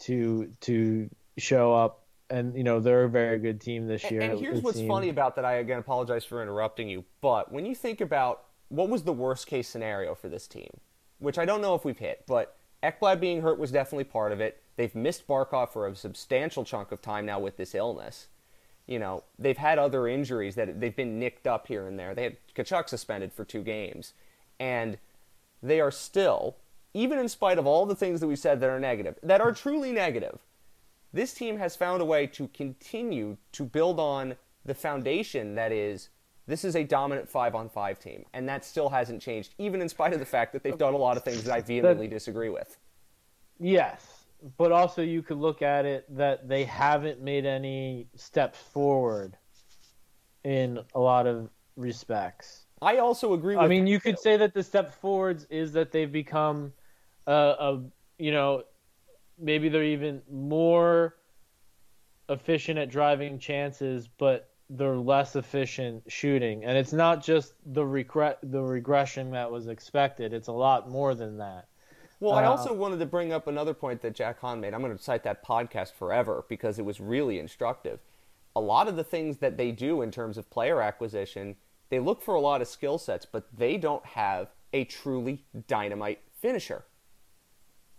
to 0.00 0.50
to 0.62 1.08
show 1.38 1.74
up 1.74 2.03
and 2.34 2.56
you 2.56 2.64
know 2.64 2.80
they're 2.80 3.04
a 3.04 3.08
very 3.08 3.38
good 3.38 3.60
team 3.60 3.86
this 3.86 4.10
year. 4.10 4.20
And, 4.20 4.32
and 4.32 4.40
here's 4.40 4.60
what's 4.60 4.80
funny 4.82 5.08
about 5.08 5.36
that. 5.36 5.44
I 5.44 5.54
again 5.54 5.78
apologize 5.78 6.24
for 6.24 6.42
interrupting 6.42 6.88
you, 6.88 7.04
but 7.20 7.52
when 7.52 7.64
you 7.64 7.74
think 7.74 8.00
about 8.00 8.44
what 8.68 8.88
was 8.88 9.04
the 9.04 9.12
worst 9.12 9.46
case 9.46 9.68
scenario 9.68 10.14
for 10.14 10.28
this 10.28 10.48
team, 10.48 10.80
which 11.18 11.38
I 11.38 11.44
don't 11.44 11.62
know 11.62 11.74
if 11.74 11.84
we've 11.84 11.98
hit, 11.98 12.24
but 12.26 12.56
Ekblad 12.82 13.20
being 13.20 13.42
hurt 13.42 13.58
was 13.58 13.70
definitely 13.70 14.04
part 14.04 14.32
of 14.32 14.40
it. 14.40 14.60
They've 14.76 14.94
missed 14.94 15.28
Barkov 15.28 15.70
for 15.70 15.86
a 15.86 15.94
substantial 15.94 16.64
chunk 16.64 16.90
of 16.90 17.00
time 17.00 17.24
now 17.24 17.38
with 17.38 17.56
this 17.56 17.74
illness. 17.74 18.26
You 18.86 18.98
know, 18.98 19.22
they've 19.38 19.56
had 19.56 19.78
other 19.78 20.08
injuries 20.08 20.56
that 20.56 20.80
they've 20.80 20.94
been 20.94 21.18
nicked 21.18 21.46
up 21.46 21.68
here 21.68 21.86
and 21.86 21.98
there. 21.98 22.14
They 22.14 22.24
had 22.24 22.36
Tkachuk 22.54 22.88
suspended 22.88 23.32
for 23.32 23.44
two 23.44 23.62
games, 23.62 24.12
and 24.58 24.98
they 25.62 25.80
are 25.80 25.92
still, 25.92 26.56
even 26.92 27.18
in 27.18 27.28
spite 27.28 27.58
of 27.58 27.66
all 27.66 27.86
the 27.86 27.94
things 27.94 28.20
that 28.20 28.26
we 28.26 28.36
said 28.36 28.60
that 28.60 28.68
are 28.68 28.80
negative, 28.80 29.18
that 29.22 29.40
are 29.40 29.52
truly 29.52 29.92
negative 29.92 30.40
this 31.14 31.32
team 31.32 31.56
has 31.56 31.76
found 31.76 32.02
a 32.02 32.04
way 32.04 32.26
to 32.26 32.48
continue 32.48 33.36
to 33.52 33.64
build 33.64 34.00
on 34.00 34.34
the 34.64 34.74
foundation 34.74 35.54
that 35.54 35.70
is 35.70 36.08
this 36.46 36.64
is 36.64 36.76
a 36.76 36.84
dominant 36.84 37.28
five 37.28 37.54
on 37.54 37.70
five 37.70 37.98
team, 37.98 38.24
and 38.34 38.46
that 38.48 38.66
still 38.66 38.90
hasn't 38.90 39.22
changed, 39.22 39.54
even 39.56 39.80
in 39.80 39.88
spite 39.88 40.12
of 40.12 40.18
the 40.18 40.26
fact 40.26 40.52
that 40.52 40.62
they've 40.62 40.76
done 40.76 40.92
a 40.92 40.98
lot 40.98 41.16
of 41.16 41.24
things 41.24 41.44
that 41.44 41.54
I 41.54 41.62
vehemently 41.62 42.06
disagree 42.06 42.50
with. 42.50 42.76
Yes, 43.58 44.24
but 44.58 44.70
also 44.70 45.00
you 45.00 45.22
could 45.22 45.38
look 45.38 45.62
at 45.62 45.86
it 45.86 46.04
that 46.16 46.46
they 46.48 46.64
haven't 46.64 47.22
made 47.22 47.46
any 47.46 48.08
steps 48.14 48.58
forward 48.58 49.38
in 50.42 50.80
a 50.94 51.00
lot 51.00 51.26
of 51.26 51.48
respects. 51.76 52.66
I 52.82 52.98
also 52.98 53.32
agree. 53.32 53.56
I 53.56 53.66
mean, 53.66 53.86
you 53.86 54.00
could 54.00 54.18
say 54.18 54.36
that 54.36 54.52
the 54.52 54.62
step 54.62 54.92
forwards 55.00 55.46
is 55.48 55.72
that 55.72 55.92
they've 55.92 56.12
become 56.12 56.74
a, 57.26 57.32
a 57.32 57.82
you 58.18 58.32
know 58.32 58.64
maybe 59.38 59.68
they're 59.68 59.84
even 59.84 60.22
more 60.30 61.16
efficient 62.28 62.78
at 62.78 62.90
driving 62.90 63.38
chances, 63.38 64.08
but 64.18 64.50
they're 64.70 64.96
less 64.96 65.36
efficient 65.36 66.02
shooting. 66.08 66.64
And 66.64 66.76
it's 66.76 66.92
not 66.92 67.22
just 67.22 67.54
the 67.66 67.84
regret 67.84 68.38
the 68.42 68.62
regression 68.62 69.30
that 69.32 69.50
was 69.50 69.68
expected. 69.68 70.32
It's 70.32 70.48
a 70.48 70.52
lot 70.52 70.90
more 70.90 71.14
than 71.14 71.38
that. 71.38 71.68
Well, 72.20 72.32
I 72.32 72.44
uh, 72.44 72.50
also 72.50 72.70
uh, 72.70 72.74
wanted 72.74 72.98
to 73.00 73.06
bring 73.06 73.32
up 73.32 73.46
another 73.46 73.74
point 73.74 74.00
that 74.02 74.14
Jack 74.14 74.40
Han 74.40 74.60
made. 74.60 74.72
I'm 74.72 74.80
going 74.80 74.96
to 74.96 75.02
cite 75.02 75.24
that 75.24 75.44
podcast 75.44 75.92
forever 75.92 76.44
because 76.48 76.78
it 76.78 76.84
was 76.84 77.00
really 77.00 77.38
instructive. 77.38 78.00
A 78.56 78.60
lot 78.60 78.88
of 78.88 78.96
the 78.96 79.04
things 79.04 79.38
that 79.38 79.56
they 79.56 79.72
do 79.72 80.00
in 80.00 80.10
terms 80.10 80.38
of 80.38 80.48
player 80.48 80.80
acquisition, 80.80 81.56
they 81.90 81.98
look 81.98 82.22
for 82.22 82.34
a 82.34 82.40
lot 82.40 82.62
of 82.62 82.68
skill 82.68 82.98
sets, 82.98 83.26
but 83.26 83.48
they 83.54 83.76
don't 83.76 84.04
have 84.06 84.48
a 84.72 84.84
truly 84.84 85.44
dynamite 85.66 86.20
finisher 86.40 86.84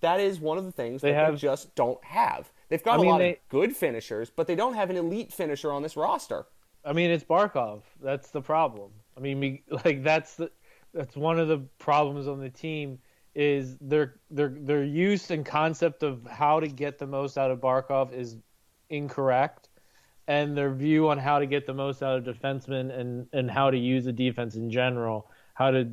that 0.06 0.20
is 0.20 0.39
one 0.39 0.60
of 0.60 0.66
the 0.66 0.72
things 0.72 1.01
they 1.01 1.12
that 1.12 1.26
have, 1.26 1.34
they 1.34 1.39
just 1.39 1.74
don't 1.74 2.01
have. 2.03 2.51
They've 2.70 2.84
got 2.84 2.99
I 2.99 3.01
mean, 3.01 3.08
a 3.08 3.10
lot 3.10 3.18
they, 3.18 3.32
of 3.32 3.38
good 3.49 3.76
finishers, 3.76 4.30
but 4.30 4.45
they 4.45 4.53
don't 4.53 4.76
have 4.76 4.91
an 4.91 4.97
elite 4.97 5.34
finisher 5.34 5.72
on 5.72 5.82
this 5.82 5.97
roster. 5.97 6.45
I 6.86 6.93
mean, 6.93 7.10
it's 7.10 7.24
Barkov. 7.24 7.82
That's 8.03 8.30
the 8.30 8.41
problem. 8.41 8.91
I 9.18 9.20
mean, 9.20 9.64
like 9.86 10.03
that's 10.03 10.36
the 10.36 10.51
that's 10.93 11.16
one 11.16 11.39
of 11.39 11.47
the 11.47 11.58
problems 11.80 12.28
on 12.28 12.39
the 12.39 12.51
team 12.51 12.99
is 13.34 13.78
their 13.82 14.16
their 14.30 14.49
their 14.49 14.84
use 14.84 15.32
and 15.32 15.43
concept 15.43 16.03
of 16.03 16.24
how 16.28 16.60
to 16.60 16.68
get 16.68 16.99
the 16.99 17.08
most 17.08 17.36
out 17.36 17.49
of 17.49 17.60
Barkov 17.60 18.14
is 18.14 18.38
incorrect, 18.91 19.70
and 20.28 20.56
their 20.56 20.72
view 20.72 21.10
on 21.10 21.18
how 21.18 21.39
to 21.39 21.47
get 21.47 21.66
the 21.66 21.74
most 21.74 22.03
out 22.03 22.16
of 22.16 22.24
defensemen 22.24 22.95
and 22.95 23.28
and 23.34 23.49
how 23.49 23.72
to 23.72 23.78
use 23.78 24.06
the 24.06 24.14
defense 24.14 24.56
in 24.56 24.70
general, 24.70 25.32
how 25.56 25.72
to 25.72 25.89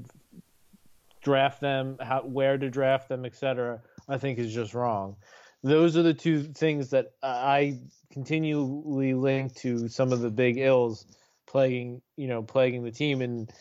draft 1.22 1.62
them, 1.62 1.96
how 2.00 2.20
where 2.20 2.58
to 2.58 2.68
draft 2.68 3.08
them, 3.08 3.24
etc. 3.24 3.80
I 4.08 4.18
think 4.18 4.38
is 4.38 4.54
just 4.54 4.74
wrong. 4.74 5.16
Those 5.62 5.96
are 5.96 6.02
the 6.02 6.14
two 6.14 6.42
things 6.42 6.90
that 6.90 7.12
I 7.22 7.78
continually 8.12 9.14
link 9.14 9.54
to 9.56 9.88
some 9.88 10.12
of 10.12 10.20
the 10.20 10.30
big 10.30 10.58
ills 10.58 11.06
plaguing 11.46 12.00
you 12.16 12.28
know 12.28 12.42
plaguing 12.42 12.82
the 12.82 12.90
team 12.90 13.20
and 13.20 13.52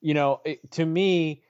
you 0.00 0.12
know 0.12 0.40
it, 0.44 0.70
to 0.70 0.84
me 0.84 1.42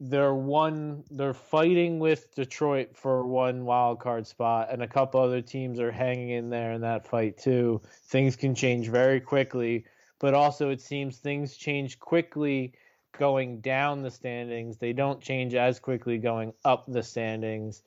they're 0.00 0.34
one 0.34 1.04
they're 1.10 1.34
fighting 1.34 1.98
with 1.98 2.34
Detroit 2.34 2.96
for 2.96 3.26
one 3.26 3.64
wild 3.64 3.98
card 3.98 4.26
spot 4.26 4.68
and 4.70 4.82
a 4.82 4.88
couple 4.88 5.20
other 5.20 5.40
teams 5.40 5.80
are 5.80 5.92
hanging 5.92 6.30
in 6.30 6.50
there 6.50 6.72
in 6.72 6.82
that 6.82 7.06
fight 7.06 7.38
too. 7.38 7.80
Things 8.08 8.36
can 8.36 8.54
change 8.54 8.88
very 8.88 9.20
quickly, 9.20 9.86
but 10.18 10.34
also 10.34 10.68
it 10.68 10.82
seems 10.82 11.16
things 11.16 11.56
change 11.56 11.98
quickly 11.98 12.74
going 13.18 13.60
down 13.60 14.02
the 14.02 14.10
standings. 14.10 14.78
They 14.78 14.92
don't 14.92 15.20
change 15.20 15.54
as 15.54 15.78
quickly 15.78 16.18
going 16.18 16.52
up 16.64 16.84
the 16.88 17.02
standings. 17.02 17.82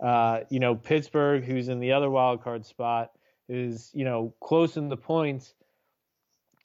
Uh, 0.00 0.40
you 0.50 0.60
know, 0.60 0.74
Pittsburgh, 0.74 1.44
who's 1.44 1.68
in 1.68 1.80
the 1.80 1.92
other 1.92 2.10
wild 2.10 2.42
card 2.42 2.66
spot, 2.66 3.12
is, 3.48 3.90
you 3.94 4.04
know, 4.04 4.34
close 4.40 4.76
in 4.76 4.88
the 4.88 4.96
points, 4.96 5.54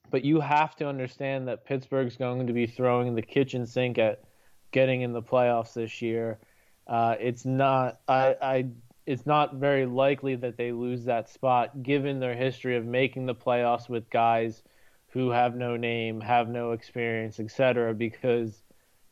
but 0.09 0.23
you 0.23 0.39
have 0.39 0.75
to 0.77 0.87
understand 0.87 1.47
that 1.47 1.65
Pittsburgh's 1.65 2.17
going 2.17 2.47
to 2.47 2.53
be 2.53 2.65
throwing 2.65 3.13
the 3.15 3.21
kitchen 3.21 3.65
sink 3.65 3.97
at 3.97 4.23
getting 4.71 5.01
in 5.01 5.13
the 5.13 5.21
playoffs 5.21 5.73
this 5.73 6.01
year. 6.01 6.39
Uh, 6.87 7.15
it's 7.19 7.45
not 7.45 7.99
I, 8.07 8.35
I 8.41 8.65
it's 9.05 9.25
not 9.25 9.55
very 9.55 9.85
likely 9.85 10.35
that 10.35 10.57
they 10.57 10.71
lose 10.71 11.05
that 11.05 11.29
spot 11.29 11.83
given 11.83 12.19
their 12.19 12.35
history 12.35 12.75
of 12.77 12.85
making 12.85 13.25
the 13.25 13.35
playoffs 13.35 13.89
with 13.89 14.09
guys 14.09 14.63
who 15.17 15.31
have 15.31 15.55
no 15.55 15.75
name, 15.75 16.21
have 16.21 16.47
no 16.47 16.73
experience, 16.73 17.39
etc. 17.39 17.91
Because 17.95 18.61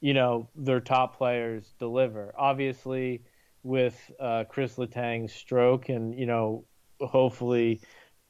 you 0.01 0.13
know 0.13 0.47
their 0.55 0.79
top 0.79 1.17
players 1.17 1.73
deliver. 1.79 2.31
Obviously, 2.37 3.23
with 3.63 4.11
uh, 4.19 4.43
Chris 4.47 4.77
Letang's 4.77 5.33
stroke 5.33 5.89
and 5.89 6.13
you 6.13 6.27
know 6.27 6.63
hopefully 7.01 7.81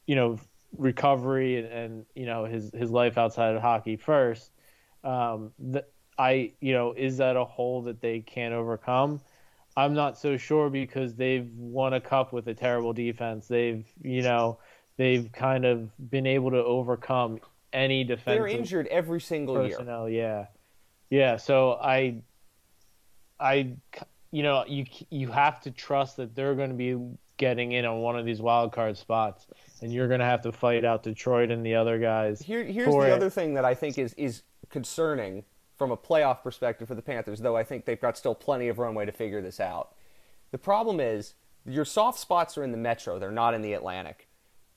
you 0.06 0.14
know 0.14 0.38
recovery 0.78 1.58
and, 1.58 1.66
and 1.70 2.06
you 2.14 2.24
know 2.24 2.46
his 2.46 2.72
his 2.72 2.90
life 2.90 3.18
outside 3.18 3.54
of 3.54 3.60
hockey 3.60 3.96
first. 3.96 4.50
Um, 5.04 5.52
I, 6.18 6.52
you 6.60 6.72
know, 6.72 6.94
is 6.96 7.18
that 7.18 7.36
a 7.36 7.44
hole 7.44 7.82
that 7.82 8.00
they 8.00 8.20
can't 8.20 8.54
overcome? 8.54 9.20
I'm 9.76 9.92
not 9.92 10.16
so 10.16 10.38
sure 10.38 10.70
because 10.70 11.14
they've 11.14 11.46
won 11.54 11.92
a 11.92 12.00
cup 12.00 12.32
with 12.32 12.46
a 12.46 12.54
terrible 12.54 12.94
defense. 12.94 13.46
They've, 13.48 13.86
you 14.02 14.22
know, 14.22 14.58
they've 14.96 15.30
kind 15.30 15.66
of 15.66 15.90
been 16.10 16.26
able 16.26 16.52
to 16.52 16.64
overcome 16.64 17.40
any 17.72 18.04
defense. 18.04 18.36
They're 18.36 18.46
injured 18.46 18.86
every 18.88 19.20
single 19.20 19.56
personnel, 19.56 20.08
year. 20.08 20.48
Yeah, 21.10 21.18
yeah. 21.18 21.36
So 21.36 21.72
I, 21.72 22.22
I, 23.38 23.74
you 24.30 24.42
know, 24.42 24.64
you 24.66 24.86
you 25.10 25.28
have 25.28 25.60
to 25.62 25.70
trust 25.70 26.16
that 26.16 26.34
they're 26.34 26.54
going 26.54 26.70
to 26.70 26.76
be 26.76 26.96
getting 27.36 27.72
in 27.72 27.84
on 27.84 27.98
one 27.98 28.18
of 28.18 28.24
these 28.24 28.40
wild 28.40 28.72
card 28.72 28.96
spots, 28.96 29.46
and 29.82 29.92
you're 29.92 30.08
going 30.08 30.20
to 30.20 30.26
have 30.26 30.42
to 30.42 30.52
fight 30.52 30.84
out 30.84 31.02
Detroit 31.02 31.50
and 31.50 31.64
the 31.64 31.74
other 31.74 31.98
guys. 31.98 32.40
Here, 32.40 32.64
here's 32.64 32.92
the 32.92 33.00
it. 33.00 33.12
other 33.12 33.30
thing 33.30 33.54
that 33.54 33.64
I 33.64 33.74
think 33.74 33.98
is 33.98 34.14
is 34.14 34.42
concerning 34.70 35.44
from 35.76 35.90
a 35.90 35.96
playoff 35.96 36.42
perspective 36.42 36.88
for 36.88 36.94
the 36.94 37.02
Panthers, 37.02 37.40
though 37.40 37.56
I 37.56 37.62
think 37.62 37.84
they've 37.84 38.00
got 38.00 38.16
still 38.16 38.34
plenty 38.34 38.68
of 38.68 38.78
runway 38.78 39.04
to 39.04 39.12
figure 39.12 39.42
this 39.42 39.60
out. 39.60 39.94
The 40.50 40.58
problem 40.58 41.00
is 41.00 41.34
your 41.66 41.84
soft 41.84 42.18
spots 42.18 42.56
are 42.56 42.64
in 42.64 42.72
the 42.72 42.78
Metro, 42.78 43.18
they're 43.18 43.30
not 43.30 43.54
in 43.54 43.62
the 43.62 43.74
Atlantic. 43.74 44.25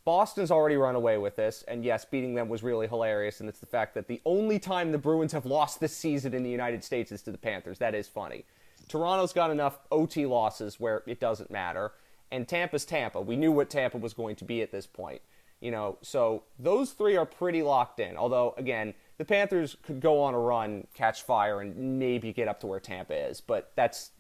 Boston's 0.06 0.50
already 0.50 0.76
run 0.76 0.96
away 0.96 1.18
with 1.18 1.36
this, 1.36 1.64
and 1.68 1.84
yes, 1.84 2.06
beating 2.06 2.34
them 2.34 2.50
was 2.50 2.64
really 2.64 2.88
hilarious, 2.88 3.40
and 3.40 3.50
it's 3.50 3.60
the 3.60 3.66
fact 3.66 3.94
that 3.96 4.08
the 4.08 4.22
only 4.26 4.58
time 4.58 4.92
the 4.92 4.98
Bruins 4.98 5.34
have 5.34 5.46
lost 5.46 5.80
this 5.80 5.96
season 5.96 6.34
in 6.34 6.44
the 6.44 6.50
United 6.50 6.84
States 6.84 7.12
is 7.12 7.22
to 7.24 7.32
the 7.32 7.38
Panthers. 7.38 7.78
That 7.80 7.94
is 7.94 8.08
funny. 8.08 8.46
Toronto's 8.88 9.34
got 9.34 9.52
enough 9.52 9.80
OT 9.92 10.26
losses 10.26 10.80
where 10.80 11.04
it 11.06 11.20
doesn't 11.20 11.52
matter, 11.52 11.92
and 12.32 12.48
Tampa's 12.48 12.86
Tampa. 12.86 13.22
We 13.22 13.36
knew 13.36 13.52
what 13.52 13.70
Tampa 13.70 13.98
was 13.98 14.14
going 14.14 14.36
to 14.38 14.46
be 14.46 14.62
at 14.62 14.72
this 14.72 14.88
point. 14.88 15.22
You 15.62 15.72
know, 15.72 15.98
so 16.02 16.44
those 16.58 16.92
three 16.92 17.18
are 17.18 17.26
pretty 17.26 17.62
locked 17.62 18.00
in. 18.00 18.16
Although, 18.16 18.56
again, 18.58 18.94
the 19.18 19.26
Panthers 19.26 19.76
could 19.84 20.00
go 20.00 20.22
on 20.22 20.34
a 20.34 20.40
run, 20.40 20.88
catch 20.94 21.24
fire, 21.24 21.60
and 21.60 22.00
maybe 22.00 22.32
get 22.32 22.48
up 22.48 22.62
to 22.62 22.68
where 22.68 22.80
Tampa 22.80 23.14
is. 23.14 23.42
But 23.42 23.74
that's, 23.76 24.12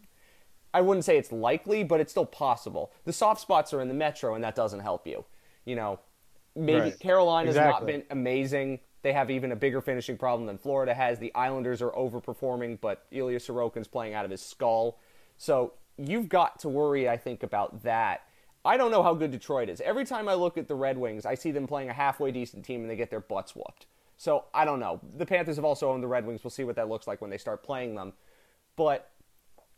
I 0.74 0.82
wouldn't 0.82 1.06
say 1.06 1.18
it's 1.18 1.32
likely, 1.32 1.84
but 1.84 2.02
it's 2.02 2.12
still 2.12 2.26
possible. 2.26 2.92
The 3.06 3.14
soft 3.14 3.40
spots 3.40 3.74
are 3.74 3.80
in 3.80 3.88
the 3.88 3.94
Metro, 3.94 4.36
and 4.36 4.44
that 4.44 4.56
doesn't 4.56 4.82
help 4.82 5.08
you. 5.08 5.24
You 5.66 5.76
know, 5.76 5.99
maybe 6.55 6.80
right. 6.80 6.99
Carolina's 6.99 7.55
exactly. 7.55 7.74
not 7.80 7.86
been 7.86 8.03
amazing. 8.10 8.80
They 9.01 9.14
have 9.14 9.32
even 9.32 9.51
a 9.51 9.55
bigger 9.55 9.82
finishing 9.82 10.18
problem 10.18 10.45
than 10.45 10.57
Florida 10.57 10.93
has. 10.93 11.20
The 11.20 11.34
Islanders 11.34 11.82
are 11.82 11.91
overperforming, 11.91 12.80
but 12.82 13.05
Ilya 13.12 13.39
Sorokin's 13.39 13.88
playing 13.88 14.14
out 14.14 14.26
of 14.26 14.32
his 14.32 14.41
skull. 14.41 14.99
So 15.38 15.74
you've 15.97 16.28
got 16.28 16.60
to 16.60 16.70
worry, 16.70 17.07
I 17.07 17.16
think, 17.18 17.43
about 17.43 17.84
that. 17.84 18.24
I 18.66 18.76
don't 18.76 18.91
know 18.91 19.03
how 19.03 19.14
good 19.14 19.32
Detroit 19.32 19.70
is. 19.70 19.80
Every 19.82 20.05
time 20.05 20.28
I 20.28 20.34
look 20.34 20.57
at 20.57 20.68
the 20.68 20.76
Red 20.76 20.97
Wings, 20.97 21.26
I 21.26 21.36
see 21.36 21.51
them 21.51 21.66
playing 21.66 21.89
a 21.89 21.93
halfway 21.93 22.32
decent 22.32 22.66
team 22.66 22.82
and 22.82 22.89
they 22.89 22.97
get 22.97 23.10
their 23.10 23.22
butts 23.22 23.55
whooped. 23.55 23.86
So 24.18 24.45
I 24.53 24.66
don't 24.66 24.82
know. 24.82 24.99
The 25.16 25.26
Panthers 25.26 25.55
have 25.55 25.64
also 25.64 25.89
owned 25.89 26.03
the 26.03 26.07
Red 26.07 26.26
Wings. 26.26 26.43
We'll 26.43 26.51
see 26.51 26.66
what 26.66 26.76
that 26.76 26.89
looks 26.89 27.07
like 27.07 27.22
when 27.22 27.30
they 27.30 27.38
start 27.38 27.64
playing 27.64 27.95
them. 27.95 28.12
But 28.76 29.12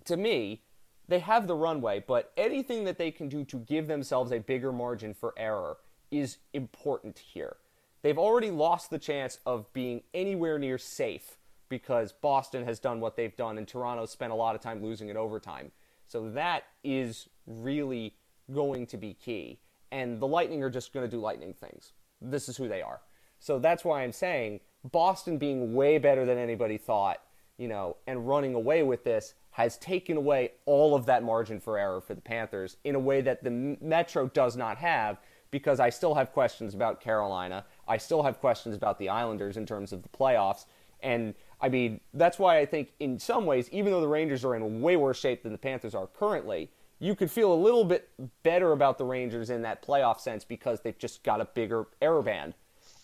to 0.05 0.17
me, 0.17 0.63
they 1.11 1.19
have 1.19 1.47
the 1.47 1.55
runway, 1.55 2.03
but 2.05 2.31
anything 2.37 2.85
that 2.85 2.97
they 2.97 3.11
can 3.11 3.27
do 3.27 3.43
to 3.45 3.57
give 3.57 3.87
themselves 3.87 4.31
a 4.31 4.39
bigger 4.39 4.71
margin 4.71 5.13
for 5.13 5.33
error 5.37 5.77
is 6.09 6.37
important 6.53 7.19
here. 7.19 7.57
They've 8.01 8.17
already 8.17 8.51
lost 8.51 8.89
the 8.89 8.99
chance 8.99 9.39
of 9.45 9.71
being 9.73 10.03
anywhere 10.13 10.57
near 10.57 10.77
safe 10.77 11.37
because 11.69 12.11
Boston 12.11 12.65
has 12.65 12.79
done 12.79 12.99
what 12.99 13.15
they've 13.15 13.35
done 13.35 13.57
and 13.57 13.67
Toronto 13.67 14.05
spent 14.05 14.31
a 14.31 14.35
lot 14.35 14.55
of 14.55 14.61
time 14.61 14.83
losing 14.83 15.09
in 15.09 15.17
overtime. 15.17 15.71
So 16.07 16.29
that 16.31 16.63
is 16.83 17.29
really 17.45 18.15
going 18.51 18.87
to 18.87 18.97
be 18.97 19.13
key. 19.13 19.59
And 19.91 20.19
the 20.19 20.27
Lightning 20.27 20.63
are 20.63 20.69
just 20.69 20.93
going 20.93 21.09
to 21.09 21.15
do 21.15 21.21
Lightning 21.21 21.53
things. 21.53 21.93
This 22.21 22.49
is 22.49 22.57
who 22.57 22.67
they 22.67 22.81
are. 22.81 23.01
So 23.39 23.59
that's 23.59 23.85
why 23.85 24.03
I'm 24.03 24.11
saying 24.11 24.59
Boston 24.83 25.37
being 25.37 25.73
way 25.73 25.97
better 25.97 26.25
than 26.25 26.37
anybody 26.37 26.77
thought, 26.77 27.21
you 27.57 27.67
know, 27.67 27.97
and 28.07 28.27
running 28.27 28.53
away 28.53 28.83
with 28.83 29.03
this 29.03 29.33
has 29.51 29.77
taken 29.77 30.17
away 30.17 30.51
all 30.65 30.95
of 30.95 31.05
that 31.05 31.23
margin 31.23 31.59
for 31.59 31.77
error 31.77 32.01
for 32.01 32.13
the 32.13 32.21
Panthers 32.21 32.77
in 32.83 32.95
a 32.95 32.99
way 32.99 33.21
that 33.21 33.43
the 33.43 33.77
Metro 33.81 34.27
does 34.27 34.55
not 34.55 34.77
have 34.77 35.19
because 35.51 35.79
I 35.79 35.89
still 35.89 36.15
have 36.15 36.31
questions 36.31 36.73
about 36.73 37.01
Carolina. 37.01 37.65
I 37.87 37.97
still 37.97 38.23
have 38.23 38.39
questions 38.39 38.75
about 38.75 38.97
the 38.97 39.09
Islanders 39.09 39.57
in 39.57 39.65
terms 39.65 39.91
of 39.91 40.01
the 40.01 40.09
playoffs. 40.09 40.65
And 41.01 41.33
I 41.59 41.67
mean, 41.67 41.99
that's 42.13 42.39
why 42.39 42.59
I 42.59 42.65
think 42.65 42.93
in 42.99 43.19
some 43.19 43.45
ways, 43.45 43.69
even 43.71 43.91
though 43.91 44.01
the 44.01 44.07
Rangers 44.07 44.45
are 44.45 44.55
in 44.55 44.81
way 44.81 44.95
worse 44.95 45.19
shape 45.19 45.43
than 45.43 45.51
the 45.51 45.57
Panthers 45.57 45.93
are 45.93 46.07
currently, 46.07 46.71
you 46.99 47.15
could 47.15 47.29
feel 47.29 47.51
a 47.51 47.55
little 47.55 47.83
bit 47.83 48.09
better 48.43 48.71
about 48.71 48.97
the 48.97 49.05
Rangers 49.05 49.49
in 49.49 49.61
that 49.63 49.85
playoff 49.85 50.19
sense 50.19 50.45
because 50.45 50.79
they've 50.81 50.97
just 50.97 51.23
got 51.23 51.41
a 51.41 51.45
bigger 51.45 51.87
error 52.01 52.21
band 52.21 52.53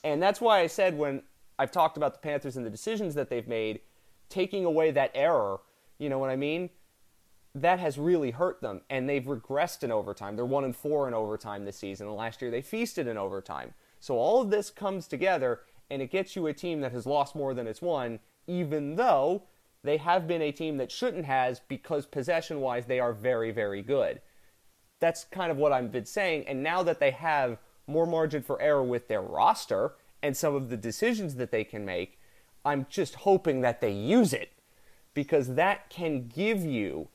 and 0.03 0.21
that's 0.21 0.39
why 0.39 0.59
I 0.59 0.67
said 0.67 0.97
when 0.97 1.23
I've 1.59 1.71
talked 1.71 1.97
about 1.97 2.13
the 2.13 2.19
Panthers 2.19 2.57
and 2.57 2.65
the 2.65 2.69
decisions 2.69 3.15
that 3.15 3.29
they've 3.29 3.47
made, 3.47 3.81
taking 4.29 4.65
away 4.65 4.91
that 4.91 5.11
error, 5.13 5.59
you 5.97 6.09
know 6.09 6.19
what 6.19 6.29
I 6.29 6.35
mean? 6.35 6.69
That 7.55 7.79
has 7.79 7.97
really 7.97 8.31
hurt 8.31 8.61
them, 8.61 8.81
and 8.89 9.09
they've 9.09 9.23
regressed 9.23 9.83
in 9.83 9.91
overtime. 9.91 10.35
They're 10.35 10.45
one 10.45 10.63
and 10.63 10.75
four 10.75 11.07
in 11.07 11.13
overtime 11.13 11.65
this 11.65 11.77
season, 11.77 12.13
last 12.15 12.41
year 12.41 12.51
they 12.51 12.61
feasted 12.61 13.07
in 13.07 13.17
overtime. 13.17 13.73
So 13.99 14.15
all 14.15 14.41
of 14.41 14.51
this 14.51 14.69
comes 14.69 15.07
together, 15.07 15.61
and 15.89 16.01
it 16.01 16.11
gets 16.11 16.35
you 16.35 16.47
a 16.47 16.53
team 16.53 16.81
that 16.81 16.91
has 16.91 17.05
lost 17.05 17.35
more 17.35 17.53
than 17.53 17.67
it's 17.67 17.81
won, 17.81 18.19
even 18.45 18.95
though 18.95 19.43
they 19.83 19.97
have 19.97 20.27
been 20.27 20.41
a 20.41 20.51
team 20.51 20.77
that 20.77 20.91
shouldn't 20.91 21.25
has 21.25 21.61
because 21.67 22.05
possession 22.05 22.61
wise 22.61 22.85
they 22.85 22.99
are 22.99 23.13
very, 23.13 23.51
very 23.51 23.81
good. 23.81 24.21
That's 24.99 25.23
kind 25.23 25.51
of 25.51 25.57
what 25.57 25.71
I've 25.71 25.91
been 25.91 26.05
saying, 26.05 26.45
and 26.47 26.61
now 26.61 26.83
that 26.83 26.99
they 26.99 27.11
have 27.11 27.57
more 27.87 28.05
margin 28.05 28.43
for 28.43 28.61
error 28.61 28.83
with 28.83 29.07
their 29.07 29.21
roster 29.21 29.93
and 30.21 30.35
some 30.35 30.55
of 30.55 30.69
the 30.69 30.77
decisions 30.77 31.35
that 31.35 31.51
they 31.51 31.63
can 31.63 31.85
make, 31.85 32.16
I'm 32.67 32.85
just 32.89 33.15
hoping 33.15 33.61
that 33.61 33.79
they 33.79 33.91
use 33.91 34.33
it 34.33 34.51
because 35.13 35.55
that 35.55 35.89
can 35.89 36.27
give 36.27 36.65
you 36.65 37.07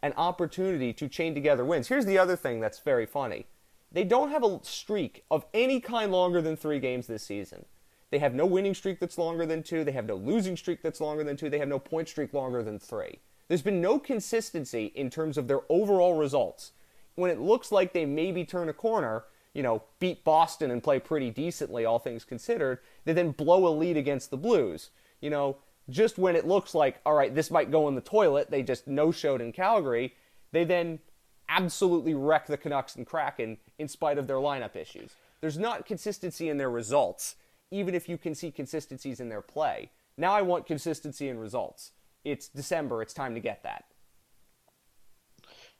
an 0.00 0.12
opportunity 0.16 0.92
to 0.92 1.08
chain 1.08 1.34
together 1.34 1.64
wins. 1.64 1.88
Here's 1.88 2.06
the 2.06 2.18
other 2.18 2.36
thing 2.36 2.60
that's 2.60 2.78
very 2.78 3.04
funny 3.04 3.46
they 3.90 4.04
don't 4.04 4.30
have 4.30 4.44
a 4.44 4.60
streak 4.62 5.24
of 5.30 5.44
any 5.52 5.80
kind 5.80 6.12
longer 6.12 6.40
than 6.40 6.56
three 6.56 6.78
games 6.78 7.08
this 7.08 7.24
season. 7.24 7.66
They 8.10 8.20
have 8.20 8.34
no 8.34 8.46
winning 8.46 8.74
streak 8.74 9.00
that's 9.00 9.18
longer 9.18 9.44
than 9.44 9.62
two. 9.62 9.84
They 9.84 9.92
have 9.92 10.06
no 10.06 10.14
losing 10.14 10.56
streak 10.56 10.82
that's 10.82 11.00
longer 11.00 11.24
than 11.24 11.36
two. 11.36 11.50
They 11.50 11.58
have 11.58 11.68
no 11.68 11.78
point 11.78 12.08
streak 12.08 12.32
longer 12.32 12.62
than 12.62 12.78
three. 12.78 13.18
There's 13.48 13.60
been 13.60 13.80
no 13.80 13.98
consistency 13.98 14.92
in 14.94 15.10
terms 15.10 15.36
of 15.36 15.48
their 15.48 15.60
overall 15.68 16.14
results. 16.14 16.72
When 17.16 17.30
it 17.30 17.40
looks 17.40 17.72
like 17.72 17.92
they 17.92 18.06
maybe 18.06 18.44
turn 18.44 18.68
a 18.68 18.72
corner, 18.72 19.24
you 19.54 19.62
know, 19.62 19.82
beat 19.98 20.24
Boston 20.24 20.70
and 20.70 20.82
play 20.82 20.98
pretty 20.98 21.30
decently, 21.30 21.84
all 21.84 21.98
things 21.98 22.24
considered, 22.24 22.78
they 23.04 23.12
then 23.12 23.32
blow 23.32 23.66
a 23.66 23.72
lead 23.74 23.96
against 23.96 24.30
the 24.30 24.36
Blues. 24.36 24.90
You 25.20 25.30
know, 25.30 25.56
just 25.90 26.18
when 26.18 26.36
it 26.36 26.46
looks 26.46 26.74
like, 26.74 27.00
all 27.04 27.14
right, 27.14 27.34
this 27.34 27.50
might 27.50 27.70
go 27.70 27.88
in 27.88 27.94
the 27.94 28.00
toilet, 28.00 28.50
they 28.50 28.62
just 28.62 28.86
no 28.86 29.12
showed 29.12 29.40
in 29.40 29.52
Calgary. 29.52 30.14
They 30.52 30.64
then 30.64 31.00
absolutely 31.48 32.14
wreck 32.14 32.46
the 32.46 32.56
Canucks 32.56 32.96
and 32.96 33.06
Kraken 33.06 33.58
in 33.78 33.88
spite 33.88 34.18
of 34.18 34.26
their 34.26 34.36
lineup 34.36 34.74
issues. 34.74 35.10
There's 35.40 35.58
not 35.58 35.86
consistency 35.86 36.48
in 36.48 36.56
their 36.56 36.70
results, 36.70 37.36
even 37.70 37.94
if 37.94 38.08
you 38.08 38.16
can 38.16 38.34
see 38.34 38.50
consistencies 38.50 39.20
in 39.20 39.28
their 39.28 39.42
play. 39.42 39.90
Now 40.16 40.32
I 40.32 40.42
want 40.42 40.66
consistency 40.66 41.28
in 41.28 41.38
results. 41.38 41.92
It's 42.24 42.48
December, 42.48 43.02
it's 43.02 43.14
time 43.14 43.34
to 43.34 43.40
get 43.40 43.62
that. 43.64 43.84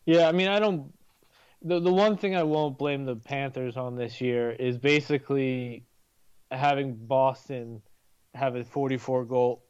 Yeah, 0.04 0.28
I 0.28 0.32
mean, 0.32 0.48
I 0.48 0.58
don't. 0.58 0.92
The 1.64 1.80
the 1.80 1.92
one 1.92 2.16
thing 2.16 2.34
I 2.34 2.42
won't 2.42 2.78
blame 2.78 3.04
the 3.04 3.16
Panthers 3.16 3.76
on 3.76 3.96
this 3.96 4.20
year 4.20 4.50
is 4.50 4.78
basically 4.78 5.84
having 6.50 6.94
Boston 6.94 7.82
have 8.34 8.56
a 8.56 8.64
44 8.64 9.24
goal. 9.24 9.64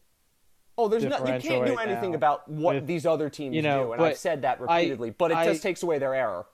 Oh, 0.79 0.89
there's 0.89 1.05
not. 1.05 1.21
You 1.21 1.49
can't 1.49 1.67
do 1.67 1.75
right 1.77 1.89
anything 1.89 2.13
now 2.13 2.17
about 2.17 2.49
what 2.49 2.77
with- 2.77 2.87
these 2.87 3.05
other 3.05 3.29
teams 3.29 3.55
you 3.55 3.63
know, 3.63 3.87
do, 3.87 3.93
and 3.93 4.03
I've 4.03 4.17
said 4.17 4.43
that 4.43 4.61
repeatedly. 4.61 5.11
but 5.11 5.31
it 5.31 5.37
I- 5.37 5.45
just 5.47 5.63
takes 5.63 5.83
away 5.83 5.99
their 5.99 6.15
error. 6.15 6.47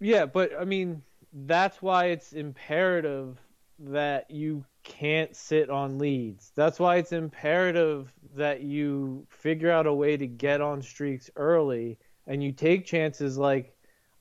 Yeah, 0.00 0.26
but 0.26 0.52
I 0.58 0.64
mean, 0.64 1.02
that's 1.32 1.82
why 1.82 2.06
it's 2.06 2.32
imperative 2.32 3.40
that 3.80 4.30
you 4.30 4.64
can't 4.84 5.34
sit 5.34 5.70
on 5.70 5.98
leads. 5.98 6.52
That's 6.54 6.78
why 6.78 6.96
it's 6.96 7.12
imperative 7.12 8.12
that 8.34 8.62
you 8.62 9.26
figure 9.28 9.70
out 9.70 9.86
a 9.86 9.92
way 9.92 10.16
to 10.16 10.26
get 10.26 10.60
on 10.60 10.82
streaks 10.82 11.30
early 11.36 11.98
and 12.26 12.42
you 12.42 12.52
take 12.52 12.86
chances 12.86 13.36
like 13.38 13.74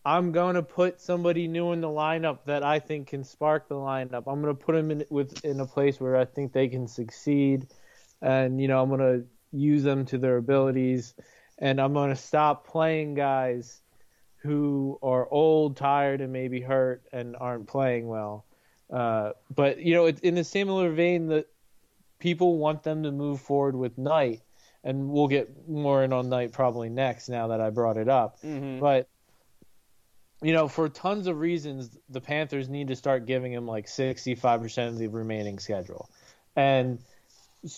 I'm 0.08 0.32
going 0.32 0.56
to 0.56 0.64
put 0.64 1.02
somebody 1.02 1.50
new 1.50 1.74
in 1.74 1.82
the 1.82 1.90
lineup 1.90 2.46
that 2.46 2.64
I 2.64 2.80
think 2.80 3.08
can 3.08 3.26
spark 3.26 3.68
the 3.68 3.76
lineup. 3.76 4.24
I'm 4.26 4.42
going 4.42 4.56
to 4.56 4.66
put 4.66 4.74
them 4.74 4.90
in 4.90 5.04
with 5.10 5.44
in 5.44 5.60
a 5.60 5.66
place 5.66 6.00
where 6.00 6.16
I 6.16 6.24
think 6.24 6.54
they 6.54 6.70
can 6.70 6.88
succeed 6.88 7.68
and 8.22 8.62
you 8.62 8.70
know, 8.70 8.82
I'm 8.82 8.88
going 8.88 9.02
to 9.02 9.26
use 9.52 9.84
them 9.84 10.06
to 10.06 10.18
their 10.18 10.38
abilities 10.38 11.14
and 11.60 11.82
I'm 11.82 11.92
going 11.92 12.10
to 12.12 12.16
stop 12.16 12.66
playing 12.66 13.16
guys 13.16 13.82
who 14.38 14.98
are 15.04 15.28
old, 15.30 15.76
tired, 15.76 16.22
and 16.22 16.32
maybe 16.32 16.62
hurt 16.62 17.04
and 17.12 17.36
aren't 17.38 17.68
playing 17.68 18.08
well. 18.08 18.46
Uh, 18.90 19.32
but 19.54 19.80
you 19.82 19.94
know, 19.94 20.06
it's 20.06 20.22
in 20.22 20.38
a 20.38 20.44
similar 20.46 20.90
vein 20.90 21.28
that 21.28 21.48
people 22.20 22.58
want 22.58 22.82
them 22.84 23.04
to 23.04 23.12
move 23.12 23.42
forward 23.42 23.76
with 23.76 23.98
Knight, 23.98 24.42
and 24.86 25.10
we'll 25.10 25.28
get 25.28 25.68
more 25.68 26.02
in 26.06 26.14
on 26.14 26.30
Knight 26.30 26.54
probably 26.54 26.88
next. 26.88 27.28
Now 27.28 27.48
that 27.48 27.60
I 27.60 27.72
brought 27.72 27.98
it 27.98 28.08
up, 28.08 28.38
but 28.80 29.10
you 30.42 30.54
know, 30.54 30.68
for 30.68 30.88
tons 30.90 31.28
of 31.28 31.40
reasons, 31.40 31.98
the 32.10 32.22
Panthers 32.22 32.70
need 32.70 32.90
to 32.90 32.96
start 32.96 33.26
giving 33.26 33.52
him 33.52 33.68
like 33.68 33.88
65% 33.88 34.88
of 34.88 34.98
the 34.98 35.08
remaining 35.08 35.60
schedule, 35.60 36.10
and 36.56 37.00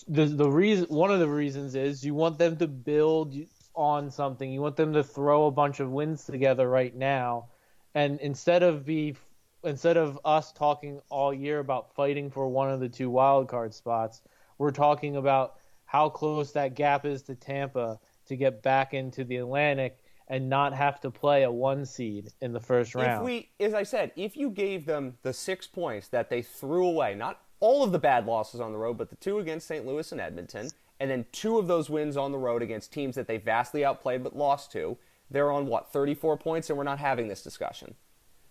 the 0.08 0.26
the 0.26 0.48
reason 0.48 0.86
one 0.88 1.10
of 1.10 1.20
the 1.20 1.28
reasons 1.28 1.74
is 1.74 2.04
you 2.04 2.14
want 2.14 2.38
them 2.38 2.56
to 2.58 2.68
build 2.68 3.34
on 3.74 4.10
something. 4.10 4.52
You 4.52 4.60
want 4.60 4.76
them 4.76 4.92
to 4.92 5.02
throw 5.02 5.46
a 5.46 5.50
bunch 5.50 5.80
of 5.80 5.90
wins 5.90 6.24
together 6.24 6.68
right 6.68 6.94
now, 6.94 7.48
and 7.94 8.20
instead 8.20 8.62
of 8.62 8.84
be 8.84 9.16
instead 9.64 9.96
of 9.96 10.18
us 10.24 10.52
talking 10.52 11.00
all 11.08 11.32
year 11.32 11.58
about 11.58 11.94
fighting 11.94 12.30
for 12.30 12.48
one 12.48 12.70
of 12.70 12.80
the 12.80 12.88
two 12.88 13.10
wild 13.10 13.48
card 13.48 13.74
spots, 13.74 14.22
we're 14.58 14.70
talking 14.70 15.16
about 15.16 15.54
how 15.86 16.08
close 16.08 16.52
that 16.52 16.74
gap 16.74 17.04
is 17.04 17.22
to 17.22 17.34
Tampa 17.34 17.98
to 18.26 18.36
get 18.36 18.62
back 18.62 18.94
into 18.94 19.24
the 19.24 19.36
Atlantic 19.36 19.98
and 20.30 20.48
not 20.48 20.72
have 20.72 21.00
to 21.00 21.10
play 21.10 21.42
a 21.42 21.50
one 21.50 21.84
seed 21.84 22.32
in 22.40 22.52
the 22.52 22.60
first 22.60 22.94
round. 22.94 23.22
If 23.22 23.26
we, 23.26 23.50
as 23.58 23.74
I 23.74 23.82
said, 23.82 24.12
if 24.14 24.36
you 24.36 24.48
gave 24.48 24.86
them 24.86 25.18
the 25.22 25.32
six 25.32 25.66
points 25.66 26.06
that 26.08 26.30
they 26.30 26.40
threw 26.40 26.86
away, 26.86 27.16
not 27.16 27.40
all 27.58 27.82
of 27.82 27.90
the 27.90 27.98
bad 27.98 28.26
losses 28.26 28.60
on 28.60 28.72
the 28.72 28.78
road, 28.78 28.96
but 28.96 29.10
the 29.10 29.16
two 29.16 29.40
against 29.40 29.66
St. 29.66 29.84
Louis 29.84 30.10
and 30.12 30.20
Edmonton, 30.20 30.70
and 31.00 31.10
then 31.10 31.26
two 31.32 31.58
of 31.58 31.66
those 31.66 31.90
wins 31.90 32.16
on 32.16 32.30
the 32.30 32.38
road 32.38 32.62
against 32.62 32.92
teams 32.92 33.16
that 33.16 33.26
they 33.26 33.38
vastly 33.38 33.84
outplayed 33.84 34.22
but 34.22 34.36
lost 34.36 34.70
to, 34.72 34.96
they're 35.32 35.50
on 35.50 35.66
what 35.66 35.92
34 35.92 36.36
points, 36.36 36.70
and 36.70 36.78
we're 36.78 36.84
not 36.84 37.00
having 37.00 37.26
this 37.26 37.42
discussion. 37.42 37.94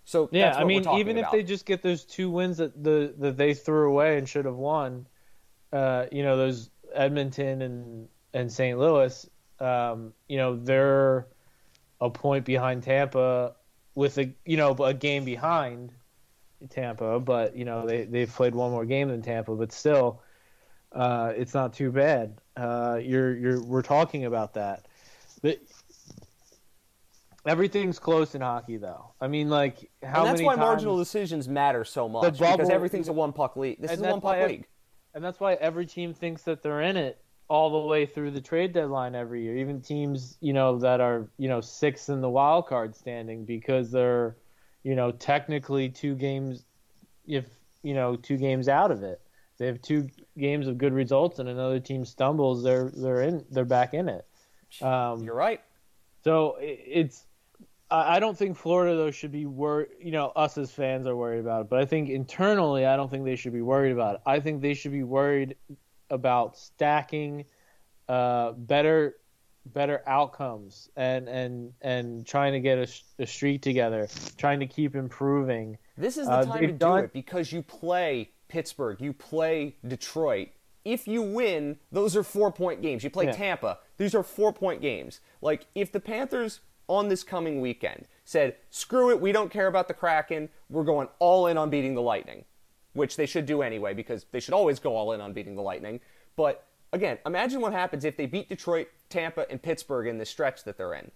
So 0.03 0.27
Yeah, 0.33 0.47
that's 0.47 0.57
what 0.57 0.63
I 0.63 0.67
mean, 0.67 0.87
even 0.99 1.17
if 1.17 1.31
they 1.31 1.43
just 1.43 1.65
get 1.65 1.81
those 1.81 2.03
two 2.03 2.29
wins 2.29 2.57
that 2.57 2.83
the 2.83 3.13
that 3.19 3.37
they 3.37 3.53
threw 3.53 3.89
away 3.89 4.17
and 4.17 4.27
should 4.27 4.45
have 4.45 4.55
won, 4.55 5.07
uh, 5.71 6.07
you 6.11 6.23
know, 6.23 6.35
those 6.35 6.71
Edmonton 6.93 7.61
and 7.61 8.09
and 8.33 8.51
St. 8.51 8.77
Louis, 8.77 9.29
um, 9.59 10.13
you 10.27 10.37
know, 10.37 10.57
they're 10.57 11.27
a 12.01 12.09
point 12.09 12.45
behind 12.45 12.83
Tampa 12.83 13.55
with 13.95 14.17
a 14.17 14.31
you 14.45 14.57
know 14.57 14.71
a 14.75 14.93
game 14.93 15.25
behind 15.25 15.91
Tampa, 16.69 17.19
but 17.19 17.55
you 17.55 17.65
know 17.65 17.85
they 17.85 18.05
they've 18.05 18.33
played 18.33 18.55
one 18.55 18.71
more 18.71 18.85
game 18.85 19.09
than 19.09 19.21
Tampa, 19.21 19.55
but 19.55 19.71
still, 19.71 20.21
uh, 20.91 21.33
it's 21.35 21.53
not 21.53 21.73
too 21.73 21.91
bad. 21.91 22.39
Uh, 22.55 22.99
you're 23.01 23.35
you're 23.35 23.61
we're 23.63 23.81
talking 23.81 24.25
about 24.25 24.53
that. 24.55 24.85
But 25.41 25.59
everything's 27.45 27.99
close 27.99 28.35
in 28.35 28.41
hockey, 28.41 28.77
though. 28.77 29.13
I 29.21 29.27
mean, 29.27 29.49
like 29.49 29.89
how 30.03 30.19
and 30.19 30.27
that's 30.27 30.33
many 30.39 30.45
why 30.45 30.55
times, 30.55 30.65
marginal 30.65 30.97
decisions 30.97 31.47
matter 31.47 31.83
so 31.85 32.09
much 32.09 32.37
bubble- 32.39 32.57
because 32.57 32.69
everything's 32.69 33.07
a 33.07 33.13
one 33.13 33.33
puck 33.33 33.55
league. 33.55 33.79
This 33.81 33.91
And 33.91 34.01
is 34.01 34.05
a 34.07 34.11
one 34.11 34.21
puck 34.21 34.47
league. 34.47 34.67
and 35.13 35.23
that's 35.23 35.39
why 35.39 35.53
every 35.55 35.85
team 35.85 36.13
thinks 36.13 36.43
that 36.43 36.61
they're 36.61 36.81
in 36.81 36.97
it 36.97 37.21
all 37.49 37.71
the 37.81 37.87
way 37.87 38.05
through 38.05 38.31
the 38.31 38.39
trade 38.41 38.73
deadline 38.73 39.15
every 39.15 39.43
year. 39.43 39.57
Even 39.57 39.81
teams, 39.81 40.37
you 40.39 40.53
know, 40.53 40.77
that 40.79 41.01
are 41.01 41.27
you 41.37 41.49
know 41.49 41.59
sixth 41.61 42.09
in 42.09 42.21
the 42.21 42.29
wild 42.29 42.67
card 42.67 42.95
standing 42.95 43.43
because 43.45 43.91
they're, 43.91 44.37
you 44.83 44.95
know, 44.95 45.11
technically 45.11 45.89
two 45.89 46.15
games, 46.15 46.63
if 47.27 47.45
you 47.83 47.93
know, 47.93 48.15
two 48.15 48.37
games 48.37 48.69
out 48.69 48.91
of 48.91 49.03
it. 49.03 49.21
They 49.57 49.65
have 49.65 49.81
two 49.81 50.07
games 50.37 50.67
of 50.67 50.77
good 50.77 50.93
results, 50.93 51.39
and 51.39 51.49
another 51.49 51.79
team 51.81 52.05
stumbles. 52.05 52.63
They're 52.63 52.91
they're 52.95 53.21
in. 53.23 53.45
They're 53.51 53.65
back 53.65 53.93
in 53.93 54.07
it. 54.07 54.25
Um, 54.81 55.23
You're 55.23 55.35
right. 55.35 55.61
so 56.23 56.55
i- 56.59 56.63
it's. 56.63 57.25
I 57.91 58.17
I 58.17 58.19
don't 58.19 58.37
think 58.37 58.55
Florida 58.55 58.95
though 58.95 59.11
should 59.11 59.31
be 59.31 59.45
worried. 59.47 59.89
You 59.99 60.11
know, 60.11 60.27
us 60.27 60.57
as 60.57 60.71
fans 60.71 61.07
are 61.07 61.15
worried 61.15 61.39
about 61.39 61.61
it, 61.61 61.69
but 61.69 61.79
I 61.79 61.85
think 61.85 62.09
internally, 62.09 62.85
I 62.85 62.95
don't 62.95 63.09
think 63.09 63.25
they 63.25 63.35
should 63.35 63.51
be 63.53 63.61
worried 63.63 63.91
about 63.91 64.15
it. 64.15 64.21
I 64.25 64.39
think 64.39 64.61
they 64.61 64.75
should 64.75 64.91
be 64.91 65.03
worried 65.03 65.55
about 66.09 66.57
stacking 66.57 67.45
uh, 68.07 68.53
better, 68.53 69.15
better 69.65 70.01
outcomes 70.07 70.89
and 70.95 71.27
and 71.29 71.73
and 71.81 72.25
trying 72.25 72.53
to 72.53 72.59
get 72.59 72.77
a, 72.77 73.23
a 73.23 73.27
streak 73.27 73.61
together, 73.61 74.07
trying 74.37 74.59
to 74.59 74.67
keep 74.67 74.95
improving. 74.95 75.77
This 75.97 76.17
is 76.17 76.27
the 76.27 76.33
Uh, 76.33 76.43
time 76.45 76.53
to 76.53 76.59
they've 76.59 76.69
do 76.71 76.77
done- 76.77 77.03
it 77.05 77.13
because 77.13 77.51
you 77.51 77.61
play 77.61 78.31
Pittsburgh, 78.47 78.99
you 78.99 79.13
play 79.13 79.75
Detroit. 79.87 80.49
If 80.85 81.07
you 81.07 81.21
win, 81.21 81.77
those 81.91 82.15
are 82.15 82.23
four 82.23 82.51
point 82.51 82.81
games. 82.81 83.03
You 83.03 83.09
play 83.11 83.25
Yeah. 83.25 83.33
Tampa, 83.33 83.79
these 83.97 84.15
are 84.15 84.23
four 84.23 84.51
point 84.53 84.81
games. 84.81 85.19
Like, 85.41 85.67
if 85.75 85.91
the 85.91 85.99
Panthers 85.99 86.61
on 86.87 87.09
this 87.09 87.21
coming 87.23 87.61
weekend 87.61 88.07
said, 88.25 88.55
screw 88.71 89.11
it, 89.11 89.21
we 89.21 89.31
don't 89.31 89.51
care 89.51 89.67
about 89.67 89.87
the 89.87 89.93
Kraken, 89.93 90.49
we're 90.69 90.83
going 90.85 91.07
all 91.19 91.45
in 91.45 91.57
on 91.57 91.69
beating 91.69 91.93
the 91.93 92.01
Lightning, 92.01 92.45
which 92.93 93.15
they 93.15 93.25
should 93.25 93.45
do 93.45 93.61
anyway 93.61 93.93
because 93.93 94.25
they 94.31 94.39
should 94.39 94.53
always 94.53 94.79
go 94.79 94.95
all 94.95 95.13
in 95.13 95.21
on 95.21 95.33
beating 95.33 95.55
the 95.55 95.61
Lightning. 95.61 95.99
But 96.35 96.65
again, 96.93 97.17
imagine 97.25 97.61
what 97.61 97.73
happens 97.73 98.05
if 98.05 98.17
they 98.17 98.25
beat 98.25 98.49
Detroit, 98.49 98.87
Tampa, 99.09 99.49
and 99.49 99.61
Pittsburgh 99.61 100.07
in 100.07 100.17
this 100.17 100.29
stretch 100.29 100.63
that 100.63 100.77
they're 100.77 100.93
in. 100.93 101.11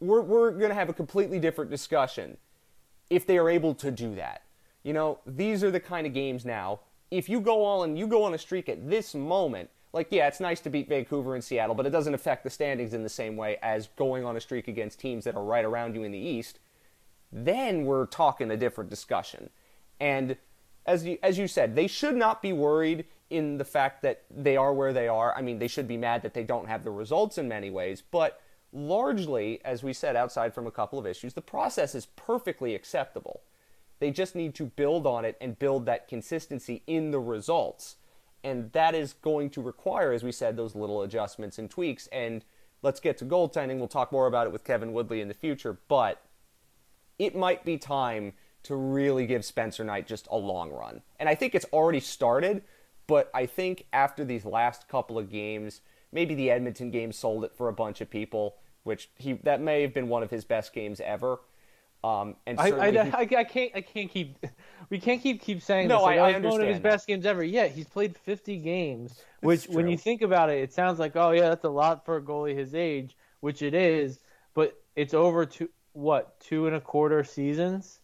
We're, 0.00 0.20
we're 0.20 0.50
going 0.50 0.68
to 0.68 0.74
have 0.74 0.88
a 0.88 0.94
completely 0.94 1.38
different 1.38 1.70
discussion 1.70 2.36
if 3.08 3.26
they 3.26 3.38
are 3.38 3.48
able 3.48 3.74
to 3.76 3.90
do 3.90 4.14
that. 4.16 4.42
You 4.82 4.92
know, 4.92 5.18
these 5.26 5.64
are 5.64 5.70
the 5.70 5.80
kind 5.80 6.06
of 6.06 6.12
games 6.12 6.44
now. 6.44 6.80
If 7.10 7.28
you 7.28 7.40
go 7.40 7.64
all 7.64 7.82
and 7.82 7.98
you 7.98 8.06
go 8.06 8.24
on 8.24 8.34
a 8.34 8.38
streak 8.38 8.68
at 8.68 8.88
this 8.88 9.14
moment, 9.14 9.70
like 9.92 10.08
yeah, 10.10 10.28
it's 10.28 10.40
nice 10.40 10.60
to 10.60 10.70
beat 10.70 10.88
Vancouver 10.88 11.34
and 11.34 11.42
Seattle, 11.42 11.74
but 11.74 11.86
it 11.86 11.90
doesn't 11.90 12.14
affect 12.14 12.44
the 12.44 12.50
standings 12.50 12.92
in 12.92 13.02
the 13.02 13.08
same 13.08 13.36
way 13.36 13.56
as 13.62 13.88
going 13.96 14.24
on 14.24 14.36
a 14.36 14.40
streak 14.40 14.68
against 14.68 15.00
teams 15.00 15.24
that 15.24 15.34
are 15.34 15.42
right 15.42 15.64
around 15.64 15.94
you 15.94 16.02
in 16.02 16.12
the 16.12 16.18
East. 16.18 16.58
Then 17.32 17.84
we're 17.84 18.06
talking 18.06 18.50
a 18.50 18.56
different 18.56 18.90
discussion. 18.90 19.50
And 19.98 20.36
as 20.86 21.04
you, 21.04 21.18
as 21.22 21.38
you 21.38 21.48
said, 21.48 21.74
they 21.74 21.86
should 21.86 22.16
not 22.16 22.42
be 22.42 22.52
worried 22.52 23.06
in 23.28 23.58
the 23.58 23.64
fact 23.64 24.02
that 24.02 24.24
they 24.30 24.56
are 24.56 24.72
where 24.72 24.92
they 24.92 25.08
are. 25.08 25.34
I 25.36 25.42
mean, 25.42 25.58
they 25.58 25.68
should 25.68 25.88
be 25.88 25.96
mad 25.96 26.22
that 26.22 26.34
they 26.34 26.44
don't 26.44 26.68
have 26.68 26.84
the 26.84 26.90
results 26.90 27.38
in 27.38 27.48
many 27.48 27.70
ways, 27.70 28.02
but 28.10 28.40
largely, 28.72 29.60
as 29.64 29.82
we 29.82 29.92
said, 29.92 30.16
outside 30.16 30.54
from 30.54 30.66
a 30.66 30.70
couple 30.70 30.98
of 30.98 31.06
issues, 31.06 31.34
the 31.34 31.42
process 31.42 31.94
is 31.94 32.06
perfectly 32.06 32.74
acceptable. 32.74 33.42
They 33.98 34.10
just 34.10 34.34
need 34.34 34.54
to 34.56 34.66
build 34.66 35.06
on 35.06 35.24
it 35.24 35.36
and 35.40 35.58
build 35.58 35.86
that 35.86 36.08
consistency 36.08 36.82
in 36.86 37.10
the 37.10 37.18
results. 37.18 37.96
And 38.44 38.70
that 38.72 38.94
is 38.94 39.14
going 39.14 39.50
to 39.50 39.62
require, 39.62 40.12
as 40.12 40.22
we 40.22 40.32
said, 40.32 40.56
those 40.56 40.74
little 40.74 41.02
adjustments 41.02 41.58
and 41.58 41.70
tweaks. 41.70 42.06
And 42.12 42.44
let's 42.82 43.00
get 43.00 43.16
to 43.18 43.24
goaltending. 43.24 43.78
We'll 43.78 43.88
talk 43.88 44.12
more 44.12 44.26
about 44.26 44.46
it 44.46 44.52
with 44.52 44.64
Kevin 44.64 44.92
Woodley 44.92 45.20
in 45.20 45.28
the 45.28 45.34
future. 45.34 45.78
But 45.88 46.22
it 47.18 47.34
might 47.34 47.64
be 47.64 47.78
time 47.78 48.34
to 48.66 48.76
really 48.76 49.26
give 49.26 49.44
Spencer 49.44 49.84
Knight 49.84 50.06
just 50.06 50.26
a 50.30 50.36
long 50.36 50.70
run. 50.70 51.02
And 51.18 51.28
I 51.28 51.34
think 51.34 51.54
it's 51.54 51.66
already 51.72 52.00
started, 52.00 52.62
but 53.06 53.30
I 53.34 53.46
think 53.46 53.86
after 53.92 54.24
these 54.24 54.44
last 54.44 54.88
couple 54.88 55.18
of 55.18 55.30
games, 55.30 55.80
maybe 56.12 56.34
the 56.34 56.50
Edmonton 56.50 56.90
game 56.90 57.12
sold 57.12 57.44
it 57.44 57.52
for 57.56 57.68
a 57.68 57.72
bunch 57.72 58.00
of 58.00 58.10
people, 58.10 58.56
which 58.84 59.10
he 59.16 59.34
that 59.44 59.60
may 59.60 59.82
have 59.82 59.92
been 59.94 60.08
one 60.08 60.22
of 60.22 60.30
his 60.30 60.44
best 60.44 60.72
games 60.72 61.00
ever. 61.00 61.38
Um, 62.04 62.36
and 62.46 62.60
I, 62.60 62.64
I, 62.78 62.90
he- 62.92 62.98
I, 62.98 63.20
I 63.40 63.44
can't 63.44 63.72
I 63.74 63.80
can't 63.80 64.10
keep 64.10 64.36
we 64.90 64.98
can't 65.00 65.20
keep 65.22 65.40
keep 65.42 65.62
saying 65.62 65.88
No, 65.88 65.96
this. 65.98 66.02
Like, 66.04 66.18
I- 66.18 66.20
oh, 66.20 66.24
I 66.24 66.28
it's 66.28 66.34
one 66.34 66.44
of 66.44 66.44
understand 66.52 66.68
his 66.74 66.82
that. 66.82 66.88
best 66.90 67.06
games 67.06 67.26
ever. 67.26 67.42
Yeah, 67.42 67.66
he's 67.66 67.86
played 67.88 68.16
50 68.16 68.58
games, 68.58 69.20
which 69.40 69.66
when 69.68 69.88
you 69.88 69.96
think 69.96 70.22
about 70.22 70.50
it, 70.50 70.58
it 70.58 70.72
sounds 70.72 70.98
like 70.98 71.16
oh 71.16 71.30
yeah, 71.32 71.48
that's 71.48 71.64
a 71.64 71.68
lot 71.70 72.04
for 72.04 72.16
a 72.16 72.22
goalie 72.22 72.56
his 72.56 72.74
age, 72.74 73.16
which 73.40 73.62
it 73.62 73.74
is. 73.74 74.20
But 74.54 74.78
it's 74.94 75.14
over 75.14 75.46
two 75.46 75.68
what 75.94 76.38
two 76.40 76.66
and 76.66 76.76
a 76.76 76.80
quarter 76.80 77.24
seasons, 77.24 78.00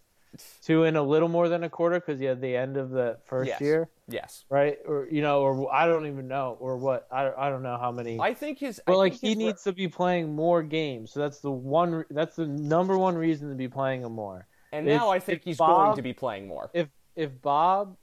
two 0.62 0.84
and 0.84 0.96
a 0.96 1.02
little 1.02 1.28
more 1.28 1.48
than 1.48 1.62
a 1.64 1.68
quarter 1.70 2.00
because 2.00 2.20
you 2.20 2.28
had 2.28 2.40
the 2.40 2.56
end 2.56 2.76
of 2.76 2.90
the 2.90 3.18
first 3.24 3.48
Yes. 3.48 3.60
year, 3.60 3.88
Yes. 4.08 4.44
right? 4.48 4.78
Or 4.86 5.06
you 5.10 5.22
know, 5.22 5.42
or 5.42 5.72
I 5.72 5.86
don't 5.86 6.06
even 6.06 6.28
know, 6.28 6.56
or 6.60 6.76
what 6.76 7.06
I, 7.10 7.30
I 7.36 7.50
don't 7.50 7.62
know 7.62 7.76
how 7.78 7.92
many. 7.92 8.18
I 8.20 8.34
think 8.34 8.58
his. 8.58 8.80
But 8.86 8.94
I 8.94 8.96
like 8.96 9.12
he 9.14 9.28
re- 9.30 9.34
needs 9.34 9.62
to 9.64 9.72
be 9.72 9.88
playing 9.88 10.34
more 10.34 10.62
games, 10.62 11.10
so 11.12 11.20
that's 11.20 11.40
the 11.40 11.50
one. 11.50 12.04
That's 12.10 12.36
the 12.36 12.46
number 12.46 12.96
one 12.96 13.14
reason 13.16 13.48
to 13.50 13.54
be 13.54 13.68
playing 13.68 14.02
him 14.02 14.12
more. 14.12 14.46
And 14.72 14.88
if- 14.88 14.96
now 14.98 15.10
I 15.10 15.18
think 15.18 15.42
he's 15.44 15.58
Bob- 15.58 15.86
going 15.86 15.96
to 15.96 16.02
be 16.02 16.14
playing 16.14 16.46
more. 16.46 16.70
If 16.72 16.88
if 17.14 17.42
Bob, 17.42 17.96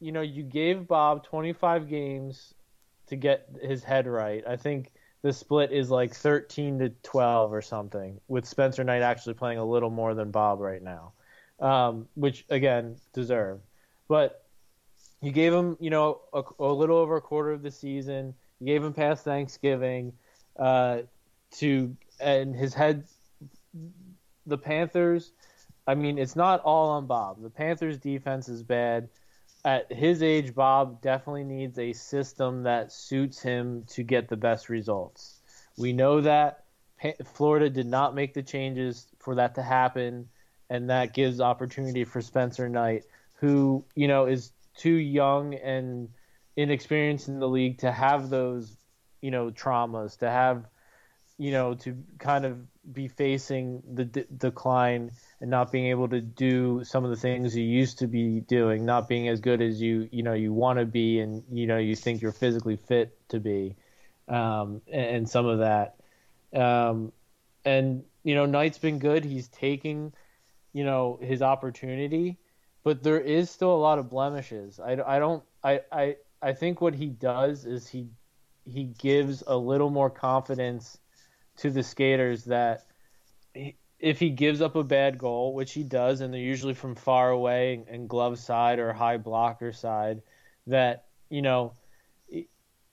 you 0.00 0.12
know, 0.12 0.20
you 0.20 0.42
gave 0.44 0.86
Bob 0.86 1.24
25 1.24 1.88
games 1.88 2.54
to 3.08 3.16
get 3.16 3.48
his 3.60 3.82
head 3.82 4.06
right, 4.06 4.44
I 4.46 4.56
think 4.56 4.92
the 5.22 5.32
split 5.32 5.72
is 5.72 5.90
like 5.90 6.14
13 6.14 6.78
to 6.78 6.90
12 7.02 7.52
or 7.52 7.62
something, 7.62 8.20
with 8.28 8.44
Spencer 8.46 8.84
Knight 8.84 9.00
actually 9.02 9.34
playing 9.34 9.58
a 9.58 9.64
little 9.64 9.88
more 9.90 10.14
than 10.14 10.30
Bob 10.30 10.60
right 10.60 10.82
now, 10.82 11.13
um, 11.60 12.08
which 12.14 12.44
again 12.50 12.96
deserved. 13.12 13.62
But 14.08 14.44
you 15.20 15.32
gave 15.32 15.52
him, 15.52 15.76
you 15.80 15.90
know, 15.90 16.20
a, 16.32 16.42
a 16.58 16.72
little 16.72 16.96
over 16.96 17.16
a 17.16 17.20
quarter 17.20 17.52
of 17.52 17.62
the 17.62 17.70
season. 17.70 18.34
You 18.60 18.66
gave 18.66 18.84
him 18.84 18.92
past 18.92 19.24
Thanksgiving 19.24 20.12
uh, 20.58 20.98
to, 21.52 21.96
and 22.20 22.54
his 22.54 22.74
head. 22.74 23.04
The 24.46 24.58
Panthers. 24.58 25.32
I 25.86 25.94
mean, 25.94 26.18
it's 26.18 26.36
not 26.36 26.60
all 26.60 26.90
on 26.90 27.06
Bob. 27.06 27.42
The 27.42 27.50
Panthers' 27.50 27.98
defense 27.98 28.48
is 28.48 28.62
bad. 28.62 29.08
At 29.64 29.90
his 29.90 30.22
age, 30.22 30.54
Bob 30.54 31.00
definitely 31.00 31.44
needs 31.44 31.78
a 31.78 31.94
system 31.94 32.64
that 32.64 32.92
suits 32.92 33.40
him 33.40 33.84
to 33.88 34.02
get 34.02 34.28
the 34.28 34.36
best 34.36 34.68
results. 34.68 35.40
We 35.78 35.94
know 35.94 36.20
that 36.20 36.64
Florida 37.24 37.70
did 37.70 37.86
not 37.86 38.14
make 38.14 38.34
the 38.34 38.42
changes 38.42 39.06
for 39.18 39.34
that 39.36 39.54
to 39.54 39.62
happen, 39.62 40.28
and 40.70 40.90
that 40.90 41.14
gives 41.14 41.40
opportunity 41.40 42.04
for 42.04 42.20
Spencer 42.20 42.68
Knight, 42.68 43.04
who 43.34 43.84
you 43.94 44.08
know 44.08 44.26
is 44.26 44.52
too 44.76 44.94
young 44.94 45.54
and 45.54 46.08
inexperienced 46.56 47.28
in 47.28 47.38
the 47.38 47.48
league 47.48 47.78
to 47.78 47.90
have 47.92 48.30
those 48.30 48.76
you 49.20 49.30
know 49.30 49.50
traumas, 49.50 50.18
to 50.18 50.30
have 50.30 50.66
you 51.38 51.50
know 51.50 51.74
to 51.74 51.96
kind 52.18 52.44
of 52.44 52.58
be 52.92 53.08
facing 53.08 53.82
the 53.94 54.04
d- 54.04 54.24
decline 54.36 55.10
and 55.40 55.50
not 55.50 55.72
being 55.72 55.86
able 55.86 56.08
to 56.08 56.20
do 56.20 56.84
some 56.84 57.04
of 57.04 57.10
the 57.10 57.16
things 57.16 57.56
you 57.56 57.64
used 57.64 57.98
to 57.98 58.06
be 58.06 58.40
doing, 58.40 58.84
not 58.84 59.08
being 59.08 59.28
as 59.28 59.40
good 59.40 59.60
as 59.62 59.80
you 59.80 60.08
you 60.12 60.22
know 60.22 60.34
you 60.34 60.52
want 60.52 60.78
to 60.78 60.84
be, 60.84 61.20
and 61.20 61.42
you 61.50 61.66
know 61.66 61.78
you 61.78 61.96
think 61.96 62.22
you're 62.22 62.32
physically 62.32 62.76
fit 62.76 63.16
to 63.28 63.40
be, 63.40 63.74
um, 64.28 64.80
and, 64.92 65.16
and 65.16 65.28
some 65.28 65.46
of 65.46 65.58
that, 65.60 65.96
um, 66.54 67.12
and 67.64 68.04
you 68.22 68.34
know 68.34 68.46
Knight's 68.46 68.78
been 68.78 68.98
good. 68.98 69.24
He's 69.24 69.48
taking, 69.48 70.12
you 70.74 70.84
know, 70.84 71.18
his 71.22 71.40
opportunity, 71.40 72.36
but 72.82 73.02
there 73.02 73.20
is 73.20 73.48
still 73.48 73.74
a 73.74 73.78
lot 73.78 73.98
of 73.98 74.10
blemishes. 74.10 74.78
I, 74.78 74.98
I 75.06 75.18
don't 75.18 75.42
I, 75.62 75.80
I 75.90 76.16
I 76.42 76.52
think 76.52 76.82
what 76.82 76.94
he 76.94 77.06
does 77.06 77.64
is 77.64 77.88
he 77.88 78.08
he 78.66 78.84
gives 78.84 79.42
a 79.46 79.56
little 79.56 79.88
more 79.88 80.10
confidence 80.10 80.98
to 81.58 81.70
the 81.70 81.82
skaters 81.82 82.44
that 82.44 82.84
if 83.98 84.18
he 84.18 84.30
gives 84.30 84.60
up 84.60 84.74
a 84.74 84.82
bad 84.84 85.16
goal, 85.16 85.54
which 85.54 85.72
he 85.72 85.84
does, 85.84 86.20
and 86.20 86.34
they're 86.34 86.40
usually 86.40 86.74
from 86.74 86.94
far 86.94 87.30
away 87.30 87.84
and 87.88 88.08
glove 88.08 88.38
side 88.38 88.78
or 88.78 88.92
high 88.92 89.16
blocker 89.16 89.72
side, 89.72 90.20
that 90.66 91.06
you 91.30 91.40
know 91.40 91.72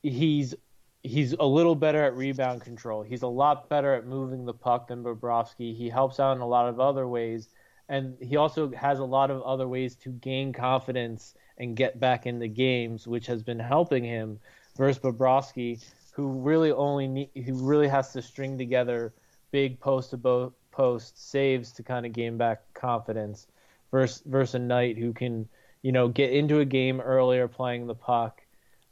he's 0.03 0.55
he's 1.03 1.33
a 1.33 1.45
little 1.45 1.75
better 1.75 2.03
at 2.03 2.15
rebound 2.15 2.61
control. 2.61 3.01
He's 3.01 3.23
a 3.23 3.27
lot 3.27 3.69
better 3.69 3.95
at 3.95 4.05
moving 4.05 4.45
the 4.45 4.53
puck 4.53 4.87
than 4.87 5.03
Bobrovsky. 5.03 5.75
He 5.75 5.89
helps 5.89 6.19
out 6.19 6.35
in 6.35 6.41
a 6.41 6.47
lot 6.47 6.69
of 6.69 6.79
other 6.79 7.07
ways, 7.07 7.49
and 7.91 8.15
he 8.21 8.37
also 8.37 8.71
has 8.71 8.99
a 8.99 9.03
lot 9.03 9.29
of 9.29 9.41
other 9.41 9.67
ways 9.67 9.95
to 9.95 10.11
gain 10.11 10.53
confidence 10.53 11.35
and 11.57 11.75
get 11.75 11.99
back 11.99 12.25
into 12.25 12.47
games, 12.47 13.05
which 13.05 13.27
has 13.27 13.43
been 13.43 13.59
helping 13.59 14.05
him 14.05 14.39
versus 14.77 14.97
Bobrovsky, 15.03 15.83
who 16.13 16.39
really 16.39 16.71
only 16.71 17.09
need, 17.09 17.29
who 17.45 17.53
really 17.53 17.89
has 17.89 18.13
to 18.13 18.21
string 18.21 18.57
together 18.57 19.13
big 19.51 19.77
post 19.81 20.11
to 20.11 20.17
bo- 20.17 20.53
post 20.71 21.31
saves 21.31 21.73
to 21.73 21.83
kind 21.83 22.05
of 22.05 22.13
gain 22.13 22.37
back 22.37 22.61
confidence 22.73 23.47
versus 23.91 24.23
versus 24.25 24.55
a 24.55 24.59
Knight 24.59 24.97
who 24.97 25.11
can 25.11 25.49
you 25.81 25.91
know 25.91 26.07
get 26.07 26.31
into 26.31 26.61
a 26.61 26.65
game 26.65 27.01
earlier 27.01 27.49
playing 27.49 27.87
the 27.87 27.93
puck, 27.95 28.41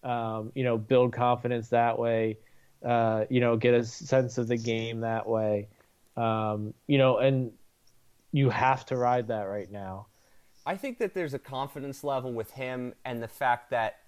um, 0.04 0.52
you 0.56 0.66
know 0.66 0.78
build 0.78 1.14
confidence 1.14 1.70
that 1.70 1.97
way, 1.97 2.38
uh, 2.86 3.24
you 3.30 3.39
know 3.39 3.56
get 3.56 3.74
a 3.74 3.86
sense 3.86 4.38
of 4.38 4.50
the 4.50 4.58
game 4.58 5.00
that 5.00 5.26
way, 5.26 5.70
um, 6.18 6.74
you 6.86 6.97
know 6.97 7.20
and 7.20 7.54
you 8.32 8.50
have 8.50 8.86
to 8.88 8.96
ride 8.96 9.28
that 9.28 9.44
right 9.44 9.72
now. 9.72 10.08
I 10.66 10.76
think 10.76 11.00
that 11.00 11.14
there's 11.14 11.34
a 11.34 11.40
confidence 11.40 12.04
level 12.04 12.34
with 12.34 12.52
him 12.52 12.94
and 13.06 13.24
the 13.24 13.28
fact 13.28 13.72
that 13.72 14.00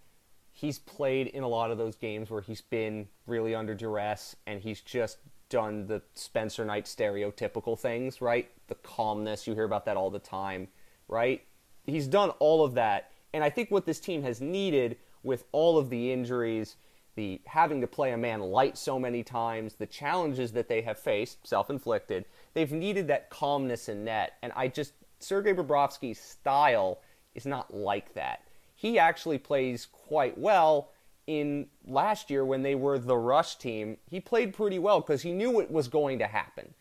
he's 0.52 0.80
played 0.80 1.28
in 1.28 1.44
a 1.44 1.48
lot 1.48 1.72
of 1.72 1.78
those 1.78 1.96
games 1.96 2.30
where 2.30 2.42
he's 2.42 2.62
been 2.62 3.08
really 3.26 3.56
under 3.56 3.74
duress 3.74 4.36
and 4.46 4.62
he's 4.62 4.82
just 4.82 5.18
done 5.50 5.88
the 5.88 6.02
Spencer 6.14 6.64
Knight 6.66 6.86
stereotypical 6.86 7.78
things, 7.78 8.22
right? 8.22 8.50
The 8.68 8.76
calmness, 8.76 9.48
you 9.48 9.54
hear 9.54 9.64
about 9.64 9.86
that 9.86 9.98
all 9.98 10.10
the 10.10 10.20
time, 10.20 10.68
right? 11.08 11.42
He's 11.86 12.08
done 12.08 12.30
all 12.40 12.64
of 12.64 12.74
that. 12.76 13.12
And 13.34 13.44
I 13.44 13.50
think 13.50 13.72
what 13.72 13.86
this 13.86 14.00
team 14.00 14.24
has 14.24 14.42
needed 14.42 14.98
with 15.24 15.46
all 15.52 15.78
of 15.78 15.90
the 15.90 16.12
injuries, 16.12 16.76
the 17.16 17.42
having 17.46 17.82
to 17.82 17.88
play 17.88 18.12
a 18.12 18.18
man 18.18 18.42
light 18.42 18.78
so 18.78 19.00
many 19.00 19.24
times, 19.24 19.76
the 19.76 19.86
challenges 19.86 20.52
that 20.54 20.68
they 20.68 20.82
have 20.82 21.00
faced, 21.00 21.46
self-inflicted, 21.48 22.26
they've 22.54 22.72
needed 22.72 23.08
that 23.08 23.30
calmness 23.30 23.90
in 23.90 24.04
net. 24.06 24.34
And 24.42 24.52
I 24.56 24.68
just 24.68 24.94
Sergei 25.20 25.54
Bobrovsky's 25.54 26.20
style 26.20 27.00
is 27.36 27.46
not 27.46 27.74
like 27.74 28.14
that. 28.14 28.44
He 28.76 28.98
actually 28.98 29.38
plays 29.38 29.86
quite 29.86 30.38
well 30.38 30.90
in 31.28 31.68
last 31.86 32.30
year 32.30 32.44
when 32.44 32.64
they 32.64 32.76
were 32.76 32.98
the 32.98 33.16
rush 33.18 33.56
team. 33.58 33.98
He 34.10 34.20
played 34.20 34.54
pretty 34.54 34.80
well 34.80 35.00
because 35.00 35.22
he 35.22 35.32
knew 35.32 35.52
what 35.52 35.72
was 35.72 35.88
going 35.88 36.20
to 36.20 36.28
happen. 36.28 36.74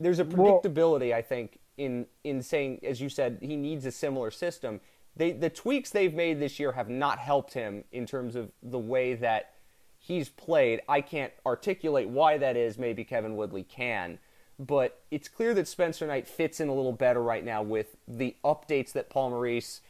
There's 0.00 0.18
a 0.18 0.24
Well- 0.24 0.60
predictability, 0.60 1.14
I 1.14 1.22
think, 1.22 1.58
in 1.76 2.06
in 2.22 2.42
saying, 2.42 2.80
as 2.82 3.00
you 3.00 3.08
said, 3.08 3.38
he 3.40 3.56
needs 3.56 3.86
a 3.86 3.92
similar 3.92 4.30
system. 4.30 4.80
They 5.16 5.32
the 5.32 5.50
tweaks 5.50 5.90
they've 5.90 6.12
made 6.14 6.40
this 6.40 6.58
year 6.58 6.72
have 6.72 6.88
not 6.88 7.18
helped 7.18 7.54
him 7.54 7.84
in 7.92 8.04
terms 8.04 8.34
of 8.34 8.50
the 8.62 8.78
way 8.78 9.14
that 9.14 9.54
he's 9.98 10.28
played. 10.28 10.82
I 10.88 11.00
can't 11.00 11.32
articulate 11.46 12.08
why 12.08 12.36
that 12.38 12.56
is. 12.56 12.78
Maybe 12.78 13.04
Kevin 13.04 13.36
Woodley 13.36 13.62
can, 13.62 14.18
but 14.58 15.02
it's 15.10 15.28
clear 15.28 15.54
that 15.54 15.66
Spencer 15.68 16.06
Knight 16.06 16.28
fits 16.28 16.60
in 16.60 16.68
a 16.68 16.74
little 16.74 16.92
better 16.92 17.22
right 17.22 17.44
now 17.44 17.62
with 17.62 17.96
the 18.06 18.36
updates 18.44 18.92
that 18.92 19.10
Paul 19.10 19.30
Maurice 19.30 19.80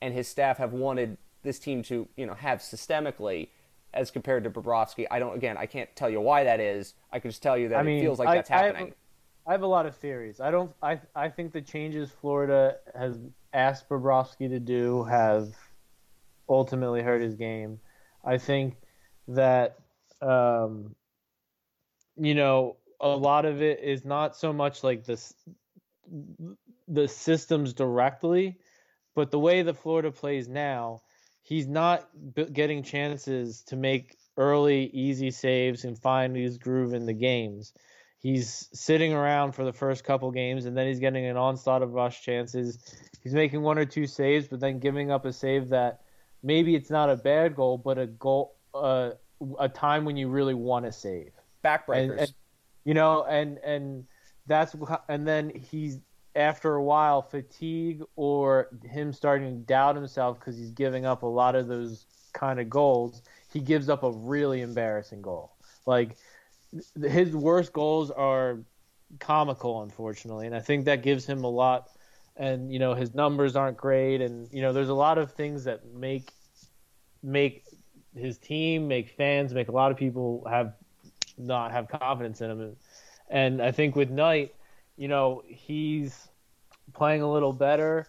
and 0.00 0.14
his 0.14 0.28
staff 0.28 0.58
have 0.58 0.72
wanted 0.72 1.18
this 1.42 1.58
team 1.58 1.82
to, 1.84 2.08
you 2.16 2.26
know, 2.26 2.34
have 2.34 2.60
systemically 2.60 3.48
as 3.92 4.10
compared 4.10 4.44
to 4.44 4.50
Bobrovsky. 4.50 5.06
I 5.10 5.18
don't. 5.18 5.36
Again, 5.36 5.56
I 5.56 5.66
can't 5.66 5.94
tell 5.94 6.10
you 6.10 6.20
why 6.20 6.44
that 6.44 6.58
is. 6.60 6.94
I 7.12 7.18
can 7.20 7.30
just 7.30 7.42
tell 7.42 7.56
you 7.56 7.68
that 7.68 7.86
I 7.86 7.88
it 7.88 8.00
feels 8.00 8.18
like 8.18 8.28
I- 8.28 8.34
that's 8.36 8.50
I 8.50 8.56
have- 8.56 8.74
happening. 8.76 8.94
I 9.46 9.52
have 9.52 9.62
a 9.62 9.66
lot 9.66 9.84
of 9.84 9.94
theories. 9.96 10.40
I 10.40 10.50
don't. 10.50 10.72
I 10.82 11.00
I 11.14 11.28
think 11.28 11.52
the 11.52 11.60
changes 11.60 12.10
Florida 12.10 12.78
has 12.98 13.18
asked 13.52 13.88
Bobrovsky 13.90 14.48
to 14.48 14.58
do 14.58 15.04
have 15.04 15.48
ultimately 16.48 17.02
hurt 17.02 17.20
his 17.20 17.34
game. 17.34 17.78
I 18.24 18.38
think 18.38 18.76
that 19.28 19.76
um, 20.22 20.94
you 22.16 22.34
know 22.34 22.76
a 23.04 23.16
lot 23.16 23.44
of 23.44 23.62
it 23.62 23.80
is 23.80 24.04
not 24.04 24.36
so 24.36 24.52
much 24.52 24.82
like 24.82 25.04
this 25.04 25.34
the 26.88 27.08
systems 27.08 27.72
directly, 27.72 28.58
but 29.14 29.30
the 29.30 29.38
way 29.38 29.62
that 29.62 29.74
Florida 29.74 30.10
plays 30.10 30.48
now, 30.48 31.00
he's 31.42 31.66
not 31.66 32.08
getting 32.52 32.82
chances 32.82 33.62
to 33.62 33.76
make 33.76 34.16
early 34.36 34.86
easy 34.86 35.30
saves 35.30 35.84
and 35.84 35.98
find 35.98 36.36
his 36.36 36.58
groove 36.58 36.92
in 36.92 37.06
the 37.06 37.14
games 37.14 37.72
he's 38.24 38.70
sitting 38.72 39.12
around 39.12 39.52
for 39.52 39.64
the 39.66 39.72
first 39.72 40.02
couple 40.02 40.30
games 40.30 40.64
and 40.64 40.74
then 40.74 40.86
he's 40.86 40.98
getting 40.98 41.26
an 41.26 41.36
onslaught 41.36 41.82
of 41.82 41.92
rush 41.92 42.22
chances. 42.22 42.78
He's 43.22 43.34
making 43.34 43.60
one 43.60 43.78
or 43.78 43.84
two 43.84 44.06
saves, 44.06 44.48
but 44.48 44.60
then 44.60 44.78
giving 44.78 45.10
up 45.10 45.26
a 45.26 45.32
save 45.32 45.68
that 45.68 46.00
maybe 46.42 46.74
it's 46.74 46.88
not 46.88 47.10
a 47.10 47.16
bad 47.16 47.54
goal, 47.54 47.76
but 47.76 47.98
a 47.98 48.06
goal, 48.06 48.56
uh, 48.72 49.10
a 49.60 49.68
time 49.68 50.06
when 50.06 50.16
you 50.16 50.28
really 50.28 50.54
want 50.54 50.86
to 50.86 50.92
save. 50.92 51.32
Backbreakers. 51.62 52.10
And, 52.10 52.20
and 52.20 52.34
you 52.84 52.94
know, 52.94 53.24
and 53.24 53.58
and 53.58 54.04
that's 54.46 54.74
and 55.08 55.26
then 55.26 55.50
he's 55.50 55.98
after 56.36 56.74
a 56.74 56.82
while 56.82 57.22
fatigue 57.22 58.02
or 58.16 58.68
him 58.84 59.12
starting 59.12 59.60
to 59.60 59.64
doubt 59.66 59.94
himself 59.94 60.38
because 60.38 60.56
he's 60.56 60.70
giving 60.70 61.06
up 61.06 61.22
a 61.22 61.26
lot 61.26 61.54
of 61.54 61.68
those 61.68 62.06
kind 62.32 62.58
of 62.58 62.68
goals. 62.68 63.22
He 63.52 63.60
gives 63.60 63.88
up 63.88 64.02
a 64.02 64.10
really 64.10 64.62
embarrassing 64.62 65.22
goal, 65.22 65.52
like 65.86 66.16
his 67.02 67.34
worst 67.34 67.72
goals 67.72 68.10
are 68.10 68.58
comical, 69.20 69.82
unfortunately, 69.82 70.46
and 70.46 70.56
I 70.56 70.60
think 70.60 70.86
that 70.86 71.02
gives 71.02 71.24
him 71.24 71.44
a 71.44 71.50
lot 71.50 71.88
and 72.36 72.72
you 72.72 72.78
know 72.78 72.94
his 72.94 73.14
numbers 73.14 73.56
aren't 73.56 73.76
great, 73.76 74.20
and 74.20 74.48
you 74.52 74.62
know 74.62 74.72
there's 74.72 74.88
a 74.88 74.94
lot 74.94 75.18
of 75.18 75.32
things 75.32 75.64
that 75.64 75.86
make 75.94 76.30
make 77.22 77.64
his 78.14 78.38
team, 78.38 78.88
make 78.88 79.10
fans, 79.10 79.52
make 79.54 79.68
a 79.68 79.72
lot 79.72 79.90
of 79.90 79.96
people 79.96 80.46
have 80.48 80.74
not 81.36 81.72
have 81.72 81.88
confidence 81.88 82.40
in 82.40 82.50
him. 82.50 82.76
And 83.28 83.62
I 83.62 83.72
think 83.72 83.96
with 83.96 84.10
Knight, 84.10 84.54
you 84.96 85.08
know, 85.08 85.42
he's 85.46 86.28
playing 86.92 87.22
a 87.22 87.30
little 87.30 87.52
better, 87.52 88.06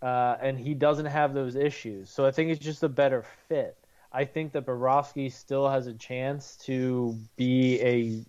uh, 0.00 0.36
and 0.40 0.58
he 0.58 0.74
doesn't 0.74 1.06
have 1.06 1.34
those 1.34 1.56
issues. 1.56 2.10
So 2.10 2.24
I 2.24 2.30
think 2.30 2.50
it's 2.50 2.64
just 2.64 2.82
a 2.82 2.88
better 2.88 3.24
fit. 3.48 3.76
I 4.12 4.24
think 4.24 4.52
that 4.52 4.66
Bobrovsky 4.66 5.32
still 5.32 5.68
has 5.68 5.86
a 5.86 5.94
chance 5.94 6.56
to 6.64 7.16
be 7.36 7.80
a 7.80 8.24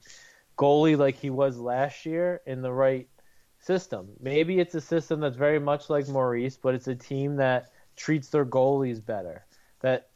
goalie 0.58 0.98
like 0.98 1.16
he 1.16 1.30
was 1.30 1.58
last 1.58 2.06
year 2.06 2.42
in 2.46 2.62
the 2.62 2.72
right 2.72 3.08
system. 3.60 4.08
Maybe 4.20 4.60
it's 4.60 4.76
a 4.76 4.82
system 4.82 5.20
that's 5.20 5.36
very 5.38 5.60
much 5.60 5.90
like 5.90 6.08
Maurice, 6.08 6.58
but 6.58 6.76
it's 6.76 6.88
a 6.88 6.96
team 6.96 7.38
that 7.38 7.72
treats 7.96 8.30
their 8.30 8.46
goalies 8.46 9.04
better, 9.04 9.46
that 9.82 10.10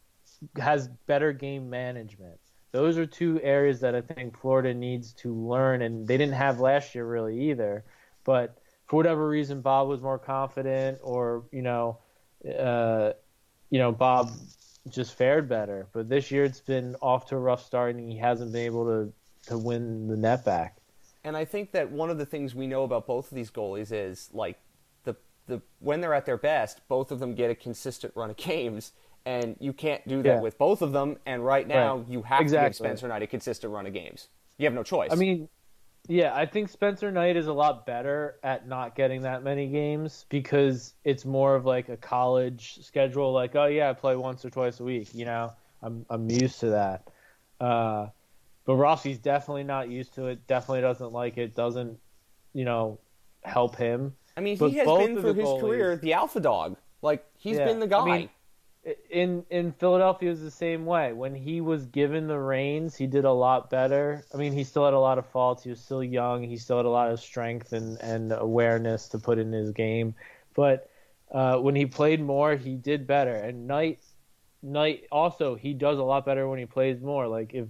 has 0.58 0.88
better 1.06 1.34
game 1.34 1.70
management. 1.70 2.40
Those 2.72 2.98
are 2.98 3.06
two 3.06 3.40
areas 3.42 3.80
that 3.80 3.96
I 3.96 4.02
think 4.02 4.38
Florida 4.38 4.74
needs 4.74 5.14
to 5.14 5.34
learn, 5.34 5.82
and 5.82 6.08
they 6.08 6.18
didn't 6.18 6.36
have 6.36 6.60
last 6.60 6.96
year 6.96 7.06
really 7.06 7.50
either. 7.50 7.86
But 8.24 8.58
for 8.88 8.98
whatever 8.98 9.28
reason, 9.28 9.62
Bob 9.62 9.88
was 9.88 10.02
more 10.02 10.20
confident, 10.20 11.00
or 11.02 11.46
you 11.52 11.62
know, 11.62 12.00
uh, 12.46 13.14
you 13.70 13.80
know, 13.80 13.92
Bob 13.92 14.32
just 14.90 15.18
fared 15.18 15.48
better. 15.48 15.88
But 15.94 16.10
this 16.10 16.30
year, 16.30 16.44
it's 16.44 16.60
been 16.60 16.96
off 17.02 17.28
to 17.28 17.36
a 17.36 17.40
rough 17.40 17.66
start, 17.66 17.96
and 17.96 18.12
he 18.12 18.18
hasn't 18.18 18.52
been 18.52 18.66
able 18.66 18.86
to 18.86 19.14
to 19.50 19.58
win 19.58 20.08
the 20.08 20.18
net 20.18 20.44
back. 20.44 20.78
And 21.24 21.36
I 21.36 21.46
think 21.46 21.72
that 21.72 21.92
one 21.92 22.10
of 22.10 22.18
the 22.18 22.26
things 22.26 22.54
we 22.54 22.68
know 22.68 22.84
about 22.84 23.08
both 23.08 23.32
of 23.32 23.36
these 23.36 23.52
goalies 23.52 23.92
is 23.92 24.30
like 24.34 24.60
the 25.04 25.16
the 25.48 25.62
when 25.80 26.02
they're 26.02 26.14
at 26.14 26.26
their 26.26 26.38
best, 26.38 26.82
both 26.90 27.12
of 27.12 27.20
them 27.20 27.34
get 27.34 27.50
a 27.50 27.56
consistent 27.56 28.14
run 28.16 28.30
of 28.30 28.38
games 28.38 28.92
and 29.28 29.58
you 29.60 29.74
can't 29.74 30.08
do 30.08 30.24
that 30.24 30.36
yeah. 30.36 30.40
with 30.40 30.58
both 30.58 30.82
of 30.82 30.94
them. 30.94 31.18
And 31.26 31.46
right 31.46 31.68
now, 31.68 31.98
right. 31.98 32.08
you 32.08 32.22
have 32.22 32.40
exactly. 32.40 32.64
to 32.64 32.70
give 32.70 32.76
Spencer 32.78 33.08
Knight 33.10 33.24
a 33.24 33.28
consistent 33.28 33.74
run 33.74 33.86
of 33.86 33.94
games. 33.94 34.30
You 34.58 34.66
have 34.66 34.74
no 34.74 34.84
choice. 34.84 35.12
I 35.12 35.16
mean, 35.16 35.50
yeah, 36.08 36.34
I 36.34 36.46
think 36.46 36.70
Spencer 36.70 37.12
Knight 37.12 37.36
is 37.36 37.48
a 37.48 37.54
lot 37.54 37.86
better 37.86 38.38
at 38.42 38.70
not 38.70 38.96
getting 38.96 39.24
that 39.24 39.44
many 39.44 39.68
games 39.68 40.26
because 40.30 40.94
it's 41.04 41.26
more 41.26 41.56
of 41.56 41.66
like 41.66 41.90
a 41.90 41.98
college 41.98 42.80
schedule. 42.82 43.34
Like, 43.34 43.54
oh 43.58 43.66
yeah, 43.66 43.90
I 43.90 43.94
play 43.94 44.16
once 44.16 44.46
or 44.46 44.50
twice 44.50 44.80
a 44.80 44.86
week. 44.86 45.14
You 45.14 45.26
know, 45.26 45.52
I'm 45.84 46.06
I'm 46.10 46.32
used 46.32 46.62
to 46.62 46.70
that. 46.70 47.10
Uh, 47.60 48.08
but 48.64 48.76
Rossi's 48.76 49.18
definitely 49.18 49.66
not 49.66 49.90
used 49.90 50.14
to 50.16 50.28
it. 50.28 50.48
Definitely 50.48 50.82
doesn't 50.82 51.12
like 51.12 51.38
it. 51.38 51.54
Doesn't, 51.54 52.00
you 52.54 52.64
know, 52.64 53.00
help 53.44 53.76
him. 53.76 54.16
I 54.38 54.40
mean, 54.40 54.58
but 54.58 54.70
he 54.70 54.78
has 54.78 54.88
been 54.88 55.22
for 55.22 55.34
his 55.34 55.46
goalies, 55.46 55.60
career 55.60 55.98
the 55.98 56.14
alpha 56.14 56.40
dog. 56.40 56.78
Like 57.02 57.26
he's 57.38 57.58
yeah, 57.58 57.66
been 57.66 57.82
the 57.82 57.88
guy. 57.88 58.00
I 58.00 58.06
mean, 58.06 58.30
in 59.10 59.46
in 59.50 59.72
Philadelphia 59.72 60.30
was 60.30 60.42
the 60.42 60.52
same 60.52 60.86
way. 60.86 61.14
When 61.14 61.36
he 61.36 61.62
was 61.62 61.86
given 61.86 62.28
the 62.28 62.40
reins, 62.40 62.96
he 62.96 63.08
did 63.08 63.26
a 63.26 63.32
lot 63.32 63.70
better. 63.70 64.24
I 64.34 64.38
mean, 64.38 64.54
he 64.54 64.64
still 64.64 64.86
had 64.86 64.94
a 64.94 65.00
lot 65.00 65.18
of 65.18 65.26
faults. 65.26 65.64
He 65.64 65.70
was 65.70 65.82
still 65.82 66.04
young. 66.04 66.44
He 66.44 66.58
still 66.58 66.78
had 66.78 66.86
a 66.86 66.90
lot 66.90 67.12
of 67.12 67.20
strength 67.20 67.74
and, 67.74 68.00
and 68.02 68.32
awareness 68.32 69.10
to 69.10 69.20
put 69.20 69.40
in 69.40 69.52
his 69.52 69.72
game. 69.72 70.16
But 70.54 70.90
uh, 71.32 71.58
when 71.58 71.76
he 71.76 71.86
played 71.86 72.22
more, 72.22 72.56
he 72.56 72.76
did 72.76 73.08
better. 73.08 73.36
And 73.36 73.68
Knight 73.68 74.00
Knight 74.62 75.06
also 75.12 75.56
he 75.56 75.74
does 75.74 76.00
a 76.00 76.04
lot 76.04 76.26
better 76.26 76.48
when 76.48 76.60
he 76.60 76.66
plays 76.66 77.02
more. 77.02 77.28
Like 77.28 77.54
if 77.54 77.68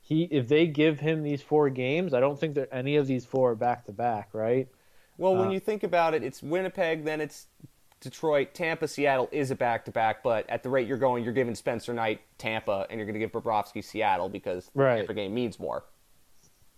he 0.00 0.24
if 0.24 0.48
they 0.48 0.66
give 0.66 1.00
him 1.00 1.22
these 1.22 1.42
four 1.42 1.70
games, 1.70 2.12
I 2.12 2.20
don't 2.20 2.38
think 2.38 2.54
that 2.56 2.68
any 2.72 2.96
of 2.96 3.06
these 3.06 3.24
four 3.24 3.52
are 3.52 3.56
back 3.56 3.86
to 3.86 3.92
back, 3.92 4.30
right? 4.32 4.68
Well, 5.16 5.36
when 5.36 5.48
uh, 5.48 5.52
you 5.52 5.60
think 5.60 5.82
about 5.82 6.14
it, 6.14 6.22
it's 6.22 6.42
Winnipeg, 6.42 7.04
then 7.04 7.20
it's 7.20 7.46
Detroit, 8.00 8.54
Tampa, 8.54 8.88
Seattle 8.88 9.28
is 9.30 9.50
a 9.50 9.54
back 9.54 9.84
to 9.84 9.90
back, 9.90 10.22
but 10.22 10.48
at 10.48 10.62
the 10.62 10.70
rate 10.70 10.88
you're 10.88 10.98
going, 10.98 11.22
you're 11.22 11.34
giving 11.34 11.54
Spencer 11.54 11.92
Knight 11.92 12.20
Tampa, 12.38 12.86
and 12.88 12.98
you're 12.98 13.06
going 13.06 13.14
to 13.14 13.20
give 13.20 13.32
Bobrovsky 13.32 13.84
Seattle 13.84 14.28
because 14.28 14.70
the 14.74 14.82
right. 14.82 14.96
Tampa 14.96 15.14
game 15.14 15.34
means 15.34 15.58
more. 15.58 15.84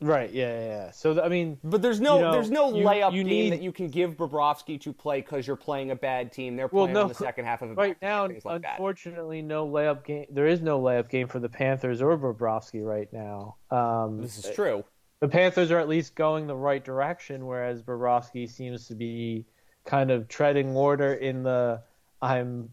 Right. 0.02 0.32
Yeah. 0.32 0.52
Yeah. 0.52 0.66
yeah. 0.66 0.90
So 0.90 1.22
I 1.22 1.28
mean, 1.28 1.58
but 1.62 1.80
there's 1.80 2.00
no 2.00 2.16
you 2.16 2.22
know, 2.22 2.32
there's 2.32 2.50
no 2.50 2.74
you, 2.74 2.84
layup 2.84 3.12
you 3.12 3.22
game 3.22 3.28
need... 3.28 3.52
that 3.52 3.62
you 3.62 3.72
can 3.72 3.88
give 3.88 4.16
Bobrovsky 4.16 4.80
to 4.80 4.92
play 4.92 5.20
because 5.20 5.46
you're 5.46 5.56
playing 5.56 5.92
a 5.92 5.96
bad 5.96 6.32
team. 6.32 6.56
They're 6.56 6.68
playing 6.68 6.92
well, 6.92 6.94
no, 6.94 7.02
in 7.02 7.08
the 7.08 7.14
second 7.14 7.44
half 7.44 7.62
of 7.62 7.70
a 7.70 7.74
right 7.74 7.96
now. 8.02 8.26
Like 8.26 8.64
unfortunately, 8.64 9.40
that. 9.40 9.46
no 9.46 9.68
layup 9.68 10.04
game. 10.04 10.26
There 10.30 10.46
is 10.46 10.60
no 10.60 10.80
layup 10.80 11.08
game 11.08 11.28
for 11.28 11.38
the 11.38 11.48
Panthers 11.48 12.02
or 12.02 12.18
Bobrovsky 12.18 12.84
right 12.84 13.12
now. 13.12 13.56
Um, 13.70 14.20
this 14.20 14.44
is 14.44 14.54
true. 14.54 14.84
The 15.20 15.28
Panthers 15.28 15.70
are 15.70 15.78
at 15.78 15.88
least 15.88 16.16
going 16.16 16.48
the 16.48 16.56
right 16.56 16.84
direction, 16.84 17.46
whereas 17.46 17.80
Bobrovsky 17.80 18.50
seems 18.50 18.88
to 18.88 18.96
be 18.96 19.46
kind 19.84 20.10
of 20.10 20.28
treading 20.28 20.74
water 20.74 21.14
in 21.14 21.42
the 21.42 21.82
I'm 22.20 22.70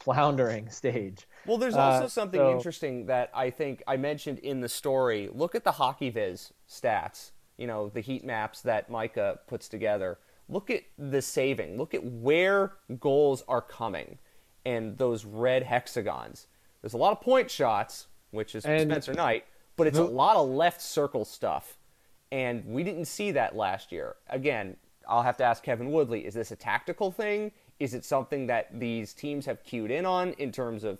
floundering 0.00 0.70
stage. 0.70 1.26
Well, 1.46 1.58
there's 1.58 1.74
also 1.74 2.04
uh, 2.04 2.08
something 2.08 2.40
so, 2.40 2.52
interesting 2.52 3.06
that 3.06 3.30
I 3.34 3.50
think 3.50 3.82
I 3.86 3.96
mentioned 3.96 4.38
in 4.38 4.60
the 4.60 4.68
story. 4.68 5.28
Look 5.32 5.54
at 5.54 5.64
the 5.64 5.72
HockeyViz 5.72 6.52
stats, 6.68 7.32
you 7.56 7.66
know, 7.66 7.88
the 7.88 8.00
heat 8.00 8.24
maps 8.24 8.62
that 8.62 8.90
Micah 8.90 9.40
puts 9.46 9.68
together. 9.68 10.18
Look 10.48 10.70
at 10.70 10.82
the 10.98 11.22
saving. 11.22 11.76
Look 11.76 11.94
at 11.94 12.04
where 12.04 12.72
goals 12.98 13.44
are 13.46 13.62
coming 13.62 14.18
and 14.64 14.96
those 14.98 15.24
red 15.24 15.62
hexagons. 15.62 16.46
There's 16.82 16.94
a 16.94 16.98
lot 16.98 17.12
of 17.12 17.20
point 17.20 17.50
shots, 17.50 18.06
which 18.30 18.54
is 18.54 18.64
Spencer 18.64 19.14
Knight, 19.14 19.44
but 19.76 19.86
it's 19.86 19.98
the, 19.98 20.04
a 20.04 20.06
lot 20.06 20.36
of 20.36 20.48
left 20.48 20.80
circle 20.80 21.24
stuff. 21.24 21.78
And 22.32 22.64
we 22.64 22.84
didn't 22.84 23.06
see 23.06 23.32
that 23.32 23.56
last 23.56 23.92
year. 23.92 24.16
Again, 24.28 24.76
I'll 25.08 25.22
have 25.22 25.36
to 25.38 25.44
ask 25.44 25.62
Kevin 25.62 25.90
Woodley 25.90 26.26
is 26.26 26.34
this 26.34 26.50
a 26.50 26.56
tactical 26.56 27.10
thing? 27.10 27.52
Is 27.78 27.94
it 27.94 28.04
something 28.04 28.46
that 28.48 28.78
these 28.78 29.14
teams 29.14 29.46
have 29.46 29.64
cued 29.64 29.90
in 29.90 30.04
on 30.04 30.32
in 30.34 30.52
terms 30.52 30.84
of 30.84 30.98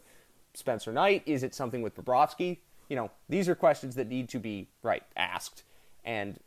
Spencer 0.54 0.92
Knight? 0.92 1.22
Is 1.26 1.42
it 1.42 1.54
something 1.54 1.82
with 1.82 1.94
Bobrovsky? 1.94 2.58
You 2.88 2.96
know, 2.96 3.10
these 3.28 3.48
are 3.48 3.54
questions 3.54 3.94
that 3.96 4.08
need 4.08 4.28
to 4.30 4.38
be 4.38 4.68
right 4.82 5.02
asked, 5.16 5.62
and 6.04 6.38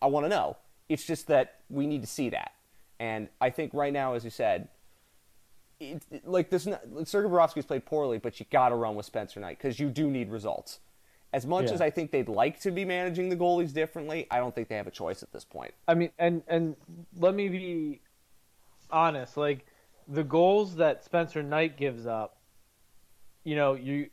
I 0.00 0.06
want 0.06 0.24
to 0.24 0.30
know. 0.30 0.56
It's 0.88 1.04
just 1.04 1.26
that 1.28 1.60
we 1.68 1.86
need 1.86 2.02
to 2.02 2.06
see 2.06 2.30
that, 2.30 2.52
and 2.98 3.28
I 3.40 3.50
think 3.50 3.74
right 3.74 3.92
now, 3.92 4.14
as 4.14 4.24
you 4.24 4.30
said, 4.30 4.68
it, 5.80 6.02
it, 6.10 6.28
like 6.28 6.50
this, 6.50 6.64
Sergei 7.04 7.28
Bobrovsky's 7.28 7.64
played 7.64 7.86
poorly, 7.86 8.18
but 8.18 8.38
you 8.38 8.46
got 8.50 8.68
to 8.68 8.76
run 8.76 8.94
with 8.94 9.06
Spencer 9.06 9.40
Knight 9.40 9.58
because 9.58 9.80
you 9.80 9.88
do 9.88 10.10
need 10.10 10.30
results. 10.30 10.78
As 11.32 11.46
much 11.46 11.66
yeah. 11.66 11.74
as 11.74 11.80
I 11.80 11.90
think 11.90 12.10
they'd 12.10 12.28
like 12.28 12.60
to 12.60 12.72
be 12.72 12.84
managing 12.84 13.28
the 13.28 13.36
goalies 13.36 13.72
differently, 13.72 14.26
I 14.30 14.38
don't 14.38 14.52
think 14.54 14.68
they 14.68 14.76
have 14.76 14.88
a 14.88 14.92
choice 14.92 15.22
at 15.22 15.32
this 15.32 15.44
point. 15.44 15.72
I 15.86 15.94
mean, 15.94 16.10
and 16.18 16.42
and 16.48 16.76
let 17.16 17.34
me 17.34 17.48
be 17.48 18.00
honest, 18.90 19.36
like 19.36 19.64
the 20.08 20.24
goals 20.24 20.76
that 20.76 21.04
Spencer 21.04 21.42
Knight 21.42 21.76
gives 21.76 22.06
up, 22.06 22.38
you 23.44 23.54
know, 23.54 23.74
you 23.74 24.10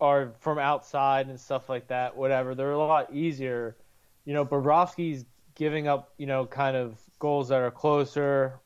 are 0.00 0.34
from 0.40 0.58
outside 0.58 1.28
and 1.28 1.38
stuff 1.38 1.68
like 1.68 1.88
that, 1.88 2.16
whatever. 2.16 2.54
They're 2.54 2.72
a 2.72 2.78
lot 2.78 3.12
easier. 3.12 3.76
You 4.24 4.34
know, 4.34 4.44
Bobrovsky's 4.44 5.24
giving 5.54 5.88
up, 5.88 6.12
you 6.18 6.26
know, 6.26 6.46
kind 6.46 6.76
of 6.76 6.98
goals 7.18 7.48
that 7.48 7.60
are 7.60 7.70
closer 7.70 8.60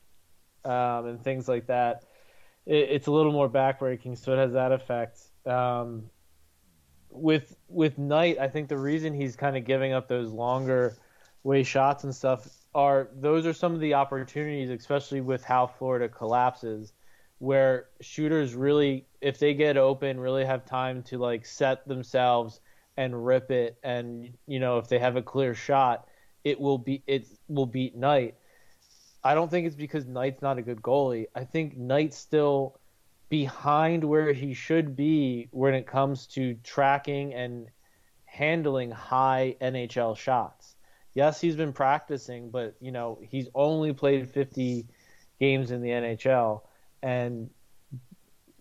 um, 0.65 1.07
and 1.07 1.23
things 1.23 1.49
like 1.49 1.67
that. 1.67 2.05
It, 2.67 2.91
it's 2.91 3.07
a 3.07 3.11
little 3.11 3.33
more 3.33 3.49
backbreaking, 3.49 4.19
so 4.19 4.33
it 4.33 4.39
has 4.39 4.53
that 4.53 4.73
effect. 4.73 5.21
Um, 5.47 6.11
with 7.13 7.57
with 7.69 7.99
Knight, 7.99 8.39
I 8.39 8.49
think 8.49 8.69
the 8.69 8.79
reason 8.79 9.15
he's 9.15 9.37
kind 9.37 9.57
of 9.57 9.65
giving 9.65 9.93
up 9.93 10.09
those 10.09 10.31
longer 10.31 10.97
way 11.45 11.63
shots 11.63 12.05
and 12.05 12.15
stuff 12.15 12.49
are 12.75 13.09
those 13.15 13.47
are 13.47 13.53
some 13.53 13.75
of 13.75 13.81
the 13.81 13.95
opportunities, 13.95 14.71
especially 14.71 15.21
with 15.21 15.45
how 15.45 15.67
Florida 15.67 16.09
collapses, 16.09 16.93
where 17.39 17.89
shooters 18.01 18.55
really, 18.55 19.07
if 19.21 19.39
they 19.39 19.55
get 19.55 19.77
open, 19.77 20.19
really 20.19 20.45
have 20.45 20.65
time 20.65 21.03
to 21.05 21.19
like 21.19 21.45
set 21.45 21.87
themselves 21.87 22.61
and 22.97 23.25
rip 23.27 23.51
it, 23.51 23.79
and 23.83 24.33
you 24.47 24.61
know 24.61 24.79
if 24.79 24.89
they 24.89 24.99
have 24.99 25.17
a 25.17 25.23
clear 25.23 25.55
shot, 25.55 26.09
it 26.45 26.61
will 26.61 26.79
be 26.79 27.03
it 27.07 27.27
will 27.49 27.67
beat 27.67 27.97
Knight. 27.97 28.35
I 29.25 29.35
don't 29.35 29.51
think 29.51 29.67
it's 29.67 29.77
because 29.77 30.07
Knight's 30.07 30.43
not 30.43 30.59
a 30.59 30.63
good 30.63 30.83
goalie. 30.83 31.27
I 31.35 31.45
think 31.45 31.77
Knight 31.77 32.13
still 32.13 32.81
behind 33.33 34.05
where 34.05 34.35
he 34.35 34.53
should 34.53 34.95
be 34.95 35.49
when 35.53 35.73
it 35.73 35.87
comes 35.87 36.27
to 36.27 36.53
tracking 36.63 37.33
and 37.33 37.67
handling 38.27 38.91
high 38.91 39.57
NHL 39.59 40.15
shots. 40.15 40.77
Yes, 41.15 41.41
he's 41.41 41.57
been 41.57 41.73
practicing, 41.73 42.51
but 42.51 42.75
you 42.79 42.93
know, 42.93 43.19
he's 43.23 43.49
only 43.55 43.95
played 43.95 44.29
50 44.29 44.85
games 45.41 45.71
in 45.71 45.81
the 45.81 45.89
NHL 45.89 46.61
and 47.03 47.49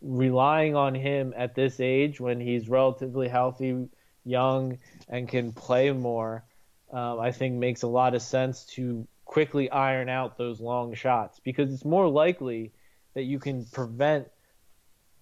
relying 0.01 0.73
on 0.73 0.95
him 0.95 1.33
at 1.35 1.53
this 1.53 1.81
age 1.81 2.21
when 2.21 2.39
he's 2.39 2.69
relatively 2.69 3.27
healthy, 3.27 3.89
young 4.23 4.77
and 5.09 5.27
can 5.27 5.51
play 5.51 5.91
more, 5.91 6.45
um, 6.93 7.19
I 7.19 7.33
think 7.33 7.55
makes 7.55 7.81
a 7.81 7.87
lot 7.87 8.15
of 8.15 8.21
sense 8.21 8.63
to 8.77 9.05
quickly 9.25 9.69
iron 9.69 10.07
out 10.07 10.37
those 10.37 10.61
long 10.61 10.93
shots 10.93 11.41
because 11.43 11.73
it's 11.73 11.83
more 11.83 12.07
likely 12.07 12.71
that 13.15 13.23
you 13.23 13.37
can 13.37 13.65
prevent 13.65 14.29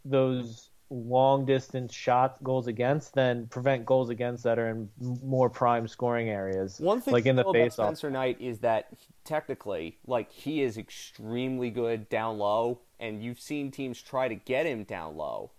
those 0.05 0.69
long 0.91 1.45
distance 1.45 1.93
shot 1.93 2.43
goals 2.43 2.65
against 2.67 3.13
than 3.13 3.45
prevent 3.47 3.85
goals 3.85 4.09
against 4.09 4.43
that 4.43 4.57
are 4.57 4.69
in 4.69 4.89
more 4.99 5.49
prime 5.49 5.87
scoring 5.87 6.29
areas. 6.29 6.79
One 6.79 6.99
thing 6.99 7.13
like 7.13 7.25
in 7.27 7.35
the 7.35 7.43
about 7.43 7.53
face 7.53 7.73
Spencer 7.73 8.09
Knight 8.09 8.41
is 8.41 8.59
that 8.59 8.87
technically, 9.23 9.99
like 10.07 10.31
he 10.31 10.61
is 10.61 10.77
extremely 10.77 11.69
good 11.69 12.09
down 12.09 12.39
low, 12.39 12.79
and 12.99 13.23
you've 13.23 13.39
seen 13.39 13.69
teams 13.69 14.01
try 14.01 14.27
to 14.27 14.35
get 14.35 14.65
him 14.65 14.83
down 14.83 15.15
low, 15.15 15.51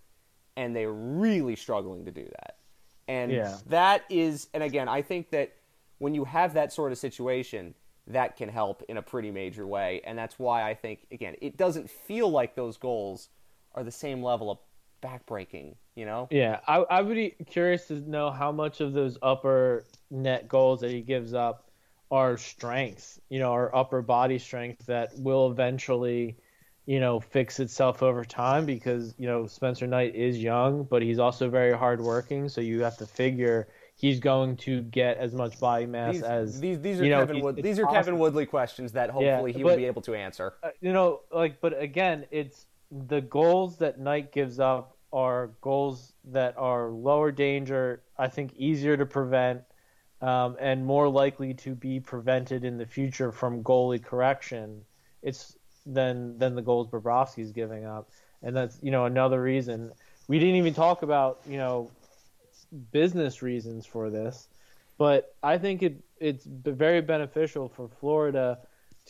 and 0.56 0.74
they're 0.74 0.92
really 0.92 1.54
struggling 1.54 2.04
to 2.06 2.10
do 2.10 2.24
that. 2.24 2.56
And 3.06 3.30
Yeah. 3.32 3.56
that 3.66 4.04
is, 4.10 4.48
and 4.52 4.62
again, 4.62 4.88
I 4.88 5.02
think 5.02 5.30
that 5.30 5.52
when 5.98 6.14
you 6.14 6.24
have 6.24 6.54
that 6.54 6.72
sort 6.72 6.90
of 6.90 6.98
situation, 6.98 7.74
that 8.08 8.36
can 8.36 8.48
help 8.48 8.82
in 8.88 8.96
a 8.96 9.02
pretty 9.02 9.30
major 9.30 9.64
way, 9.64 10.00
and 10.04 10.18
that's 10.18 10.40
why 10.40 10.68
I 10.68 10.74
think 10.74 11.06
again, 11.12 11.36
it 11.40 11.56
doesn't 11.56 11.88
feel 11.88 12.28
like 12.28 12.56
those 12.56 12.76
goals 12.76 13.28
are 13.74 13.84
the 13.84 13.90
same 13.90 14.22
level 14.22 14.50
of 14.50 14.58
backbreaking, 15.02 15.74
you 15.94 16.04
know? 16.04 16.28
Yeah, 16.30 16.60
I, 16.66 16.76
I 16.78 17.02
would 17.02 17.14
be 17.14 17.34
curious 17.46 17.86
to 17.88 17.94
know 18.08 18.30
how 18.30 18.52
much 18.52 18.80
of 18.80 18.92
those 18.92 19.18
upper 19.22 19.84
net 20.10 20.48
goals 20.48 20.80
that 20.80 20.90
he 20.90 21.00
gives 21.00 21.34
up 21.34 21.70
are 22.10 22.36
strengths, 22.36 23.20
you 23.28 23.38
know, 23.38 23.52
or 23.52 23.74
upper 23.74 24.02
body 24.02 24.38
strength 24.38 24.86
that 24.86 25.10
will 25.18 25.50
eventually, 25.50 26.36
you 26.86 26.98
know, 26.98 27.20
fix 27.20 27.60
itself 27.60 28.02
over 28.02 28.24
time 28.24 28.66
because, 28.66 29.14
you 29.16 29.26
know, 29.26 29.46
Spencer 29.46 29.86
Knight 29.86 30.14
is 30.14 30.38
young, 30.38 30.84
but 30.84 31.02
he's 31.02 31.18
also 31.18 31.48
very 31.48 31.76
hardworking. 31.76 32.48
So 32.48 32.60
you 32.60 32.82
have 32.82 32.96
to 32.98 33.06
figure 33.06 33.68
he's 33.94 34.18
going 34.18 34.56
to 34.56 34.82
get 34.82 35.18
as 35.18 35.32
much 35.32 35.60
body 35.60 35.86
mass 35.86 36.14
These, 36.14 36.22
as 36.22 36.60
these, 36.60 36.80
these 36.80 37.00
are 37.00 37.04
you 37.04 37.10
know, 37.10 37.20
Kevin 37.20 37.40
Wood, 37.40 37.56
these 37.56 37.78
are 37.78 37.84
possible. 37.84 38.02
Kevin 38.02 38.18
Woodley 38.18 38.46
questions 38.46 38.92
that 38.92 39.10
hopefully 39.10 39.52
he 39.52 39.62
will 39.62 39.76
be 39.76 39.84
able 39.84 40.02
to 40.02 40.14
answer. 40.14 40.54
uh, 40.62 40.70
you 40.80 40.92
know, 40.92 41.20
like, 41.32 41.60
but 41.60 41.80
again, 41.80 42.26
it's 42.30 42.66
the 42.90 43.20
goals 43.20 43.76
that 43.78 43.98
Knight 43.98 44.32
gives 44.32 44.58
up 44.58 44.96
are 45.12 45.50
goals 45.60 46.12
that 46.24 46.56
are 46.56 46.88
lower 46.90 47.32
danger, 47.32 48.02
I 48.18 48.28
think 48.28 48.52
easier 48.56 48.96
to 48.96 49.06
prevent, 49.06 49.62
um, 50.20 50.56
and 50.60 50.84
more 50.84 51.08
likely 51.08 51.54
to 51.54 51.74
be 51.74 52.00
prevented 52.00 52.64
in 52.64 52.78
the 52.78 52.86
future 52.86 53.32
from 53.32 53.62
goalie 53.62 54.02
correction. 54.02 54.82
It's 55.22 55.56
than 55.86 56.38
than 56.38 56.54
the 56.54 56.62
goals 56.62 56.88
Bobrovsky's 56.88 57.52
giving 57.52 57.84
up, 57.84 58.10
and 58.42 58.54
that's 58.54 58.78
you 58.82 58.90
know 58.90 59.06
another 59.06 59.40
reason 59.42 59.92
we 60.28 60.38
didn't 60.38 60.56
even 60.56 60.74
talk 60.74 61.02
about 61.02 61.40
you 61.48 61.56
know 61.56 61.90
business 62.92 63.42
reasons 63.42 63.84
for 63.84 64.10
this, 64.10 64.48
but 64.98 65.34
I 65.42 65.58
think 65.58 65.82
it 65.82 65.96
it's 66.18 66.44
very 66.46 67.00
beneficial 67.00 67.68
for 67.68 67.88
Florida 67.88 68.58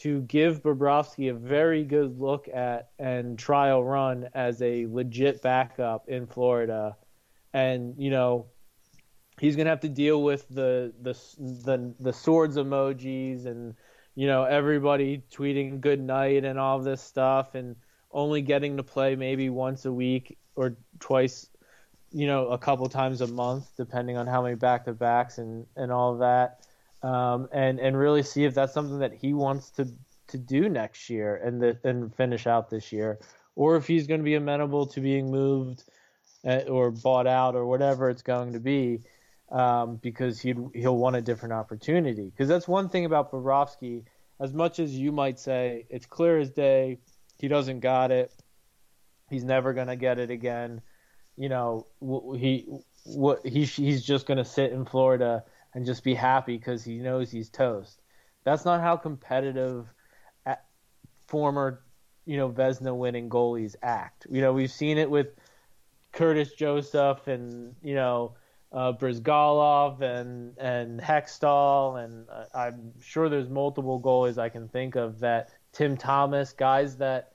to 0.01 0.23
give 0.23 0.63
Bobrovsky 0.63 1.31
a 1.31 1.35
very 1.35 1.85
good 1.85 2.19
look 2.19 2.49
at 2.49 2.91
and 2.99 3.39
trial 3.39 3.85
run 3.85 4.29
as 4.35 4.63
a 4.63 4.87
legit 4.87 5.43
backup 5.43 6.09
in 6.09 6.27
Florida, 6.27 6.97
and 7.53 7.95
you 7.99 8.11
know 8.11 8.47
he's 9.39 9.57
gonna 9.57 9.71
have 9.71 9.81
to 9.81 9.89
deal 9.89 10.23
with 10.23 10.49
the 10.49 10.93
the 11.03 11.13
the, 11.39 11.95
the 12.01 12.13
swords 12.13 12.57
emojis 12.57 13.47
and 13.47 13.75
you 14.15 14.27
know 14.27 14.45
everybody 14.45 15.23
tweeting 15.33 15.81
good 15.81 16.01
night 16.01 16.45
and 16.45 16.59
all 16.59 16.79
this 16.79 17.03
stuff 17.03 17.55
and 17.55 17.77
only 18.13 18.43
getting 18.43 18.77
to 18.77 18.83
play 18.83 19.17
maybe 19.17 19.51
once 19.51 19.85
a 19.85 19.93
week 19.93 20.37
or 20.57 20.77
twice 20.99 21.49
you 22.11 22.27
know 22.27 22.49
a 22.49 22.59
couple 22.59 22.89
times 22.89 23.21
a 23.21 23.27
month 23.27 23.71
depending 23.77 24.17
on 24.17 24.27
how 24.27 24.43
many 24.43 24.55
back 24.55 24.85
to 24.85 24.93
backs 24.93 25.39
and 25.39 25.67
and 25.77 25.93
all 25.93 26.13
of 26.13 26.19
that 26.19 26.67
um, 27.03 27.49
and 27.53 27.79
and 27.81 27.97
really 27.97 28.23
see 28.23 28.45
if 28.45 28.55
that's 28.55 28.75
something 28.75 28.99
that 28.99 29.13
he 29.15 29.33
wants 29.33 29.71
to 29.71 29.89
to 30.29 30.39
do 30.39 30.69
next 30.69 31.11
year 31.11 31.37
and 31.37 31.61
the, 31.61 31.79
and 31.83 32.15
finish 32.15 32.47
out 32.47 32.71
this 32.71 32.93
year 32.93 33.19
or 33.57 33.77
if 33.77 33.87
he's 33.87 34.07
going 34.07 34.21
to 34.21 34.25
be 34.25 34.35
amenable 34.35 34.87
to 34.87 35.01
being 35.01 35.31
moved 35.31 35.85
uh, 36.47 36.61
or 36.69 36.91
bought 36.91 37.27
out 37.27 37.55
or 37.55 37.67
whatever 37.67 38.09
it's 38.09 38.23
going 38.23 38.53
to 38.53 38.61
be 38.61 39.01
um, 39.51 39.97
because 39.97 40.41
he'd, 40.41 40.59
he'll 40.75 40.97
want 40.97 41.17
a 41.17 41.21
different 41.21 41.53
opportunity. 41.53 42.31
Because 42.31 42.49
that's 42.49 42.69
one 42.69 42.89
thing 42.89 43.05
about 43.05 43.31
Bobrovsky. 43.33 44.05
As 44.41 44.55
much 44.55 44.79
as 44.79 44.97
you 44.97 45.13
might 45.13 45.39
say 45.39 45.85
it's 45.91 46.07
clear 46.07 46.39
as 46.39 46.51
day, 46.51 46.99
he 47.39 47.49
doesn't 47.49 47.81
got 47.81 48.11
it. 48.11 48.33
He's 49.29 49.45
never 49.45 49.75
gonna 49.75 49.97
get 49.97 50.19
it 50.19 50.31
again. 50.31 50.81
You 51.37 51.51
know, 51.51 51.87
he 52.39 52.67
what 53.05 53.47
he 53.47 53.65
he's 53.65 54.03
just 54.03 54.27
gonna 54.27 54.45
sit 54.45 54.73
in 54.73 54.87
Florida 54.87 55.45
and 55.75 55.87
just 55.87 56.05
be 56.05 56.15
happy 56.15 56.57
because 56.57 56.85
he 56.85 56.99
knows 56.99 57.31
he's 57.31 57.49
toast. 57.49 58.01
That's 58.45 58.65
not 58.65 58.81
how 58.81 58.97
competitive 58.97 59.87
former, 61.31 61.83
you 62.27 62.37
know, 62.37 62.51
Vezina 62.51 62.95
winning 62.95 63.31
goalies 63.31 63.77
act. 63.83 64.27
You 64.29 64.41
know, 64.41 64.53
we've 64.53 64.71
seen 64.71 64.99
it 64.99 65.09
with 65.09 65.29
Curtis 66.13 66.53
Joseph 66.53 67.29
and 67.29 67.75
you 67.83 67.95
know 67.95 68.35
uh, 68.73 68.93
Bryzgalov 68.93 70.03
and 70.03 70.59
and 70.59 71.01
Hextall 71.01 72.05
and 72.05 72.27
uh, 72.29 72.45
I'm 72.53 72.93
sure 73.01 73.29
there's 73.29 73.49
multiple 73.49 74.01
goalies 74.01 74.37
I 74.39 74.49
can 74.49 74.69
think 74.69 74.97
of 74.97 75.21
that 75.21 75.51
Tim 75.73 75.97
Thomas 75.97 76.53
guys 76.53 76.97
that 76.97 77.33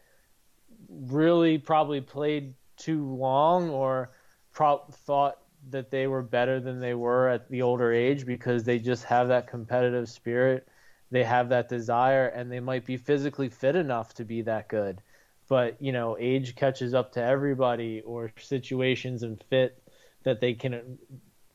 really 0.90 1.58
probably 1.58 2.02
played 2.02 2.54
too 2.76 3.16
long 3.16 3.70
or 3.70 4.12
pro- 4.52 4.84
thought 4.92 5.40
that 5.70 5.92
they 5.92 6.08
were 6.08 6.22
better 6.22 6.60
than 6.60 6.80
they 6.80 6.94
were 6.94 7.30
at 7.30 7.50
the 7.50 7.62
older 7.62 7.92
age 7.92 8.26
because 8.26 8.64
they 8.64 8.80
just 8.80 9.04
have 9.06 9.28
that 9.28 9.48
competitive 9.48 10.10
spirit. 10.10 10.68
They 11.12 11.24
have 11.24 11.50
that 11.50 11.70
desire 11.70 12.28
and 12.28 12.52
they 12.52 12.60
might 12.60 12.86
be 12.86 12.98
physically 12.98 13.50
fit 13.50 13.76
enough 13.76 14.14
to 14.16 14.26
be 14.26 14.42
that 14.44 14.68
good. 14.68 15.02
But 15.48 15.82
you 15.82 15.92
know 15.92 16.18
age 16.20 16.56
catches 16.56 16.94
up 16.94 17.12
to 17.14 17.24
everybody 17.24 18.02
or 18.02 18.32
situations 18.38 19.24
and 19.24 19.42
fit 19.50 19.82
that 20.24 20.42
they 20.42 20.54
can 20.54 20.98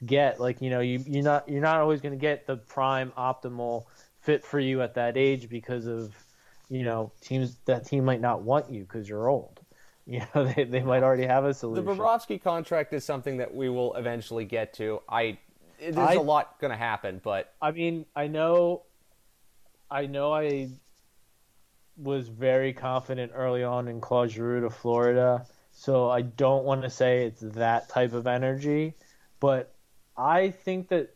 get. 0.07 0.41
Like 0.41 0.63
you 0.63 0.71
know 0.71 0.81
you 0.81 1.03
you're 1.07 1.25
not 1.25 1.49
you're 1.49 1.61
not 1.61 1.81
always 1.81 2.01
going 2.01 2.15
to 2.15 2.21
get 2.21 2.47
the 2.47 2.57
prime 2.57 3.13
optimal 3.19 3.85
fit 4.21 4.45
for 4.45 4.61
you 4.61 4.83
at 4.83 4.95
that 4.95 5.17
age 5.17 5.49
because 5.49 5.87
of 5.87 6.15
you 6.69 6.85
know 6.85 7.11
teams 7.21 7.57
that 7.65 7.85
team 7.85 8.05
might 8.05 8.21
not 8.21 8.43
want 8.43 8.71
you 8.71 8.83
because 8.83 9.09
you're 9.09 9.29
old 9.29 9.60
you 10.07 10.23
know 10.35 10.45
they, 10.45 10.65
they 10.65 10.83
might 10.83 11.03
already 11.03 11.27
have 11.27 11.45
a 11.45 11.55
solution. 11.55 11.85
The 11.85 11.93
Bobrovsky 11.93 12.43
contract 12.43 12.93
is 12.93 13.05
something 13.05 13.37
that 13.39 13.55
we 13.55 13.69
will 13.69 13.95
eventually 13.95 14.45
get 14.45 14.73
to. 14.75 15.01
I 15.09 15.39
there's 15.81 15.97
I- 15.97 16.15
a 16.15 16.21
lot 16.21 16.59
going 16.61 16.73
to 16.73 16.77
happen, 16.77 17.21
but 17.23 17.55
I 17.61 17.71
mean, 17.71 18.07
I 18.15 18.27
know, 18.27 18.83
I 19.91 20.07
know, 20.07 20.33
I 20.33 20.71
was 21.97 22.29
very 22.29 22.73
confident 22.73 23.33
early 23.35 23.65
on 23.65 23.89
in 23.89 24.01
Claude 24.01 24.31
Giroux 24.31 24.61
to 24.63 24.71
Florida, 24.71 25.47
so 25.73 26.11
I 26.11 26.23
don't 26.23 26.65
want 26.65 26.83
to 26.83 26.91
say 26.91 27.25
it's 27.25 27.41
that 27.41 27.89
type 27.89 28.13
of 28.13 28.27
energy, 28.27 28.95
but 29.39 29.75
I 30.17 30.51
think 30.51 30.89
that 30.89 31.15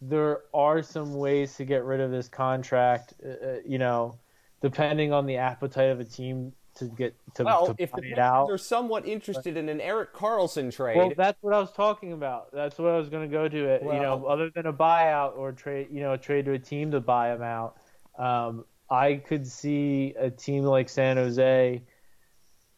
there 0.00 0.40
are 0.54 0.82
some 0.82 1.14
ways 1.14 1.56
to 1.56 1.64
get 1.64 1.84
rid 1.84 2.00
of 2.00 2.10
this 2.10 2.28
contract. 2.28 3.14
Uh, 3.24 3.28
uh, 3.28 3.56
you 3.66 3.78
know, 3.78 4.18
depending 4.62 5.12
on 5.12 5.26
the 5.26 5.36
appetite 5.36 5.90
of 5.90 6.00
a 6.00 6.04
team 6.04 6.52
to 6.80 6.86
get 6.86 7.14
to, 7.34 7.44
well, 7.44 7.66
to 7.66 7.74
if 7.78 7.92
the 7.92 8.20
out. 8.20 8.50
are 8.50 8.58
somewhat 8.58 9.06
interested 9.06 9.56
in 9.56 9.68
an 9.68 9.80
Erik 9.80 10.14
Karlsson 10.14 10.74
trade, 10.74 10.96
Well, 10.96 11.12
that's 11.16 11.40
what 11.42 11.54
I 11.54 11.58
was 11.58 11.72
talking 11.72 12.12
about. 12.12 12.52
That's 12.52 12.78
what 12.78 12.88
I 12.88 12.96
was 12.96 13.08
going 13.08 13.28
to 13.28 13.32
go 13.32 13.48
to. 13.48 13.64
It, 13.68 13.82
you 13.82 14.00
know, 14.00 14.24
other 14.26 14.50
than 14.50 14.66
a 14.66 14.72
buyout 14.72 15.36
or 15.36 15.52
trade, 15.52 15.88
you 15.90 16.00
know, 16.00 16.14
a 16.14 16.18
trade 16.18 16.46
to 16.46 16.52
a 16.52 16.58
team 16.58 16.90
to 16.90 17.00
buy 17.00 17.32
him 17.32 17.42
out. 17.42 17.76
Um, 18.18 18.64
I 18.90 19.14
could 19.14 19.46
see 19.46 20.14
a 20.18 20.30
team 20.30 20.64
like 20.64 20.88
San 20.88 21.16
Jose, 21.16 21.82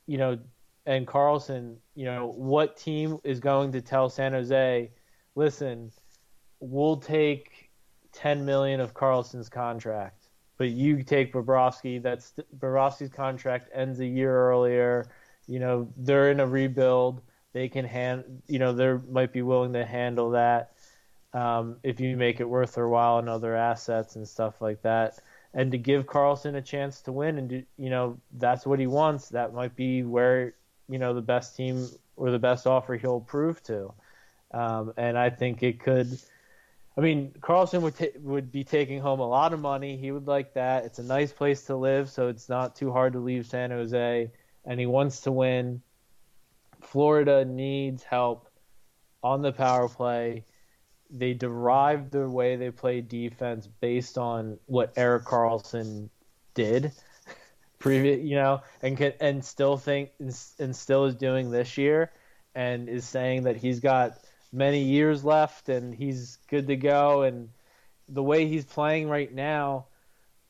you 0.06 0.18
know, 0.18 0.38
and 0.84 1.06
Karlsson. 1.06 1.76
You 1.94 2.06
know, 2.06 2.32
what 2.36 2.76
team 2.76 3.18
is 3.24 3.40
going 3.40 3.72
to 3.72 3.80
tell 3.80 4.10
San 4.10 4.32
Jose, 4.32 4.90
listen, 5.36 5.92
we'll 6.60 6.96
take 6.96 7.70
ten 8.12 8.44
million 8.44 8.80
of 8.80 8.94
Karlsson's 8.94 9.48
contract, 9.48 10.21
but 10.58 10.68
you 10.70 11.02
take 11.02 11.32
Bobrovsky. 11.32 12.02
That's 12.02 12.34
Bobrovsky's 12.58 13.10
contract 13.10 13.70
ends 13.74 14.00
a 14.00 14.06
year 14.06 14.34
earlier. 14.34 15.06
You 15.46 15.58
know, 15.58 15.88
they're 15.96 16.30
in 16.30 16.40
a 16.40 16.46
rebuild. 16.46 17.20
They 17.52 17.68
can 17.68 17.84
hand, 17.84 18.42
you 18.46 18.58
know, 18.58 18.72
they 18.72 18.92
might 19.10 19.32
be 19.32 19.42
willing 19.42 19.74
to 19.74 19.84
handle 19.84 20.30
that 20.30 20.72
um, 21.34 21.76
if 21.82 22.00
you 22.00 22.16
make 22.16 22.40
it 22.40 22.48
worth 22.48 22.74
their 22.74 22.88
while 22.88 23.18
and 23.18 23.28
other 23.28 23.56
assets 23.56 24.16
and 24.16 24.26
stuff 24.26 24.60
like 24.60 24.82
that. 24.82 25.18
And 25.54 25.70
to 25.72 25.78
give 25.78 26.06
Karlsson 26.06 26.56
a 26.56 26.62
chance 26.62 27.02
to 27.02 27.12
win, 27.12 27.38
and 27.38 27.48
do, 27.48 27.62
you 27.76 27.90
know, 27.90 28.18
that's 28.32 28.64
what 28.64 28.78
he 28.78 28.86
wants. 28.86 29.28
That 29.28 29.52
might 29.52 29.76
be 29.76 30.02
where 30.02 30.54
you 30.88 30.98
know 30.98 31.12
the 31.14 31.22
best 31.22 31.56
team 31.56 31.88
or 32.16 32.30
the 32.30 32.38
best 32.38 32.66
offer 32.66 32.96
he'll 32.96 33.20
prove 33.20 33.62
to. 33.64 33.92
Um, 34.52 34.92
and 34.96 35.18
I 35.18 35.30
think 35.30 35.62
it 35.62 35.80
could. 35.80 36.18
I 36.96 37.00
mean, 37.00 37.32
Karlsson 37.40 37.82
would 37.82 37.96
ta- 37.96 38.18
would 38.20 38.52
be 38.52 38.64
taking 38.64 39.00
home 39.00 39.20
a 39.20 39.28
lot 39.28 39.52
of 39.52 39.60
money. 39.60 39.96
He 39.96 40.12
would 40.12 40.26
like 40.26 40.54
that. 40.54 40.84
It's 40.84 40.98
a 40.98 41.02
nice 41.02 41.32
place 41.32 41.64
to 41.66 41.76
live, 41.76 42.10
so 42.10 42.28
it's 42.28 42.48
not 42.48 42.76
too 42.76 42.92
hard 42.92 43.14
to 43.14 43.20
leave 43.20 43.46
San 43.46 43.70
Jose. 43.70 44.30
And 44.64 44.80
he 44.80 44.86
wants 44.86 45.20
to 45.22 45.32
win. 45.32 45.82
Florida 46.82 47.44
needs 47.44 48.02
help 48.02 48.48
on 49.22 49.42
the 49.42 49.52
power 49.52 49.88
play. 49.88 50.46
They 51.10 51.34
derive 51.34 52.10
the 52.10 52.28
way 52.28 52.56
they 52.56 52.70
play 52.70 53.00
defense 53.02 53.68
based 53.68 54.18
on 54.18 54.58
what 54.66 54.92
Erik 54.96 55.24
Karlsson 55.24 56.10
did 56.54 56.92
previous, 57.78 58.20
you 58.22 58.36
know, 58.36 58.62
and 58.82 58.96
can, 58.96 59.12
and 59.20 59.44
still 59.44 59.76
think 59.76 60.10
and, 60.20 60.36
and 60.58 60.74
still 60.76 61.04
is 61.06 61.14
doing 61.16 61.50
this 61.50 61.78
year. 61.78 62.12
and 62.54 62.88
is 62.88 63.06
saying 63.08 63.44
that 63.44 63.56
he's 63.56 63.80
got 63.80 64.18
many 64.52 64.82
years 64.82 65.24
left 65.24 65.68
and 65.68 65.94
he's 65.94 66.38
good 66.48 66.66
to 66.68 66.76
go. 66.76 67.22
And 67.22 67.48
the 68.08 68.22
way 68.22 68.46
he's 68.46 68.64
playing 68.64 69.08
right 69.08 69.32
now, 69.32 69.86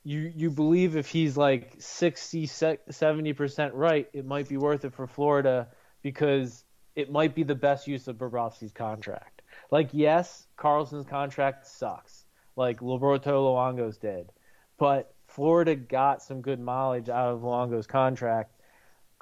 you 0.04 0.32
you 0.34 0.50
believe 0.50 0.96
if 0.96 1.08
he's 1.08 1.36
like 1.36 1.76
60 1.78 2.46
70% 2.46 3.70
right, 3.74 4.08
it 4.12 4.26
might 4.26 4.48
be 4.48 4.56
worth 4.56 4.84
it 4.84 4.94
for 4.94 5.06
Florida 5.06 5.68
because 6.02 6.64
it 6.96 7.10
might 7.10 7.34
be 7.34 7.44
the 7.44 7.54
best 7.54 7.86
use 7.86 8.08
of 8.08 8.16
Bobrovsky's 8.16 8.72
contract. 8.72 9.42
Like 9.70 9.90
yes, 9.92 10.46
Karlsson's 10.58 11.06
contract 11.06 11.66
sucks, 11.66 12.24
like 12.56 12.82
Roberto 12.82 13.54
Luongo's 13.54 13.96
did, 13.96 14.32
but 14.76 15.14
Florida 15.28 15.76
got 15.76 16.22
some 16.22 16.42
good 16.42 16.60
mileage 16.60 17.08
out 17.08 17.32
of 17.32 17.40
Luongo's 17.40 17.86
contract. 17.86 18.60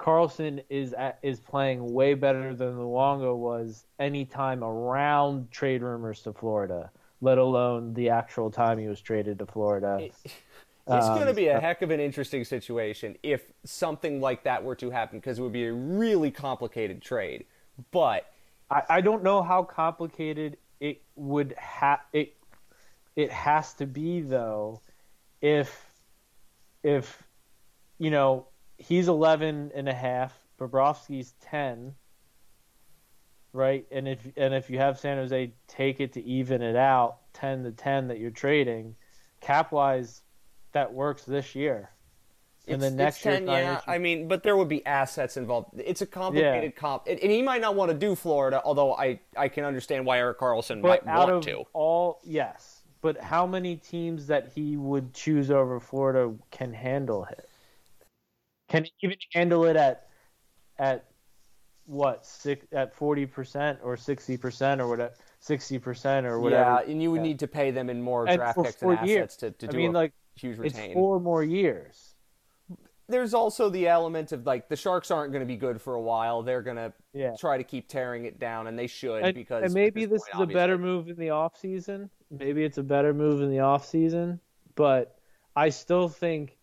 Karlsson 0.01 0.63
is 0.69 0.93
at, 0.93 1.19
is 1.21 1.39
playing 1.39 1.93
way 1.93 2.15
better 2.15 2.55
than 2.55 2.75
Luongo 2.77 3.37
was 3.37 3.85
any 3.99 4.25
time 4.25 4.63
around 4.63 5.51
trade 5.51 5.83
rumors 5.83 6.23
to 6.23 6.33
Florida, 6.33 6.89
let 7.21 7.37
alone 7.37 7.93
the 7.93 8.09
actual 8.09 8.49
time 8.49 8.79
he 8.79 8.87
was 8.87 8.99
traded 8.99 9.37
to 9.39 9.45
Florida. 9.45 9.99
It, 10.01 10.13
it's 10.25 10.35
um, 10.87 11.15
going 11.15 11.27
to 11.27 11.35
be 11.35 11.47
a 11.47 11.59
heck 11.59 11.83
of 11.83 11.91
an 11.91 11.99
interesting 11.99 12.43
situation 12.43 13.15
if 13.21 13.43
something 13.63 14.19
like 14.19 14.43
that 14.43 14.63
were 14.63 14.75
to 14.75 14.89
happen 14.89 15.19
because 15.19 15.37
it 15.37 15.43
would 15.43 15.53
be 15.53 15.65
a 15.65 15.73
really 15.73 16.31
complicated 16.31 17.01
trade. 17.03 17.45
But 17.91 18.33
I, 18.71 18.81
I 18.89 19.01
don't 19.01 19.23
know 19.23 19.43
how 19.43 19.61
complicated 19.61 20.57
it 20.79 21.03
would 21.15 21.53
have 21.57 21.99
it. 22.11 22.35
It 23.15 23.31
has 23.31 23.75
to 23.75 23.85
be 23.85 24.21
though, 24.21 24.81
if 25.41 25.85
if 26.81 27.21
you 27.99 28.09
know 28.09 28.47
he's 28.81 29.07
11 29.07 29.71
and 29.75 29.87
a 29.87 29.93
half, 29.93 30.33
Bobrovsky's 30.59 31.33
10, 31.41 31.95
right? 33.53 33.85
And 33.91 34.07
if 34.07 34.27
and 34.37 34.53
if 34.53 34.69
you 34.69 34.77
have 34.79 34.99
San 34.99 35.17
Jose 35.17 35.53
take 35.67 35.99
it 35.99 36.13
to 36.13 36.23
even 36.23 36.61
it 36.61 36.75
out, 36.75 37.17
10 37.33 37.63
to 37.63 37.71
10 37.71 38.07
that 38.07 38.19
you're 38.19 38.31
trading, 38.31 38.95
cap 39.39 39.71
wise, 39.71 40.21
that 40.73 40.93
works 40.93 41.23
this 41.23 41.55
year. 41.55 41.91
And 42.67 42.81
then 42.81 42.95
next 42.95 43.25
year, 43.25 43.35
10, 43.35 43.47
yeah. 43.47 43.81
I 43.87 43.97
mean, 43.97 44.27
but 44.27 44.43
there 44.43 44.55
would 44.55 44.69
be 44.69 44.85
assets 44.85 45.35
involved. 45.35 45.79
It's 45.83 46.01
a 46.01 46.05
complicated 46.05 46.73
yeah. 46.75 46.79
comp, 46.79 47.07
and, 47.07 47.19
and, 47.19 47.31
he 47.31 47.41
might 47.41 47.59
not 47.59 47.75
want 47.75 47.91
to 47.91 47.97
do 47.97 48.15
Florida. 48.15 48.61
Although 48.63 48.93
I, 48.93 49.19
I 49.35 49.47
can 49.47 49.65
understand 49.65 50.05
why 50.05 50.19
Erik 50.19 50.39
Karlsson 50.39 50.81
but 50.81 51.05
might 51.05 51.27
want 51.27 51.43
to. 51.45 51.63
All 51.73 52.19
yes, 52.23 52.83
but 53.01 53.19
how 53.19 53.47
many 53.47 53.77
teams 53.77 54.27
that 54.27 54.51
he 54.53 54.77
would 54.77 55.13
choose 55.13 55.49
over 55.49 55.79
Florida 55.79 56.33
can 56.51 56.71
handle 56.71 57.25
it? 57.25 57.49
Can 58.71 58.85
he 58.85 58.91
even 59.01 59.17
handle 59.33 59.65
it 59.65 59.75
at 59.75 60.07
at 60.79 61.05
what 61.85 62.25
six 62.25 62.65
at 62.71 62.93
forty 62.93 63.25
percent 63.25 63.79
or 63.83 63.97
sixty 63.97 64.37
percent 64.37 64.79
or 64.79 64.87
whatever 64.87 65.13
sixty 65.39 65.77
percent 65.77 66.25
or 66.25 66.39
whatever? 66.39 66.81
Yeah, 66.85 66.91
and 66.91 67.03
you 67.03 67.11
would 67.11 67.17
yeah. 67.17 67.23
need 67.23 67.39
to 67.39 67.47
pay 67.47 67.71
them 67.71 67.89
in 67.89 68.01
more 68.01 68.25
and 68.25 68.37
draft 68.37 68.57
picks 68.63 68.81
and 68.81 69.07
years. 69.07 69.23
assets 69.23 69.35
to, 69.37 69.51
to 69.51 69.67
I 69.67 69.71
do 69.71 69.77
mean, 69.77 69.89
a 69.89 69.93
like, 69.93 70.13
huge 70.35 70.57
retain. 70.57 70.85
It's 70.85 70.93
four 70.93 71.19
more 71.19 71.43
years. 71.43 72.15
There's 73.09 73.33
also 73.33 73.69
the 73.69 73.89
element 73.89 74.31
of 74.31 74.45
like 74.45 74.69
the 74.69 74.77
Sharks 74.77 75.11
aren't 75.11 75.33
going 75.33 75.41
to 75.41 75.47
be 75.47 75.57
good 75.57 75.81
for 75.81 75.95
a 75.95 76.01
while. 76.01 76.43
They're 76.43 76.61
going 76.61 76.77
to 76.77 76.93
yeah. 77.13 77.35
try 77.37 77.57
to 77.57 77.63
keep 77.65 77.89
tearing 77.89 78.23
it 78.23 78.39
down, 78.39 78.67
and 78.67 78.79
they 78.79 78.87
should 78.87 79.23
and, 79.23 79.35
because. 79.35 79.63
And 79.65 79.73
maybe 79.73 80.05
this, 80.05 80.23
point, 80.31 80.49
is 80.49 80.53
a 80.53 80.57
better 80.57 80.77
move 80.77 81.09
in 81.09 81.17
the 81.17 81.31
off 81.31 81.59
season. 81.59 82.09
Maybe 82.29 82.63
it's 82.63 82.77
a 82.77 82.83
better 82.83 83.13
move 83.13 83.41
in 83.41 83.49
the 83.49 83.59
off 83.59 83.85
season, 83.85 84.39
but 84.75 85.17
I 85.57 85.67
still 85.67 86.07
think 86.07 86.57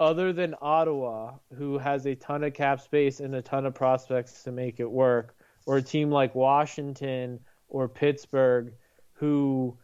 other 0.00 0.32
than 0.32 0.54
Ottawa, 0.60 1.34
who 1.56 1.78
has 1.78 2.06
a 2.06 2.14
ton 2.14 2.44
of 2.44 2.54
cap 2.54 2.80
space 2.80 3.20
and 3.20 3.34
a 3.34 3.42
ton 3.42 3.66
of 3.66 3.74
prospects 3.74 4.42
to 4.44 4.52
make 4.52 4.80
it 4.80 4.90
work, 4.90 5.36
or 5.66 5.76
a 5.78 5.82
team 5.82 6.10
like 6.10 6.34
Washington 6.34 7.40
or 7.68 7.88
Pittsburgh, 7.88 8.72
who, 9.12 9.76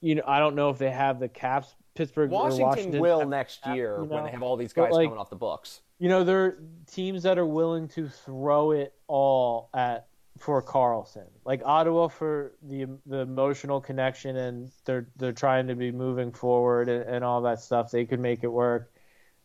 you 0.00 0.14
know, 0.14 0.22
I 0.26 0.38
don't 0.38 0.54
know 0.54 0.70
if 0.70 0.78
they 0.78 0.90
have 0.90 1.20
the 1.20 1.28
caps. 1.28 1.74
Pittsburgh 1.94 2.30
Washington, 2.30 2.66
Washington 2.66 3.00
will 3.00 3.26
next 3.26 3.66
year 3.66 3.98
you 4.00 4.06
know? 4.06 4.14
when 4.14 4.24
they 4.24 4.30
have 4.30 4.42
all 4.42 4.56
these 4.56 4.72
guys 4.72 4.92
like, 4.92 5.06
coming 5.06 5.18
off 5.18 5.30
the 5.30 5.36
books. 5.36 5.80
You 5.98 6.08
know, 6.08 6.22
they're 6.22 6.58
teams 6.86 7.24
that 7.24 7.38
are 7.38 7.46
willing 7.46 7.88
to 7.88 8.08
throw 8.08 8.70
it 8.72 8.94
all 9.08 9.70
at 9.74 10.07
for 10.38 10.62
Karlsson, 10.62 11.26
Like 11.44 11.62
Ottawa 11.64 12.08
for 12.08 12.52
the 12.62 12.86
the 13.06 13.18
emotional 13.18 13.80
connection 13.80 14.36
and 14.36 14.70
they're 14.84 15.06
they're 15.16 15.32
trying 15.32 15.66
to 15.66 15.74
be 15.74 15.90
moving 15.90 16.32
forward 16.32 16.88
and, 16.88 17.02
and 17.04 17.24
all 17.24 17.42
that 17.42 17.60
stuff. 17.60 17.90
They 17.90 18.04
could 18.04 18.20
make 18.20 18.44
it 18.44 18.48
work. 18.48 18.90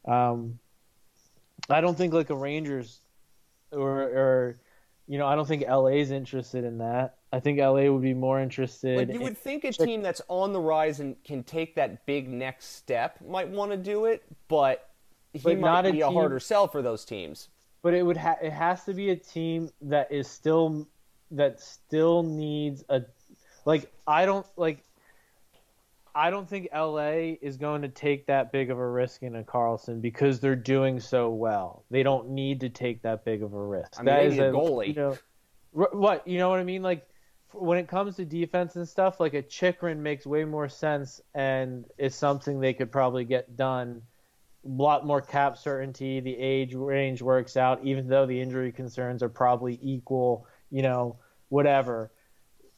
Um, 0.06 0.60
I 1.70 1.82
don't 1.82 1.98
think 1.98 2.14
like 2.14 2.30
a 2.30 2.36
Rangers 2.36 3.00
or 3.72 4.02
or 4.02 4.60
you 5.08 5.18
know 5.18 5.28
I 5.28 5.36
don't 5.36 5.48
think 5.48 5.64
LA 5.68 5.88
is 5.88 6.12
interested 6.12 6.64
in 6.64 6.78
that. 6.80 7.16
I 7.32 7.40
think 7.40 7.60
LA 7.60 7.90
would 7.90 8.02
be 8.02 8.14
more 8.14 8.40
interested. 8.40 8.98
Like 8.98 9.14
you 9.14 9.22
would 9.22 9.38
think 9.38 9.64
a 9.64 9.72
team 9.72 10.02
that's 10.02 10.22
on 10.28 10.54
the 10.54 10.60
rise 10.60 11.00
and 11.00 11.22
can 11.24 11.44
take 11.44 11.76
that 11.76 12.06
big 12.06 12.30
next 12.30 12.76
step 12.76 13.20
might 13.28 13.50
want 13.50 13.72
to 13.72 13.78
do 13.78 14.06
it, 14.06 14.24
but 14.48 14.90
he 15.34 15.40
but 15.40 15.60
might 15.60 15.92
be 15.92 16.02
a, 16.02 16.08
a 16.08 16.12
harder 16.12 16.40
sell 16.40 16.68
for 16.68 16.82
those 16.82 17.04
teams. 17.06 17.50
But 17.84 17.94
it 17.94 18.04
would 18.04 18.18
ha- 18.18 18.38
it 18.42 18.52
has 18.52 18.86
to 18.86 18.94
be 18.94 19.12
a 19.12 19.16
team 19.16 19.70
that 19.82 20.12
is 20.12 20.28
still 20.28 20.88
that 21.32 21.60
still 21.60 22.24
needs 22.24 22.84
a 22.90 23.04
like 23.66 23.92
I 24.08 24.26
don't 24.26 24.46
like 24.58 24.84
I 26.16 26.30
don't 26.30 26.48
think 26.48 26.70
LA 26.74 27.36
is 27.42 27.58
going 27.58 27.82
to 27.82 27.90
take 27.90 28.28
that 28.28 28.52
big 28.52 28.70
of 28.70 28.78
a 28.78 28.88
risk 28.88 29.24
in 29.24 29.36
a 29.36 29.44
Karlsson 29.44 30.02
because 30.02 30.40
they're 30.40 30.56
doing 30.56 31.00
so 31.00 31.30
well. 31.30 31.86
They 31.90 32.04
don't 32.04 32.30
need 32.30 32.60
to 32.62 32.70
take 32.70 33.02
that 33.02 33.26
big 33.26 33.42
of 33.42 33.54
a 33.54 33.64
risk. 33.64 34.00
I 34.00 34.04
mean, 34.04 34.06
that 34.06 34.26
is 34.26 34.38
a 34.38 34.44
goalie. 34.44 34.90
You 34.90 34.94
know, 34.94 35.18
what 35.72 36.28
you 36.28 36.38
know 36.38 36.50
what 36.50 36.60
I 36.60 36.64
mean? 36.64 36.84
Like 36.84 37.08
when 37.52 37.80
it 37.80 37.88
comes 37.88 38.16
to 38.18 38.26
defense 38.26 38.76
and 38.76 38.88
stuff, 38.88 39.20
like 39.20 39.34
a 39.34 39.42
Chychrun 39.42 40.04
makes 40.04 40.26
way 40.26 40.46
more 40.46 40.70
sense, 40.70 41.20
and 41.34 41.86
it's 41.98 42.16
something 42.16 42.60
they 42.60 42.74
could 42.74 42.92
probably 42.92 43.26
get 43.26 43.58
done. 43.58 44.04
Lot 44.66 45.06
more 45.06 45.22
cap 45.22 45.58
certainty. 45.58 46.20
The 46.20 46.38
age 46.38 46.74
range 46.74 47.22
works 47.22 47.58
out, 47.58 47.84
even 47.84 48.08
though 48.08 48.26
the 48.26 48.40
injury 48.40 48.72
concerns 48.72 49.22
are 49.22 49.30
probably 49.30 49.80
equal. 49.82 50.48
You 50.70 50.84
know, 50.84 51.18
whatever. 51.50 52.12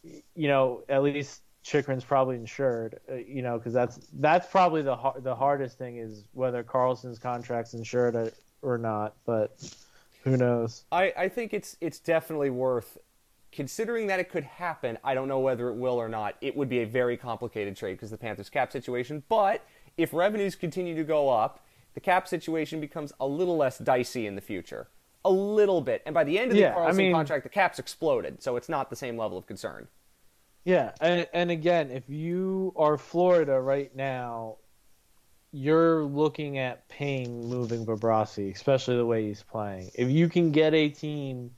You 0.03 0.47
know, 0.47 0.83
at 0.89 1.03
least 1.03 1.41
Chychrun's 1.65 2.03
probably 2.03 2.36
insured, 2.36 2.99
uh, 3.11 3.15
you 3.15 3.41
know, 3.41 3.57
because 3.57 3.73
that's 3.73 3.99
that's 4.13 4.47
probably 4.47 4.83
the 4.83 4.97
the 5.21 5.36
hardest 5.36 5.77
thing 5.79 5.97
is 5.97 6.25
whether 6.33 6.63
Karlsson's 6.63 7.17
contract's 7.17 7.73
insured 7.73 8.31
or 8.61 8.77
not. 8.77 9.15
But 9.25 9.75
who 10.23 10.38
knows? 10.38 10.86
I, 10.91 11.11
I 11.17 11.29
think 11.29 11.53
it's 11.53 11.75
it's 11.81 11.99
definitely 11.99 12.51
worth 12.51 12.99
considering 13.51 14.07
that 14.07 14.19
it 14.19 14.29
could 14.29 14.43
happen. 14.43 14.97
I 15.03 15.15
don't 15.15 15.27
know 15.27 15.39
whether 15.39 15.69
it 15.69 15.75
will 15.75 15.95
or 15.95 16.09
not. 16.09 16.36
It 16.41 16.55
would 16.55 16.69
be 16.69 16.81
a 16.81 16.86
very 16.86 17.17
complicated 17.17 17.75
trade 17.75 17.93
because 17.93 18.11
the 18.11 18.17
Panthers' 18.17 18.49
cap 18.49 18.71
situation. 18.71 19.23
But 19.27 19.65
if 19.97 20.13
revenues 20.13 20.55
continue 20.55 20.95
to 20.95 21.03
go 21.03 21.29
up, 21.29 21.64
the 21.95 21.99
cap 22.01 22.27
situation 22.27 22.79
becomes 22.79 23.11
a 23.19 23.25
little 23.25 23.57
less 23.57 23.79
dicey 23.79 24.27
in 24.27 24.35
the 24.35 24.41
future. 24.41 24.87
A 25.23 25.31
little 25.31 25.81
bit. 25.81 26.03
And 26.05 26.13
by 26.13 26.23
the 26.23 26.37
end 26.37 26.51
of 26.51 26.55
the 26.55 26.61
yeah, 26.61 26.75
Karlsson 26.75 26.89
I 26.89 26.91
mean, 26.91 27.11
contract, 27.11 27.43
the 27.43 27.49
cap's 27.49 27.79
exploded, 27.79 28.43
so 28.43 28.57
it's 28.57 28.69
not 28.69 28.91
the 28.91 28.95
same 28.95 29.17
level 29.17 29.37
of 29.37 29.47
concern. 29.47 29.87
Yeah, 30.65 30.91
and, 31.01 31.27
and 31.33 31.51
again, 31.51 31.89
if 31.91 32.09
you 32.09 32.73
are 32.75 32.97
Florida 32.97 33.59
right 33.59 33.95
now, 33.95 34.57
you're 35.51 36.03
looking 36.03 36.57
at 36.57 36.87
paying 36.89 37.47
moving 37.47 37.85
Bobrovsky, 37.85 38.53
especially 38.53 38.97
the 38.97 39.05
way 39.05 39.27
he's 39.27 39.41
playing. 39.41 39.89
If 39.95 40.09
you 40.09 40.27
can 40.27 40.51
get 40.51 40.73
a 40.73 40.89
team 40.89 41.51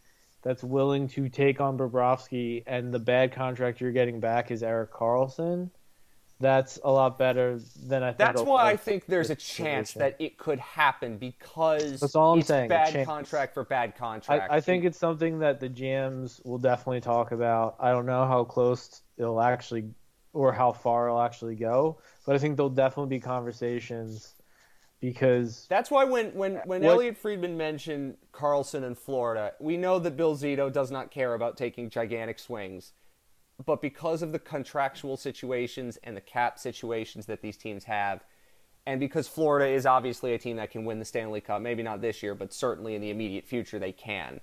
that's 0.43 0.63
willing 0.63 1.07
to 1.09 1.29
take 1.29 1.59
on 1.59 1.77
Bobrovsky 1.77 2.63
and 2.67 2.93
the 2.93 2.99
bad 2.99 3.31
contract 3.31 3.81
you're 3.81 3.91
getting 3.91 4.19
back 4.19 4.51
is 4.51 4.61
Erik 4.61 4.91
Karlsson, 4.93 5.71
that's 6.39 6.79
a 6.83 6.91
lot 6.91 7.17
better 7.17 7.59
than 7.85 8.03
I 8.03 8.09
think. 8.09 8.17
That's 8.19 8.41
why 8.41 8.69
I 8.69 8.77
think 8.77 9.07
there's 9.07 9.31
a 9.31 9.35
chance 9.35 9.93
that 9.93 10.15
it 10.19 10.37
could 10.37 10.59
happen 10.59 11.17
because 11.17 11.99
that's 11.99 12.15
all 12.15 12.33
I'm 12.33 12.39
it's 12.39 12.47
saying. 12.47 12.69
bad 12.69 13.05
contract 13.05 13.53
for 13.53 13.63
bad 13.63 13.95
contract. 13.95 14.51
I, 14.51 14.57
I, 14.57 14.61
think 14.61 14.85
it's 14.85 14.99
something 14.99 15.39
that 15.39 15.59
the 15.59 15.69
GMs 15.69 16.45
will 16.45 16.59
definitely 16.59 17.01
talk 17.01 17.31
about. 17.31 17.75
I 17.79 17.91
don't 17.91 18.05
know 18.05 18.25
how 18.27 18.43
close 18.43 19.01
it'll 19.17 19.41
actually 19.41 19.85
or 20.33 20.53
how 20.53 20.71
far 20.71 21.07
it'll 21.07 21.21
actually 21.21 21.55
go, 21.55 21.97
but 22.25 22.35
I 22.35 22.37
think 22.37 22.55
there'll 22.55 22.69
definitely 22.69 23.17
be 23.17 23.19
conversations 23.19 24.35
because 24.99 25.65
that's 25.69 25.89
why 25.89 26.03
when 26.03 26.27
when 26.35 26.61
when 26.65 26.83
what, 26.83 26.91
Elliotte 26.91 27.17
Friedman 27.17 27.57
mentioned 27.57 28.17
Karlsson 28.31 28.83
in 28.83 28.93
Florida, 28.93 29.53
we 29.59 29.75
know 29.75 29.97
that 29.97 30.15
Bill 30.15 30.35
Zito 30.35 30.71
does 30.71 30.91
not 30.91 31.09
care 31.09 31.33
about 31.33 31.57
taking 31.57 31.89
gigantic 31.89 32.37
swings 32.37 32.93
but 33.65 33.81
because 33.81 34.21
of 34.21 34.31
the 34.31 34.39
contractual 34.39 35.17
situations 35.17 35.97
and 36.03 36.15
the 36.15 36.21
cap 36.21 36.59
situations 36.59 37.25
that 37.25 37.41
these 37.41 37.57
teams 37.57 37.85
have, 37.85 38.23
and 38.85 38.99
because 38.99 39.27
Florida 39.27 39.67
is 39.67 39.85
obviously 39.85 40.33
a 40.33 40.37
team 40.37 40.57
that 40.57 40.71
can 40.71 40.85
win 40.85 40.99
the 40.99 41.05
Stanley 41.05 41.41
Cup, 41.41 41.61
maybe 41.61 41.83
not 41.83 42.01
this 42.01 42.21
year, 42.21 42.35
but 42.35 42.53
certainly 42.53 42.95
in 42.95 43.01
the 43.01 43.09
immediate 43.09 43.45
future 43.45 43.79
they 43.79 43.91
can. 43.91 44.39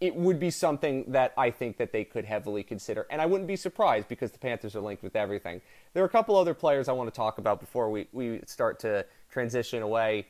It 0.00 0.16
would 0.16 0.40
be 0.40 0.50
something 0.50 1.04
that 1.08 1.34
I 1.36 1.50
think 1.50 1.76
that 1.76 1.92
they 1.92 2.04
could 2.04 2.24
heavily 2.24 2.62
consider, 2.62 3.06
and 3.10 3.20
I 3.20 3.26
wouldn't 3.26 3.46
be 3.46 3.56
surprised 3.56 4.08
because 4.08 4.32
the 4.32 4.38
Panthers 4.38 4.74
are 4.74 4.80
linked 4.80 5.02
with 5.02 5.14
everything. 5.14 5.60
There 5.92 6.02
are 6.02 6.06
a 6.06 6.10
couple 6.10 6.36
other 6.36 6.54
players 6.54 6.88
I 6.88 6.92
want 6.92 7.12
to 7.12 7.16
talk 7.16 7.36
about 7.36 7.60
before 7.60 7.90
we, 7.90 8.08
we 8.12 8.40
start 8.46 8.80
to 8.80 9.04
transition 9.30 9.82
away. 9.82 10.26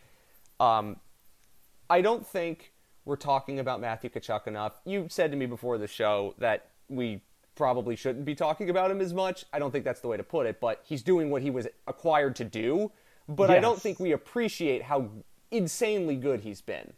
Um, 0.59 0.97
I 1.89 2.03
don't 2.03 2.27
think 2.27 2.73
we're 3.05 3.17
talking 3.17 3.61
about 3.61 3.81
Matthew 3.81 4.11
Tkachuk 4.11 4.49
enough. 4.49 4.81
You 4.85 5.07
said 5.09 5.31
to 5.31 5.37
me 5.37 5.47
before 5.47 5.79
the 5.79 5.87
show 5.87 6.35
that 6.39 6.71
we 6.89 7.23
probably 7.61 7.95
shouldn't 7.95 8.25
be 8.25 8.35
talking 8.35 8.71
about 8.71 8.91
him 8.91 9.03
as 9.03 9.13
much. 9.13 9.45
I 9.53 9.59
don't 9.59 9.71
think 9.71 9.85
that's 9.85 10.01
the 10.01 10.09
way 10.09 10.17
to 10.17 10.23
put 10.23 10.47
it, 10.47 10.61
but 10.61 10.83
he's 10.83 11.03
doing 11.03 11.29
what 11.29 11.43
he 11.43 11.51
was 11.51 11.69
acquired 11.87 12.35
to 12.37 12.45
do. 12.45 12.91
But 13.29 13.51
yes. 13.51 13.59
I 13.59 13.61
don't 13.61 13.79
think 13.79 14.01
we 14.01 14.13
appreciate 14.13 14.85
how 14.85 15.11
insanely 15.51 16.17
good 16.17 16.41
he's 16.41 16.63
been. 16.63 16.95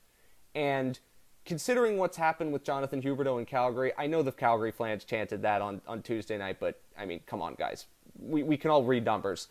And 0.55 1.01
considering 1.45 1.99
what's 1.99 2.17
happened 2.17 2.53
with 2.53 2.63
Jonathan 2.63 3.03
Huberdeau 3.03 3.41
in 3.41 3.45
Calgary, 3.45 3.91
I 3.99 4.07
know 4.07 4.23
the 4.23 4.31
Calgary 4.31 4.71
fans 4.71 5.03
chanted 5.03 5.43
that 5.43 5.61
on, 5.63 5.81
on 5.89 6.01
Tuesday 6.01 6.39
night, 6.39 6.59
but 6.61 6.81
I 6.97 7.07
mean, 7.07 7.23
come 7.27 7.43
on, 7.43 7.57
guys. 7.59 7.87
We, 8.17 8.45
we 8.45 8.57
can 8.57 8.71
all 8.71 8.85
read 8.85 9.05
numbers. 9.05 9.49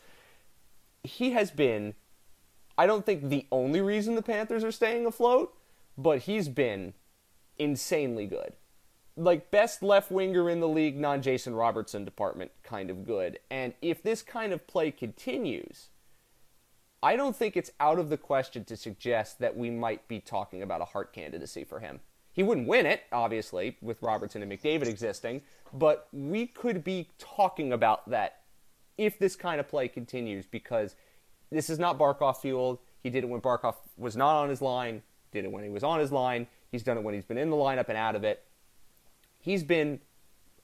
He 1.03 1.31
has 1.31 1.51
been, 1.51 1.93
I 2.77 2.87
don't 2.87 3.05
think 3.05 3.27
the 3.27 3.47
only 3.51 3.81
reason 3.81 4.15
the 4.15 4.21
Panthers 4.21 4.63
are 4.63 4.71
staying 4.71 5.05
afloat, 5.05 5.53
but 5.97 6.19
he's 6.19 6.47
been 6.47 6.93
insanely 7.59 8.27
good. 8.27 8.53
Like, 9.17 9.51
best 9.51 9.83
left 9.83 10.09
winger 10.09 10.49
in 10.49 10.61
the 10.61 10.67
league, 10.67 10.97
non 10.97 11.21
Jason 11.21 11.53
Robertson 11.53 12.05
department 12.05 12.51
kind 12.63 12.89
of 12.89 13.05
good. 13.05 13.39
And 13.49 13.73
if 13.81 14.01
this 14.01 14.21
kind 14.21 14.53
of 14.53 14.65
play 14.67 14.91
continues, 14.91 15.89
I 17.03 17.15
don't 17.15 17.35
think 17.35 17.57
it's 17.57 17.71
out 17.79 17.99
of 17.99 18.09
the 18.09 18.17
question 18.17 18.63
to 18.65 18.77
suggest 18.77 19.39
that 19.39 19.57
we 19.57 19.69
might 19.69 20.07
be 20.07 20.19
talking 20.19 20.61
about 20.61 20.81
a 20.81 20.85
Hart 20.85 21.13
candidacy 21.13 21.63
for 21.63 21.79
him. 21.79 21.99
He 22.31 22.43
wouldn't 22.43 22.67
win 22.67 22.85
it, 22.85 23.03
obviously, 23.11 23.77
with 23.81 24.01
Robertson 24.01 24.41
and 24.41 24.51
McDavid 24.51 24.87
existing, 24.87 25.41
but 25.73 26.07
we 26.13 26.47
could 26.47 26.83
be 26.83 27.09
talking 27.17 27.73
about 27.73 28.09
that 28.09 28.41
if 28.97 29.19
this 29.19 29.35
kind 29.35 29.59
of 29.59 29.67
play 29.67 29.87
continues 29.87 30.45
because 30.45 30.95
this 31.51 31.69
is 31.69 31.79
not 31.79 31.97
Barkov 31.97 32.37
fueled. 32.37 32.79
He 33.01 33.09
did 33.09 33.23
it 33.23 33.29
when 33.29 33.41
Barkov 33.41 33.75
was 33.97 34.15
not 34.15 34.35
on 34.35 34.49
his 34.49 34.61
line, 34.61 35.01
did 35.31 35.43
it 35.43 35.51
when 35.51 35.63
he 35.63 35.69
was 35.69 35.83
on 35.83 35.99
his 35.99 36.11
line. 36.11 36.47
He's 36.71 36.83
done 36.83 36.97
it 36.97 37.03
when 37.03 37.13
he's 37.13 37.25
been 37.25 37.37
in 37.37 37.49
the 37.49 37.55
lineup 37.55 37.89
and 37.89 37.97
out 37.97 38.15
of 38.15 38.23
it. 38.23 38.45
He's 39.41 39.63
been, 39.63 39.99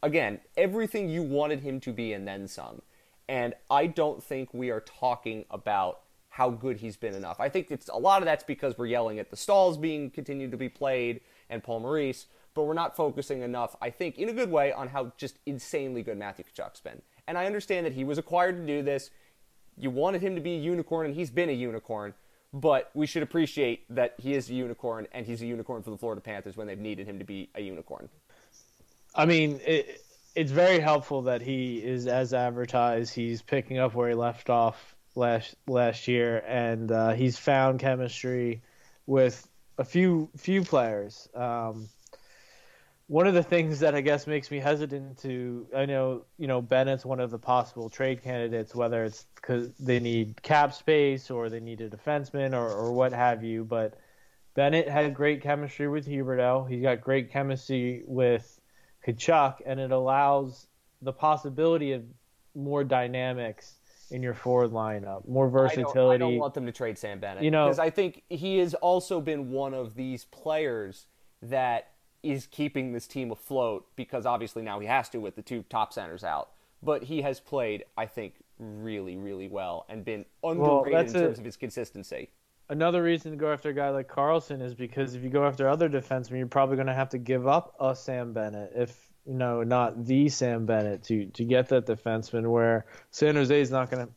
again, 0.02 0.40
everything 0.56 1.10
you 1.10 1.24
wanted 1.24 1.62
him 1.62 1.80
to 1.82 1.92
be 1.92 2.14
and 2.14 2.28
then 2.28 2.48
some. 2.48 2.82
And 3.28 3.54
I 3.70 3.88
don't 3.88 4.24
think 4.24 4.54
we 4.54 4.70
are 4.70 4.80
talking 4.80 5.46
about 5.52 6.02
how 6.30 6.52
good 6.52 6.78
he's 6.78 6.96
been 6.96 7.16
enough. 7.16 7.40
I 7.40 7.50
think 7.50 7.72
it's 7.72 7.90
a 7.90 7.98
lot 7.98 8.22
of 8.22 8.26
that's 8.26 8.44
because 8.44 8.78
we're 8.78 8.86
yelling 8.86 9.18
at 9.18 9.32
the 9.32 9.36
Staals 9.36 9.82
being 9.82 10.12
continued 10.12 10.52
to 10.52 10.58
be 10.58 10.70
played 10.70 11.22
and 11.50 11.64
Paul 11.64 11.80
Maurice, 11.80 12.28
but 12.54 12.64
we're 12.64 12.74
not 12.74 12.96
focusing 12.96 13.42
enough, 13.42 13.76
I 13.82 13.90
think, 13.90 14.18
in 14.18 14.30
a 14.30 14.34
good 14.34 14.52
way, 14.52 14.72
on 14.72 14.88
how 14.90 15.14
just 15.18 15.40
insanely 15.46 16.04
good 16.04 16.18
Matthew 16.18 16.46
Tkachuk's 16.46 16.80
been. 16.80 17.02
And 17.28 17.38
I 17.38 17.46
understand 17.46 17.86
that 17.86 17.94
he 17.94 18.04
was 18.04 18.18
acquired 18.18 18.58
to 18.58 18.66
do 18.66 18.84
this. 18.84 19.10
You 19.78 19.90
wanted 19.90 20.22
him 20.22 20.36
to 20.36 20.42
be 20.42 20.56
a 20.56 20.60
unicorn, 20.60 21.08
and 21.08 21.16
he's 21.16 21.30
been 21.32 21.50
a 21.50 21.54
unicorn. 21.54 22.14
But 22.54 22.90
we 22.94 23.06
should 23.06 23.24
appreciate 23.24 23.84
that 23.94 24.16
he 24.18 24.34
is 24.34 24.50
a 24.50 24.54
unicorn, 24.54 25.08
and 25.12 25.26
he's 25.26 25.42
a 25.42 25.46
unicorn 25.46 25.84
for 25.84 25.92
the 25.92 25.98
Florida 25.98 26.22
Panthers 26.22 26.56
when 26.56 26.66
they've 26.66 26.80
needed 26.80 27.08
him 27.08 27.20
to 27.20 27.26
be 27.26 27.50
a 27.56 27.62
unicorn. 27.62 28.10
I 29.18 29.26
mean, 29.26 29.60
it, 29.66 30.04
it's 30.36 30.52
very 30.52 30.80
helpful 30.80 31.24
that 31.24 31.42
he 31.42 31.78
is 31.78 32.06
as 32.06 32.36
advertised. 32.36 33.16
He's 33.16 33.42
picking 33.42 33.80
up 33.80 33.96
where 33.96 34.10
he 34.10 34.16
left 34.16 34.52
off 34.52 34.96
last 35.16 35.56
last 35.66 36.08
year, 36.08 36.44
and 36.48 36.92
uh, 36.92 37.14
he's 37.14 37.40
found 37.40 37.80
chemistry 37.80 38.62
with 39.08 39.50
a 39.80 39.84
few 39.84 40.30
few 40.38 40.64
players. 40.64 41.28
Um, 41.34 41.90
one 43.08 43.26
of 43.26 43.34
the 43.34 43.42
things 43.42 43.80
that 43.80 43.96
I 43.96 44.02
guess 44.02 44.28
makes 44.28 44.52
me 44.52 44.60
hesitant 44.60 45.20
to 45.24 45.66
I 45.76 45.88
know 45.88 46.26
you 46.38 46.46
know 46.46 46.62
Bennett's 46.62 47.04
one 47.04 47.20
of 47.20 47.32
the 47.32 47.40
possible 47.40 47.90
trade 47.90 48.22
candidates, 48.22 48.76
whether 48.76 49.04
it's 49.04 49.26
because 49.34 49.72
they 49.80 50.00
need 50.00 50.44
cap 50.44 50.74
space 50.74 51.32
or 51.32 51.50
they 51.50 51.60
need 51.60 51.82
a 51.82 51.90
defenseman 51.90 52.54
or, 52.54 52.70
or 52.70 52.92
what 52.92 53.14
have 53.14 53.44
you. 53.44 53.66
But 53.66 53.96
Bennett 54.54 54.88
had 54.88 55.16
great 55.16 55.42
chemistry 55.42 55.88
with 55.88 56.08
Huberdeau. 56.08 56.70
He's 56.70 56.84
got 56.84 57.02
great 57.02 57.32
chemistry 57.32 58.04
with 58.06 58.60
Tkachuk, 59.08 59.58
and 59.66 59.80
it 59.80 59.92
allows 59.92 60.68
the 61.02 61.14
possibility 61.14 61.94
of 61.94 62.04
more 62.56 62.84
dynamics 62.84 63.76
in 64.10 64.24
your 64.24 64.34
forward 64.34 64.72
lineup, 64.72 65.28
more 65.28 65.50
versatility. 65.50 65.92
I 65.92 65.94
don't, 65.94 66.14
I 66.14 66.18
don't 66.18 66.38
want 66.38 66.54
them 66.54 66.66
to 66.66 66.72
trade 66.72 66.98
Sam 66.98 67.20
Bennett. 67.20 67.44
You 67.44 67.52
know, 67.52 67.66
because 67.66 67.80
I 67.80 67.90
think 67.90 68.24
he 68.30 68.58
has 68.60 68.74
also 68.76 69.22
been 69.22 69.52
one 69.52 69.74
of 69.74 69.96
these 69.96 70.26
players 70.26 71.08
that 71.42 71.92
is 72.24 72.48
keeping 72.48 72.94
this 72.94 73.08
team 73.08 73.32
afloat 73.32 73.86
because 73.96 74.26
obviously 74.26 74.64
now 74.64 74.80
he 74.80 74.88
has 74.88 75.10
to 75.10 75.20
with 75.20 75.36
the 75.36 75.42
two 75.42 75.64
top 75.70 75.94
centers 75.94 76.24
out. 76.24 76.50
But 76.84 77.04
he 77.04 77.22
has 77.24 77.40
played, 77.40 77.86
I 77.98 78.06
think, 78.06 78.36
really, 78.60 79.18
really 79.18 79.48
well 79.48 79.86
and 79.90 80.06
been 80.06 80.26
underrated 80.44 80.94
well, 80.94 81.02
in 81.02 81.14
terms 81.14 81.38
a, 81.38 81.40
of 81.40 81.46
his 81.46 81.58
consistency. 81.58 82.30
Another 82.70 83.02
reason 83.02 83.32
to 83.32 83.38
go 83.38 83.52
after 83.52 83.70
a 83.70 83.74
guy 83.74 83.90
like 83.90 84.10
Karlsson 84.10 84.62
is 84.62 84.74
because 84.74 85.16
if 85.16 85.24
you 85.24 85.30
go 85.30 85.46
after 85.46 85.70
other 85.70 85.88
defensemen, 85.88 86.38
you're 86.38 86.48
probably 86.48 86.76
going 86.76 86.88
to 86.88 86.94
have 86.94 87.10
to 87.10 87.18
give 87.18 87.48
up 87.48 87.76
a 87.80 87.96
Sam 87.96 88.34
Bennett. 88.34 88.74
If 88.76 89.10
you 89.26 89.34
know, 89.34 89.64
not 89.64 90.06
the 90.06 90.30
Sam 90.30 90.66
Bennett 90.66 91.04
to 91.04 91.28
to 91.28 91.46
get 91.46 91.70
that 91.70 91.86
defenseman 91.86 92.50
where 92.50 92.86
San 93.12 93.36
Jose 93.36 93.60
is 93.60 93.72
not 93.72 93.90
going 93.90 94.08
to 94.08 94.14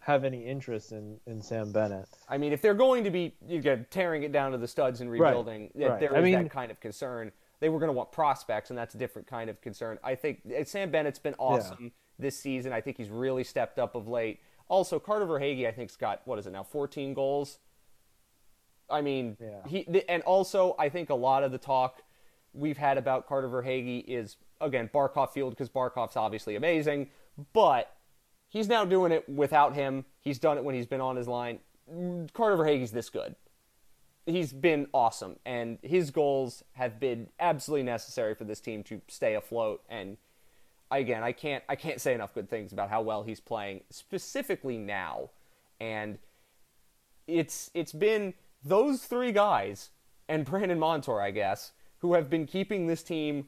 have 0.00 0.24
any 0.24 0.44
interest 0.44 0.90
in, 0.90 1.18
in 1.26 1.40
Sam 1.40 1.70
Bennett. 1.70 2.08
I 2.28 2.36
mean, 2.36 2.52
if 2.52 2.60
they're 2.60 2.74
going 2.74 3.04
to 3.04 3.10
be 3.10 3.34
you 3.46 3.60
get 3.60 3.90
tearing 3.90 4.24
it 4.24 4.32
down 4.32 4.52
to 4.52 4.58
the 4.58 4.66
studs 4.66 5.00
and 5.00 5.10
rebuilding, 5.10 5.70
right. 5.74 5.90
right. 5.90 6.00
there 6.00 6.10
is 6.10 6.18
I 6.18 6.20
mean, 6.20 6.42
that 6.42 6.50
kind 6.50 6.70
of 6.70 6.80
concern. 6.80 7.30
They 7.60 7.68
were 7.68 7.78
going 7.78 7.90
to 7.90 7.94
want 7.94 8.10
prospects, 8.10 8.70
and 8.70 8.78
that's 8.78 8.96
a 8.96 8.98
different 8.98 9.28
kind 9.28 9.48
of 9.48 9.60
concern. 9.60 9.98
I 10.02 10.16
think 10.16 10.40
eh, 10.52 10.64
Sam 10.64 10.90
Bennett's 10.90 11.20
been 11.20 11.36
awesome 11.38 11.76
yeah. 11.80 11.88
this 12.18 12.36
season. 12.36 12.72
I 12.72 12.80
think 12.80 12.96
he's 12.96 13.08
really 13.08 13.44
stepped 13.44 13.78
up 13.78 13.94
of 13.94 14.08
late. 14.08 14.40
Also, 14.72 14.98
Carter 14.98 15.26
Verhaeghe, 15.26 15.68
I 15.68 15.70
think's 15.70 15.96
got 15.96 16.22
what 16.24 16.38
is 16.38 16.46
it 16.46 16.52
now, 16.52 16.62
14 16.62 17.12
goals. 17.12 17.58
I 18.88 19.02
mean, 19.02 19.36
yeah. 19.38 19.58
he 19.68 19.86
and 20.08 20.22
also 20.22 20.74
I 20.78 20.88
think 20.88 21.10
a 21.10 21.14
lot 21.14 21.44
of 21.44 21.52
the 21.52 21.58
talk 21.58 22.00
we've 22.54 22.78
had 22.78 22.96
about 22.96 23.28
Carter 23.28 23.50
Verhaeghe 23.50 24.02
is 24.08 24.38
again 24.62 24.88
Barkov 24.92 25.28
field 25.34 25.50
because 25.50 25.68
Barkov's 25.68 26.16
obviously 26.16 26.56
amazing, 26.56 27.10
but 27.52 27.94
he's 28.48 28.66
now 28.66 28.86
doing 28.86 29.12
it 29.12 29.28
without 29.28 29.74
him. 29.74 30.06
He's 30.22 30.38
done 30.38 30.56
it 30.56 30.64
when 30.64 30.74
he's 30.74 30.86
been 30.86 31.02
on 31.02 31.16
his 31.16 31.28
line. 31.28 31.58
Carter 32.32 32.56
Verhaeghe's 32.56 32.92
this 32.92 33.10
good. 33.10 33.36
He's 34.24 34.54
been 34.54 34.86
awesome, 34.94 35.36
and 35.44 35.80
his 35.82 36.10
goals 36.10 36.64
have 36.72 36.98
been 36.98 37.28
absolutely 37.38 37.84
necessary 37.84 38.34
for 38.34 38.44
this 38.44 38.60
team 38.60 38.82
to 38.84 39.02
stay 39.06 39.34
afloat. 39.34 39.82
And 39.90 40.16
again, 40.98 41.22
I 41.22 41.32
can't 41.32 41.62
I 41.68 41.76
can't 41.76 42.00
say 42.00 42.14
enough 42.14 42.34
good 42.34 42.48
things 42.48 42.72
about 42.72 42.90
how 42.90 43.02
well 43.02 43.22
he's 43.22 43.40
playing, 43.40 43.82
specifically 43.90 44.78
now. 44.78 45.30
And 45.80 46.18
it's 47.26 47.70
it's 47.74 47.92
been 47.92 48.34
those 48.64 49.04
three 49.04 49.32
guys 49.32 49.90
and 50.28 50.44
Brandon 50.44 50.78
Montour, 50.78 51.20
I 51.20 51.30
guess, 51.30 51.72
who 51.98 52.14
have 52.14 52.30
been 52.30 52.46
keeping 52.46 52.86
this 52.86 53.02
team 53.02 53.46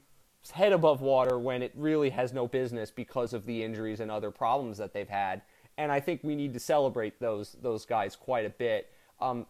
head 0.52 0.72
above 0.72 1.00
water 1.00 1.38
when 1.38 1.62
it 1.62 1.72
really 1.74 2.10
has 2.10 2.32
no 2.32 2.46
business 2.46 2.90
because 2.90 3.32
of 3.32 3.46
the 3.46 3.62
injuries 3.62 4.00
and 4.00 4.10
other 4.10 4.30
problems 4.30 4.78
that 4.78 4.92
they've 4.92 5.08
had. 5.08 5.42
And 5.78 5.90
I 5.90 6.00
think 6.00 6.20
we 6.22 6.36
need 6.36 6.52
to 6.54 6.60
celebrate 6.60 7.18
those 7.20 7.56
those 7.62 7.84
guys 7.84 8.16
quite 8.16 8.44
a 8.44 8.50
bit. 8.50 8.90
Um, 9.20 9.46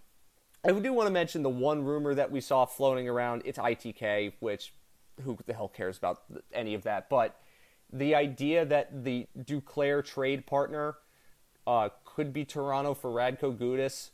I 0.65 0.73
do 0.73 0.93
want 0.93 1.07
to 1.07 1.13
mention 1.13 1.43
the 1.43 1.51
one 1.51 1.85
rumor 1.85 2.15
that 2.15 2.31
we 2.31 2.41
saw 2.41 2.65
floating 2.65 3.09
around. 3.09 3.43
It's 3.45 3.59
ITK, 3.59 4.35
which 4.41 4.73
who 5.23 5.39
the 5.47 5.53
hell 5.53 5.69
cares 5.69 5.99
about 5.99 6.23
any 6.53 6.75
of 6.75 6.83
that? 6.85 7.11
But 7.11 7.39
the 7.95 8.15
idea 8.15 8.65
that 8.67 9.05
the 9.05 9.29
Duclair 9.39 10.05
trade 10.05 10.47
partner 10.47 10.97
uh, 11.67 11.91
could 12.05 12.33
be 12.33 12.45
Toronto 12.45 12.93
for 12.93 13.11
Radko 13.11 13.57
Gudas 13.57 14.11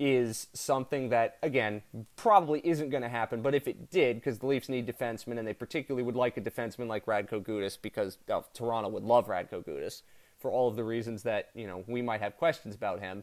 is 0.00 0.48
something 0.54 1.10
that, 1.10 1.36
again, 1.42 1.82
probably 2.16 2.60
isn't 2.66 2.88
going 2.88 3.02
to 3.02 3.08
happen. 3.08 3.42
But 3.42 3.54
if 3.54 3.68
it 3.68 3.90
did, 3.90 4.16
because 4.16 4.38
the 4.38 4.46
Leafs 4.46 4.68
need 4.68 4.86
defensemen, 4.86 5.38
and 5.38 5.46
they 5.46 5.52
particularly 5.52 6.02
would 6.02 6.16
like 6.16 6.36
a 6.36 6.40
defenseman 6.40 6.88
like 6.88 7.06
Radko 7.06 7.44
Gudas, 7.44 7.78
because 7.80 8.18
oh, 8.30 8.44
Toronto 8.54 8.88
would 8.88 9.04
love 9.04 9.26
Radko 9.26 9.62
Gudas 9.62 10.02
for 10.38 10.50
all 10.50 10.68
of 10.68 10.76
the 10.76 10.84
reasons 10.84 11.22
that 11.22 11.50
you 11.54 11.66
know 11.66 11.84
we 11.86 12.02
might 12.02 12.20
have 12.20 12.36
questions 12.36 12.74
about 12.74 13.00
him. 13.00 13.22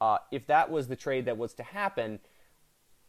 Uh, 0.00 0.18
if 0.30 0.46
that 0.46 0.70
was 0.70 0.88
the 0.88 0.96
trade 0.96 1.24
that 1.24 1.38
was 1.38 1.54
to 1.54 1.62
happen, 1.62 2.18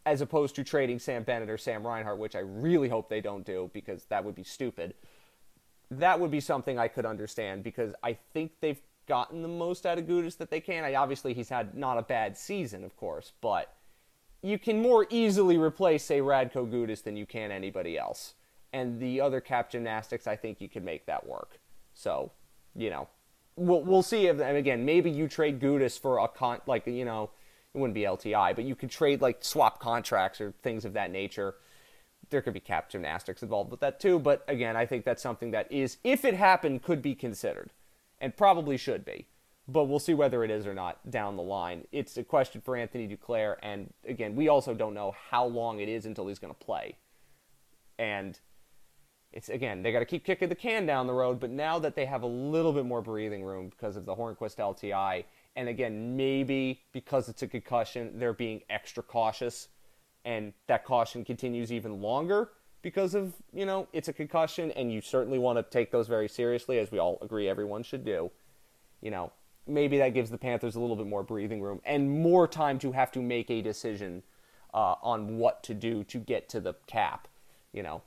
as 0.06 0.22
opposed 0.22 0.56
to 0.56 0.64
trading 0.64 1.00
Sam 1.00 1.24
Bennett 1.24 1.50
or 1.50 1.58
Sam 1.58 1.86
Reinhart, 1.86 2.18
which 2.18 2.36
I 2.36 2.40
really 2.40 2.90
hope 2.90 3.10
they 3.10 3.22
don't 3.22 3.46
do, 3.46 3.70
because 3.74 4.06
that 4.06 4.24
would 4.24 4.36
be 4.36 4.44
stupid. 4.44 4.94
That 5.92 6.20
would 6.20 6.32
be 6.32 6.40
something 6.40 6.80
I 6.80 6.88
could 6.88 7.06
understand 7.06 7.64
because 7.64 7.94
I 8.02 8.14
think 8.34 8.54
they've 8.62 8.82
gotten 9.08 9.42
the 9.42 9.48
most 9.48 9.86
out 9.86 9.98
of 9.98 10.06
Gudas 10.06 10.38
that 10.38 10.50
they 10.50 10.62
can. 10.62 10.84
I, 10.84 10.96
obviously, 10.96 11.34
he's 11.34 11.50
had 11.50 11.76
not 11.76 11.98
a 11.98 12.02
bad 12.02 12.38
season, 12.38 12.84
of 12.84 12.96
course, 12.96 13.34
but 13.42 13.74
you 14.42 14.58
can 14.58 14.82
more 14.82 15.06
easily 15.10 15.58
replace, 15.58 16.04
say, 16.04 16.20
Radko 16.20 16.70
Gudas 16.70 17.04
than 17.04 17.16
you 17.16 17.26
can 17.26 17.52
anybody 17.52 17.98
else. 17.98 18.36
And 18.74 19.00
the 19.00 19.20
other 19.20 19.42
cap 19.42 19.70
gymnastics, 19.70 20.28
I 20.28 20.38
think 20.38 20.62
you 20.62 20.70
can 20.70 20.86
make 20.86 21.06
that 21.06 21.28
work. 21.28 21.60
So, 21.94 22.32
you 22.74 22.90
know, 22.90 23.08
we'll 23.56 23.84
we'll 23.84 24.02
see 24.02 24.28
if 24.28 24.40
and 24.40 24.58
again 24.58 24.86
maybe 24.86 25.10
you 25.10 25.28
trade 25.28 25.60
Gudas 25.60 26.00
for 26.00 26.20
a 26.20 26.28
con 26.28 26.62
like 26.66 26.88
you 26.88 27.06
know 27.06 27.30
it 27.74 27.78
wouldn't 27.78 27.94
be 27.94 28.02
LTI, 28.02 28.56
but 28.56 28.66
you 28.66 28.76
could 28.76 28.90
trade 28.90 29.22
like 29.22 29.44
swap 29.44 29.80
contracts 29.80 30.42
or 30.42 30.54
things 30.62 30.84
of 30.84 30.94
that 30.94 31.12
nature. 31.12 31.56
There 32.32 32.42
could 32.42 32.54
be 32.54 32.60
cap 32.60 32.90
gymnastics 32.90 33.44
involved 33.44 33.70
with 33.70 33.82
that 33.82 34.00
too, 34.00 34.18
but 34.18 34.44
again, 34.48 34.76
I 34.76 34.88
think 34.88 35.06
that's 35.06 35.22
something 35.22 35.52
that 35.52 35.72
is, 35.72 35.98
if 36.04 36.26
it 36.26 36.34
happened, 36.34 36.82
could 36.82 37.04
be 37.04 37.14
considered 37.14 37.72
and 38.20 38.36
probably 38.36 38.78
should 38.78 39.06
be. 39.06 39.28
but 39.68 39.86
we'll 39.86 40.00
see 40.00 40.14
whether 40.14 40.44
it 40.44 40.52
is 40.52 40.68
or 40.68 40.74
not 40.74 41.10
down 41.10 41.36
the 41.36 41.44
line. 41.44 41.88
It's 41.92 42.18
a 42.18 42.24
question 42.24 42.62
for 42.62 42.76
Anthony 42.76 43.08
Duclair, 43.08 43.56
and 43.62 43.94
again, 44.08 44.36
we 44.36 44.48
also 44.50 44.74
don't 44.74 44.94
know 44.94 45.16
how 45.30 45.46
long 45.46 45.80
it 45.80 45.90
is 45.90 46.06
until 46.06 46.28
he's 46.28 46.40
going 46.40 46.54
to 46.54 46.66
play. 46.66 46.98
And 47.98 48.40
it's 49.32 49.50
again, 49.50 49.82
they 49.84 49.92
got 49.92 50.00
to 50.00 50.06
keep 50.06 50.26
kicking 50.26 50.50
the 50.50 50.56
can 50.56 50.86
down 50.86 51.08
the 51.08 51.14
road, 51.14 51.40
but 51.40 51.50
now 51.52 51.80
that 51.80 51.96
they 51.96 52.06
have 52.06 52.24
a 52.24 52.28
little 52.28 52.74
bit 52.74 52.86
more 52.86 53.02
breathing 53.02 53.44
room 53.44 53.70
because 53.70 53.96
of 53.96 54.06
the 54.06 54.16
Hornqvist 54.16 54.58
LTI, 54.58 55.26
and 55.56 55.70
again, 55.70 56.16
maybe 56.18 56.82
because 56.92 57.30
it's 57.30 57.44
a 57.44 57.48
concussion, 57.48 58.18
they're 58.18 58.34
being 58.34 58.62
extra 58.70 59.04
cautious, 59.04 59.68
and 60.26 60.54
that 60.68 60.86
caution 60.86 61.24
continues 61.26 61.72
even 61.72 62.02
longer 62.02 62.50
because 62.82 63.14
of, 63.14 63.34
you 63.54 63.66
know, 63.66 63.88
it's 63.94 64.08
a 64.08 64.14
concussion, 64.14 64.72
and 64.72 64.92
you 64.92 65.02
certainly 65.02 65.38
want 65.38 65.58
to 65.58 65.64
take 65.64 65.92
those 65.92 66.08
very 66.08 66.28
seriously, 66.28 66.80
as 66.80 66.92
we 66.92 67.00
all 67.00 67.18
agree 67.22 67.48
everyone 67.48 67.84
should 67.84 68.04
do. 68.04 68.32
You 69.02 69.12
know, 69.12 69.32
maybe 69.68 69.98
that 70.00 70.14
gives 70.14 70.30
the 70.30 70.38
Panthers 70.38 70.76
a 70.76 70.80
little 70.80 70.96
bit 70.96 71.08
more 71.08 71.24
breathing 71.24 71.62
room 71.62 71.82
and 71.86 72.22
more 72.22 72.48
time 72.48 72.80
to 72.80 72.92
have 72.92 73.12
to 73.14 73.22
make 73.22 73.50
a 73.50 73.62
decision 73.62 74.24
uh, 74.74 74.96
on 75.02 75.38
what 75.38 75.64
to 75.64 75.74
do 75.74 76.04
to 76.06 76.18
get 76.18 76.50
to 76.50 76.60
the 76.60 76.74
cap. 76.88 77.28
You 77.74 77.84
know, 77.84 78.02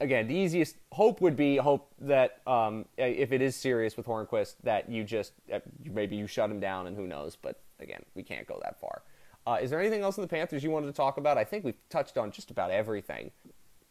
again, 0.00 0.26
the 0.26 0.34
easiest 0.34 0.76
hope 0.92 1.20
would 1.20 1.36
be 1.36 1.56
hope 1.56 1.92
that 2.00 2.40
um, 2.46 2.86
if 2.96 3.32
it 3.32 3.42
is 3.42 3.56
serious 3.56 3.96
with 3.96 4.06
Hornqvist, 4.06 4.56
that 4.64 4.90
you 4.90 5.04
just 5.04 5.32
uh, 5.52 5.60
maybe 5.84 6.16
you 6.16 6.26
shut 6.26 6.50
him 6.50 6.60
down, 6.60 6.86
and 6.86 6.96
who 6.96 7.06
knows. 7.06 7.36
But 7.36 7.60
again, 7.78 8.02
we 8.14 8.22
can't 8.22 8.46
go 8.46 8.58
that 8.62 8.80
far. 8.80 9.02
Uh, 9.46 9.58
is 9.60 9.70
there 9.70 9.80
anything 9.80 10.02
else 10.02 10.16
in 10.16 10.22
the 10.22 10.28
Panthers 10.28 10.62
you 10.62 10.70
wanted 10.70 10.86
to 10.86 10.92
talk 10.92 11.16
about? 11.16 11.38
I 11.38 11.44
think 11.44 11.64
we've 11.64 11.88
touched 11.88 12.18
on 12.18 12.30
just 12.30 12.50
about 12.50 12.70
everything. 12.70 13.30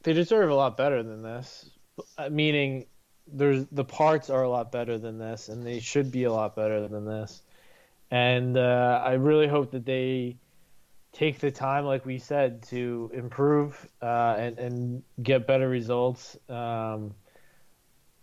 They 0.03 0.13
deserve 0.13 0.49
a 0.49 0.55
lot 0.55 0.77
better 0.77 1.03
than 1.03 1.21
this. 1.21 1.69
Uh, 2.17 2.29
meaning, 2.29 2.85
there's 3.27 3.65
the 3.71 3.83
parts 3.83 4.29
are 4.29 4.43
a 4.43 4.49
lot 4.49 4.71
better 4.71 4.97
than 4.97 5.17
this, 5.17 5.49
and 5.49 5.65
they 5.65 5.79
should 5.79 6.11
be 6.11 6.23
a 6.23 6.31
lot 6.31 6.55
better 6.55 6.87
than 6.87 7.05
this. 7.05 7.41
And 8.11 8.57
uh, 8.57 9.01
I 9.03 9.13
really 9.13 9.47
hope 9.47 9.71
that 9.71 9.85
they 9.85 10.37
take 11.11 11.39
the 11.39 11.51
time, 11.51 11.85
like 11.85 12.05
we 12.05 12.19
said, 12.19 12.63
to 12.63 13.11
improve 13.13 13.87
uh, 14.01 14.35
and 14.37 14.59
and 14.59 15.03
get 15.21 15.47
better 15.47 15.67
results. 15.67 16.37
Um, 16.47 17.13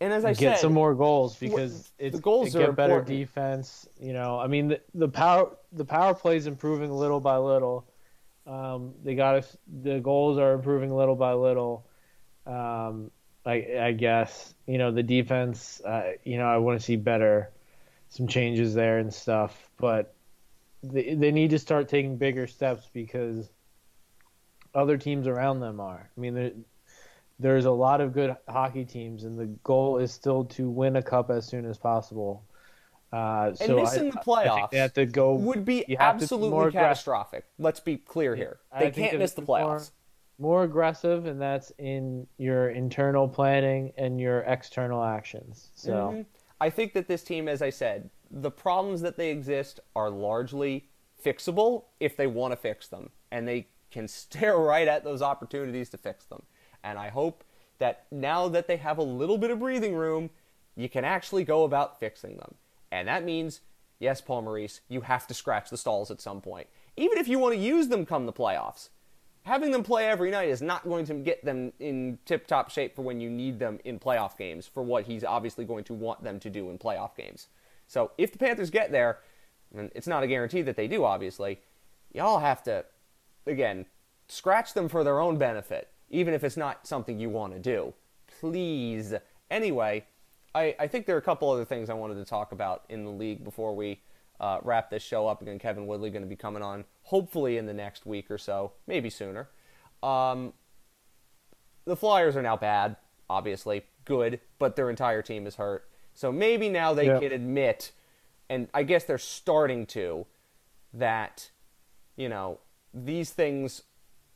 and 0.00 0.12
as 0.12 0.24
I 0.24 0.32
said, 0.32 0.40
get 0.40 0.56
said, 0.56 0.62
some 0.62 0.72
more 0.72 0.94
goals 0.94 1.36
because 1.36 1.90
it's 1.98 2.16
the 2.16 2.22
goals 2.22 2.54
it 2.54 2.58
get 2.58 2.76
better 2.76 2.98
important. 2.98 3.18
defense. 3.18 3.88
You 4.00 4.12
know, 4.12 4.38
I 4.38 4.46
mean 4.46 4.68
the, 4.68 4.80
the 4.94 5.08
power 5.08 5.56
the 5.72 5.84
power 5.84 6.14
play 6.14 6.36
is 6.36 6.46
improving 6.46 6.90
little 6.90 7.20
by 7.20 7.36
little. 7.38 7.86
Um, 8.46 8.94
they 9.02 9.14
got 9.14 9.36
us. 9.36 9.56
The 9.82 9.98
goals 10.00 10.38
are 10.38 10.52
improving 10.52 10.94
little 10.94 11.16
by 11.16 11.32
little. 11.32 11.86
Um, 12.46 13.10
I, 13.44 13.78
I 13.80 13.92
guess 13.92 14.54
you 14.66 14.78
know 14.78 14.90
the 14.92 15.02
defense. 15.02 15.80
Uh, 15.80 16.12
you 16.24 16.38
know, 16.38 16.46
I 16.46 16.58
want 16.58 16.78
to 16.78 16.84
see 16.84 16.96
better, 16.96 17.50
some 18.08 18.28
changes 18.28 18.74
there 18.74 18.98
and 18.98 19.12
stuff. 19.12 19.70
But 19.78 20.14
they 20.82 21.14
they 21.14 21.30
need 21.30 21.50
to 21.50 21.58
start 21.58 21.88
taking 21.88 22.18
bigger 22.18 22.46
steps 22.46 22.88
because 22.92 23.48
other 24.74 24.98
teams 24.98 25.26
around 25.26 25.60
them 25.60 25.80
are. 25.80 26.10
I 26.16 26.20
mean, 26.20 26.64
there's 27.38 27.64
a 27.66 27.70
lot 27.70 28.00
of 28.00 28.12
good 28.12 28.34
hockey 28.48 28.84
teams, 28.84 29.24
and 29.24 29.38
the 29.38 29.46
goal 29.62 29.98
is 29.98 30.12
still 30.12 30.44
to 30.44 30.70
win 30.70 30.96
a 30.96 31.02
cup 31.02 31.30
as 31.30 31.46
soon 31.46 31.66
as 31.66 31.76
possible. 31.78 32.42
Uh, 33.12 33.48
and 33.48 33.58
so 33.58 33.76
missing 33.76 34.08
I, 34.08 34.10
the 34.10 34.18
I 34.20 34.22
playoffs 34.22 34.70
they 34.70 34.78
have 34.78 34.92
to 34.94 35.06
go 35.06 35.34
would 35.34 35.64
be 35.64 35.82
to 35.82 35.86
be 35.86 35.96
absolutely 35.98 36.48
aggressive. 36.48 36.72
catastrophic. 36.72 37.44
Let's 37.58 37.80
be 37.80 37.96
clear 37.98 38.34
here. 38.34 38.58
They 38.78 38.90
think 38.90 39.10
can't 39.10 39.18
miss 39.18 39.32
the 39.32 39.42
it's 39.42 39.48
more- 39.48 39.58
playoffs. 39.58 39.90
more 40.38 40.64
aggressive, 40.64 41.26
and 41.26 41.40
that's 41.40 41.70
in 41.78 42.26
your 42.38 42.70
internal 42.70 43.28
planning 43.28 43.92
and 43.96 44.20
your 44.20 44.40
external 44.40 45.02
actions. 45.04 45.70
So 45.74 45.92
Mhm. 45.92 46.26
I 46.60 46.70
think 46.70 46.94
that 46.94 47.06
this 47.06 47.22
team, 47.22 47.48
as 47.48 47.62
I 47.62 47.70
said, 47.70 48.10
the 48.30 48.50
problems 48.50 49.02
that 49.02 49.16
they 49.16 49.30
exist 49.30 49.78
are 49.94 50.10
largely 50.10 50.88
fixable 51.24 51.84
if 52.00 52.16
they 52.16 52.26
want 52.26 52.52
to 52.52 52.56
fix 52.56 52.88
them, 52.88 53.10
and 53.30 53.46
they 53.46 53.68
can 53.90 54.08
stare 54.52 54.56
right 54.58 54.88
at 54.88 55.04
those 55.04 55.22
opportunities 55.22 55.88
to 55.90 55.96
fix 55.98 56.24
them. 56.26 56.42
And 56.86 56.98
I 56.98 57.08
hope 57.08 57.44
that 57.78 58.06
now 58.10 58.48
that 58.48 58.68
they 58.68 58.78
have 58.78 58.98
a 58.98 59.02
little 59.02 59.36
bit 59.36 59.50
of 59.50 59.58
breathing 59.58 59.94
room, 59.94 60.30
you 60.76 60.88
can 60.88 61.04
actually 61.04 61.44
go 61.44 61.64
about 61.64 62.00
fixing 62.00 62.36
them. 62.36 62.54
And 62.90 63.08
that 63.08 63.24
means, 63.24 63.60
yes, 63.98 64.20
Paul 64.20 64.42
Maurice, 64.42 64.80
you 64.88 65.02
have 65.02 65.26
to 65.26 65.34
scratch 65.34 65.68
the 65.68 65.76
Staals 65.76 66.10
at 66.10 66.20
some 66.20 66.40
point, 66.40 66.68
even 66.96 67.18
if 67.18 67.28
you 67.28 67.38
want 67.38 67.54
to 67.54 67.60
use 67.60 67.88
them 67.88 68.06
come 68.06 68.24
the 68.24 68.32
playoffs 68.32 68.88
having 69.46 69.70
them 69.70 69.84
play 69.84 70.06
every 70.06 70.28
night 70.28 70.48
is 70.48 70.60
not 70.60 70.82
going 70.82 71.04
to 71.04 71.14
get 71.14 71.44
them 71.44 71.72
in 71.78 72.18
tip 72.24 72.48
top 72.48 72.68
shape 72.68 72.96
for 72.96 73.02
when 73.02 73.20
you 73.20 73.30
need 73.30 73.60
them 73.60 73.78
in 73.84 73.96
playoff 73.96 74.36
games 74.36 74.66
for 74.66 74.82
what 74.82 75.04
he's 75.04 75.22
obviously 75.22 75.64
going 75.64 75.84
to 75.84 75.94
want 75.94 76.22
them 76.24 76.40
to 76.40 76.50
do 76.50 76.68
in 76.68 76.76
playoff 76.76 77.14
games. 77.16 77.46
So 77.86 78.10
if 78.18 78.32
the 78.32 78.38
Panthers 78.38 78.70
get 78.70 78.90
there, 78.90 79.20
and 79.76 79.92
it's 79.94 80.08
not 80.08 80.24
a 80.24 80.26
guarantee 80.26 80.62
that 80.62 80.76
they 80.76 80.88
do, 80.88 81.04
obviously, 81.04 81.60
y'all 82.12 82.40
have 82.40 82.64
to, 82.64 82.84
again, 83.46 83.86
scratch 84.26 84.74
them 84.74 84.88
for 84.88 85.04
their 85.04 85.20
own 85.20 85.38
benefit, 85.38 85.90
even 86.10 86.34
if 86.34 86.44
it's 86.44 86.56
not 86.56 86.86
something 86.86 87.18
you 87.18 87.28
want 87.30 87.52
to 87.52 87.58
do. 87.58 87.94
Please. 88.40 89.14
Anyway, 89.50 90.04
I, 90.54 90.74
I 90.78 90.86
think 90.86 91.06
there 91.06 91.16
are 91.16 91.18
a 91.18 91.22
couple 91.22 91.50
other 91.50 91.64
things 91.64 91.90
I 91.90 91.94
wanted 91.94 92.14
to 92.16 92.24
talk 92.24 92.52
about 92.52 92.84
in 92.88 93.04
the 93.04 93.10
league 93.10 93.44
before 93.44 93.74
we 93.74 94.00
uh, 94.40 94.58
wrap 94.62 94.90
this 94.90 95.02
show 95.02 95.26
up. 95.26 95.42
Again, 95.42 95.58
Kevin 95.58 95.86
Woodley 95.86 96.10
going 96.10 96.22
to 96.22 96.28
be 96.28 96.36
coming 96.36 96.62
on 96.62 96.84
hopefully 97.02 97.56
in 97.56 97.66
the 97.66 97.74
next 97.74 98.04
week 98.06 98.30
or 98.30 98.38
so, 98.38 98.72
maybe 98.86 99.08
sooner. 99.10 99.48
Um, 100.02 100.52
the 101.84 101.96
Flyers 101.96 102.36
are 102.36 102.42
now 102.42 102.56
bad, 102.56 102.96
obviously 103.30 103.84
good, 104.04 104.40
but 104.58 104.76
their 104.76 104.90
entire 104.90 105.22
team 105.22 105.46
is 105.46 105.56
hurt. 105.56 105.88
So 106.14 106.32
maybe 106.32 106.68
now 106.68 106.94
they 106.94 107.06
Yeah. 107.06 107.18
can 107.20 107.32
admit, 107.32 107.92
and 108.48 108.68
I 108.74 108.82
guess 108.82 109.04
they're 109.04 109.18
starting 109.18 109.86
to, 109.86 110.26
that 110.94 111.50
you 112.16 112.28
know 112.28 112.60
these 112.94 113.30
things 113.30 113.82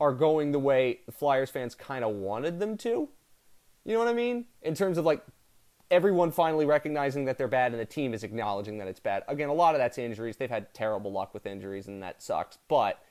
are 0.00 0.12
going 0.12 0.50
the 0.52 0.58
way 0.58 1.00
the 1.06 1.12
Flyers 1.12 1.50
fans 1.50 1.74
kind 1.74 2.04
of 2.04 2.12
wanted 2.14 2.58
them 2.58 2.76
to. 2.78 3.08
You 3.84 3.92
know 3.92 3.98
what 3.98 4.08
I 4.08 4.14
mean? 4.14 4.46
In 4.62 4.74
terms 4.74 4.98
of 4.98 5.04
like 5.04 5.22
everyone 5.90 6.30
finally 6.30 6.64
recognizing 6.66 7.24
that 7.26 7.36
they're 7.36 7.48
bad 7.48 7.72
and 7.72 7.80
the 7.80 7.84
team 7.84 8.14
is 8.14 8.22
acknowledging 8.24 8.78
that 8.78 8.88
it's 8.88 9.00
bad. 9.00 9.24
Again, 9.28 9.48
a 9.48 9.54
lot 9.54 9.74
of 9.74 9.78
that's 9.80 9.98
injuries. 9.98 10.36
They've 10.36 10.48
had 10.48 10.72
terrible 10.72 11.12
luck 11.12 11.34
with 11.34 11.46
injuries 11.46 11.86
and 11.88 12.02
that 12.02 12.22
sucks. 12.22 12.58
But 12.68 13.02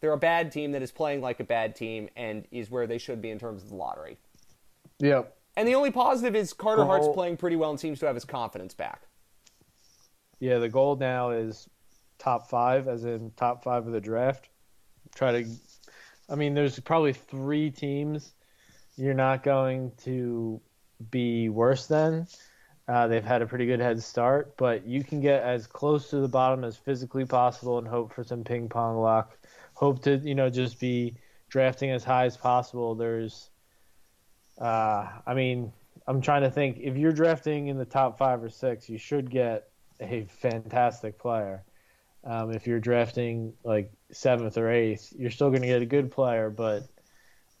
they're 0.00 0.12
a 0.12 0.18
bad 0.18 0.52
team 0.52 0.72
that 0.72 0.82
is 0.82 0.92
playing 0.92 1.20
like 1.20 1.40
a 1.40 1.44
bad 1.44 1.74
team 1.74 2.08
and 2.16 2.46
is 2.50 2.70
where 2.70 2.86
they 2.86 2.98
should 2.98 3.20
be 3.20 3.30
in 3.30 3.38
terms 3.38 3.62
of 3.62 3.70
the 3.70 3.74
lottery. 3.76 4.18
yeah, 4.98 5.22
And 5.56 5.66
the 5.66 5.74
only 5.74 5.90
positive 5.90 6.36
is 6.36 6.52
Carter 6.52 6.84
Hart's 6.84 7.08
playing 7.14 7.36
pretty 7.38 7.56
well 7.56 7.70
and 7.70 7.80
seems 7.80 7.98
to 8.00 8.06
have 8.06 8.14
his 8.14 8.24
confidence 8.24 8.74
back. 8.74 9.02
yeah. 10.38 10.58
The 10.58 10.68
goal 10.68 10.96
now 10.96 11.30
is 11.30 11.68
top 12.18 12.48
five, 12.48 12.86
as 12.88 13.04
in 13.04 13.32
top 13.36 13.64
five 13.64 13.86
of 13.86 13.92
the 13.92 14.00
draft. 14.00 14.48
Try 15.14 15.42
to. 15.42 15.48
I 16.30 16.36
mean, 16.36 16.54
there's 16.54 16.78
probably 16.78 17.12
three 17.12 17.70
teams 17.70 18.34
you're 18.96 19.14
not 19.14 19.42
going 19.42 19.92
to 20.04 20.60
be 21.10 21.48
worse 21.48 21.86
than. 21.86 22.26
Uh, 22.86 23.06
they've 23.06 23.24
had 23.24 23.42
a 23.42 23.46
pretty 23.46 23.66
good 23.66 23.80
head 23.80 24.02
start, 24.02 24.56
but 24.56 24.86
you 24.86 25.02
can 25.02 25.20
get 25.20 25.42
as 25.42 25.66
close 25.66 26.10
to 26.10 26.16
the 26.16 26.28
bottom 26.28 26.64
as 26.64 26.76
physically 26.76 27.24
possible 27.24 27.78
and 27.78 27.86
hope 27.86 28.12
for 28.12 28.24
some 28.24 28.44
ping 28.44 28.68
pong 28.68 28.98
luck. 28.98 29.38
Hope 29.74 30.02
to, 30.02 30.16
you 30.18 30.34
know, 30.34 30.50
just 30.50 30.78
be 30.80 31.14
drafting 31.48 31.90
as 31.90 32.04
high 32.04 32.26
as 32.26 32.36
possible. 32.36 32.94
There's, 32.94 33.50
uh, 34.60 35.06
I 35.26 35.34
mean, 35.34 35.72
I'm 36.06 36.20
trying 36.20 36.42
to 36.42 36.50
think. 36.50 36.78
If 36.80 36.96
you're 36.96 37.12
drafting 37.12 37.68
in 37.68 37.78
the 37.78 37.84
top 37.84 38.18
five 38.18 38.42
or 38.42 38.50
six, 38.50 38.88
you 38.88 38.98
should 38.98 39.30
get 39.30 39.68
a 40.00 40.24
fantastic 40.24 41.18
player. 41.18 41.64
Um, 42.24 42.50
if 42.52 42.66
you're 42.66 42.80
drafting 42.80 43.54
like 43.64 43.90
seventh 44.12 44.58
or 44.58 44.70
eighth, 44.70 45.12
you're 45.18 45.30
still 45.30 45.48
going 45.50 45.62
to 45.62 45.68
get 45.68 45.80
a 45.82 45.86
good 45.86 46.10
player, 46.10 46.50
but 46.50 46.86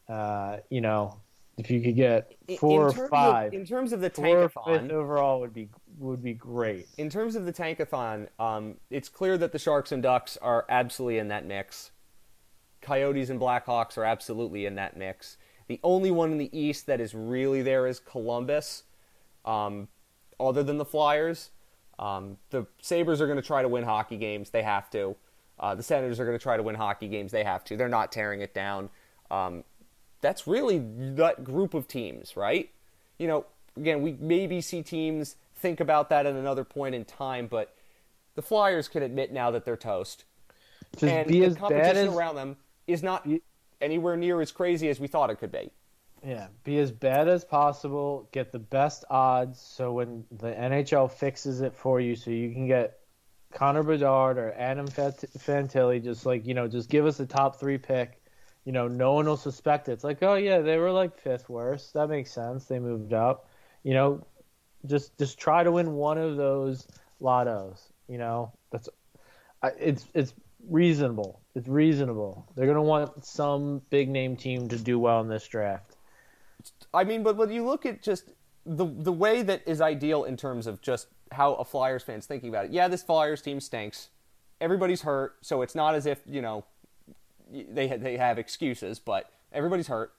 uh, 0.08 0.58
you 0.68 0.80
know, 0.80 1.16
if 1.56 1.70
you 1.70 1.80
could 1.80 1.96
get 1.96 2.34
four 2.58 2.82
in 2.82 2.86
or 2.88 2.92
terms 2.92 3.04
of- 3.04 3.10
five, 3.10 3.54
in 3.54 3.64
terms 3.64 3.92
of 3.92 4.00
the 4.00 4.10
tankathon, 4.10 4.64
fifth 4.82 4.90
overall 4.90 5.40
would 5.40 5.54
be 5.54 5.68
would 5.98 6.22
be 6.22 6.34
great. 6.34 6.88
in 6.98 7.08
terms 7.10 7.36
of 7.36 7.44
the 7.46 7.52
tankathon, 7.52 8.28
um, 8.38 8.74
it's 8.90 9.08
clear 9.08 9.36
that 9.38 9.52
the 9.52 9.58
Sharks 9.58 9.92
and 9.92 10.02
Ducks 10.02 10.36
are 10.38 10.64
absolutely 10.68 11.18
in 11.18 11.28
that 11.28 11.46
mix. 11.46 11.90
Coyotes 12.80 13.28
and 13.28 13.38
Blackhawks 13.38 13.98
are 13.98 14.04
absolutely 14.04 14.64
in 14.64 14.74
that 14.76 14.96
mix. 14.96 15.36
The 15.68 15.78
only 15.84 16.10
one 16.10 16.32
in 16.32 16.38
the 16.38 16.50
East 16.58 16.86
that 16.86 17.00
is 17.00 17.14
really 17.14 17.62
there 17.62 17.86
is 17.86 17.98
Columbus, 18.00 18.84
um, 19.44 19.88
other 20.38 20.62
than 20.62 20.78
the 20.78 20.84
Flyers. 20.84 21.50
Um, 22.00 22.38
the 22.48 22.66
Sabres 22.80 23.20
are 23.20 23.26
going 23.26 23.40
to 23.40 23.46
try 23.46 23.62
to 23.62 23.68
win 23.68 23.84
hockey 23.84 24.16
games. 24.16 24.50
They 24.50 24.62
have 24.62 24.90
to. 24.90 25.14
Uh, 25.60 25.74
the 25.74 25.82
Senators 25.82 26.18
are 26.18 26.24
going 26.24 26.36
to 26.36 26.42
try 26.42 26.56
to 26.56 26.62
win 26.62 26.74
hockey 26.74 27.06
games. 27.06 27.30
They 27.30 27.44
have 27.44 27.62
to. 27.64 27.76
They're 27.76 27.88
not 27.88 28.10
tearing 28.10 28.40
it 28.40 28.54
down. 28.54 28.88
Um, 29.30 29.64
that's 30.22 30.46
really 30.46 30.78
that 31.14 31.44
group 31.44 31.74
of 31.74 31.86
teams, 31.86 32.36
right? 32.36 32.70
You 33.18 33.28
know, 33.28 33.44
again, 33.76 34.00
we 34.00 34.16
maybe 34.18 34.62
see 34.62 34.82
teams 34.82 35.36
think 35.54 35.78
about 35.78 36.08
that 36.08 36.24
at 36.24 36.34
another 36.34 36.64
point 36.64 36.94
in 36.94 37.04
time, 37.04 37.46
but 37.46 37.74
the 38.34 38.42
Flyers 38.42 38.88
can 38.88 39.02
admit 39.02 39.30
now 39.32 39.50
that 39.50 39.66
they're 39.66 39.76
toast. 39.76 40.24
Just 40.92 41.04
and 41.04 41.28
be 41.28 41.40
the 41.40 41.46
as 41.46 41.54
bad 41.54 41.60
competition 41.60 42.08
as 42.08 42.14
around 42.14 42.36
them 42.36 42.56
is 42.86 43.02
not 43.02 43.28
anywhere 43.80 44.16
near 44.16 44.40
as 44.40 44.50
crazy 44.50 44.88
as 44.88 44.98
we 44.98 45.06
thought 45.06 45.28
it 45.28 45.36
could 45.36 45.52
be. 45.52 45.70
Yeah, 46.24 46.48
be 46.64 46.78
as 46.78 46.92
bad 46.92 47.28
as 47.28 47.44
possible. 47.44 48.28
Get 48.32 48.52
the 48.52 48.58
best 48.58 49.04
odds, 49.08 49.58
so 49.60 49.92
when 49.92 50.24
the 50.30 50.48
NHL 50.48 51.10
fixes 51.10 51.62
it 51.62 51.74
for 51.74 51.98
you, 51.98 52.14
so 52.14 52.30
you 52.30 52.52
can 52.52 52.66
get 52.66 53.00
Connor 53.52 53.82
Bedard 53.82 54.36
or 54.36 54.52
Adam 54.52 54.86
Fantilli, 54.86 56.02
just 56.02 56.26
like 56.26 56.46
you 56.46 56.54
know, 56.54 56.68
just 56.68 56.90
give 56.90 57.06
us 57.06 57.20
a 57.20 57.26
top 57.26 57.58
three 57.58 57.78
pick. 57.78 58.20
You 58.64 58.72
know, 58.72 58.86
no 58.86 59.14
one 59.14 59.26
will 59.26 59.38
suspect 59.38 59.88
it. 59.88 59.92
It's 59.92 60.04
like, 60.04 60.22
oh 60.22 60.34
yeah, 60.34 60.60
they 60.60 60.76
were 60.76 60.92
like 60.92 61.18
fifth 61.18 61.48
worst. 61.48 61.94
That 61.94 62.08
makes 62.08 62.30
sense. 62.30 62.66
They 62.66 62.78
moved 62.78 63.14
up. 63.14 63.48
You 63.82 63.94
know, 63.94 64.26
just 64.86 65.16
just 65.18 65.38
try 65.38 65.64
to 65.64 65.72
win 65.72 65.92
one 65.94 66.18
of 66.18 66.36
those 66.36 66.86
lottos. 67.20 67.80
You 68.08 68.18
know, 68.18 68.52
that's 68.70 68.90
it's 69.78 70.06
it's 70.14 70.34
reasonable. 70.68 71.40
It's 71.54 71.66
reasonable. 71.68 72.46
They're 72.54 72.66
gonna 72.66 72.82
want 72.82 73.24
some 73.24 73.80
big 73.90 74.10
name 74.10 74.36
team 74.36 74.68
to 74.68 74.76
do 74.76 74.98
well 74.98 75.20
in 75.22 75.28
this 75.28 75.46
draft. 75.48 75.89
I 76.92 77.04
mean, 77.04 77.22
but 77.22 77.36
when 77.36 77.50
you 77.50 77.64
look 77.64 77.86
at 77.86 78.02
just 78.02 78.32
the 78.66 78.86
the 78.86 79.12
way 79.12 79.42
that 79.42 79.62
is 79.66 79.80
ideal 79.80 80.24
in 80.24 80.36
terms 80.36 80.66
of 80.66 80.80
just 80.82 81.08
how 81.32 81.54
a 81.54 81.64
Flyers 81.64 82.02
fan's 82.02 82.26
thinking 82.26 82.48
about 82.48 82.66
it. 82.66 82.70
Yeah, 82.72 82.88
this 82.88 83.02
Flyers 83.02 83.42
team 83.42 83.60
stinks. 83.60 84.08
Everybody's 84.60 85.02
hurt, 85.02 85.36
so 85.40 85.62
it's 85.62 85.74
not 85.74 85.94
as 85.94 86.06
if 86.06 86.20
you 86.26 86.42
know 86.42 86.64
they 87.50 87.88
they 87.88 88.16
have 88.16 88.38
excuses, 88.38 88.98
but 88.98 89.30
everybody's 89.52 89.88
hurt. 89.88 90.12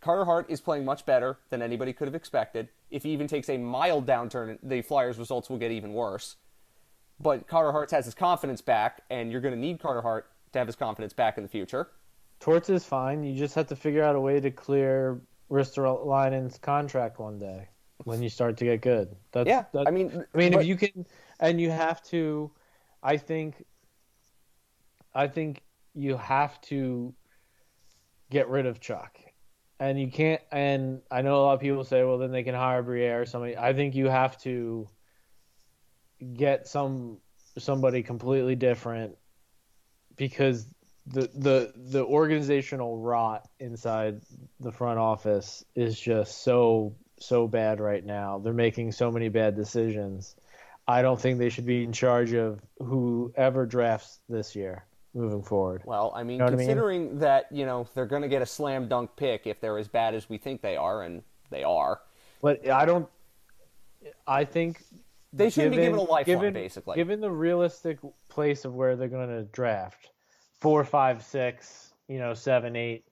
Carter 0.00 0.24
Hart 0.24 0.46
is 0.48 0.60
playing 0.60 0.84
much 0.84 1.06
better 1.06 1.38
than 1.50 1.62
anybody 1.62 1.92
could 1.92 2.08
have 2.08 2.14
expected. 2.14 2.68
If 2.90 3.04
he 3.04 3.10
even 3.10 3.28
takes 3.28 3.48
a 3.48 3.56
mild 3.56 4.04
downturn, 4.04 4.58
the 4.60 4.82
Flyers' 4.82 5.16
results 5.16 5.48
will 5.48 5.58
get 5.58 5.70
even 5.70 5.92
worse. 5.92 6.36
But 7.20 7.46
Carter 7.46 7.70
Hart 7.70 7.92
has 7.92 8.04
his 8.04 8.14
confidence 8.14 8.60
back, 8.60 9.02
and 9.10 9.30
you're 9.30 9.40
going 9.40 9.54
to 9.54 9.60
need 9.60 9.78
Carter 9.80 10.02
Hart 10.02 10.28
to 10.52 10.58
have 10.58 10.66
his 10.66 10.74
confidence 10.74 11.12
back 11.12 11.36
in 11.36 11.44
the 11.44 11.48
future. 11.48 11.88
Torts 12.40 12.68
is 12.68 12.84
fine. 12.84 13.22
You 13.22 13.38
just 13.38 13.54
have 13.54 13.68
to 13.68 13.76
figure 13.76 14.02
out 14.02 14.16
a 14.16 14.20
way 14.20 14.40
to 14.40 14.50
clear 14.50 15.20
Ristolainen's 15.52 16.56
contract 16.56 17.18
one 17.18 17.38
day 17.38 17.68
when 18.04 18.22
you 18.22 18.30
start 18.30 18.56
to 18.56 18.64
get 18.64 18.80
good. 18.80 19.14
That's, 19.32 19.46
yeah, 19.46 19.64
that's, 19.74 19.86
I 19.86 19.90
mean, 19.90 20.24
I 20.34 20.38
mean, 20.38 20.52
but, 20.52 20.62
if 20.62 20.66
you 20.66 20.76
can, 20.76 21.06
and 21.40 21.60
you 21.60 21.70
have 21.70 22.02
to, 22.04 22.50
I 23.02 23.18
think, 23.18 23.62
I 25.14 25.28
think 25.28 25.62
you 25.94 26.16
have 26.16 26.58
to 26.62 27.14
get 28.30 28.48
rid 28.48 28.64
of 28.64 28.80
Chuck, 28.80 29.18
and 29.78 30.00
you 30.00 30.10
can't. 30.10 30.40
And 30.50 31.02
I 31.10 31.20
know 31.20 31.36
a 31.36 31.42
lot 31.42 31.54
of 31.54 31.60
people 31.60 31.84
say, 31.84 32.02
well, 32.02 32.16
then 32.16 32.32
they 32.32 32.44
can 32.44 32.54
hire 32.54 32.82
Briere 32.82 33.20
or 33.20 33.26
somebody. 33.26 33.54
I 33.54 33.74
think 33.74 33.94
you 33.94 34.08
have 34.08 34.38
to 34.42 34.88
get 36.34 36.66
some 36.66 37.18
somebody 37.58 38.02
completely 38.02 38.54
different 38.54 39.16
because 40.16 40.66
the 41.06 41.28
the 41.34 41.72
the 41.76 42.04
organizational 42.04 42.98
rot 42.98 43.48
inside 43.58 44.20
the 44.60 44.72
front 44.72 44.98
office 44.98 45.64
is 45.74 45.98
just 45.98 46.42
so 46.44 46.94
so 47.18 47.46
bad 47.46 47.80
right 47.80 48.04
now. 48.04 48.38
They're 48.38 48.52
making 48.52 48.92
so 48.92 49.10
many 49.10 49.28
bad 49.28 49.56
decisions. 49.56 50.36
I 50.86 51.02
don't 51.02 51.20
think 51.20 51.38
they 51.38 51.48
should 51.48 51.66
be 51.66 51.84
in 51.84 51.92
charge 51.92 52.32
of 52.32 52.60
whoever 52.78 53.66
drafts 53.66 54.20
this 54.28 54.56
year 54.56 54.84
moving 55.14 55.42
forward. 55.42 55.82
Well, 55.84 56.12
I 56.14 56.22
mean, 56.22 56.38
you 56.38 56.44
know 56.44 56.50
considering 56.50 57.02
I 57.02 57.10
mean? 57.10 57.18
that 57.20 57.46
you 57.50 57.66
know 57.66 57.86
they're 57.94 58.06
going 58.06 58.22
to 58.22 58.28
get 58.28 58.42
a 58.42 58.46
slam 58.46 58.88
dunk 58.88 59.10
pick 59.16 59.46
if 59.46 59.60
they're 59.60 59.78
as 59.78 59.88
bad 59.88 60.14
as 60.14 60.28
we 60.28 60.38
think 60.38 60.62
they 60.62 60.76
are, 60.76 61.02
and 61.02 61.22
they 61.50 61.62
are. 61.64 62.00
But 62.40 62.68
I 62.68 62.84
don't. 62.84 63.08
I 64.26 64.44
think 64.44 64.82
they 65.32 65.50
shouldn't 65.50 65.74
given, 65.74 65.92
be 65.92 65.98
given 65.98 66.06
a 66.06 66.10
lifeline, 66.10 66.38
given, 66.38 66.54
basically. 66.54 66.96
Given 66.96 67.20
the 67.20 67.30
realistic 67.30 67.98
place 68.28 68.64
of 68.64 68.74
where 68.74 68.96
they're 68.96 69.08
going 69.08 69.28
to 69.28 69.44
draft, 69.44 70.10
four, 70.62 70.84
five, 70.84 71.24
six, 71.24 71.92
you 72.06 72.20
know, 72.20 72.34
seven, 72.34 72.76
eight, 72.76 73.04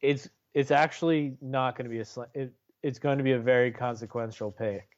it's 0.00 0.28
it's 0.54 0.70
actually 0.70 1.36
not 1.42 1.76
going 1.76 1.84
to 1.84 1.90
be 1.90 2.00
a 2.00 2.26
it, 2.34 2.52
it's 2.82 2.98
going 2.98 3.18
to 3.18 3.24
be 3.24 3.32
a 3.32 3.38
very 3.38 3.70
consequential 3.70 4.50
pick. 4.50 4.88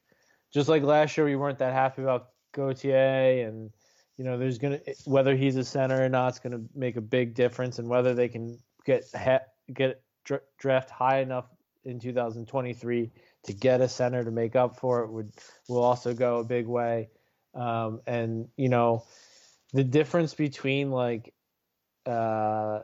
Just 0.53 0.69
like 0.69 0.81
last 0.81 1.17
year, 1.17 1.25
we 1.25 1.35
weren't 1.35 1.59
that 1.59 1.73
happy 1.73 2.01
about 2.01 2.29
Gauthier, 2.53 3.45
and 3.45 3.69
you 4.17 4.23
know, 4.23 4.37
there's 4.37 4.57
to 4.59 4.79
whether 5.05 5.35
he's 5.35 5.57
a 5.57 5.63
center 5.63 6.03
or 6.03 6.09
not, 6.09 6.29
it's 6.29 6.39
going 6.39 6.53
to 6.53 6.63
make 6.73 6.95
a 6.95 7.01
big 7.01 7.35
difference, 7.35 7.79
and 7.79 7.89
whether 7.89 8.13
they 8.13 8.29
can 8.29 8.57
get 8.85 9.03
get 9.73 10.01
draft 10.57 10.89
high 10.89 11.19
enough 11.19 11.45
in 11.83 11.99
2023 11.99 13.11
to 13.43 13.53
get 13.53 13.81
a 13.81 13.89
center 13.89 14.23
to 14.23 14.31
make 14.31 14.55
up 14.55 14.77
for 14.77 15.03
it 15.03 15.11
would 15.11 15.31
will 15.67 15.83
also 15.83 16.13
go 16.13 16.37
a 16.37 16.43
big 16.45 16.65
way. 16.65 17.09
Um, 17.53 17.99
and 18.07 18.47
you 18.55 18.69
know, 18.69 19.03
the 19.73 19.83
difference 19.83 20.33
between 20.33 20.91
like 20.91 21.33
uh, 22.05 22.79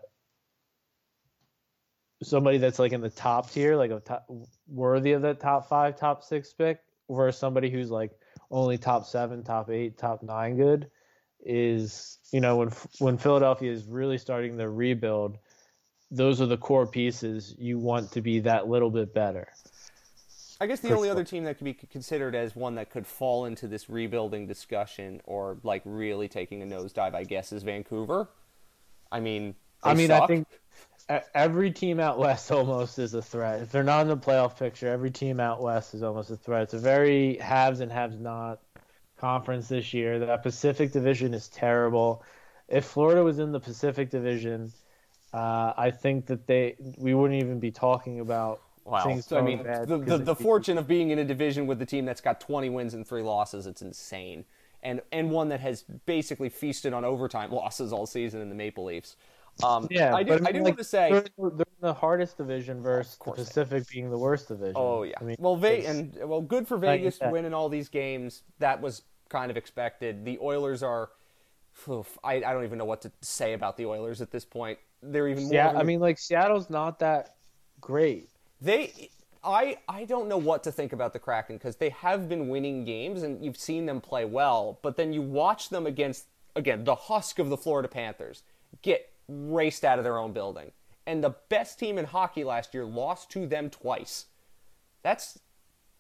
somebody 2.24 2.58
that's 2.58 2.80
like 2.80 2.92
in 2.92 3.02
the 3.02 3.10
top 3.10 3.52
tier, 3.52 3.76
like 3.76 3.92
a 3.92 4.00
top, 4.00 4.28
worthy 4.68 5.14
of 5.14 5.22
that 5.24 5.40
top 5.40 5.68
five, 5.70 5.98
top 5.98 6.24
six 6.24 6.54
pick, 6.54 6.80
versus 7.10 7.40
somebody 7.40 7.70
who's 7.70 7.92
like 7.92 8.12
only 8.52 8.78
top 8.78 9.06
seven, 9.06 9.44
top 9.44 9.70
eight, 9.70 9.98
top 9.98 10.24
nine 10.24 10.58
good, 10.58 10.90
is 11.46 12.20
you 12.32 12.42
know 12.42 12.58
when 12.58 12.72
when 13.00 13.18
Philadelphia 13.18 13.72
is 13.72 13.86
really 13.86 14.18
starting 14.18 14.58
their 14.58 14.72
rebuild, 14.72 15.38
those 16.12 16.42
are 16.42 16.48
the 16.48 16.58
core 16.58 16.88
pieces 16.88 17.56
you 17.58 17.78
want 17.78 18.12
to 18.12 18.22
be 18.22 18.40
that 18.40 18.68
little 18.68 18.90
bit 18.90 19.14
better. 19.14 19.48
I 20.60 20.68
guess 20.68 20.80
the 20.80 20.96
only 20.96 21.10
other 21.10 21.26
team 21.26 21.44
that 21.44 21.58
could 21.58 21.66
be 21.66 21.74
considered 21.74 22.34
as 22.34 22.56
one 22.56 22.76
that 22.76 22.90
could 22.90 23.06
fall 23.06 23.46
into 23.46 23.68
this 23.68 23.90
rebuilding 23.90 24.48
discussion 24.48 25.20
or 25.26 25.58
like 25.64 25.82
really 25.84 26.30
taking 26.30 26.62
a 26.62 26.66
nosedive, 26.66 27.14
I 27.14 27.26
guess, 27.26 27.52
is 27.52 27.64
Vancouver. 27.64 28.30
I 29.12 29.20
mean, 29.20 29.56
I 29.84 29.94
mean, 29.94 30.08
suck. 30.08 30.24
I 30.24 30.28
think 30.28 30.48
every 31.34 31.72
team 31.72 32.00
out 32.00 32.18
west 32.18 32.52
almost 32.52 33.00
is 33.00 33.14
a 33.14 33.22
threat. 33.22 33.62
If 33.62 33.72
they're 33.72 33.84
not 33.84 34.02
in 34.02 34.08
the 34.08 34.18
playoff 34.18 34.58
picture, 34.58 34.88
every 34.88 35.12
team 35.12 35.40
out 35.40 35.62
west 35.62 35.94
is 35.94 36.04
almost 36.04 36.30
a 36.32 36.38
threat. 36.38 36.64
It's 36.64 36.74
a 36.74 36.80
very 36.80 37.38
haves 37.38 37.80
and 37.80 37.92
haves 37.92 38.20
not 38.20 38.60
conference 39.18 39.68
this 39.68 39.94
year. 39.94 40.20
That 40.20 40.44
Pacific 40.44 40.92
Division 40.92 41.34
is 41.34 41.48
terrible. 41.50 42.24
If 42.68 42.86
Florida 42.86 43.24
was 43.24 43.40
in 43.40 43.52
the 43.52 43.60
Pacific 43.60 44.10
Division, 44.10 44.72
uh, 45.34 45.74
I 45.78 45.92
think 45.92 46.26
that 46.28 46.48
they 46.48 46.76
we 46.98 47.14
wouldn't 47.14 47.42
even 47.42 47.60
be 47.60 47.72
talking 47.72 48.20
about 48.20 48.62
Wow. 48.86 49.04
Things 49.04 49.32
I 49.32 49.42
mean, 49.42 49.64
the, 49.64 49.98
the, 49.98 50.18
the 50.20 50.36
fortune 50.36 50.78
of 50.78 50.88
being 50.88 51.10
in 51.10 51.18
a 51.18 51.26
division 51.26 51.66
with 51.66 51.80
the 51.80 51.88
team 51.88 52.06
that's 52.06 52.22
got 52.22 52.40
20 52.40 52.70
wins 52.70 52.94
and 52.94 53.06
three 53.06 53.24
losses, 53.24 53.66
it's 53.66 53.82
insane. 53.82 54.46
And, 54.86 55.02
and 55.12 55.32
one 55.32 55.50
that 55.50 55.60
has 55.60 55.84
basically 56.06 56.50
feasted 56.50 56.94
on 56.94 57.04
overtime 57.04 57.52
losses 57.62 57.92
all 57.92 58.06
season 58.06 58.42
in 58.42 58.50
the 58.50 58.56
Maple 58.56 58.86
Leafs. 58.86 59.18
Um, 59.64 59.88
yeah, 59.90 60.14
I 60.14 60.24
do, 60.24 60.34
I, 60.34 60.36
mean, 60.36 60.48
I 60.48 60.52
do 60.52 60.58
like, 60.60 60.66
want 60.66 60.78
to 60.80 60.84
say 60.84 61.12
they're, 61.12 61.50
they're 61.50 61.66
the 61.80 61.94
hardest 61.94 62.38
division 62.38 62.82
versus 62.82 63.18
the 63.24 63.32
Pacific 63.32 63.88
being 63.90 64.10
the 64.10 64.18
worst 64.18 64.50
division. 64.50 64.74
Oh 64.76 65.04
yeah. 65.04 65.16
I 65.20 65.24
mean, 65.24 65.38
well, 65.40 65.56
Ve- 65.56 65.86
and 65.86 66.14
well, 66.26 66.42
good 66.42 66.68
for 66.68 66.78
Vegas 66.78 67.20
winning 67.22 67.54
all 67.54 67.70
these 67.70 67.88
games. 67.88 68.44
That 68.60 68.82
was 68.82 69.04
kind 69.30 69.50
of 69.50 69.58
expected. 69.58 70.26
The 70.26 70.38
Oilers 70.40 70.84
are. 70.84 71.12
Oof, 71.90 72.18
I, 72.24 72.36
I 72.36 72.54
don't 72.54 72.64
even 72.64 72.78
know 72.78 72.86
what 72.86 73.02
to 73.02 73.12
say 73.22 73.54
about 73.54 73.78
the 73.78 73.86
Oilers 73.86 74.22
at 74.22 74.32
this 74.32 74.44
point. 74.46 74.78
They're 75.02 75.28
even 75.28 75.44
more. 75.46 75.54
Yeah, 75.54 75.72
I 75.72 75.84
mean, 75.84 76.00
like 76.00 76.18
Seattle's 76.18 76.70
not 76.70 77.00
that 77.00 77.36
great. 77.80 78.30
They, 78.62 79.10
I, 79.46 79.78
I 79.88 80.06
don't 80.06 80.28
know 80.28 80.38
what 80.38 80.64
to 80.64 80.72
think 80.72 80.92
about 80.92 81.14
the 81.14 81.20
Kraken 81.20 81.58
because 81.58 81.76
they 81.76 81.90
have 81.90 82.28
been 82.28 82.50
winning 82.50 82.84
games 82.84 83.22
and 83.24 83.44
you've 83.44 83.58
seen 83.58 83.86
them 83.86 84.02
play 84.02 84.26
well, 84.26 84.80
but 84.82 84.98
then 84.98 85.14
you 85.14 85.22
watch 85.22 85.70
them 85.70 85.86
against 85.86 86.26
again 86.56 86.84
the 86.84 86.96
husk 86.96 87.38
of 87.38 87.50
the 87.50 87.58
Florida 87.58 87.88
Panthers 87.88 88.44
get 88.82 89.12
raced 89.28 89.86
out 89.86 89.98
of 89.98 90.04
their 90.04 90.18
own 90.18 90.34
building, 90.34 90.72
and 91.06 91.24
the 91.24 91.36
best 91.50 91.78
team 91.80 91.98
in 91.98 92.06
hockey 92.06 92.44
last 92.44 92.74
year 92.74 92.86
lost 92.86 93.30
to 93.32 93.46
them 93.46 93.70
twice. 93.70 94.26
That's 95.04 95.40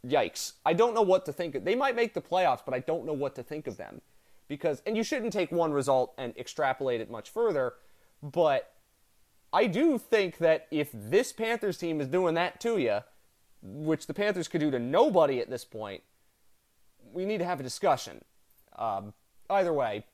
yikes. 0.05 0.53
I 0.65 0.73
don't 0.73 0.93
know 0.93 1.01
what 1.01 1.25
to 1.25 1.33
think. 1.33 1.55
Of. 1.55 1.65
They 1.65 1.75
might 1.75 1.95
make 1.95 2.13
the 2.13 2.21
playoffs, 2.21 2.61
but 2.65 2.73
I 2.73 2.79
don't 2.79 3.05
know 3.05 3.13
what 3.13 3.35
to 3.35 3.43
think 3.43 3.67
of 3.67 3.77
them 3.77 4.01
because 4.47 4.81
and 4.85 4.97
you 4.97 5.03
shouldn't 5.03 5.33
take 5.33 5.51
one 5.51 5.71
result 5.71 6.13
and 6.17 6.35
extrapolate 6.37 7.01
it 7.01 7.11
much 7.11 7.29
further, 7.29 7.73
but 8.23 8.71
I 9.53 9.67
do 9.67 9.97
think 9.97 10.39
that 10.39 10.67
if 10.71 10.89
this 10.93 11.31
Panthers 11.31 11.77
team 11.77 12.01
is 12.01 12.07
doing 12.07 12.35
that 12.35 12.59
to 12.61 12.77
you, 12.77 12.99
which 13.65 14.07
the 14.07 14.13
Panthers 14.13 14.47
could 14.47 14.61
do 14.61 14.69
to 14.71 14.79
nobody 14.79 15.39
at 15.39 15.49
this 15.49 15.65
point, 15.65 16.03
we 17.13 17.25
need 17.25 17.39
to 17.39 17.45
have 17.45 17.59
a 17.59 17.63
discussion. 17.63 18.23
Um, 18.77 19.13
either 19.49 19.73
way, 19.73 20.05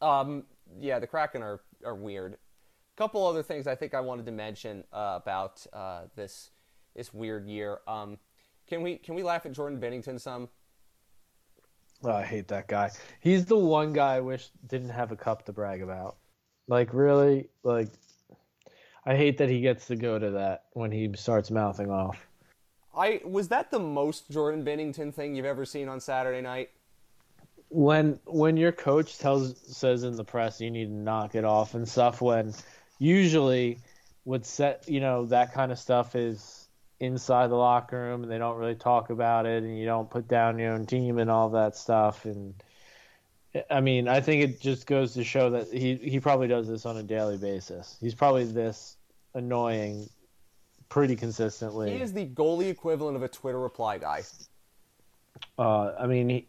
um, 0.00 0.44
yeah, 0.80 0.98
the 0.98 1.06
Kraken 1.06 1.42
are, 1.42 1.60
are 1.84 1.94
weird. 1.94 2.34
A 2.34 2.96
couple 2.96 3.26
other 3.26 3.42
things 3.42 3.66
I 3.66 3.74
think 3.74 3.94
I 3.94 4.00
wanted 4.00 4.26
to 4.26 4.32
mention 4.32 4.84
uh, 4.92 5.18
about 5.22 5.64
uh, 5.72 6.02
this 6.16 6.50
this 6.94 7.14
weird 7.14 7.46
year. 7.46 7.78
Um, 7.86 8.18
can 8.66 8.82
we 8.82 8.96
can 8.96 9.14
we 9.14 9.22
laugh 9.22 9.46
at 9.46 9.52
Jordan 9.52 9.80
Binnington 9.80 10.20
some? 10.20 10.48
Oh, 12.04 12.12
I 12.12 12.24
hate 12.24 12.48
that 12.48 12.68
guy. 12.68 12.90
He's 13.20 13.46
the 13.46 13.56
one 13.56 13.92
guy 13.92 14.16
I 14.16 14.20
wish 14.20 14.50
didn't 14.66 14.90
have 14.90 15.12
a 15.12 15.16
cup 15.16 15.44
to 15.46 15.52
brag 15.52 15.82
about. 15.82 16.16
Like 16.68 16.92
really, 16.92 17.48
like 17.62 17.88
I 19.06 19.16
hate 19.16 19.38
that 19.38 19.48
he 19.48 19.60
gets 19.60 19.86
to 19.86 19.96
go 19.96 20.18
to 20.18 20.32
that 20.32 20.64
when 20.72 20.90
he 20.90 21.10
starts 21.16 21.50
mouthing 21.50 21.90
off. 21.90 22.26
I 22.94 23.20
was 23.24 23.48
that 23.48 23.70
the 23.70 23.78
most 23.78 24.30
Jordan 24.30 24.64
Binnington 24.64 25.14
thing 25.14 25.34
you've 25.34 25.46
ever 25.46 25.64
seen 25.64 25.88
on 25.88 26.00
Saturday 26.00 26.40
night? 26.40 26.70
When 27.68 28.18
when 28.26 28.56
your 28.56 28.72
coach 28.72 29.18
tells 29.18 29.56
says 29.58 30.04
in 30.04 30.16
the 30.16 30.24
press 30.24 30.60
you 30.60 30.70
need 30.70 30.86
to 30.86 30.92
knock 30.92 31.34
it 31.34 31.44
off 31.44 31.74
and 31.74 31.88
stuff 31.88 32.20
when 32.20 32.52
usually 32.98 33.78
would 34.24 34.44
set 34.44 34.84
you 34.88 35.00
know 35.00 35.24
that 35.26 35.54
kind 35.54 35.72
of 35.72 35.78
stuff 35.78 36.14
is 36.14 36.68
inside 37.00 37.48
the 37.48 37.56
locker 37.56 37.98
room 37.98 38.22
and 38.22 38.30
they 38.30 38.38
don't 38.38 38.58
really 38.58 38.74
talk 38.74 39.10
about 39.10 39.46
it 39.46 39.62
and 39.62 39.76
you 39.78 39.86
don't 39.86 40.10
put 40.10 40.28
down 40.28 40.58
your 40.58 40.72
own 40.72 40.86
team 40.86 41.18
and 41.18 41.30
all 41.30 41.48
that 41.48 41.74
stuff 41.74 42.26
and 42.26 42.54
I 43.70 43.80
mean 43.80 44.06
I 44.06 44.20
think 44.20 44.42
it 44.42 44.60
just 44.60 44.86
goes 44.86 45.14
to 45.14 45.24
show 45.24 45.50
that 45.50 45.72
he 45.72 45.96
he 45.96 46.20
probably 46.20 46.48
does 46.48 46.68
this 46.68 46.84
on 46.84 46.98
a 46.98 47.02
daily 47.02 47.38
basis. 47.38 47.96
He's 48.00 48.14
probably 48.14 48.44
this 48.44 48.96
annoying 49.34 50.10
pretty 50.92 51.16
consistently. 51.16 51.94
He 51.94 52.02
is 52.02 52.12
the 52.12 52.26
goalie 52.26 52.68
equivalent 52.68 53.16
of 53.16 53.22
a 53.22 53.28
Twitter 53.28 53.58
reply 53.58 53.96
guy. 53.96 54.24
Uh, 55.58 55.92
I 55.98 56.06
mean, 56.06 56.28
he, 56.28 56.48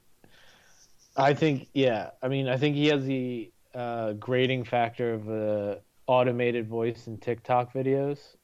I 1.15 1.33
think 1.33 1.69
yeah. 1.73 2.09
I 2.21 2.27
mean, 2.27 2.49
I 2.49 2.57
think 2.57 2.75
he 2.75 2.87
has 2.87 3.05
the 3.05 3.49
uh, 3.73 4.13
grading 4.13 4.65
factor 4.65 5.13
of 5.13 5.29
a 5.29 5.79
automated 6.07 6.67
voice 6.67 7.07
in 7.07 7.19
TikTok 7.19 7.71
videos. 7.73 8.35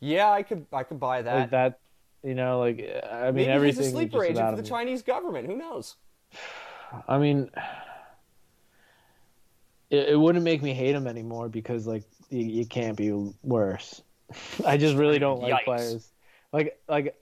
Yeah, 0.00 0.30
I 0.30 0.42
could 0.42 0.66
I 0.70 0.82
could 0.82 1.00
buy 1.00 1.22
that. 1.22 1.34
Like 1.34 1.50
that, 1.52 1.80
you 2.22 2.34
know, 2.34 2.58
like 2.58 2.86
I 3.10 3.26
mean, 3.26 3.34
Maybe 3.34 3.48
everything. 3.48 3.84
he's 3.84 3.88
a 3.88 3.96
sleeper 3.96 4.22
agent 4.22 4.50
for 4.50 4.56
the 4.56 4.62
him. 4.62 4.68
Chinese 4.68 5.00
government. 5.00 5.46
Who 5.46 5.56
knows? 5.56 5.96
I 7.08 7.16
mean, 7.16 7.50
it, 9.88 10.10
it 10.10 10.20
wouldn't 10.20 10.44
make 10.44 10.62
me 10.62 10.74
hate 10.74 10.94
him 10.94 11.06
anymore 11.06 11.48
because 11.48 11.86
like 11.86 12.04
you, 12.28 12.44
you 12.44 12.66
can't 12.66 12.98
be 12.98 13.12
worse. 13.42 14.02
I 14.66 14.76
just 14.76 14.96
really 14.96 15.18
don't 15.18 15.40
like 15.40 15.54
Yikes. 15.54 15.64
players 15.64 16.12
like 16.52 16.78
like 16.88 17.16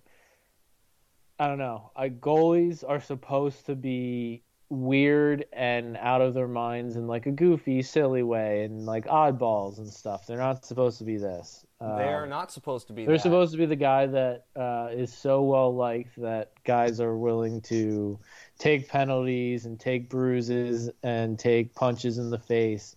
I 1.39 1.47
don't 1.49 1.59
know. 1.59 1.91
I 1.97 2.11
goalies 2.11 2.85
are 2.87 3.01
supposed 3.01 3.65
to 3.67 3.75
be 3.75 4.43
weird 4.69 5.47
and 5.53 5.97
out 5.97 6.21
of 6.21 6.35
their 6.35 6.47
minds 6.47 6.97
in 6.97 7.07
like 7.09 7.27
a 7.27 7.31
goofy, 7.31 7.81
silly 7.83 8.23
way, 8.23 8.65
and 8.65 8.85
like 8.87 9.07
oddballs 9.07 9.79
and 9.79 9.89
stuff. 9.89 10.27
They're 10.27 10.37
not 10.39 10.65
supposed 10.67 10.99
to 10.99 11.05
be 11.05 11.17
this. 11.17 11.65
they 11.81 11.87
are 11.87 12.25
Um, 12.25 12.29
not 12.29 12.53
supposed 12.53 12.87
to 12.89 12.93
be. 12.93 13.07
they're 13.07 13.17
that. 13.17 13.23
supposed 13.23 13.53
to 13.53 13.59
be 13.59 13.65
the 13.67 13.75
guy 13.75 14.07
that 14.07 14.45
uh, 14.55 14.91
is 14.93 15.13
so 15.13 15.43
well 15.43 15.75
liked 15.75 16.15
that 16.21 16.53
guys 16.65 17.01
are 17.01 17.17
willing 17.17 17.63
to 17.63 18.19
take 18.59 18.87
penalties 18.89 19.65
and 19.65 19.81
take 19.81 20.11
bruises 20.11 20.91
and 21.03 21.39
take 21.39 21.75
punches 21.75 22.19
in 22.19 22.29
the 22.31 22.39
face 22.39 22.97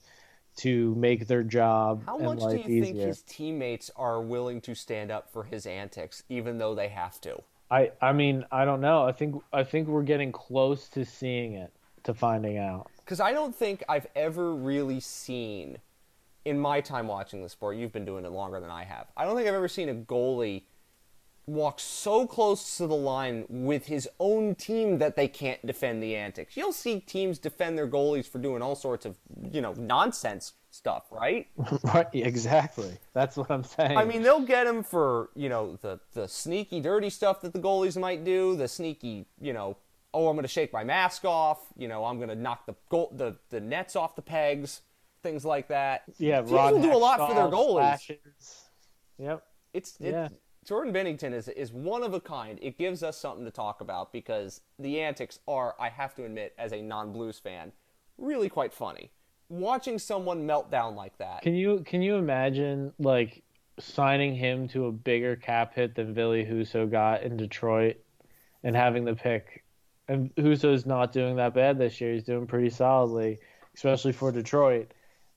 to 0.57 0.93
make 0.95 1.27
their 1.27 1.43
job 1.43 2.03
How 2.05 2.17
much 2.17 2.39
do 2.39 2.57
you 2.57 2.83
think 2.83 2.97
his 2.97 3.21
teammates 3.23 3.89
are 3.95 4.21
willing 4.21 4.61
to 4.61 4.75
stand 4.75 5.11
up 5.11 5.31
for 5.31 5.43
his 5.43 5.65
antics, 5.65 6.23
even 6.29 6.57
though 6.57 6.75
they 6.75 6.89
have 6.89 7.19
to? 7.21 7.41
I 7.71 7.91
I 8.01 8.13
mean 8.13 8.45
I 8.51 8.65
don't 8.65 8.81
know. 8.81 9.03
I 9.03 9.11
think 9.11 9.41
I 9.51 9.63
think 9.63 9.87
we're 9.87 10.03
getting 10.03 10.31
close 10.31 10.87
to 10.89 11.05
seeing 11.05 11.53
it, 11.53 11.73
to 12.03 12.13
finding 12.13 12.57
out. 12.57 12.87
Because 12.99 13.19
I 13.19 13.31
don't 13.33 13.55
think 13.55 13.83
I've 13.89 14.07
ever 14.15 14.53
really 14.53 14.99
seen, 14.99 15.77
in 16.45 16.59
my 16.59 16.81
time 16.81 17.07
watching 17.07 17.41
the 17.41 17.49
sport, 17.49 17.75
you've 17.77 17.91
been 17.91 18.05
doing 18.05 18.25
it 18.25 18.31
longer 18.31 18.59
than 18.59 18.69
I 18.69 18.83
have. 18.83 19.07
I 19.17 19.25
don't 19.25 19.35
think 19.35 19.47
I've 19.47 19.55
ever 19.55 19.67
seen 19.67 19.89
a 19.89 19.95
goalie 19.95 20.63
walk 21.45 21.79
so 21.79 22.25
close 22.25 22.77
to 22.77 22.87
the 22.87 22.95
line 22.95 23.45
with 23.49 23.87
his 23.87 24.07
own 24.19 24.55
team 24.55 24.97
that 24.99 25.15
they 25.15 25.27
can't 25.27 25.65
defend 25.65 26.01
the 26.01 26.15
antics. 26.15 26.55
You'll 26.55 26.73
see 26.73 26.99
teams 26.99 27.37
defend 27.37 27.77
their 27.77 27.87
goalies 27.87 28.27
for 28.27 28.39
doing 28.39 28.61
all 28.61 28.75
sorts 28.75 29.05
of, 29.05 29.17
you 29.51 29.61
know, 29.61 29.73
nonsense 29.73 30.53
stuff, 30.71 31.05
right? 31.11 31.47
right, 31.83 32.07
exactly. 32.13 32.97
That's 33.13 33.37
what 33.37 33.51
I'm 33.51 33.63
saying. 33.63 33.97
I 33.97 34.05
mean, 34.05 34.23
they'll 34.23 34.45
get 34.45 34.67
him 34.67 34.83
for 34.83 35.29
you 35.35 35.49
know 35.49 35.77
the 35.81 35.99
the 36.13 36.27
sneaky, 36.27 36.79
dirty 36.79 37.09
stuff 37.09 37.41
that 37.41 37.53
the 37.53 37.59
goalies 37.59 37.99
might 37.99 38.23
do. 38.23 38.55
The 38.55 38.67
sneaky, 38.67 39.25
you 39.39 39.53
know, 39.53 39.77
oh, 40.13 40.27
I'm 40.27 40.35
going 40.35 40.43
to 40.43 40.47
shake 40.47 40.73
my 40.73 40.83
mask 40.83 41.25
off. 41.25 41.59
You 41.77 41.87
know, 41.87 42.05
I'm 42.05 42.17
going 42.17 42.29
to 42.29 42.35
knock 42.35 42.65
the 42.65 42.75
goal, 42.89 43.11
the 43.15 43.37
the 43.49 43.59
nets 43.59 43.95
off 43.95 44.15
the 44.15 44.21
pegs, 44.21 44.81
things 45.21 45.45
like 45.45 45.67
that. 45.69 46.03
yeah, 46.17 46.41
teams 46.41 46.51
will 46.51 46.81
do 46.81 46.93
a 46.93 46.97
lot 46.97 47.27
for 47.27 47.35
their 47.35 47.47
goalies. 47.47 47.99
slashes. 47.99 48.69
Yep. 49.19 49.43
It's 49.73 49.95
it, 49.99 50.11
Yeah. 50.11 50.27
Jordan 50.63 50.93
Binnington 50.93 51.33
is 51.33 51.47
is 51.49 51.73
one 51.73 52.03
of 52.03 52.13
a 52.13 52.19
kind. 52.19 52.57
It 52.61 52.77
gives 52.77 53.03
us 53.03 53.17
something 53.17 53.45
to 53.45 53.51
talk 53.51 53.81
about 53.81 54.11
because 54.11 54.61
the 54.79 55.01
antics 55.01 55.39
are, 55.47 55.75
I 55.79 55.89
have 55.89 56.15
to 56.15 56.25
admit, 56.25 56.53
as 56.57 56.71
a 56.71 56.81
non-blues 56.81 57.39
fan, 57.39 57.71
really 58.17 58.49
quite 58.49 58.73
funny. 58.73 59.11
Watching 59.49 59.99
someone 59.99 60.45
melt 60.45 60.71
down 60.71 60.95
like 60.95 61.17
that. 61.17 61.41
Can 61.41 61.55
you 61.55 61.83
can 61.85 62.01
you 62.01 62.15
imagine 62.15 62.93
like 62.97 63.43
signing 63.79 64.35
him 64.35 64.67
to 64.69 64.85
a 64.85 64.91
bigger 64.91 65.35
cap 65.35 65.73
hit 65.73 65.95
than 65.95 66.13
Ville 66.13 66.45
Husso 66.45 66.89
got 66.89 67.23
in 67.23 67.37
Detroit 67.37 67.97
and 68.63 68.75
having 68.75 69.03
the 69.05 69.15
pick? 69.15 69.63
And 70.07 70.33
Husso's 70.35 70.85
not 70.85 71.11
doing 71.11 71.35
that 71.37 71.53
bad 71.53 71.77
this 71.77 72.01
year. 72.01 72.13
He's 72.13 72.23
doing 72.23 72.47
pretty 72.47 72.69
solidly, 72.69 73.39
especially 73.75 74.11
for 74.11 74.31
Detroit. 74.31 74.91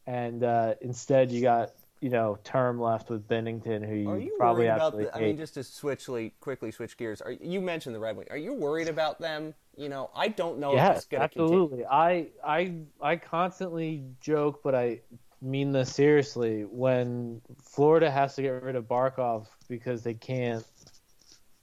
And 0.07 0.44
uh, 0.44 0.74
instead, 0.81 1.32
you 1.32 1.43
got 1.43 1.70
you 2.01 2.10
know 2.10 2.39
term 2.44 2.81
left 2.81 3.10
with 3.10 3.27
Binnington, 3.28 3.86
who 3.86 3.94
you, 3.94 4.16
you 4.16 4.32
probably 4.39 4.68
absolutely 4.68 5.05
The, 5.06 5.14
I 5.14 5.18
hate. 5.18 5.27
mean, 5.28 5.36
just 5.36 5.55
to 5.55 5.64
switchly 5.64 6.35
quickly 6.40 6.70
switch 6.70 6.97
gears. 6.97 7.20
Are 7.23 7.32
you 7.32 7.60
mentioned 7.60 7.94
the 7.94 8.01
Red 8.01 8.16
Wings? 8.16 8.28
Are 8.31 8.36
you 8.36 8.52
worried 8.55 8.89
about 8.89 9.18
them? 9.20 9.55
You 9.77 9.89
know, 9.89 10.10
I 10.14 10.28
don't 10.28 10.59
know 10.59 10.77
if 10.77 10.77
Yes, 10.77 10.97
it's 10.97 11.06
going 11.06 11.23
to 11.23 11.28
continue. 11.28 11.62
absolutely. 11.68 11.86
I 11.86 12.28
I 12.44 12.74
I 13.01 13.16
constantly 13.16 14.05
joke, 14.20 14.62
but 14.62 14.74
I 14.74 15.01
mean 15.40 15.73
this 15.73 15.94
seriously. 15.94 16.62
When 16.64 17.40
Florida 17.62 18.10
has 18.10 18.35
to 18.36 18.43
get 18.43 18.62
rid 18.62 18.77
of 18.77 18.85
Barkov 18.85 19.47
because 19.68 20.02
they 20.02 20.14
can't 20.14 20.64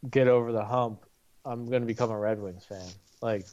get 0.10 0.28
over 0.28 0.52
the 0.52 0.64
hump, 0.66 1.06
I'm 1.46 1.66
going 1.66 1.82
to 1.82 1.88
become 1.88 2.12
a 2.12 2.18
Red 2.18 2.40
Wings 2.40 2.66
fan. 2.66 2.88
Like 3.22 3.46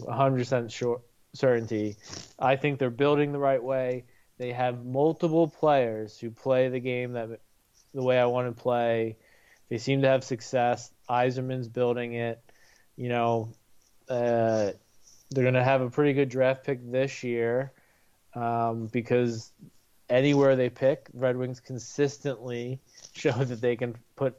100% 0.00 0.70
sure 0.70 1.00
certainty. 1.34 1.96
I 2.38 2.56
think 2.56 2.78
they're 2.78 2.90
building 2.90 3.32
the 3.32 3.38
right 3.38 3.62
way. 3.62 4.04
They 4.38 4.52
have 4.52 4.84
multiple 4.84 5.48
players 5.48 6.18
who 6.18 6.30
play 6.30 6.68
the 6.68 6.80
game 6.80 7.12
that 7.12 7.40
the 7.94 8.02
way 8.02 8.18
I 8.18 8.26
want 8.26 8.54
to 8.54 8.62
play. 8.62 9.16
They 9.68 9.78
seem 9.78 10.02
to 10.02 10.08
have 10.08 10.24
success. 10.24 10.90
Yzerman's 11.08 11.68
building 11.68 12.14
it. 12.14 12.42
You 12.96 13.08
know, 13.08 13.52
uh, 14.08 14.72
they're 15.30 15.44
going 15.44 15.54
to 15.54 15.64
have 15.64 15.80
a 15.80 15.90
pretty 15.90 16.12
good 16.12 16.28
draft 16.28 16.64
pick 16.64 16.90
this 16.90 17.22
year 17.22 17.72
um, 18.34 18.86
because 18.86 19.52
anywhere 20.08 20.56
they 20.56 20.68
pick, 20.68 21.08
Red 21.12 21.36
Wings 21.36 21.60
consistently 21.60 22.80
show 23.14 23.32
that 23.32 23.60
they 23.60 23.76
can 23.76 23.96
put 24.16 24.36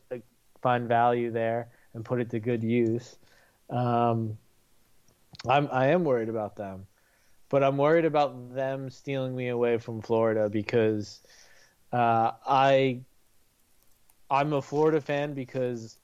find 0.61 0.87
value 0.87 1.31
there 1.31 1.69
and 1.93 2.03
put 2.03 2.19
it 2.19 2.29
to 2.31 2.39
good 2.39 2.63
use. 2.63 3.15
Um, 3.69 4.37
I'm 5.47 5.69
I 5.71 5.87
am 5.87 6.03
worried 6.03 6.29
about 6.29 6.55
them, 6.55 6.87
but 7.49 7.63
I'm 7.63 7.77
worried 7.77 8.05
about 8.05 8.53
them 8.53 8.89
stealing 8.89 9.35
me 9.35 9.49
away 9.49 9.77
from 9.77 10.01
Florida 10.01 10.49
because 10.49 11.21
uh, 11.91 12.31
I 12.45 13.01
I'm 14.29 14.53
a 14.53 14.61
Florida 14.61 15.01
fan 15.01 15.33
because 15.33 15.97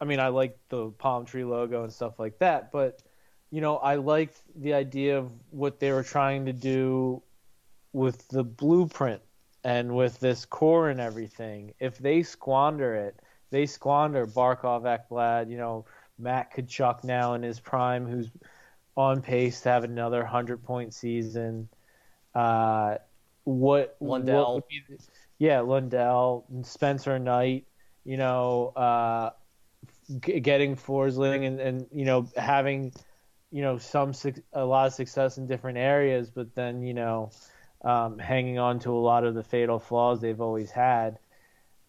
I 0.00 0.04
mean 0.04 0.20
I 0.20 0.28
like 0.28 0.56
the 0.68 0.90
palm 0.90 1.24
tree 1.24 1.44
logo 1.44 1.82
and 1.82 1.92
stuff 1.92 2.18
like 2.18 2.38
that, 2.38 2.70
but 2.72 3.02
you 3.50 3.60
know 3.60 3.76
I 3.78 3.96
liked 3.96 4.40
the 4.54 4.74
idea 4.74 5.18
of 5.18 5.32
what 5.50 5.80
they 5.80 5.92
were 5.92 6.04
trying 6.04 6.46
to 6.46 6.52
do 6.52 7.22
with 7.92 8.28
the 8.28 8.44
blueprint 8.44 9.22
and 9.64 9.94
with 9.94 10.18
this 10.20 10.44
core 10.44 10.88
and 10.88 11.00
everything. 11.00 11.74
If 11.80 11.98
they 11.98 12.22
squander 12.22 12.94
it, 12.94 13.20
they 13.50 13.66
squander 13.66 14.26
Barkov, 14.26 14.82
Ekblad, 14.82 15.50
you 15.50 15.58
know 15.58 15.84
Matt 16.18 16.54
Tkachuk 16.54 17.02
now 17.02 17.34
in 17.34 17.42
his 17.42 17.58
prime, 17.58 18.06
who's 18.06 18.30
on 18.96 19.22
pace 19.22 19.60
to 19.62 19.68
have 19.68 19.84
another 19.84 20.24
hundred 20.24 20.62
point 20.64 20.94
season. 20.94 21.68
Uh, 22.34 22.96
what 23.44 23.96
Lundell. 24.00 24.56
what 24.56 24.64
the- 24.88 24.98
yeah, 25.38 25.60
Lundell, 25.60 26.44
and 26.50 26.66
Spencer 26.66 27.18
Knight, 27.18 27.66
you 28.04 28.16
know, 28.18 28.68
uh, 28.76 29.30
g- 30.20 30.40
getting 30.40 30.76
Forsling 30.76 31.46
and, 31.46 31.60
and 31.60 31.86
you 31.92 32.04
know 32.04 32.28
having 32.36 32.92
you 33.50 33.62
know 33.62 33.78
some 33.78 34.12
suc- 34.12 34.42
a 34.52 34.64
lot 34.64 34.86
of 34.86 34.92
success 34.92 35.38
in 35.38 35.46
different 35.46 35.78
areas, 35.78 36.30
but 36.30 36.54
then 36.54 36.82
you 36.82 36.94
know 36.94 37.30
um, 37.82 38.18
hanging 38.18 38.58
on 38.58 38.78
to 38.80 38.90
a 38.90 39.00
lot 39.00 39.24
of 39.24 39.34
the 39.34 39.42
fatal 39.42 39.78
flaws 39.78 40.20
they've 40.20 40.40
always 40.40 40.70
had. 40.70 41.18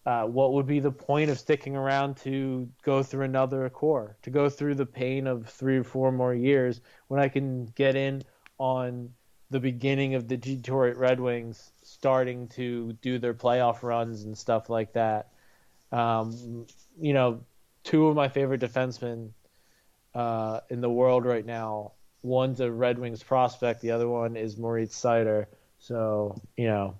Uh, 0.04 0.24
what 0.24 0.52
would 0.52 0.66
be 0.66 0.80
the 0.80 0.90
point 0.90 1.30
of 1.30 1.38
sticking 1.38 1.76
around 1.76 2.16
to 2.16 2.68
go 2.82 3.04
through 3.04 3.24
another 3.24 3.68
core, 3.70 4.16
to 4.22 4.30
go 4.30 4.48
through 4.48 4.74
the 4.74 4.86
pain 4.86 5.28
of 5.28 5.48
three 5.48 5.78
or 5.78 5.84
four 5.84 6.10
more 6.10 6.34
years 6.34 6.80
when 7.06 7.20
I 7.20 7.28
can 7.28 7.66
get 7.76 7.94
in 7.94 8.22
on 8.58 9.10
the 9.50 9.60
beginning 9.60 10.14
of 10.16 10.26
the 10.26 10.36
Detroit 10.36 10.96
Red 10.96 11.20
Wings 11.20 11.72
starting 11.82 12.48
to 12.48 12.94
do 12.94 13.18
their 13.18 13.34
playoff 13.34 13.84
runs 13.84 14.24
and 14.24 14.36
stuff 14.36 14.68
like 14.68 14.94
that? 14.94 15.28
Um, 15.92 16.66
you 16.98 17.12
know, 17.12 17.44
two 17.84 18.08
of 18.08 18.16
my 18.16 18.28
favorite 18.28 18.60
defensemen 18.60 19.30
uh, 20.14 20.60
in 20.68 20.80
the 20.80 20.90
world 20.90 21.24
right 21.24 21.46
now. 21.46 21.92
One's 22.22 22.60
a 22.60 22.70
Red 22.70 22.98
Wings 22.98 23.22
prospect, 23.22 23.80
the 23.80 23.90
other 23.90 24.08
one 24.08 24.36
is 24.36 24.56
Moritz 24.56 25.00
Seider. 25.00 25.46
So, 25.78 26.40
you 26.56 26.66
know, 26.66 26.96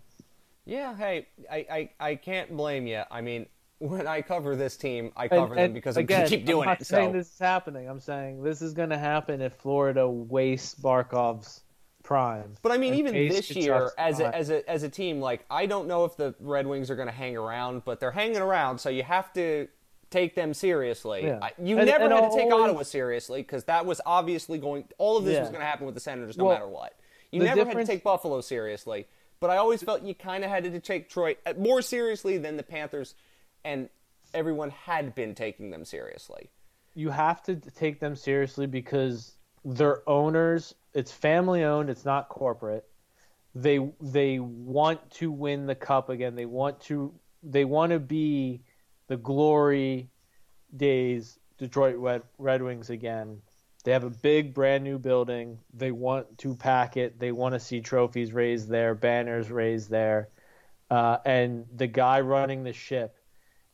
Yeah, 0.65 0.97
hey, 0.97 1.27
I, 1.51 1.57
I, 1.71 1.91
I 2.11 2.15
can't 2.15 2.57
blame 2.57 2.87
you. 2.87 3.03
I 3.11 3.21
mean, 3.21 3.47
when 3.79 4.07
I 4.07 4.23
cover 4.23 4.55
this 4.55 4.77
team, 4.77 5.13
I 5.17 5.29
cover 5.29 5.55
them 5.55 5.73
because 5.73 5.97
I'm 5.97 6.05
again, 6.05 6.25
to 6.25 6.37
keep 6.37 6.47
doing 6.47 6.61
it. 6.61 6.63
I'm 6.63 6.69
not 6.69 6.81
it. 6.83 6.87
saying 6.87 7.13
So 7.13 7.19
this 7.19 7.33
is 7.33 7.39
happening. 7.39 7.89
I'm 7.89 8.01
saying 8.01 8.43
this 8.43 8.63
is 8.63 8.73
going 8.73 8.91
to 8.91 8.99
happen 8.99 9.41
if 9.41 9.55
Florida 9.55 10.09
wastes 10.09 10.75
Barkov's 10.75 11.63
prime. 12.05 12.55
But 12.63 12.73
I 12.73 12.79
mean, 12.79 12.95
even 12.95 13.13
this 13.13 13.51
year, 13.55 13.91
as 13.99 14.21
a, 14.21 14.35
as 14.35 14.51
a 14.51 14.69
as 14.71 14.83
a 14.85 14.89
team, 14.89 15.21
like 15.21 15.45
I 15.51 15.67
don't 15.67 15.89
know 15.89 16.05
if 16.05 16.17
the 16.17 16.35
Red 16.39 16.67
Wings 16.67 16.91
are 16.91 16.97
going 16.97 17.09
to 17.09 17.15
hang 17.15 17.37
around, 17.37 17.85
but 17.85 17.99
they're 17.99 18.13
hanging 18.13 18.39
around, 18.39 18.79
so 18.79 18.89
you 18.89 19.03
have 19.03 19.33
to 19.35 19.67
take 20.11 20.35
them 20.37 20.53
seriously. 20.55 21.25
Yeah. 21.25 21.39
I- 21.43 21.53
You 21.61 21.79
And- 21.79 21.87
never 21.87 22.05
and 22.05 22.13
had 22.13 22.31
to 22.31 22.37
take 22.37 22.53
always- 22.53 22.65
Ottawa 22.69 22.83
seriously 22.83 23.43
because 23.43 23.65
that 23.65 23.85
was 23.87 24.01
obviously 24.07 24.59
going. 24.59 24.85
All 24.99 25.17
of 25.17 25.25
this 25.25 25.41
was 25.41 25.49
going 25.49 25.61
to 25.61 25.67
happen 25.67 25.87
with 25.87 25.95
the 25.95 26.01
Senators, 26.01 26.37
no 26.37 26.45
Well, 26.45 26.55
matter 26.55 26.69
what. 26.69 26.95
You 27.33 27.43
never 27.43 27.65
had 27.65 27.77
to 27.79 27.85
take 27.87 28.05
Buffalo 28.05 28.43
seriously, 28.43 29.07
but 29.43 29.51
I 29.51 29.57
always 29.57 29.83
felt 29.83 30.05
you 30.05 30.15
kind 30.15 30.45
of 30.45 30.51
had 30.51 30.63
to 30.63 30.79
take 30.79 31.09
Detroit 31.09 31.39
uh, 31.45 31.55
more 31.59 31.83
seriously 31.83 32.39
than 32.39 32.57
the 32.57 32.63
Panthers, 32.63 33.17
and 33.65 33.89
everyone 34.33 34.71
had 34.71 35.17
been 35.17 35.35
taking 35.35 35.71
them 35.71 35.85
seriously. 35.85 36.49
you 36.95 37.11
have 37.11 37.43
to 37.43 37.57
take 37.57 37.99
them 37.99 38.15
seriously 38.15 38.67
because 38.67 39.37
they're 39.65 40.09
owners. 40.09 40.77
It's 40.95 41.11
family 41.11 41.65
owned. 41.65 41.91
It's 41.91 42.05
not 42.05 42.29
corporate. 42.29 42.85
They 43.55 43.91
they 44.01 44.39
want 44.39 45.11
to 45.15 45.33
win 45.33 45.67
the 45.67 45.75
cup 45.75 46.09
again. 46.09 46.37
They 46.37 46.47
want 46.47 46.81
to 46.83 47.13
they 47.43 47.65
want 47.65 47.91
to 47.91 47.99
be 47.99 48.63
the 49.09 49.17
glory 49.17 50.09
days 50.77 51.41
Detroit 51.59 51.97
Red, 51.97 52.23
Red 52.39 52.63
Wings 52.63 52.91
again. 52.91 53.43
They 53.85 53.93
have 53.93 54.05
a 54.05 54.11
big 54.11 54.55
brand 54.55 54.85
new 54.85 54.99
building. 54.99 55.59
They 55.75 55.91
want 55.91 56.39
to 56.39 56.55
pack 56.55 56.97
it. 56.97 57.19
They 57.19 57.33
want 57.33 57.55
to 57.55 57.61
see 57.61 57.81
trophies 57.81 58.33
raised 58.33 58.69
there, 58.69 58.95
banners 58.95 59.51
raised 59.51 59.91
there. 59.91 60.29
Uh, 60.91 61.19
and 61.25 61.67
the 61.75 61.87
guy 61.87 62.21
running 62.21 62.63
the 62.63 62.73
ship 62.73 63.17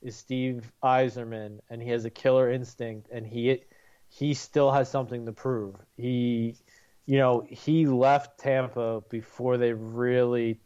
is 0.00 0.16
Steve 0.16 0.72
Yzerman, 0.82 1.58
and 1.68 1.82
he 1.82 1.90
has 1.90 2.04
a 2.04 2.10
killer 2.10 2.50
instinct, 2.50 3.08
and 3.10 3.26
he 3.26 3.62
he 4.08 4.34
still 4.34 4.70
has 4.70 4.90
something 4.90 5.26
to 5.26 5.32
prove. 5.32 5.76
He, 5.96 6.56
you 7.06 7.18
know, 7.18 7.46
he 7.48 7.86
left 7.86 8.38
Tampa 8.38 9.02
before 9.10 9.58
they 9.58 9.72
really 9.72 10.60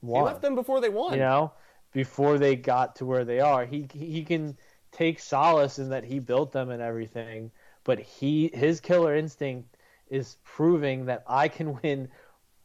won. 0.00 0.22
He 0.22 0.26
left 0.26 0.42
them 0.42 0.54
before 0.54 0.80
they 0.80 0.88
won. 0.88 1.12
You 1.12 1.20
know, 1.20 1.52
before 1.92 2.38
they 2.38 2.56
got 2.56 2.96
to 2.96 3.06
where 3.06 3.24
they 3.24 3.40
are, 3.40 3.64
he 3.64 3.86
he 3.92 4.24
can 4.24 4.56
take 4.92 5.20
solace 5.20 5.78
in 5.78 5.90
that 5.90 6.04
he 6.04 6.18
built 6.18 6.52
them 6.52 6.70
and 6.70 6.82
everything, 6.82 7.50
but 7.86 8.00
he 8.00 8.50
his 8.52 8.80
killer 8.80 9.16
instinct 9.16 9.76
is 10.10 10.36
proving 10.44 11.06
that 11.06 11.22
I 11.26 11.48
can 11.48 11.80
win 11.80 12.08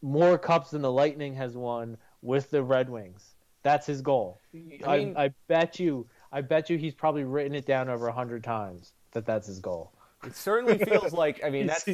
more 0.02 0.36
cups 0.36 0.72
than 0.72 0.82
the 0.82 0.90
Lightning 0.90 1.34
has 1.36 1.56
won 1.56 1.96
with 2.20 2.50
the 2.50 2.62
Red 2.62 2.90
Wings. 2.90 3.34
That's 3.62 3.86
his 3.86 4.02
goal. 4.02 4.40
I, 4.84 4.98
mean- 4.98 5.16
I, 5.16 5.30
bet 5.46 5.78
you, 5.78 6.06
I 6.32 6.40
bet 6.40 6.68
you, 6.68 6.76
he's 6.76 6.94
probably 6.94 7.22
written 7.22 7.54
it 7.54 7.64
down 7.64 7.88
over 7.88 8.08
a 8.08 8.12
hundred 8.12 8.42
times 8.42 8.92
that 9.12 9.24
that's 9.24 9.46
his 9.46 9.60
goal. 9.60 9.92
It 10.26 10.34
certainly 10.34 10.78
feels 10.78 11.12
like. 11.24 11.42
I 11.44 11.50
mean, 11.50 11.68
that's 11.68 11.86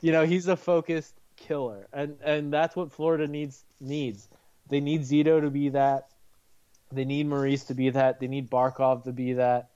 you 0.00 0.12
know, 0.12 0.24
he's 0.24 0.48
a 0.48 0.56
focused 0.56 1.14
killer, 1.36 1.86
and 1.92 2.16
and 2.24 2.52
that's 2.52 2.74
what 2.74 2.92
Florida 2.92 3.26
needs 3.26 3.64
needs. 3.80 4.28
They 4.68 4.80
need 4.80 5.02
Zito 5.02 5.40
to 5.40 5.50
be 5.50 5.70
that. 5.70 6.08
They 6.92 7.04
need 7.04 7.26
Maurice 7.26 7.64
to 7.64 7.74
be 7.74 7.90
that. 7.90 8.20
They 8.20 8.28
need 8.28 8.50
Barkov 8.50 9.04
to 9.04 9.12
be 9.12 9.34
that. 9.34 9.69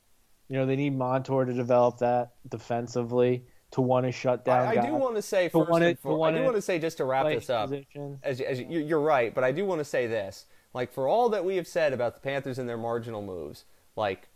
You 0.54 0.60
know, 0.60 0.66
they 0.66 0.76
need 0.76 0.96
Montour 0.96 1.46
to 1.46 1.52
develop 1.52 1.98
that 1.98 2.34
defensively 2.48 3.44
to 3.72 3.80
want 3.80 4.06
to 4.06 4.12
shut 4.12 4.44
down. 4.44 4.68
I, 4.68 4.80
I 4.82 4.86
do 4.86 4.94
want 4.94 5.16
to 5.16 5.22
say 5.22 5.48
To 5.48 5.58
first. 5.58 5.68
want 5.68 5.82
it- 5.82 6.00
to 6.00 6.22
I 6.22 6.30
do 6.30 6.44
want 6.44 6.54
to 6.54 6.62
say 6.62 6.78
just 6.78 6.98
to 6.98 7.04
wrap 7.04 7.26
this 7.26 7.50
up. 7.50 7.70
position. 7.70 8.20
as, 8.22 8.40
as 8.40 8.60
you, 8.60 8.78
you're 8.78 9.00
right, 9.00 9.34
but 9.34 9.42
I 9.42 9.50
do 9.50 9.64
want 9.64 9.80
to 9.80 9.84
say 9.84 10.06
this: 10.06 10.46
like 10.72 10.92
for 10.92 11.08
all 11.08 11.28
that 11.30 11.44
we 11.44 11.56
have 11.56 11.66
said 11.66 11.92
about 11.92 12.14
the 12.14 12.20
Panthers 12.20 12.56
and 12.60 12.68
their 12.68 12.76
marginal 12.76 13.20
moves, 13.20 13.64
like 13.96 14.28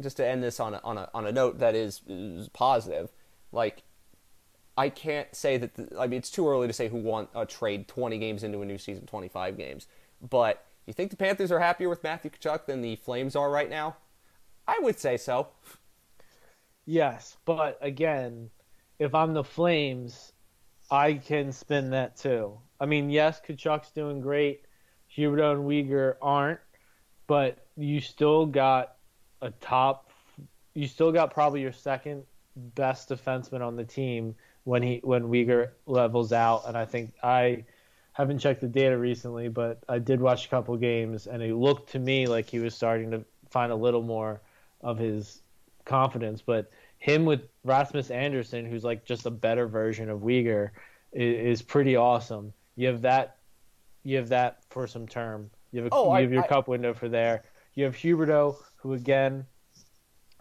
just 0.00 0.16
to 0.16 0.26
end 0.26 0.42
this 0.42 0.58
on 0.58 0.72
a, 0.72 0.80
on 0.84 0.96
a 0.96 1.10
on 1.12 1.26
a 1.26 1.32
note 1.32 1.58
that 1.58 1.74
is, 1.74 2.00
is 2.08 2.48
positive, 2.48 3.10
like 3.52 3.82
I 4.78 4.88
can't 4.88 5.36
say 5.36 5.58
that. 5.58 5.74
The, 5.74 6.00
I 6.00 6.06
mean, 6.06 6.16
it's 6.20 6.30
too 6.30 6.48
early 6.48 6.66
to 6.66 6.72
say 6.72 6.88
who 6.88 6.96
won 6.96 7.28
a 7.34 7.44
trade 7.44 7.88
20 7.88 8.16
games 8.16 8.42
into 8.42 8.62
a 8.62 8.64
new 8.64 8.78
season, 8.78 9.04
25 9.04 9.58
games. 9.58 9.86
But 10.30 10.64
you 10.86 10.94
think 10.94 11.10
the 11.10 11.18
Panthers 11.18 11.52
are 11.52 11.58
happier 11.60 11.90
with 11.90 12.02
Matthew 12.02 12.30
Tkachuk 12.30 12.64
than 12.64 12.80
the 12.80 12.96
Flames 12.96 13.36
are 13.36 13.50
right 13.50 13.68
now? 13.68 13.96
I 14.68 14.78
would 14.80 14.98
say 14.98 15.16
so. 15.16 15.48
Yes, 16.84 17.38
but 17.46 17.78
again, 17.80 18.50
if 18.98 19.14
I'm 19.14 19.32
the 19.32 19.42
Flames, 19.42 20.32
I 20.90 21.14
can 21.14 21.52
spin 21.52 21.90
that 21.90 22.16
too. 22.16 22.58
I 22.78 22.84
mean, 22.86 23.08
yes, 23.10 23.40
Tkachuk's 23.40 23.90
doing 23.90 24.20
great. 24.20 24.66
Huberdeau 25.16 25.52
and 25.52 25.64
Weegar 25.64 26.16
aren't, 26.20 26.60
but 27.26 27.66
you 27.76 28.00
still 28.00 28.44
got 28.44 28.96
a 29.40 29.50
top. 29.50 30.10
You 30.74 30.86
still 30.86 31.12
got 31.12 31.32
probably 31.32 31.62
your 31.62 31.72
second 31.72 32.24
best 32.56 33.08
defenseman 33.08 33.62
on 33.62 33.74
the 33.74 33.84
team 33.84 34.34
when 34.64 34.82
he 34.82 35.00
when 35.02 35.24
Weegar 35.24 35.70
levels 35.86 36.32
out, 36.32 36.64
and 36.68 36.76
I 36.76 36.84
think 36.84 37.14
I 37.22 37.64
haven't 38.12 38.38
checked 38.40 38.60
the 38.60 38.68
data 38.68 38.98
recently, 38.98 39.48
but 39.48 39.82
I 39.88 39.98
did 39.98 40.20
watch 40.20 40.44
a 40.44 40.48
couple 40.48 40.76
games, 40.76 41.26
and 41.26 41.42
it 41.42 41.54
looked 41.54 41.92
to 41.92 41.98
me 41.98 42.26
like 42.26 42.50
he 42.50 42.58
was 42.58 42.74
starting 42.74 43.10
to 43.12 43.24
find 43.48 43.72
a 43.72 43.76
little 43.76 44.02
more 44.02 44.42
of 44.80 44.98
his 44.98 45.42
confidence. 45.84 46.42
But 46.42 46.70
him 46.98 47.24
with 47.24 47.42
Rasmus 47.64 48.10
Andersson, 48.10 48.66
who's 48.66 48.84
like 48.84 49.04
just 49.04 49.26
a 49.26 49.30
better 49.30 49.66
version 49.66 50.10
of 50.10 50.20
Weegar, 50.20 50.70
is, 51.12 51.60
is 51.60 51.62
pretty 51.62 51.96
awesome. 51.96 52.52
You 52.76 52.88
have 52.88 53.02
that, 53.02 53.36
you 54.04 54.16
have 54.16 54.28
that 54.28 54.58
for 54.70 54.86
some 54.86 55.06
term. 55.06 55.50
You 55.72 55.82
have, 55.82 55.92
a, 55.92 55.94
Oh, 55.94 56.04
you 56.06 56.10
I- 56.12 56.20
have 56.22 56.32
your 56.32 56.44
I- 56.44 56.48
cup 56.48 56.68
window 56.68 56.94
for 56.94 57.08
there. 57.08 57.44
You 57.74 57.84
have 57.84 57.94
Huberdeau, 57.94 58.56
who 58.76 58.94
again, 58.94 59.46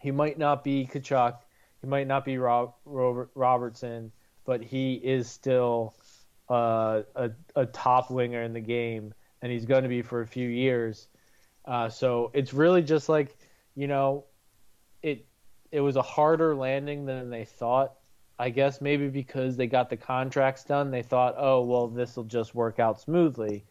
he 0.02 0.12
might 0.12 0.38
not 0.40 0.64
be 0.64 0.88
Tkachuk, 0.92 1.38
he 1.82 1.88
might 1.88 2.08
not 2.08 2.26
be 2.26 2.38
Rob, 2.40 2.74
Robert, 2.86 3.30
Robertson, 3.36 4.12
but 4.46 4.64
he 4.64 4.96
is 4.96 5.30
still 5.30 5.94
uh, 6.50 7.02
a, 7.16 7.30
a 7.56 7.66
top 7.68 8.10
winger 8.10 8.42
in 8.42 8.54
the 8.54 8.60
game, 8.62 9.14
and 9.42 9.52
he's 9.52 9.66
going 9.66 9.84
to 9.84 9.90
be 9.90 10.02
for 10.02 10.22
a 10.22 10.28
few 10.28 10.48
years. 10.48 11.08
Uh, 11.66 11.90
so 11.90 12.32
it's 12.34 12.54
really 12.54 12.82
just 12.82 13.08
like, 13.10 13.37
you 13.78 13.88
know, 13.88 14.26
it 15.04 15.28
it 15.72 15.82
was 15.82 15.96
a 15.96 16.02
harder 16.02 16.56
landing 16.56 17.06
than 17.06 17.30
they 17.30 17.46
thought. 17.46 17.94
I 18.40 18.50
guess 18.50 18.82
maybe 18.82 19.08
because 19.08 19.56
they 19.56 19.68
got 19.68 19.90
the 19.90 19.98
contracts 19.98 20.64
done, 20.64 20.92
they 20.92 21.04
thought, 21.04 21.36
oh 21.38 21.62
well, 21.62 21.88
this 21.88 22.18
will 22.18 22.24
just 22.24 22.56
work 22.56 22.80
out 22.80 23.00
smoothly. 23.00 23.66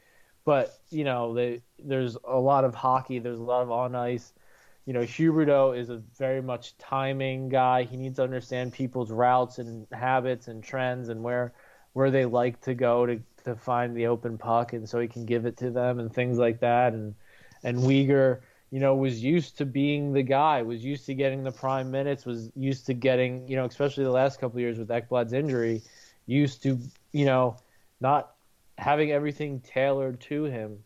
But 0.44 0.78
you 0.90 1.02
know, 1.02 1.34
they, 1.34 1.60
there's 1.80 2.16
a 2.24 2.38
lot 2.38 2.64
of 2.64 2.74
hockey. 2.74 3.18
There's 3.18 3.40
a 3.40 3.42
lot 3.42 3.62
of 3.62 3.70
on 3.72 3.96
ice. 3.96 4.32
You 4.84 4.92
know, 4.92 5.00
Huberdeau 5.00 5.76
is 5.76 5.90
a 5.90 6.00
very 6.16 6.40
much 6.40 6.78
timing 6.78 7.48
guy. 7.48 7.82
He 7.82 7.96
needs 7.96 8.16
to 8.16 8.22
understand 8.22 8.72
people's 8.72 9.10
routes 9.10 9.58
and 9.58 9.88
habits 9.92 10.46
and 10.46 10.62
trends 10.62 11.08
and 11.08 11.24
where 11.24 11.52
where 11.94 12.12
they 12.12 12.26
like 12.26 12.60
to 12.60 12.74
go 12.74 13.06
to 13.06 13.20
to 13.44 13.56
find 13.56 13.96
the 13.96 14.06
open 14.06 14.38
puck, 14.38 14.72
and 14.72 14.88
so 14.88 15.00
he 15.00 15.08
can 15.08 15.26
give 15.26 15.46
it 15.46 15.56
to 15.56 15.70
them 15.70 15.98
and 15.98 16.14
things 16.14 16.38
like 16.38 16.60
that. 16.60 16.92
And 16.92 17.16
and 17.64 17.78
Weegar, 17.78 18.42
you 18.70 18.80
know, 18.80 18.94
was 18.94 19.22
used 19.22 19.58
to 19.58 19.64
being 19.66 20.12
the 20.12 20.22
guy, 20.22 20.62
was 20.62 20.84
used 20.84 21.06
to 21.06 21.14
getting 21.14 21.44
the 21.44 21.52
prime 21.52 21.90
minutes, 21.90 22.26
was 22.26 22.50
used 22.56 22.86
to 22.86 22.94
getting, 22.94 23.46
you 23.48 23.56
know, 23.56 23.64
especially 23.64 24.04
the 24.04 24.10
last 24.10 24.40
couple 24.40 24.56
of 24.56 24.60
years 24.60 24.78
with 24.78 24.88
Ekblad's 24.88 25.32
injury, 25.32 25.82
used 26.26 26.62
to, 26.64 26.78
you 27.12 27.24
know, 27.24 27.56
not 28.00 28.32
having 28.78 29.12
everything 29.12 29.60
tailored 29.60 30.20
to 30.20 30.44
him. 30.44 30.78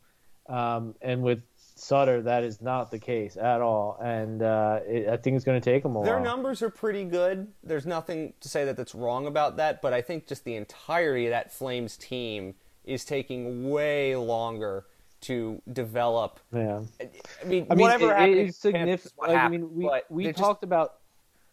Um, 0.46 0.94
and 1.00 1.22
with 1.22 1.42
Sutter, 1.56 2.22
that 2.22 2.44
is 2.44 2.60
not 2.60 2.90
the 2.90 2.98
case 2.98 3.36
at 3.36 3.60
all. 3.60 3.98
And 4.02 4.42
uh, 4.42 4.80
it, 4.86 5.08
I 5.08 5.16
think 5.16 5.36
it's 5.36 5.44
going 5.44 5.60
to 5.60 5.64
take 5.64 5.84
him 5.84 5.92
a 5.92 6.00
while 6.00 6.04
Their 6.04 6.16
while. 6.16 6.24
numbers 6.24 6.60
are 6.62 6.70
pretty 6.70 7.04
good. 7.04 7.48
There's 7.64 7.86
nothing 7.86 8.34
to 8.40 8.48
say 8.48 8.64
that 8.66 8.76
that's 8.76 8.94
wrong 8.94 9.26
about 9.26 9.56
that, 9.56 9.80
but 9.80 9.92
I 9.92 10.02
think 10.02 10.26
just 10.26 10.44
the 10.44 10.56
entirety 10.56 11.26
of 11.26 11.30
that 11.30 11.52
Flames 11.52 11.96
team 11.96 12.54
is 12.84 13.04
taking 13.04 13.70
way 13.70 14.16
longer 14.16 14.84
to 15.22 15.60
develop. 15.72 16.40
yeah. 16.52 16.80
I 17.00 17.44
mean, 17.46 17.66
I 17.70 17.74
mean, 17.74 17.82
whatever 17.82 18.10
it, 18.12 18.16
happened, 18.16 18.38
it's 18.38 18.60
to 18.60 18.68
the 18.68 18.72
Panthers 18.72 19.02
significant. 19.02 19.12
what 19.16 19.30
I 19.36 19.48
mean, 19.48 19.74
we 19.74 19.90
we 20.08 20.24
they 20.24 20.30
just- 20.32 20.42
talked 20.42 20.64
about. 20.64 20.94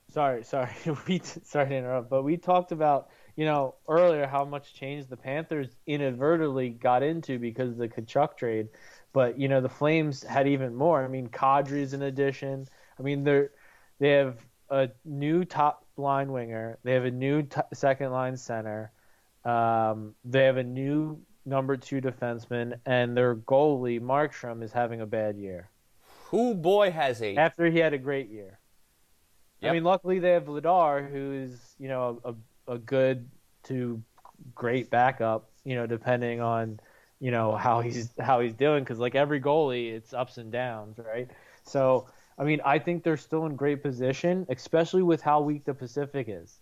Sorry, 0.09 0.41
sorry, 0.43 0.69
we 1.07 1.19
sorry 1.43 1.67
to 1.69 1.75
interrupt, 1.75 2.09
but 2.09 2.23
we 2.23 2.37
talked 2.37 2.71
about 2.71 3.09
you 3.35 3.43
know 3.43 3.75
earlier 3.89 4.25
how 4.25 4.45
much 4.45 4.73
change 4.73 5.07
the 5.07 5.17
Panthers 5.17 5.75
inadvertently 5.85 6.69
got 6.69 7.03
into 7.03 7.37
because 7.37 7.71
of 7.71 7.77
the 7.77 7.89
Tkachuk 7.89 8.37
trade, 8.37 8.69
but 9.11 9.37
you 9.37 9.49
know 9.49 9.59
the 9.59 9.67
Flames 9.69 10.23
had 10.23 10.47
even 10.47 10.73
more. 10.73 11.03
I 11.03 11.09
mean, 11.09 11.27
Kadri's 11.27 11.91
an 11.93 12.03
addition. 12.03 12.67
I 12.97 13.01
mean, 13.03 13.25
they're 13.25 13.51
they 13.99 14.11
have 14.11 14.37
a 14.69 14.89
new 15.03 15.43
top 15.43 15.85
line 15.97 16.31
winger. 16.31 16.77
They 16.83 16.93
have 16.93 17.03
a 17.05 17.11
new 17.11 17.41
t- 17.43 17.59
second 17.73 18.11
line 18.13 18.37
center. 18.37 18.93
Um, 19.43 20.15
they 20.23 20.45
have 20.45 20.55
a 20.57 20.63
new 20.63 21.19
number 21.47 21.77
two 21.77 22.01
defenseman, 22.01 22.79
and 22.85 23.15
their 23.15 23.35
goalie 23.35 24.01
Markstrom 24.01 24.61
is 24.61 24.71
having 24.71 25.01
a 25.01 25.05
bad 25.05 25.37
year 25.37 25.69
who 26.29 26.53
boy 26.53 26.91
has 26.91 27.21
a 27.21 27.35
after 27.37 27.65
he 27.67 27.79
had 27.79 27.93
a 27.93 27.97
great 27.97 28.29
year. 28.29 28.59
Yep. 29.61 29.69
I 29.69 29.73
mean, 29.73 29.83
luckily 29.83 30.19
they 30.19 30.31
have 30.31 30.45
Vladar, 30.45 31.09
who 31.09 31.33
is 31.33 31.75
you 31.79 31.87
know 31.87 32.21
a, 32.23 32.73
a 32.73 32.77
good 32.77 33.29
to 33.63 34.01
great 34.53 34.89
backup. 34.89 35.49
You 35.63 35.75
know, 35.75 35.87
depending 35.87 36.41
on 36.41 36.79
you 37.19 37.31
know 37.31 37.55
how 37.55 37.81
he's 37.81 38.11
how 38.19 38.41
he's 38.41 38.53
doing, 38.53 38.83
because 38.83 38.99
like 38.99 39.15
every 39.15 39.39
goalie, 39.39 39.93
it's 39.93 40.13
ups 40.13 40.37
and 40.37 40.51
downs, 40.51 40.99
right? 40.99 41.29
So 41.63 42.07
I 42.37 42.43
mean, 42.43 42.59
I 42.65 42.77
think 42.77 43.03
they're 43.03 43.17
still 43.17 43.45
in 43.45 43.55
great 43.55 43.81
position, 43.81 44.45
especially 44.49 45.03
with 45.03 45.21
how 45.21 45.41
weak 45.41 45.65
the 45.65 45.73
Pacific 45.73 46.27
is. 46.29 46.59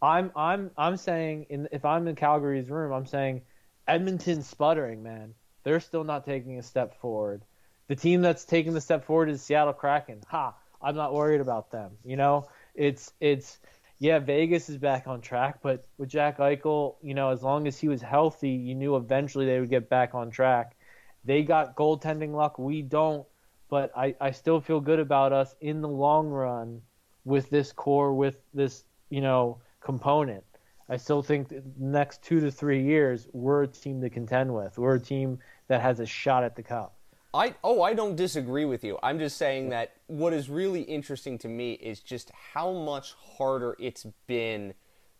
I'm 0.00 0.32
I'm 0.34 0.70
I'm 0.78 0.96
saying 0.96 1.46
in, 1.50 1.68
if 1.72 1.84
I'm 1.84 2.08
in 2.08 2.16
Calgary's 2.16 2.70
room, 2.70 2.92
I'm 2.92 3.06
saying 3.06 3.42
Edmonton's 3.86 4.48
sputtering, 4.48 5.02
man. 5.02 5.34
They're 5.62 5.80
still 5.80 6.04
not 6.04 6.24
taking 6.24 6.58
a 6.58 6.62
step 6.62 7.00
forward. 7.00 7.42
The 7.88 7.96
team 7.96 8.22
that's 8.22 8.44
taking 8.44 8.72
the 8.72 8.80
step 8.80 9.04
forward 9.04 9.28
is 9.28 9.42
Seattle 9.42 9.72
Kraken. 9.72 10.22
Ha! 10.28 10.54
I'm 10.80 10.96
not 10.96 11.14
worried 11.14 11.40
about 11.40 11.70
them. 11.70 11.92
You 12.04 12.16
know, 12.16 12.48
it's 12.74 13.12
it's 13.20 13.58
yeah, 13.98 14.18
Vegas 14.18 14.68
is 14.68 14.76
back 14.76 15.06
on 15.06 15.20
track, 15.20 15.60
but 15.62 15.86
with 15.98 16.08
Jack 16.08 16.38
Eichel, 16.38 16.96
you 17.02 17.14
know, 17.14 17.30
as 17.30 17.42
long 17.42 17.66
as 17.66 17.78
he 17.78 17.88
was 17.88 18.02
healthy, 18.02 18.50
you 18.50 18.74
knew 18.74 18.96
eventually 18.96 19.46
they 19.46 19.60
would 19.60 19.70
get 19.70 19.88
back 19.88 20.14
on 20.14 20.30
track. 20.30 20.76
They 21.24 21.42
got 21.42 21.76
goaltending 21.76 22.34
luck. 22.34 22.58
We 22.58 22.82
don't, 22.82 23.26
but 23.70 23.92
I, 23.96 24.14
I 24.20 24.32
still 24.32 24.60
feel 24.60 24.80
good 24.80 24.98
about 24.98 25.32
us 25.32 25.54
in 25.60 25.80
the 25.80 25.88
long 25.88 26.28
run 26.28 26.82
with 27.24 27.48
this 27.48 27.72
core, 27.72 28.12
with 28.12 28.36
this, 28.52 28.84
you 29.08 29.22
know, 29.22 29.60
component. 29.80 30.44
I 30.88 30.96
still 30.96 31.22
think 31.22 31.48
the 31.48 31.62
next 31.78 32.22
two 32.22 32.40
to 32.40 32.50
three 32.50 32.82
years, 32.82 33.28
we're 33.32 33.62
a 33.62 33.68
team 33.68 34.00
to 34.02 34.10
contend 34.10 34.54
with. 34.54 34.78
We're 34.78 34.96
a 34.96 35.00
team 35.00 35.38
that 35.68 35.80
has 35.80 36.00
a 36.00 36.06
shot 36.06 36.44
at 36.44 36.56
the 36.56 36.62
cup. 36.62 36.94
I 37.32 37.54
oh 37.64 37.82
I 37.82 37.94
don't 37.94 38.14
disagree 38.14 38.64
with 38.64 38.84
you. 38.84 38.96
I'm 39.02 39.18
just 39.18 39.36
saying 39.36 39.70
that 39.70 39.94
what 40.06 40.32
is 40.32 40.48
really 40.48 40.82
interesting 40.82 41.36
to 41.38 41.48
me 41.48 41.72
is 41.72 41.98
just 41.98 42.30
how 42.30 42.72
much 42.72 43.14
harder 43.14 43.76
it's 43.80 44.06
been 44.28 44.74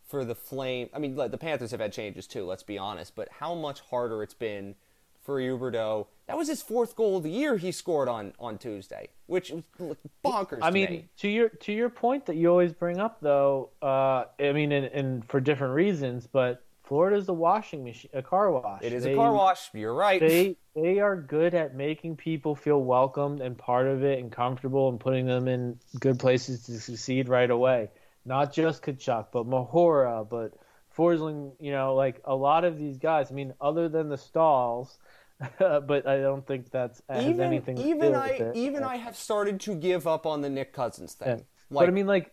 for 0.06 0.24
the 0.24 0.34
Flame. 0.34 0.88
I 0.94 1.00
mean, 1.00 1.16
the 1.16 1.38
Panthers 1.38 1.72
have 1.72 1.80
had 1.80 1.92
changes 1.92 2.28
too. 2.28 2.44
Let's 2.44 2.62
be 2.62 2.78
honest, 2.78 3.16
but 3.16 3.28
how 3.40 3.54
much 3.54 3.80
harder 3.80 4.22
it's 4.22 4.34
been 4.34 4.76
for 5.22 5.40
Huberdeau. 5.40 6.06
That 6.26 6.38
was 6.38 6.48
his 6.48 6.62
fourth 6.62 6.96
goal 6.96 7.18
of 7.18 7.22
the 7.22 7.30
year 7.30 7.56
he 7.56 7.70
scored 7.70 8.08
on 8.08 8.32
on 8.38 8.56
Tuesday, 8.56 9.08
which 9.26 9.52
was 9.78 9.96
bonkers. 10.24 10.60
I 10.62 10.70
mean, 10.70 10.90
me. 10.90 11.08
to 11.18 11.28
your 11.28 11.48
to 11.50 11.72
your 11.72 11.90
point 11.90 12.26
that 12.26 12.36
you 12.36 12.48
always 12.48 12.72
bring 12.72 12.98
up, 12.98 13.20
though. 13.20 13.70
Uh, 13.82 14.24
I 14.40 14.52
mean, 14.52 14.72
and, 14.72 14.86
and 14.86 15.28
for 15.28 15.40
different 15.40 15.74
reasons, 15.74 16.26
but 16.26 16.64
Florida's 16.84 17.28
a 17.28 17.32
washing 17.32 17.84
machine, 17.84 18.10
a 18.14 18.22
car 18.22 18.50
wash. 18.50 18.82
It 18.82 18.92
is 18.92 19.04
they, 19.04 19.12
a 19.12 19.16
car 19.16 19.32
wash. 19.32 19.70
You're 19.74 19.94
right. 19.94 20.20
They 20.20 20.56
they 20.74 21.00
are 21.00 21.16
good 21.16 21.54
at 21.54 21.74
making 21.74 22.16
people 22.16 22.54
feel 22.54 22.82
welcomed 22.82 23.40
and 23.40 23.56
part 23.56 23.86
of 23.86 24.02
it 24.02 24.18
and 24.18 24.30
comfortable 24.30 24.88
and 24.88 25.00
putting 25.00 25.26
them 25.26 25.48
in 25.48 25.78
good 26.00 26.18
places 26.18 26.64
to 26.64 26.78
succeed 26.78 27.28
right 27.28 27.50
away. 27.50 27.90
Not 28.24 28.52
just 28.52 28.82
Tkachuk, 28.82 29.26
but 29.30 29.46
Mahora, 29.46 30.28
but 30.28 30.52
Forsling. 30.96 31.52
You 31.58 31.72
know, 31.72 31.94
like 31.94 32.20
a 32.24 32.34
lot 32.34 32.64
of 32.64 32.78
these 32.78 32.98
guys. 32.98 33.30
I 33.30 33.34
mean, 33.34 33.52
other 33.60 33.88
than 33.88 34.08
the 34.08 34.16
Staals. 34.16 34.96
but 35.58 36.06
I 36.06 36.18
don't 36.18 36.46
think 36.46 36.70
that's 36.70 37.02
uh, 37.08 37.14
has 37.14 37.26
even, 37.26 37.40
anything. 37.40 37.78
even 37.78 38.14
I 38.14 38.28
it. 38.28 38.56
even 38.56 38.82
I 38.82 38.96
have 38.96 39.16
started 39.16 39.60
to 39.60 39.74
give 39.74 40.06
up 40.06 40.26
on 40.26 40.40
the 40.40 40.50
Nick 40.50 40.72
Cousins 40.72 41.14
thing. 41.14 41.28
Yeah. 41.28 41.44
Like, 41.70 41.86
but 41.86 41.88
I 41.88 41.92
mean, 41.92 42.06
like 42.06 42.32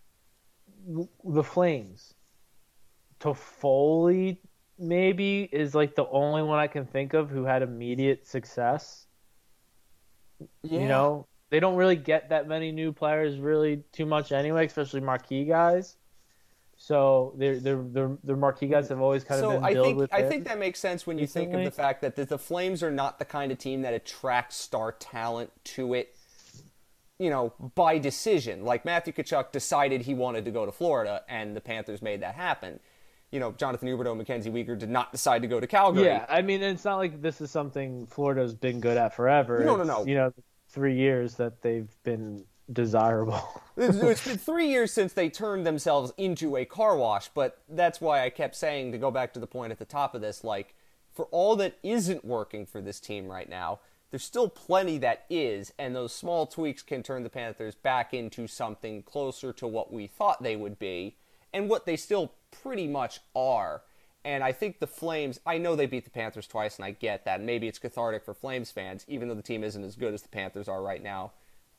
the 1.23 1.43
Flames 1.43 2.13
Toffoli 3.19 4.37
maybe 4.77 5.47
is 5.51 5.75
like 5.75 5.95
the 5.95 6.07
only 6.09 6.41
one 6.41 6.59
I 6.59 6.67
can 6.67 6.85
think 6.85 7.13
of 7.13 7.29
who 7.29 7.43
had 7.43 7.61
immediate 7.61 8.27
success. 8.27 9.05
Yeah. 10.63 10.79
You 10.81 10.87
know, 10.87 11.27
they 11.49 11.59
don't 11.59 11.75
really 11.75 11.95
get 11.95 12.29
that 12.29 12.47
many 12.47 12.71
new 12.71 12.91
players 12.91 13.37
really 13.37 13.83
too 13.91 14.05
much 14.05 14.31
anyway, 14.31 14.65
especially 14.65 15.01
marquee 15.01 15.45
guys. 15.45 15.97
So 16.83 17.35
their 17.37 17.59
their 17.59 17.77
their, 18.23 18.35
marquee 18.35 18.65
guys 18.65 18.89
have 18.89 19.01
always 19.01 19.23
kind 19.23 19.39
so 19.39 19.51
of 19.51 19.61
been 19.61 19.63
I 19.63 19.73
think 19.83 20.13
I 20.13 20.23
think 20.23 20.45
that 20.45 20.57
makes 20.57 20.79
sense 20.79 21.05
when 21.05 21.19
you 21.19 21.25
recently. 21.25 21.51
think 21.53 21.59
of 21.59 21.63
the 21.65 21.71
fact 21.71 22.01
that 22.01 22.15
the, 22.15 22.25
the 22.25 22.39
Flames 22.39 22.81
are 22.81 22.89
not 22.89 23.19
the 23.19 23.25
kind 23.25 23.51
of 23.51 23.59
team 23.59 23.83
that 23.83 23.93
attracts 23.93 24.55
star 24.55 24.91
talent 24.91 25.51
to 25.63 25.93
it 25.93 26.15
you 27.19 27.29
know, 27.29 27.53
by 27.75 27.99
decision. 27.99 28.65
Like 28.65 28.83
Matthew 28.83 29.13
Tkachuk 29.13 29.51
decided 29.51 30.01
he 30.01 30.15
wanted 30.15 30.43
to 30.45 30.49
go 30.49 30.65
to 30.65 30.71
Florida, 30.71 31.21
and 31.29 31.55
the 31.55 31.61
Panthers 31.61 32.01
made 32.01 32.23
that 32.23 32.33
happen 32.33 32.79
you 33.31 33.39
know, 33.39 33.53
Jonathan 33.53 33.87
and 33.87 34.17
Mackenzie 34.17 34.49
Weegar 34.49 34.77
did 34.77 34.89
not 34.89 35.11
decide 35.11 35.41
to 35.41 35.47
go 35.47 35.59
to 35.59 35.67
Calgary. 35.67 36.05
Yeah, 36.05 36.25
I 36.27 36.41
mean, 36.41 36.61
it's 36.61 36.83
not 36.83 36.97
like 36.97 37.21
this 37.21 37.39
is 37.39 37.49
something 37.49 38.05
Florida's 38.07 38.53
been 38.53 38.81
good 38.81 38.97
at 38.97 39.15
forever. 39.15 39.63
No, 39.63 39.77
no, 39.77 39.83
no. 39.83 40.05
You 40.05 40.15
know, 40.15 40.33
three 40.67 40.95
years 40.95 41.35
that 41.35 41.61
they've 41.61 41.89
been 42.03 42.43
desirable. 42.71 43.61
it's 43.77 44.25
been 44.25 44.37
three 44.37 44.67
years 44.67 44.91
since 44.91 45.13
they 45.13 45.29
turned 45.29 45.65
themselves 45.65 46.13
into 46.17 46.57
a 46.57 46.65
car 46.65 46.95
wash, 46.95 47.29
but 47.29 47.59
that's 47.69 48.01
why 48.01 48.23
I 48.23 48.29
kept 48.29 48.55
saying 48.55 48.91
to 48.91 48.97
go 48.97 49.11
back 49.11 49.33
to 49.33 49.39
the 49.39 49.47
point 49.47 49.71
at 49.71 49.79
the 49.79 49.85
top 49.85 50.13
of 50.13 50.21
this, 50.21 50.43
like, 50.43 50.75
for 51.13 51.25
all 51.31 51.55
that 51.57 51.77
isn't 51.83 52.23
working 52.23 52.65
for 52.65 52.81
this 52.81 52.99
team 52.99 53.27
right 53.27 53.49
now, 53.49 53.79
there's 54.11 54.23
still 54.23 54.49
plenty 54.49 54.97
that 54.99 55.25
is, 55.29 55.73
and 55.79 55.95
those 55.95 56.13
small 56.13 56.45
tweaks 56.45 56.83
can 56.83 57.01
turn 57.01 57.23
the 57.23 57.29
Panthers 57.29 57.75
back 57.75 58.13
into 58.13 58.45
something 58.45 59.03
closer 59.03 59.53
to 59.53 59.67
what 59.67 59.91
we 59.91 60.05
thought 60.05 60.43
they 60.43 60.57
would 60.57 60.77
be 60.77 61.15
and 61.53 61.69
what 61.69 61.85
they 61.85 61.95
still 61.95 62.33
pretty 62.51 62.87
much 62.87 63.21
are. 63.35 63.81
And 64.23 64.43
I 64.43 64.51
think 64.51 64.79
the 64.79 64.87
Flames, 64.87 65.39
I 65.45 65.57
know 65.57 65.75
they 65.75 65.85
beat 65.85 66.03
the 66.03 66.11
Panthers 66.11 66.45
twice, 66.45 66.75
and 66.75 66.85
I 66.85 66.91
get 66.91 67.25
that. 67.25 67.41
Maybe 67.41 67.67
it's 67.67 67.79
cathartic 67.79 68.23
for 68.23 68.33
Flames 68.33 68.69
fans, 68.69 69.05
even 69.07 69.29
though 69.29 69.33
the 69.35 69.41
team 69.41 69.63
isn't 69.63 69.83
as 69.83 69.95
good 69.95 70.13
as 70.13 70.21
the 70.21 70.29
Panthers 70.29 70.67
are 70.67 70.81
right 70.81 71.01
now, 71.01 71.31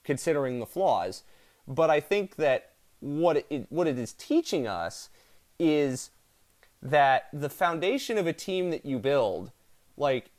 considering 0.05 0.59
the 0.59 0.67
flaws. 0.67 1.23
But 1.67 1.91
I 1.91 2.01
think 2.01 2.37
that 2.37 2.73
what 3.01 3.45
it, 3.51 3.67
what 3.69 3.87
it 3.87 3.99
is 3.99 4.13
teaching 4.13 4.67
us 4.67 5.09
is 5.59 6.11
that 6.83 7.29
the 7.33 7.49
foundation 7.49 8.19
of 8.19 8.27
a 8.27 8.33
team 8.33 8.71
that 8.71 8.85
you 8.85 8.99
build, 8.99 9.53
like, 9.97 10.31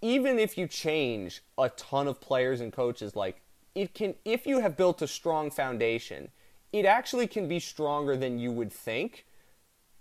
even 0.00 0.38
if 0.38 0.58
you 0.58 0.66
change 0.66 1.42
a 1.58 1.68
ton 1.70 2.08
of 2.08 2.20
players 2.20 2.60
and 2.60 2.72
coaches, 2.72 3.14
like, 3.16 3.40
it 3.74 3.94
can, 3.94 4.14
if 4.24 4.46
you 4.46 4.60
have 4.60 4.76
built 4.76 5.02
a 5.02 5.06
strong 5.06 5.50
foundation, 5.50 6.30
it 6.72 6.84
actually 6.84 7.26
can 7.26 7.48
be 7.48 7.60
stronger 7.60 8.16
than 8.16 8.38
you 8.38 8.50
would 8.50 8.72
think 8.72 9.24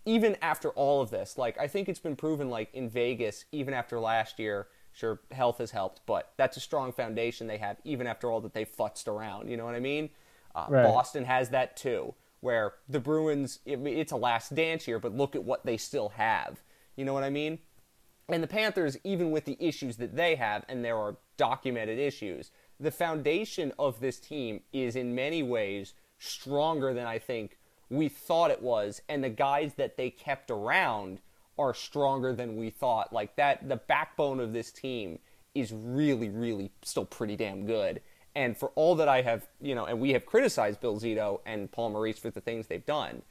even 0.06 0.36
after 0.42 0.70
all 0.70 1.02
of 1.02 1.10
this 1.10 1.38
like 1.38 1.58
i 1.60 1.68
think 1.68 1.88
it's 1.88 2.00
been 2.00 2.16
proven 2.16 2.50
like 2.50 2.74
in 2.74 2.90
vegas 2.90 3.46
even 3.52 3.74
after 3.74 4.00
last 4.00 4.40
year 4.40 4.68
sure 4.94 5.20
health 5.32 5.58
has 5.58 5.72
helped 5.72 6.02
but 6.06 6.32
that's 6.38 6.58
a 6.58 6.60
strong 6.60 6.92
foundation 6.92 7.48
they 7.48 7.58
have 7.58 7.78
even 7.84 8.08
after 8.08 8.32
all 8.32 8.42
that 8.42 8.54
they 8.54 8.66
futzed 8.66 9.08
around 9.08 9.50
you 9.50 9.58
know 9.58 9.66
what 9.66 9.76
i 9.76 9.80
mean 9.80 10.10
uh, 10.56 10.66
right. 10.70 10.84
boston 10.84 11.26
has 11.26 11.50
that 11.50 11.76
too 11.78 12.14
where 12.42 12.74
the 12.90 13.00
bruins 13.00 13.60
it, 13.66 13.80
it's 13.86 14.12
a 14.12 14.18
last 14.18 14.54
dance 14.56 14.84
here 14.84 15.00
but 15.00 15.16
look 15.16 15.36
at 15.36 15.44
what 15.44 15.66
they 15.66 15.78
still 15.78 16.10
have 16.10 16.62
you 16.96 17.06
know 17.06 17.14
what 17.14 17.24
i 17.24 17.30
mean 17.30 17.60
and 18.30 18.42
the 18.42 18.48
panthers 18.48 18.98
even 19.04 19.32
with 19.32 19.46
the 19.46 19.58
issues 19.60 19.98
that 19.98 20.16
they 20.16 20.36
have 20.36 20.66
and 20.68 20.84
there 20.84 20.98
are 20.98 21.18
documented 21.38 21.98
issues 21.98 22.52
the 22.82 22.92
foundation 22.92 23.72
of 23.78 24.00
this 24.00 24.20
team 24.20 24.62
is 24.74 24.96
in 24.96 25.14
many 25.14 25.44
ways 25.44 25.94
stronger 26.18 26.94
than 26.94 27.06
I 27.06 27.20
think 27.20 27.58
we 27.90 28.08
thought 28.10 28.52
it 28.52 28.62
was, 28.62 29.02
and 29.08 29.24
the 29.24 29.30
guys 29.30 29.74
that 29.76 29.98
they 29.98 30.10
kept 30.10 30.50
around 30.50 31.20
are 31.58 31.74
stronger 31.74 32.34
than 32.34 32.56
we 32.58 32.70
thought. 32.70 33.14
Like 33.14 33.36
that, 33.36 33.68
the 33.68 33.78
backbone 33.78 34.40
of 34.40 34.54
this 34.54 34.72
team 34.72 35.20
is 35.54 35.72
really, 35.74 36.30
really 36.30 36.72
still 36.82 37.06
pretty 37.06 37.36
damn 37.36 37.66
good. 37.66 38.02
And 38.36 38.58
for 38.58 38.70
all 38.76 38.96
that 38.96 39.10
I 39.10 39.22
have, 39.22 39.48
you 39.62 39.76
know, 39.76 39.86
and 39.86 40.00
we 40.00 40.12
have 40.14 40.26
criticized 40.26 40.80
Bill 40.80 40.98
Zito 40.98 41.42
and 41.46 41.72
Paul 41.72 41.90
Maurice 41.90 42.20
for 42.20 42.30
the 42.30 42.40
things 42.40 42.68
they've 42.68 42.86
done, 42.86 43.22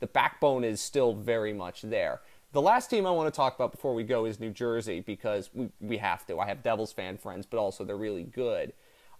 the 0.00 0.06
backbone 0.06 0.64
is 0.64 0.80
still 0.80 1.14
very 1.14 1.52
much 1.52 1.82
there. 1.82 2.20
The 2.52 2.60
last 2.60 2.90
team 2.90 3.06
I 3.06 3.10
want 3.10 3.32
to 3.32 3.36
talk 3.36 3.54
about 3.54 3.70
before 3.70 3.94
we 3.94 4.02
go 4.02 4.24
is 4.24 4.40
New 4.40 4.50
Jersey 4.50 5.00
because 5.00 5.50
we, 5.54 5.68
we 5.80 5.98
have 5.98 6.26
to. 6.26 6.38
I 6.38 6.46
have 6.46 6.62
Devils 6.62 6.92
fan 6.92 7.16
friends, 7.16 7.46
but 7.46 7.58
also 7.58 7.84
they're 7.84 7.96
really 7.96 8.24
good. 8.24 8.72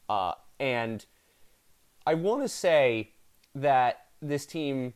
Uh, 0.09 0.33
and 0.59 1.07
I 2.07 2.15
want 2.15 2.43
to 2.43 2.49
say 2.49 3.13
that 3.55 4.07
this 4.21 4.47
team 4.47 4.95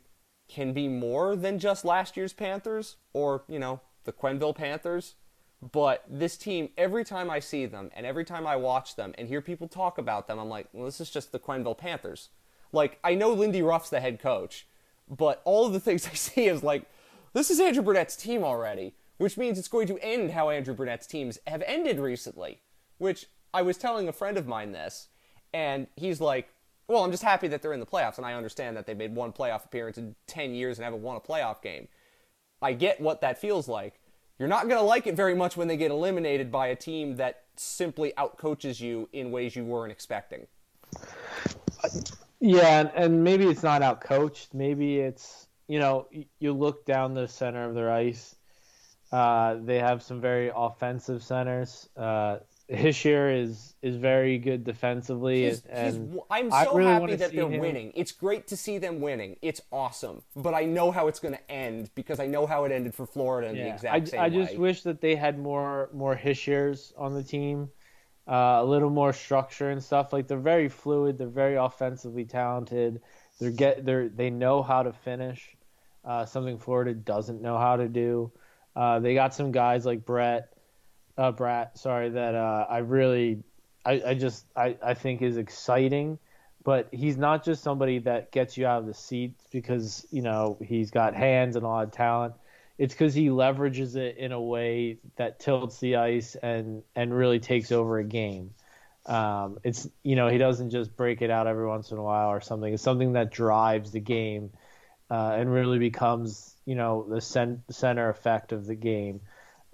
can 0.54 0.72
be 0.72 0.86
more 0.86 1.34
than 1.34 1.58
just 1.58 1.84
last 1.84 2.16
year's 2.16 2.32
Panthers 2.32 2.96
or, 3.12 3.42
you 3.48 3.58
know, 3.58 3.80
the 4.04 4.12
Quenneville 4.12 4.54
Panthers. 4.54 5.16
But 5.60 6.04
this 6.08 6.36
team, 6.36 6.68
every 6.78 7.04
time 7.04 7.28
I 7.28 7.40
see 7.40 7.66
them 7.66 7.90
and 7.92 8.06
every 8.06 8.24
time 8.24 8.46
I 8.46 8.54
watch 8.54 8.94
them 8.94 9.14
and 9.18 9.26
hear 9.26 9.40
people 9.40 9.66
talk 9.66 9.98
about 9.98 10.28
them, 10.28 10.38
I'm 10.38 10.48
like, 10.48 10.68
well, 10.72 10.84
this 10.84 11.00
is 11.00 11.10
just 11.10 11.32
the 11.32 11.40
Quenneville 11.40 11.76
Panthers. 11.76 12.28
Like, 12.70 13.00
I 13.02 13.16
know 13.16 13.32
Lindy 13.32 13.62
Ruff's 13.62 13.90
the 13.90 13.98
head 13.98 14.20
coach, 14.20 14.68
but 15.08 15.42
all 15.44 15.66
of 15.66 15.72
the 15.72 15.80
things 15.86 16.06
I 16.06 16.14
see 16.14 16.46
is 16.46 16.62
like, 16.62 16.84
this 17.32 17.50
is 17.50 17.58
Andrew 17.58 17.82
Brunette's 17.82 18.16
team 18.16 18.44
already, 18.44 18.94
which 19.18 19.36
means 19.36 19.58
it's 19.58 19.66
going 19.66 19.88
to 19.88 19.98
end 19.98 20.30
how 20.30 20.50
Andrew 20.50 20.74
Brunette's 20.74 21.08
teams 21.08 21.38
have 21.48 21.64
ended 21.66 21.98
recently. 21.98 22.60
Which 22.98 23.26
I 23.52 23.62
was 23.62 23.76
telling 23.76 24.06
a 24.06 24.12
friend 24.12 24.38
of 24.38 24.46
mine 24.46 24.70
this, 24.70 25.08
and 25.52 25.88
he's 25.96 26.20
like, 26.20 26.48
well, 26.88 27.04
I'm 27.04 27.10
just 27.10 27.22
happy 27.22 27.48
that 27.48 27.62
they're 27.62 27.72
in 27.72 27.80
the 27.80 27.86
playoffs, 27.86 28.18
and 28.18 28.26
I 28.26 28.34
understand 28.34 28.76
that 28.76 28.86
they 28.86 28.94
made 28.94 29.14
one 29.14 29.32
playoff 29.32 29.64
appearance 29.64 29.98
in 29.98 30.14
10 30.26 30.54
years 30.54 30.78
and 30.78 30.84
haven't 30.84 31.02
won 31.02 31.16
a 31.16 31.20
playoff 31.20 31.62
game. 31.62 31.88
I 32.60 32.72
get 32.72 33.00
what 33.00 33.20
that 33.22 33.40
feels 33.40 33.68
like. 33.68 34.00
You're 34.38 34.48
not 34.48 34.68
going 34.68 34.80
to 34.80 34.86
like 34.86 35.06
it 35.06 35.14
very 35.14 35.34
much 35.34 35.56
when 35.56 35.68
they 35.68 35.76
get 35.76 35.90
eliminated 35.90 36.50
by 36.50 36.68
a 36.68 36.76
team 36.76 37.16
that 37.16 37.44
simply 37.56 38.12
outcoaches 38.18 38.80
you 38.80 39.08
in 39.12 39.30
ways 39.30 39.54
you 39.54 39.64
weren't 39.64 39.92
expecting. 39.92 40.46
Yeah, 42.40 42.90
and 42.94 43.22
maybe 43.22 43.46
it's 43.46 43.62
not 43.62 43.82
outcoached. 43.82 44.48
Maybe 44.52 44.98
it's, 44.98 45.48
you 45.68 45.78
know, 45.78 46.08
you 46.40 46.52
look 46.52 46.84
down 46.84 47.14
the 47.14 47.28
center 47.28 47.64
of 47.68 47.74
their 47.74 47.92
ice. 47.92 48.34
Uh, 49.12 49.56
they 49.62 49.78
have 49.78 50.02
some 50.02 50.20
very 50.20 50.50
offensive 50.54 51.22
centers. 51.22 51.88
Uh, 51.96 52.38
Hischier 52.70 53.42
is 53.42 53.74
is 53.82 53.96
very 53.96 54.38
good 54.38 54.64
defensively, 54.64 55.42
He's- 55.42 55.62
he's- 55.64 55.94
and 55.96 56.18
I'm 56.30 56.50
I 56.50 56.64
so 56.64 56.74
really 56.74 56.90
happy 56.90 57.16
that 57.16 57.32
they're 57.32 57.48
him- 57.50 57.60
winning. 57.60 57.92
It's 57.94 58.12
great 58.12 58.46
to 58.46 58.56
see 58.56 58.78
them 58.78 59.00
winning. 59.00 59.36
It's 59.42 59.60
awesome. 59.70 60.22
But 60.34 60.54
I 60.54 60.64
know 60.64 60.90
how 60.90 61.08
it's 61.08 61.20
going 61.20 61.34
to 61.34 61.50
end 61.50 61.90
because 61.94 62.20
I 62.20 62.26
know 62.26 62.46
how 62.46 62.64
it 62.64 62.72
ended 62.72 62.94
for 62.94 63.04
Florida 63.04 63.48
in 63.48 63.56
the 63.56 63.68
exact 63.68 63.94
I, 63.94 64.04
same 64.10 64.20
I 64.20 64.28
way. 64.28 64.30
just 64.46 64.56
wish 64.56 64.82
that 64.84 65.02
they 65.02 65.14
had 65.14 65.38
more 65.38 65.90
more 65.92 66.16
Hischiers 66.16 66.94
on 66.96 67.12
the 67.12 67.22
team, 67.22 67.70
uh, 68.26 68.60
a 68.60 68.64
little 68.64 68.88
more 68.90 69.12
structure 69.12 69.68
and 69.70 69.82
stuff. 69.82 70.14
Like 70.14 70.26
they're 70.26 70.38
very 70.38 70.70
fluid, 70.70 71.18
they're 71.18 71.28
very 71.28 71.56
offensively 71.56 72.24
talented. 72.24 73.02
They're 73.38 73.50
get 73.50 73.84
they're 73.84 74.08
they 74.08 74.30
know 74.30 74.62
how 74.62 74.82
to 74.84 74.92
finish, 74.94 75.54
uh, 76.02 76.24
something 76.24 76.56
Florida 76.56 76.94
doesn't 76.94 77.42
know 77.42 77.58
how 77.58 77.76
to 77.76 77.88
do. 77.88 78.32
Uh, 78.74 79.00
they 79.00 79.12
got 79.12 79.34
some 79.34 79.52
guys 79.52 79.84
like 79.84 80.06
Brett, 80.06 80.53
uh, 81.16 81.32
Bratt, 81.32 81.78
sorry, 81.78 82.10
that 82.10 82.34
uh, 82.34 82.66
I 82.68 82.78
really, 82.78 83.42
I, 83.84 84.02
I 84.06 84.14
just 84.14 84.46
I, 84.56 84.76
I 84.82 84.94
think 84.94 85.22
is 85.22 85.36
exciting. 85.36 86.18
But 86.64 86.88
he's 86.92 87.18
not 87.18 87.44
just 87.44 87.62
somebody 87.62 87.98
that 88.00 88.32
gets 88.32 88.56
you 88.56 88.66
out 88.66 88.78
of 88.80 88.86
the 88.86 88.94
seats 88.94 89.44
because 89.52 90.06
you 90.10 90.22
know 90.22 90.56
he's 90.62 90.90
got 90.90 91.14
hands 91.14 91.56
and 91.56 91.64
a 91.64 91.68
lot 91.68 91.84
of 91.84 91.92
talent 91.92 92.34
it's 92.78 92.92
because 92.92 93.14
he 93.14 93.28
leverages 93.28 93.96
it 93.96 94.16
in 94.16 94.32
a 94.32 94.40
way 94.40 94.98
that 95.16 95.38
tilts 95.38 95.78
the 95.78 95.96
ice 95.96 96.34
and 96.36 96.82
and 96.96 97.14
really 97.14 97.38
takes 97.38 97.70
over 97.70 97.98
a 97.98 98.04
game. 98.04 98.50
Um, 99.06 99.58
it's 99.62 99.88
you 100.02 100.16
know 100.16 100.28
he 100.28 100.38
doesn't 100.38 100.70
just 100.70 100.96
break 100.96 101.22
it 101.22 101.30
out 101.30 101.46
every 101.46 101.66
once 101.66 101.92
in 101.92 101.98
a 101.98 102.02
while 102.02 102.30
or 102.30 102.40
something. 102.40 102.72
It's 102.72 102.82
something 102.82 103.12
that 103.12 103.30
drives 103.30 103.92
the 103.92 104.00
game 104.00 104.50
uh, 105.10 105.36
and 105.38 105.52
really 105.52 105.78
becomes 105.78 106.56
you 106.64 106.74
know 106.74 107.06
the 107.08 107.20
cent- 107.20 107.60
center 107.70 108.08
effect 108.08 108.52
of 108.52 108.66
the 108.66 108.74
game 108.74 109.20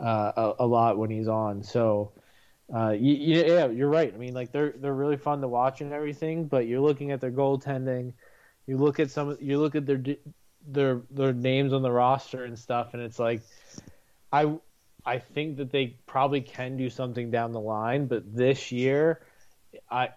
uh, 0.01 0.32
a, 0.36 0.64
a 0.64 0.66
lot 0.66 0.98
when 0.98 1.10
he's 1.10 1.28
on. 1.28 1.62
So. 1.62 2.12
Uh, 2.72 2.90
you, 2.90 3.14
yeah, 3.14 3.66
you're 3.66 3.89
right. 3.89 4.14
I 4.14 4.16
mean, 4.16 4.32
like 4.32 4.52
they're 4.52 4.74
they're 4.78 4.94
really 4.94 5.16
fun 5.16 5.40
to 5.40 5.48
watch 5.48 5.81
and 5.81 5.93
everything, 5.93 6.44
but 6.47 6.68
you're 6.68 6.78
looking 6.78 7.10
at 7.10 7.20
their 7.20 7.32
goaltending, 7.32 8.12
you 8.68 8.77
look 8.77 9.01
at 9.01 9.10
some, 9.10 9.36
you 9.40 9.59
look 9.59 9.74
at 9.74 9.86
their 9.86 10.01
their 10.64 11.02
their 11.10 11.32
names 11.32 11.72
on 11.72 11.82
the 11.82 11.90
roster 11.90 12.44
and 12.44 12.56
stuff, 12.56 12.94
and 12.94 13.02
it's 13.02 13.18
like, 13.18 13.43
I 14.31 14.56
I 15.05 15.18
think 15.18 15.56
that 15.56 15.72
they 15.72 15.98
probably 16.06 16.43
can 16.43 16.77
do 16.77 16.89
something 16.90 17.32
down 17.32 17.51
the 17.51 17.60
line, 17.60 18.06
but 18.06 18.32
this 18.32 18.70
year, 18.70 19.20
I 19.90 20.10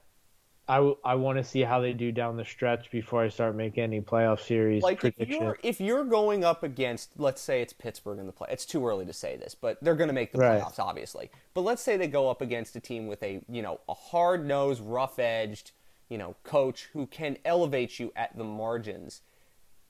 I, 0.67 0.93
I 1.03 1.15
want 1.15 1.37
to 1.39 1.43
see 1.43 1.61
how 1.61 1.81
they 1.81 1.91
do 1.91 2.11
down 2.13 2.37
the 2.37 2.45
stretch 2.45 2.89
before 2.89 3.21
I 3.21 3.27
start 3.27 3.53
making 3.55 3.83
any 3.83 3.99
playoff 3.99 4.39
series 4.39 4.81
like 4.81 5.03
if 5.03 5.27
you're 5.27 5.57
if 5.61 5.81
you're 5.81 6.05
going 6.05 6.45
up 6.45 6.63
against 6.63 7.11
let's 7.17 7.41
say 7.41 7.61
it's 7.61 7.73
Pittsburgh 7.73 8.17
in 8.19 8.27
the 8.27 8.31
play 8.31 8.47
it's 8.49 8.65
too 8.65 8.87
early 8.87 9.05
to 9.05 9.11
say 9.13 9.35
this 9.35 9.55
but 9.55 9.77
they're 9.81 9.95
going 9.95 10.07
to 10.07 10.13
make 10.13 10.31
the 10.31 10.37
Right. 10.37 10.61
playoffs 10.61 10.79
obviously. 10.79 11.29
But 11.53 11.61
let's 11.61 11.81
say 11.81 11.97
they 11.97 12.07
go 12.07 12.29
up 12.29 12.41
against 12.41 12.75
a 12.77 12.79
team 12.79 13.07
with 13.07 13.21
a 13.23 13.41
you 13.49 13.61
know 13.61 13.81
a 13.89 13.93
hard 13.93 14.45
nosed 14.45 14.81
rough 14.81 15.19
edged 15.19 15.71
you 16.07 16.17
know 16.17 16.35
coach 16.43 16.89
who 16.93 17.07
can 17.07 17.37
elevate 17.43 17.99
you 17.99 18.13
at 18.15 18.37
the 18.37 18.45
margins. 18.45 19.21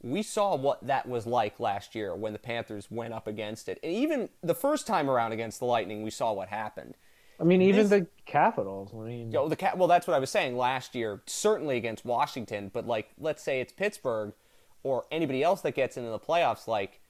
We 0.02 0.24
saw 0.24 0.56
what 0.56 0.86
that 0.88 1.08
was 1.08 1.26
like 1.28 1.60
last 1.60 1.94
year 1.96 2.14
when 2.16 2.34
the 2.34 2.40
Panthers 2.40 2.90
went 2.92 3.14
up 3.14 3.26
against 3.28 3.70
it. 3.70 3.80
And 3.84 3.94
even 3.94 4.30
the 4.42 4.56
first 4.56 4.86
time 4.88 5.10
around 5.10 5.32
against 5.34 5.60
the 5.60 5.66
Lightning 5.66 6.02
we 6.04 6.10
saw 6.10 6.34
what 6.34 6.50
happened 6.50 6.96
I 7.44 7.46
mean, 7.46 7.62
even 7.62 7.90
this- 7.90 8.02
the 8.02 8.08
Capitals. 8.26 8.92
I 8.94 8.98
mean, 9.00 9.32
Yo, 9.32 9.50
the 9.50 9.58
cat. 9.58 9.78
Well, 9.78 9.90
that's 9.90 10.08
what 10.08 10.16
I 10.16 10.20
was 10.20 10.30
saying 10.30 10.56
last 10.56 10.96
year. 10.96 11.22
Certainly 11.26 11.76
against 11.76 12.06
Washington, 12.06 12.72
but 12.74 12.88
like, 12.88 13.12
let's 13.20 13.44
say 13.44 13.60
it's 13.60 13.74
Pittsburgh 13.74 14.34
or 14.82 15.06
anybody 15.12 15.44
else 15.44 15.60
that 15.62 15.76
gets 15.76 15.98
into 15.98 16.10
the 16.10 16.20
playoffs. 16.20 16.66
Like, 16.66 17.02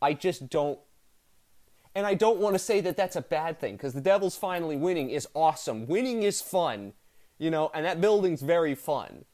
I 0.00 0.14
just 0.14 0.48
don't. 0.48 0.78
And 1.96 2.06
I 2.06 2.14
don't 2.14 2.38
want 2.38 2.54
to 2.54 2.60
say 2.60 2.80
that 2.80 2.96
that's 2.96 3.16
a 3.16 3.20
bad 3.20 3.58
thing 3.58 3.74
because 3.76 3.92
the 3.92 4.00
Devils 4.00 4.36
finally 4.36 4.76
winning 4.76 5.10
is 5.10 5.26
awesome. 5.34 5.86
Winning 5.86 6.22
is 6.22 6.40
fun, 6.40 6.92
you 7.38 7.50
know, 7.50 7.70
and 7.74 7.84
that 7.84 8.00
building's 8.00 8.40
very 8.40 8.74
fun. 8.74 9.24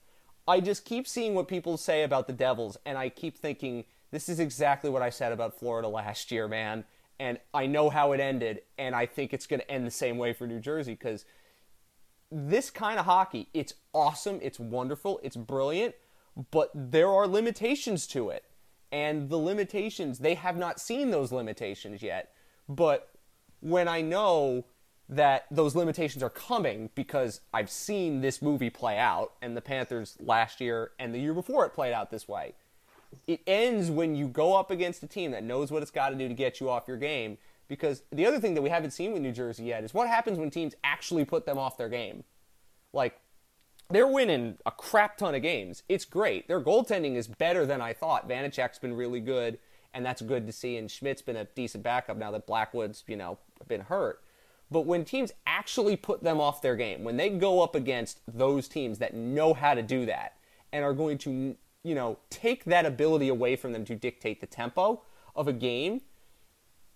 I 0.49 0.61
just 0.61 0.87
keep 0.87 1.07
seeing 1.07 1.35
what 1.35 1.47
people 1.47 1.77
say 1.77 2.03
about 2.03 2.27
the 2.27 2.33
Devils, 2.33 2.79
and 2.87 2.97
I 2.97 3.11
keep 3.11 3.37
thinking 3.37 3.85
this 4.11 4.31
is 4.31 4.41
exactly 4.41 4.89
what 4.89 5.03
I 5.03 5.11
said 5.11 5.31
about 5.31 5.59
Florida 5.59 5.89
last 5.89 6.33
year, 6.33 6.49
man. 6.49 6.85
And 7.21 7.39
I 7.53 7.67
know 7.67 7.91
how 7.91 8.13
it 8.13 8.21
ended, 8.21 8.63
and 8.79 8.95
I 8.95 9.07
think 9.07 9.33
it's 9.33 9.47
going 9.47 9.61
to 9.61 9.71
end 9.71 9.87
the 9.87 9.91
same 9.91 10.19
way 10.19 10.33
for 10.33 10.47
New 10.47 10.61
Jersey 10.61 10.93
because 10.93 11.25
this 12.31 12.71
kind 12.71 12.99
of 12.99 13.07
hockey, 13.07 13.49
it's 13.53 13.75
awesome, 13.93 14.39
it's 14.43 14.61
wonderful, 14.61 15.19
it's 15.23 15.37
brilliant, 15.37 15.95
but 16.51 16.71
there 16.75 17.09
are 17.09 17.27
limitations 17.27 18.07
to 18.09 18.31
it. 18.31 18.45
And 18.93 19.29
the 19.29 19.37
limitations, 19.37 20.21
they 20.21 20.35
have 20.35 20.57
not 20.57 20.81
seen 20.81 21.11
those 21.11 21.33
limitations 21.33 22.03
yet. 22.03 22.31
But 22.69 23.11
when 23.61 23.89
I 23.89 24.01
know 24.01 24.65
that 25.09 25.47
those 25.51 25.75
limitations 25.75 26.23
are 26.23 26.31
coming 26.31 26.91
because 26.95 27.41
I've 27.53 27.71
seen 27.71 28.21
this 28.21 28.41
movie 28.43 28.71
play 28.71 28.99
out, 28.99 29.33
and 29.43 29.57
the 29.57 29.61
Panthers 29.61 30.17
last 30.21 30.61
year 30.61 30.93
and 30.99 31.15
the 31.15 31.19
year 31.19 31.35
before 31.35 31.65
it 31.67 31.73
played 31.73 31.93
out 31.93 32.11
this 32.11 32.29
way, 32.29 32.55
it 33.27 33.41
ends 33.47 33.91
when 33.91 34.15
you 34.15 34.29
go 34.29 34.55
up 34.55 34.71
against 34.71 35.03
a 35.03 35.07
team 35.07 35.31
that 35.33 35.45
knows 35.45 35.71
what 35.71 35.83
it's 35.83 35.91
got 35.91 36.11
to 36.11 36.15
do 36.15 36.29
to 36.29 36.35
get 36.35 36.61
you 36.61 36.71
off 36.71 36.89
your 36.89 36.97
game. 36.97 37.39
Because 37.69 38.03
the 38.11 38.25
other 38.25 38.41
thing 38.41 38.55
that 38.55 38.63
we 38.63 38.71
haven't 38.71 38.93
seen 38.93 39.13
with 39.13 39.21
New 39.21 39.33
Jersey 39.33 39.65
yet 39.65 39.85
is 39.85 39.93
what 39.93 40.09
happens 40.09 40.39
when 40.39 40.51
teams 40.51 40.75
actually 40.83 41.25
put 41.25 41.45
them 41.45 41.59
off 41.59 41.77
their 41.77 41.91
game. 41.91 42.25
Like, 42.95 43.21
they're 43.91 44.07
winning 44.07 44.59
a 44.65 44.71
crap 44.71 45.19
ton 45.19 45.35
of 45.35 45.43
games. 45.43 45.83
It's 45.89 46.05
great. 46.05 46.49
Their 46.49 46.63
goaltending 46.63 47.17
is 47.17 47.29
better 47.29 47.67
than 47.67 47.81
I 47.81 47.93
thought. 47.93 48.29
Vanecek's 48.29 48.79
been 48.79 48.95
really 48.95 49.21
good, 49.21 49.59
and 49.93 50.05
that's 50.05 50.23
good 50.23 50.47
to 50.47 50.53
see. 50.53 50.77
And 50.77 50.89
Schmid's 50.89 51.23
been 51.23 51.37
a 51.37 51.45
decent 51.45 51.85
backup 51.85 52.17
now 52.17 52.31
that 52.31 52.47
Blackwood's, 52.47 53.05
you 53.07 53.17
know, 53.17 53.39
been 53.67 53.83
hurt. 53.83 54.23
But 54.71 54.83
when 54.83 55.05
teams 55.05 55.33
actually 55.47 55.97
put 55.97 56.23
them 56.23 56.41
off 56.41 56.61
their 56.61 56.77
game, 56.77 57.05
when 57.05 57.17
they 57.17 57.31
go 57.31 57.63
up 57.63 57.75
against 57.75 58.21
those 58.29 58.69
teams 58.69 58.99
that 58.99 59.15
know 59.15 59.55
how 59.55 59.75
to 59.75 59.83
do 59.83 60.05
that 60.07 60.35
and 60.73 60.85
are 60.85 60.93
going 60.93 61.17
to, 61.19 61.57
you 61.83 61.95
know, 61.95 62.19
take 62.31 62.65
that 62.65 62.87
ability 62.87 63.29
away 63.29 63.57
from 63.57 63.73
them 63.73 63.85
to 63.85 63.95
dictate 63.95 64.41
the 64.41 64.47
tempo 64.47 65.03
of 65.35 65.49
a 65.49 65.53
game, 65.53 66.01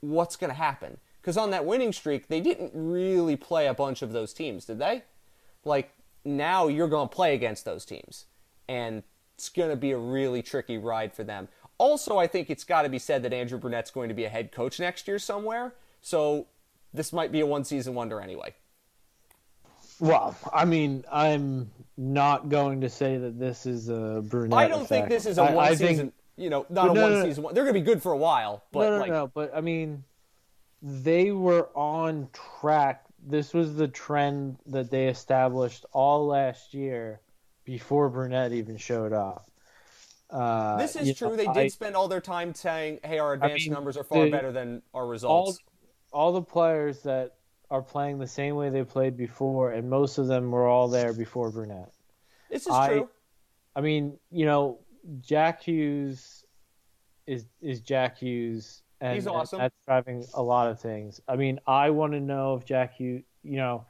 what's 0.01 0.37
going 0.37 0.51
to 0.51 0.57
happen? 0.57 0.99
Because 1.21 1.37
on 1.37 1.51
that 1.51 1.65
winning 1.65 1.93
streak, 1.93 2.29
they 2.29 2.41
didn't 2.41 2.73
really 2.75 3.37
play 3.37 3.67
a 3.67 3.75
bunch 3.75 4.03
of 4.03 4.13
those 4.13 4.33
teams, 4.33 4.65
did 4.65 4.79
they? 4.79 5.05
Like, 5.65 5.93
now 6.25 6.67
you're 6.67 6.89
going 6.89 7.09
to 7.09 7.15
play 7.15 7.35
against 7.35 7.65
those 7.65 7.85
teams. 7.85 8.27
And 8.69 9.05
it's 9.35 9.49
going 9.49 9.71
to 9.71 9.77
be 9.77 9.93
a 9.93 9.99
really 9.99 10.43
tricky 10.43 10.79
ride 10.79 11.13
for 11.13 11.25
them. 11.25 11.49
Also, 11.79 12.19
I 12.19 12.27
think 12.27 12.51
it's 12.51 12.65
got 12.65 12.83
to 12.83 12.89
be 12.89 12.99
said 12.99 13.23
that 13.23 13.33
Andrew 13.33 13.59
Brunette's 13.59 13.91
going 13.91 14.09
to 14.09 14.15
be 14.15 14.25
a 14.25 14.29
head 14.29 14.53
coach 14.53 14.81
next 14.81 15.07
year 15.07 15.19
somewhere. 15.19 15.75
So 16.01 16.47
this 16.93 17.13
might 17.13 17.33
be 17.33 17.41
a 17.41 17.47
one 17.47 17.65
season 17.65 17.95
wonder 17.95 18.21
anyway. 18.21 18.55
Well, 20.03 20.35
I 20.53 20.65
mean, 20.65 21.05
I'm 21.12 21.70
not 21.97 22.49
going 22.49 22.81
to 22.81 22.89
say 22.89 23.19
that 23.19 23.39
this 23.39 23.66
is 23.66 23.89
a 23.89 24.20
Brunette. 24.29 24.59
I 24.59 24.66
don't 24.66 24.85
think 24.85 25.09
this 25.09 25.27
is 25.27 25.39
a 25.39 25.43
I- 25.43 25.55
one 25.55 25.65
I 25.65 25.74
season, 25.74 25.97
think- 25.97 26.15
you 26.37 26.51
know, 26.51 26.66
not 26.69 26.91
a 26.91 26.95
no, 26.95 27.03
one 27.03 27.12
no, 27.12 27.23
season 27.24 27.45
one. 27.45 27.55
They're 27.55 27.62
going 27.62 27.74
to 27.74 27.81
be 27.81 27.85
good 27.87 28.03
for 28.03 28.11
a 28.11 28.16
while, 28.16 28.65
but 28.73 28.81
no, 28.81 28.91
no, 28.97 28.99
like, 29.01 29.11
no. 29.12 29.27
But 29.33 29.53
I 29.55 29.61
mean, 29.61 30.03
they 30.83 31.31
were 31.31 31.69
on 31.77 32.29
track. 32.33 33.05
This 33.24 33.55
was 33.55 33.77
the 33.77 33.87
trend 33.87 34.57
that 34.66 34.91
they 34.91 35.07
established 35.07 35.87
all 35.93 36.27
last 36.27 36.74
year 36.74 37.20
before 37.65 38.09
Brunette 38.09 38.53
even 38.53 38.77
showed 38.79 39.12
up. 39.12 39.49
Uh, 40.31 40.79
this 40.79 40.97
is 40.97 41.16
true. 41.16 41.29
know, 41.29 41.37
they 41.37 41.45
did 41.47 41.57
I- 41.57 41.69
spend 41.69 41.95
all 41.95 42.09
their 42.09 42.20
time 42.20 42.55
saying, 42.57 42.99
"Hey, 43.05 43.20
our 43.20 43.35
advanced 43.35 43.66
mean, 43.66 43.74
numbers 43.74 43.97
are 43.97 44.03
far 44.03 44.24
the- 44.24 44.31
better 44.33 44.51
than 44.51 44.83
our 44.95 45.03
all 45.03 45.09
results." 45.09 45.59
all 46.12 46.33
the 46.33 46.43
players 46.43 47.03
that 47.03 47.37
are 47.73 47.82
playing 47.82 48.19
the 48.19 48.27
same 48.27 48.55
way 48.55 48.69
they 48.69 48.85
played 48.85 49.16
before, 49.16 49.73
and 49.73 49.89
most 49.89 50.19
of 50.19 50.27
them 50.27 50.51
were 50.51 50.66
all 50.69 50.89
there 50.89 51.12
before 51.15 51.51
Brunette. 51.51 51.93
this 52.51 52.66
is 52.66 52.73
I- 52.73 52.89
true. 52.89 53.09
I 53.74 53.81
mean, 53.81 54.19
you 54.31 54.44
know, 54.44 54.81
Jack 55.20 55.62
Hughes 55.62 56.44
is 57.27 57.47
is 57.62 57.81
Jack 57.81 58.19
Hughes, 58.19 58.82
and, 59.01 59.15
He's 59.15 59.27
and 59.27 59.35
awesome. 59.35 59.59
that's 59.61 59.74
driving 59.86 60.27
a 60.35 60.43
lot 60.43 60.69
of 60.69 60.78
things. 60.78 61.20
I 61.27 61.36
mean, 61.36 61.59
I 61.66 61.89
want 61.90 62.12
to 62.12 62.20
know 62.20 62.57
if 62.57 62.66
Jack 62.66 62.94
Hughes, 62.94 63.23
you 63.43 63.57
know, 63.57 63.86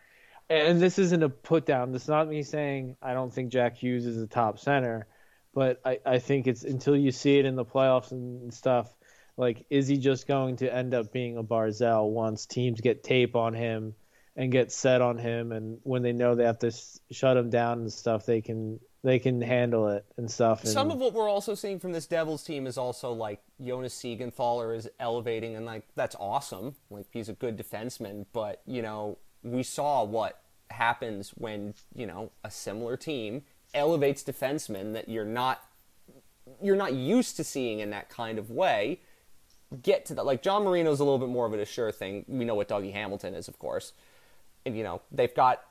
and 0.49 0.81
this 0.81 1.01
isn't 1.01 1.23
a 1.23 1.29
put 1.29 1.67
down. 1.67 1.91
This 1.91 2.03
is 2.03 2.09
not 2.09 2.29
me 2.29 2.45
saying 2.45 2.97
I 3.03 3.13
don't 3.15 3.33
think 3.33 3.51
Jack 3.51 3.77
Hughes 3.77 4.07
is 4.07 4.23
a 4.23 4.29
top 4.29 4.61
center, 4.61 5.09
but 5.53 5.81
I, 5.85 5.99
I 6.07 6.19
think 6.21 6.47
it's 6.47 6.63
until 6.63 6.97
you 6.97 7.11
see 7.11 7.39
it 7.41 7.45
in 7.45 7.57
the 7.57 7.65
playoffs 7.65 8.13
and 8.13 8.55
stuff. 8.55 8.95
Like, 9.37 9.65
is 9.71 9.89
he 9.89 9.97
just 9.97 10.27
going 10.27 10.57
to 10.57 10.73
end 10.73 10.95
up 10.95 11.13
being 11.13 11.37
a 11.39 11.43
Barzal 11.43 12.11
once 12.11 12.47
teams 12.47 12.81
get 12.81 13.03
tape 13.03 13.35
on 13.35 13.55
him 13.55 13.95
and 14.37 14.51
get 14.53 14.73
set 14.73 15.01
on 15.01 15.19
him, 15.19 15.53
and 15.53 15.79
when 15.83 16.03
they 16.03 16.13
know 16.13 16.35
they 16.35 16.45
have 16.45 16.59
to 16.61 16.69
s- 16.69 17.01
shut 17.11 17.37
him 17.37 17.51
down 17.51 17.81
and 17.81 17.93
stuff, 17.93 18.25
they 18.27 18.41
can 18.41 18.81
they 19.05 19.19
can 19.19 19.41
handle 19.43 19.89
it 19.89 20.05
and 20.17 20.31
stuff. 20.31 20.63
And, 20.63 20.71
Some 20.71 20.91
of 20.91 20.99
what 21.01 21.13
we're 21.13 21.29
also 21.29 21.55
seeing 21.57 21.81
from 21.81 21.93
this 21.93 22.07
Devils 22.07 22.45
team 22.45 22.67
is 22.69 22.79
also 22.79 23.13
like 23.13 23.43
Jonas 23.61 23.95
Siegenthaler 24.01 24.77
is 24.77 24.89
elevating, 25.01 25.57
and 25.57 25.67
like 25.67 25.87
that's 25.95 26.17
awesome. 26.19 26.77
Like 26.91 27.07
he's 27.13 27.29
a 27.29 27.35
good 27.35 27.59
defenseman, 27.59 28.27
but 28.33 28.63
you 28.67 28.81
know 28.83 29.19
we 29.43 29.63
saw 29.63 30.05
what 30.05 30.41
happens 30.71 31.31
when 31.31 31.75
you 31.95 32.07
know 32.07 32.31
a 32.45 32.51
similar 32.51 32.97
team 32.97 33.43
elevates 33.75 34.23
defensemen 34.23 34.93
that 34.95 35.09
you're 35.09 35.25
not 35.25 35.63
you're 36.63 36.77
not 36.77 36.95
used 36.95 37.37
to 37.37 37.45
seeing 37.45 37.81
in 37.81 37.91
that 37.91 38.09
kind 38.09 38.39
of 38.39 38.51
way. 38.51 39.01
Get 39.83 40.05
to 40.07 40.15
that. 40.15 40.27
Like 40.27 40.43
John 40.43 40.65
Marino's 40.65 41.01
a 41.01 41.05
little 41.05 41.19
bit 41.19 41.29
more 41.29 41.47
of 41.47 41.53
an 41.55 41.65
sure 41.65 41.93
thing. 41.93 42.25
We 42.29 42.45
know 42.45 42.55
what 42.55 42.69
Dougie 42.69 42.93
Hamilton 42.93 43.35
is, 43.35 43.49
of 43.49 43.59
course. 43.59 43.93
and 44.65 44.77
you 44.77 44.85
know 44.85 45.01
they've 45.11 45.35
got 45.35 45.65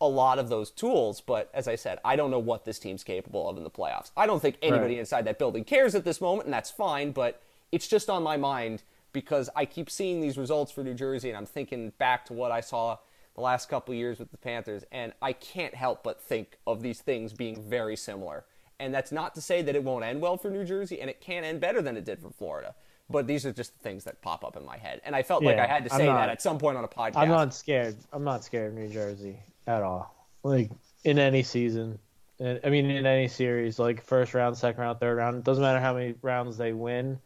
a 0.00 0.06
lot 0.06 0.38
of 0.38 0.48
those 0.48 0.70
tools. 0.70 1.20
But 1.20 1.50
as 1.52 1.66
I 1.66 1.74
said, 1.74 1.98
I 2.04 2.14
don't 2.14 2.30
know 2.30 2.38
what 2.38 2.64
this 2.64 2.78
team's 2.78 3.02
capable 3.02 3.48
of 3.48 3.56
in 3.56 3.64
the 3.64 3.70
playoffs. 3.70 4.10
I 4.16 4.26
don't 4.26 4.40
think 4.40 4.56
anybody 4.62 4.94
Right. 4.94 5.00
inside 5.00 5.24
that 5.24 5.38
building 5.38 5.64
cares 5.64 5.94
at 5.96 6.04
this 6.04 6.20
moment, 6.20 6.44
and 6.46 6.52
that's 6.54 6.70
fine. 6.70 7.10
But 7.12 7.40
it's 7.72 7.88
just 7.88 8.08
on 8.08 8.22
my 8.22 8.36
mind 8.36 8.82
because 9.12 9.50
I 9.56 9.64
keep 9.64 9.90
seeing 9.90 10.20
these 10.20 10.38
results 10.38 10.70
for 10.70 10.84
New 10.84 10.94
Jersey, 10.94 11.28
and 11.30 11.36
I'm 11.36 11.46
thinking 11.46 11.90
back 11.98 12.24
to 12.26 12.32
what 12.32 12.52
I 12.52 12.60
saw 12.60 12.98
the 13.34 13.40
last 13.40 13.68
couple 13.68 13.92
of 13.92 13.98
years 13.98 14.18
with 14.20 14.30
the 14.30 14.36
Panthers, 14.36 14.84
and 14.92 15.12
I 15.22 15.32
can't 15.32 15.74
help 15.74 16.02
but 16.04 16.20
think 16.20 16.58
of 16.66 16.82
these 16.82 17.00
things 17.00 17.32
being 17.32 17.60
very 17.60 17.96
similar. 17.96 18.44
And 18.80 18.94
that's 18.94 19.10
not 19.10 19.34
to 19.34 19.40
say 19.40 19.62
that 19.62 19.74
it 19.74 19.82
won't 19.82 20.04
end 20.04 20.20
well 20.20 20.36
for 20.36 20.50
New 20.50 20.64
Jersey, 20.64 21.00
and 21.00 21.10
it 21.10 21.20
can't 21.20 21.44
end 21.44 21.60
better 21.60 21.80
than 21.82 21.96
it 21.96 22.04
did 22.04 22.20
for 22.20 22.30
Florida. 22.30 22.74
But 23.10 23.26
these 23.26 23.46
are 23.46 23.52
just 23.52 23.72
the 23.74 23.82
things 23.82 24.04
that 24.04 24.20
pop 24.20 24.44
up 24.44 24.56
in 24.56 24.66
my 24.66 24.76
head, 24.76 25.00
and 25.04 25.16
I 25.16 25.22
felt 25.22 25.42
like 25.42 25.58
I 25.58 25.66
had 25.66 25.84
to 25.84 25.90
say 25.90 26.06
not- 26.06 26.16
that 26.16 26.28
at 26.28 26.42
some 26.42 26.58
point 26.58 26.76
on 26.76 26.84
a 26.84 26.88
podcast. 26.88 27.16
I'm 27.16 27.28
not 27.30 27.54
scared. 27.54 27.96
I'm 28.12 28.24
not 28.24 28.44
scared 28.44 28.72
of 28.72 28.78
New 28.78 28.88
Jersey 28.88 29.40
at 29.66 29.82
all. 29.82 30.14
Like 30.42 30.70
in 31.04 31.18
any 31.18 31.42
season, 31.42 31.98
I 32.40 32.68
mean 32.68 32.90
in 32.90 33.06
any 33.06 33.28
series, 33.28 33.78
like 33.78 34.02
first 34.02 34.34
round, 34.34 34.56
second 34.56 34.80
round, 34.82 35.00
third 35.00 35.16
round. 35.16 35.38
It 35.38 35.44
doesn't 35.44 35.62
matter 35.62 35.80
how 35.80 35.94
many 35.94 36.14
rounds 36.22 36.56
they 36.58 36.72
win 36.72 37.18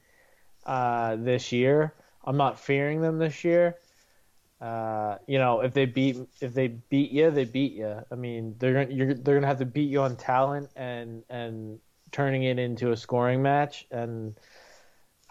uh, 0.64 1.16
this 1.16 1.52
year. 1.52 1.92
I'm 2.24 2.36
not 2.36 2.58
fearing 2.60 3.00
them 3.00 3.18
this 3.18 3.44
year. 3.44 3.76
Uh, 4.60 5.18
you 5.26 5.38
know, 5.38 5.60
if 5.60 5.74
they 5.74 5.86
beat 5.86 6.16
if 6.40 6.54
they 6.54 6.68
beat 6.68 7.10
you, 7.10 7.30
they 7.32 7.44
beat 7.44 7.72
you. 7.72 8.04
I 8.10 8.14
mean, 8.14 8.54
they're 8.58 8.72
gonna 8.84 8.94
you're, 8.94 9.14
they're 9.14 9.34
gonna 9.34 9.48
have 9.48 9.58
to 9.58 9.66
beat 9.66 9.90
you 9.90 10.02
on 10.02 10.14
talent 10.14 10.70
and 10.76 11.24
and 11.28 11.80
turning 12.12 12.44
it 12.44 12.58
into 12.60 12.92
a 12.92 12.96
scoring 12.96 13.42
match. 13.42 13.86
And 13.90 14.36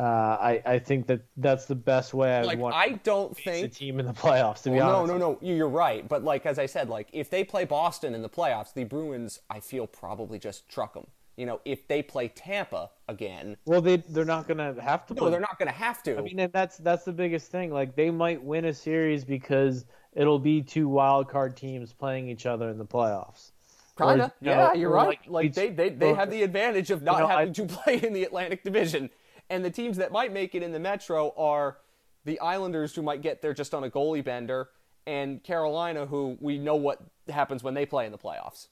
uh, 0.02 0.38
I 0.41 0.61
I 0.65 0.80
think 0.80 1.06
that 1.07 1.22
that's 1.38 1.65
the 1.65 1.76
best 1.76 2.14
way 2.14 2.36
I 2.38 2.41
like 2.41 2.57
want 2.60 2.76
I 2.76 2.94
don't 3.03 3.36
think 3.38 3.72
the 3.72 3.78
team 3.80 3.99
in 3.99 4.06
the 4.07 4.14
playoffs. 4.14 4.64
To 4.64 4.69
be 4.72 4.78
Well, 4.78 4.95
honest, 4.95 5.14
no, 5.14 5.18
no, 5.19 5.32
no. 5.34 5.40
you- 5.41 5.56
You're 5.56 5.69
right. 5.69 6.07
But 6.07 6.23
like 6.23 6.45
as 6.45 6.57
I 6.57 6.65
said, 6.65 6.90
like 6.90 7.07
if 7.14 7.30
they 7.30 7.44
play 7.44 7.65
Boston 7.65 8.15
in 8.15 8.22
the 8.22 8.30
playoffs, 8.30 8.73
the 8.73 8.84
Bruins, 8.84 9.40
I 9.49 9.60
feel 9.60 9.86
probably 9.88 10.40
just 10.40 10.68
truck 10.69 10.94
them. 10.95 11.06
You 11.38 11.45
know, 11.45 11.61
if 11.65 11.88
they 11.88 12.02
play 12.03 12.28
Tampa 12.28 12.90
again, 13.07 13.57
Well, 13.65 13.82
they 13.82 13.98
they're 13.98 14.26
not 14.26 14.48
gonna 14.48 14.76
have 14.82 15.06
to. 15.07 15.14
no, 15.14 15.22
play. 15.22 15.32
they're 15.32 15.40
not 15.40 15.57
going 15.60 15.68
to 15.69 15.73
have 15.78 16.03
to. 16.03 16.18
I 16.18 16.22
mean, 16.22 16.40
and 16.40 16.52
that's 16.52 16.78
that's 16.78 17.03
the 17.06 17.14
biggest 17.14 17.52
thing. 17.52 17.72
Like 17.72 17.95
they 17.95 18.10
might 18.11 18.44
win 18.44 18.65
a 18.65 18.73
series 18.73 19.23
because 19.23 19.86
it'll 20.14 20.40
be 20.40 20.61
two 20.61 20.90
wild 20.90 21.30
card 21.30 21.56
teams 21.56 21.94
playing 21.94 22.28
each 22.28 22.45
other 22.45 22.69
in 22.69 22.78
the 22.78 22.86
playoffs. 22.86 23.52
Kinda. 23.98 24.26
or, 24.26 24.32
you 24.41 24.49
yeah, 24.52 24.68
know, 24.68 24.73
you're 24.73 24.90
right. 24.90 25.07
like 25.07 25.19
Like, 25.28 25.53
they, 25.53 25.69
they, 25.69 25.90
they 25.90 26.14
have 26.14 26.30
the 26.32 26.44
advantage 26.44 26.91
of 26.91 27.02
not 27.03 27.19
know, 27.19 27.28
having 27.28 27.49
I- 27.49 27.53
to 27.53 27.65
play 27.78 28.02
in 28.02 28.14
the 28.14 28.23
Atlantic 28.23 28.64
Division. 28.64 29.10
And 29.52 29.65
the 29.65 29.69
teams 29.69 29.98
that 29.98 30.14
might 30.14 30.32
make 30.32 30.56
it 30.56 30.64
in 30.64 30.72
the 30.72 30.80
Metro 30.80 31.34
are 31.38 31.78
the 32.23 32.40
Islanders, 32.40 32.95
who 32.95 33.02
might 33.02 33.22
get 33.22 33.41
there 33.41 33.53
just 33.53 33.73
on 33.73 33.84
a 33.84 33.90
goalie 33.90 34.23
bender, 34.23 34.69
and 35.06 35.44
Carolina, 35.44 36.06
who 36.06 36.38
we 36.40 36.57
know 36.57 36.76
what 36.76 37.02
happens 37.30 37.61
when 37.61 37.73
they 37.73 37.86
play 37.86 38.06
in 38.06 38.14
the 38.14 38.18
playoffs. 38.18 38.68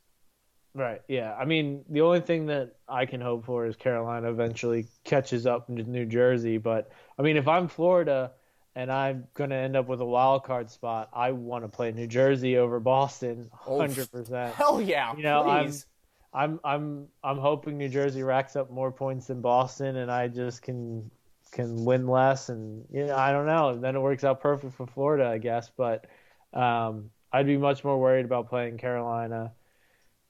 Right. 0.74 1.02
Yeah. 1.10 1.36
I 1.36 1.44
mean, 1.46 1.84
the 1.90 2.02
only 2.02 2.22
thing 2.22 2.46
that 2.46 2.76
I 2.88 3.06
can 3.06 3.20
hope 3.20 3.46
for 3.46 3.66
is 3.66 3.76
Carolina 3.76 4.30
eventually 4.30 4.88
catches 5.04 5.46
up 5.46 5.68
to 5.68 5.74
New 5.74 6.06
Jersey. 6.06 6.58
But 6.58 6.92
I 7.18 7.24
mean, 7.24 7.36
if 7.36 7.48
I'm 7.48 7.68
Florida 7.68 8.32
and 8.76 8.92
I'm 8.92 9.28
gonna 9.34 9.56
end 9.56 9.76
up 9.76 9.88
with 9.88 10.00
a 10.00 10.06
wild 10.06 10.44
card 10.44 10.70
spot, 10.70 11.10
I 11.12 11.32
want 11.32 11.66
to 11.66 11.68
play 11.68 11.92
New 11.92 12.08
Jersey 12.08 12.58
over 12.58 12.80
Boston, 12.80 13.50
100%. 13.66 14.54
Hell 14.54 14.80
yeah, 14.80 15.14
You 15.18 15.24
know, 15.24 15.44
please. 15.44 15.86
I'm 15.86 15.90
I'm 16.34 16.60
I'm 16.64 17.08
I'm 17.24 17.38
hoping 17.38 17.78
New 17.78 17.90
Jersey 17.90 18.24
racks 18.24 18.56
up 18.56 18.70
more 18.70 18.92
points 18.92 19.28
than 19.28 19.42
Boston, 19.42 19.98
and 19.98 20.12
I 20.12 20.28
just 20.28 20.62
can 20.62 21.10
can 21.52 21.84
win 21.86 22.08
less, 22.08 22.50
and 22.50 22.86
you 22.92 23.08
know 23.08 23.16
I 23.16 23.32
don't 23.32 23.48
know. 23.48 23.78
Then 23.78 23.96
it 23.96 24.00
works 24.00 24.24
out 24.24 24.40
perfect 24.42 24.74
for 24.76 24.86
Florida, 24.86 25.28
I 25.28 25.38
guess. 25.40 25.72
But 25.76 26.06
um, 26.54 27.10
I'd 27.32 27.48
be 27.48 27.58
much 27.58 27.84
more 27.84 28.00
worried 28.00 28.26
about 28.26 28.50
playing 28.50 28.78
Carolina 28.78 29.52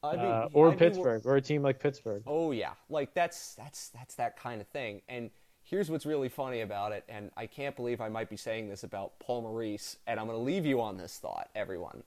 I'd 0.04 0.16
be- 0.16 0.22
uh, 0.22 0.48
or 0.54 0.70
I'd 0.72 0.80
be 0.80 0.86
Pittsburgh 0.86 1.22
or 1.26 1.36
a 1.36 1.42
team 1.42 1.62
like 1.62 1.80
Pittsburgh. 1.80 2.24
Oh 2.26 2.52
yeah, 2.52 2.74
like 2.90 3.14
that's 3.14 3.56
that's 3.56 3.90
that's 3.90 4.16
that 4.16 4.38
kind 4.38 4.62
of 4.62 4.68
thing. 4.68 5.02
And 5.10 5.30
here's 5.64 5.92
what's 5.92 6.06
really 6.06 6.30
funny 6.30 6.62
about 6.62 6.92
it, 6.92 7.04
and 7.10 7.32
I 7.36 7.48
can't 7.48 7.76
believe 7.76 8.02
I 8.02 8.10
might 8.10 8.30
be 8.30 8.38
saying 8.38 8.70
this 8.70 8.84
about 8.84 9.20
Paul 9.20 9.42
Maurice, 9.42 9.98
and 10.08 10.20
I'm 10.20 10.28
going 10.28 10.38
to 10.38 10.44
leave 10.44 10.66
you 10.66 10.82
on 10.82 10.98
this 10.98 11.18
thought, 11.18 11.50
everyone. 11.54 12.04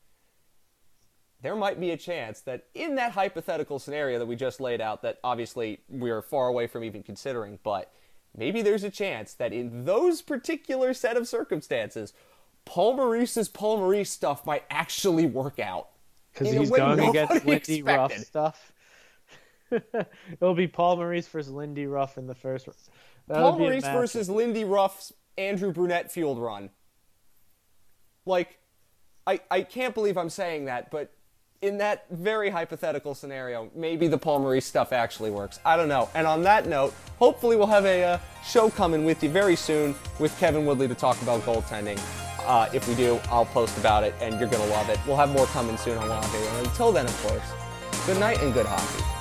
There 1.42 1.56
might 1.56 1.80
be 1.80 1.90
a 1.90 1.96
chance 1.96 2.40
that 2.42 2.66
in 2.74 2.94
that 2.94 3.12
hypothetical 3.12 3.80
scenario 3.80 4.18
that 4.20 4.26
we 4.26 4.36
just 4.36 4.60
laid 4.60 4.80
out, 4.80 5.02
that 5.02 5.18
obviously 5.24 5.80
we're 5.88 6.22
far 6.22 6.46
away 6.46 6.68
from 6.68 6.84
even 6.84 7.02
considering, 7.02 7.58
but 7.64 7.92
maybe 8.36 8.62
there's 8.62 8.84
a 8.84 8.90
chance 8.90 9.34
that 9.34 9.52
in 9.52 9.84
those 9.84 10.22
particular 10.22 10.94
set 10.94 11.16
of 11.16 11.26
circumstances, 11.26 12.12
Paul 12.64 12.96
Maurice's 12.96 13.48
Paul 13.48 13.78
Maurice 13.78 14.10
stuff 14.10 14.46
might 14.46 14.64
actually 14.70 15.26
work 15.26 15.58
out. 15.58 15.88
Because 16.32 16.52
he's 16.52 16.70
going 16.70 17.00
against 17.00 17.44
Lindy 17.44 17.82
Ruff 17.82 18.16
stuff. 18.18 18.72
It'll 19.70 20.54
be 20.54 20.68
Paul 20.68 20.96
Maurice 20.96 21.28
versus 21.28 21.52
Lindy 21.52 21.86
Ruff 21.86 22.18
in 22.18 22.26
the 22.26 22.34
first. 22.34 22.66
that 23.26 23.34
Paul 23.34 23.58
Maurice 23.58 23.84
versus 23.84 24.30
Lindy 24.30 24.64
Ruff's 24.64 25.12
Andrew 25.36 25.72
Brunette 25.72 26.12
field 26.12 26.38
run. 26.38 26.70
Like, 28.24 28.60
I, 29.26 29.40
I 29.50 29.62
can't 29.62 29.94
believe 29.94 30.16
I'm 30.16 30.30
saying 30.30 30.66
that, 30.66 30.90
but 30.90 31.12
in 31.62 31.78
that 31.78 32.06
very 32.10 32.50
hypothetical 32.50 33.14
scenario, 33.14 33.70
maybe 33.74 34.08
the 34.08 34.18
Paul 34.18 34.40
Maurice 34.40 34.66
stuff 34.66 34.92
actually 34.92 35.30
works. 35.30 35.60
I 35.64 35.76
don't 35.76 35.88
know. 35.88 36.10
And 36.14 36.26
on 36.26 36.42
that 36.42 36.66
note, 36.66 36.92
hopefully 37.18 37.56
we'll 37.56 37.68
have 37.68 37.86
a 37.86 38.04
uh, 38.04 38.18
show 38.44 38.68
coming 38.68 39.04
with 39.04 39.22
you 39.22 39.30
very 39.30 39.54
soon 39.54 39.94
with 40.18 40.36
Kevin 40.38 40.66
Woodley 40.66 40.88
to 40.88 40.94
talk 40.94 41.20
about 41.22 41.40
goaltending. 41.42 42.00
Uh, 42.40 42.68
if 42.74 42.88
we 42.88 42.96
do, 42.96 43.20
I'll 43.30 43.46
post 43.46 43.78
about 43.78 44.02
it, 44.02 44.12
and 44.20 44.40
you're 44.40 44.48
going 44.48 44.64
to 44.64 44.74
love 44.74 44.88
it. 44.88 44.98
We'll 45.06 45.16
have 45.16 45.30
more 45.30 45.46
coming 45.46 45.76
soon 45.76 45.96
on 45.98 46.08
Wild 46.08 46.26
Video. 46.26 46.50
And 46.58 46.66
until 46.66 46.90
then, 46.90 47.06
of 47.06 47.22
course, 47.22 47.44
good 48.06 48.18
night 48.18 48.42
and 48.42 48.52
good 48.52 48.66
hockey. 48.66 49.11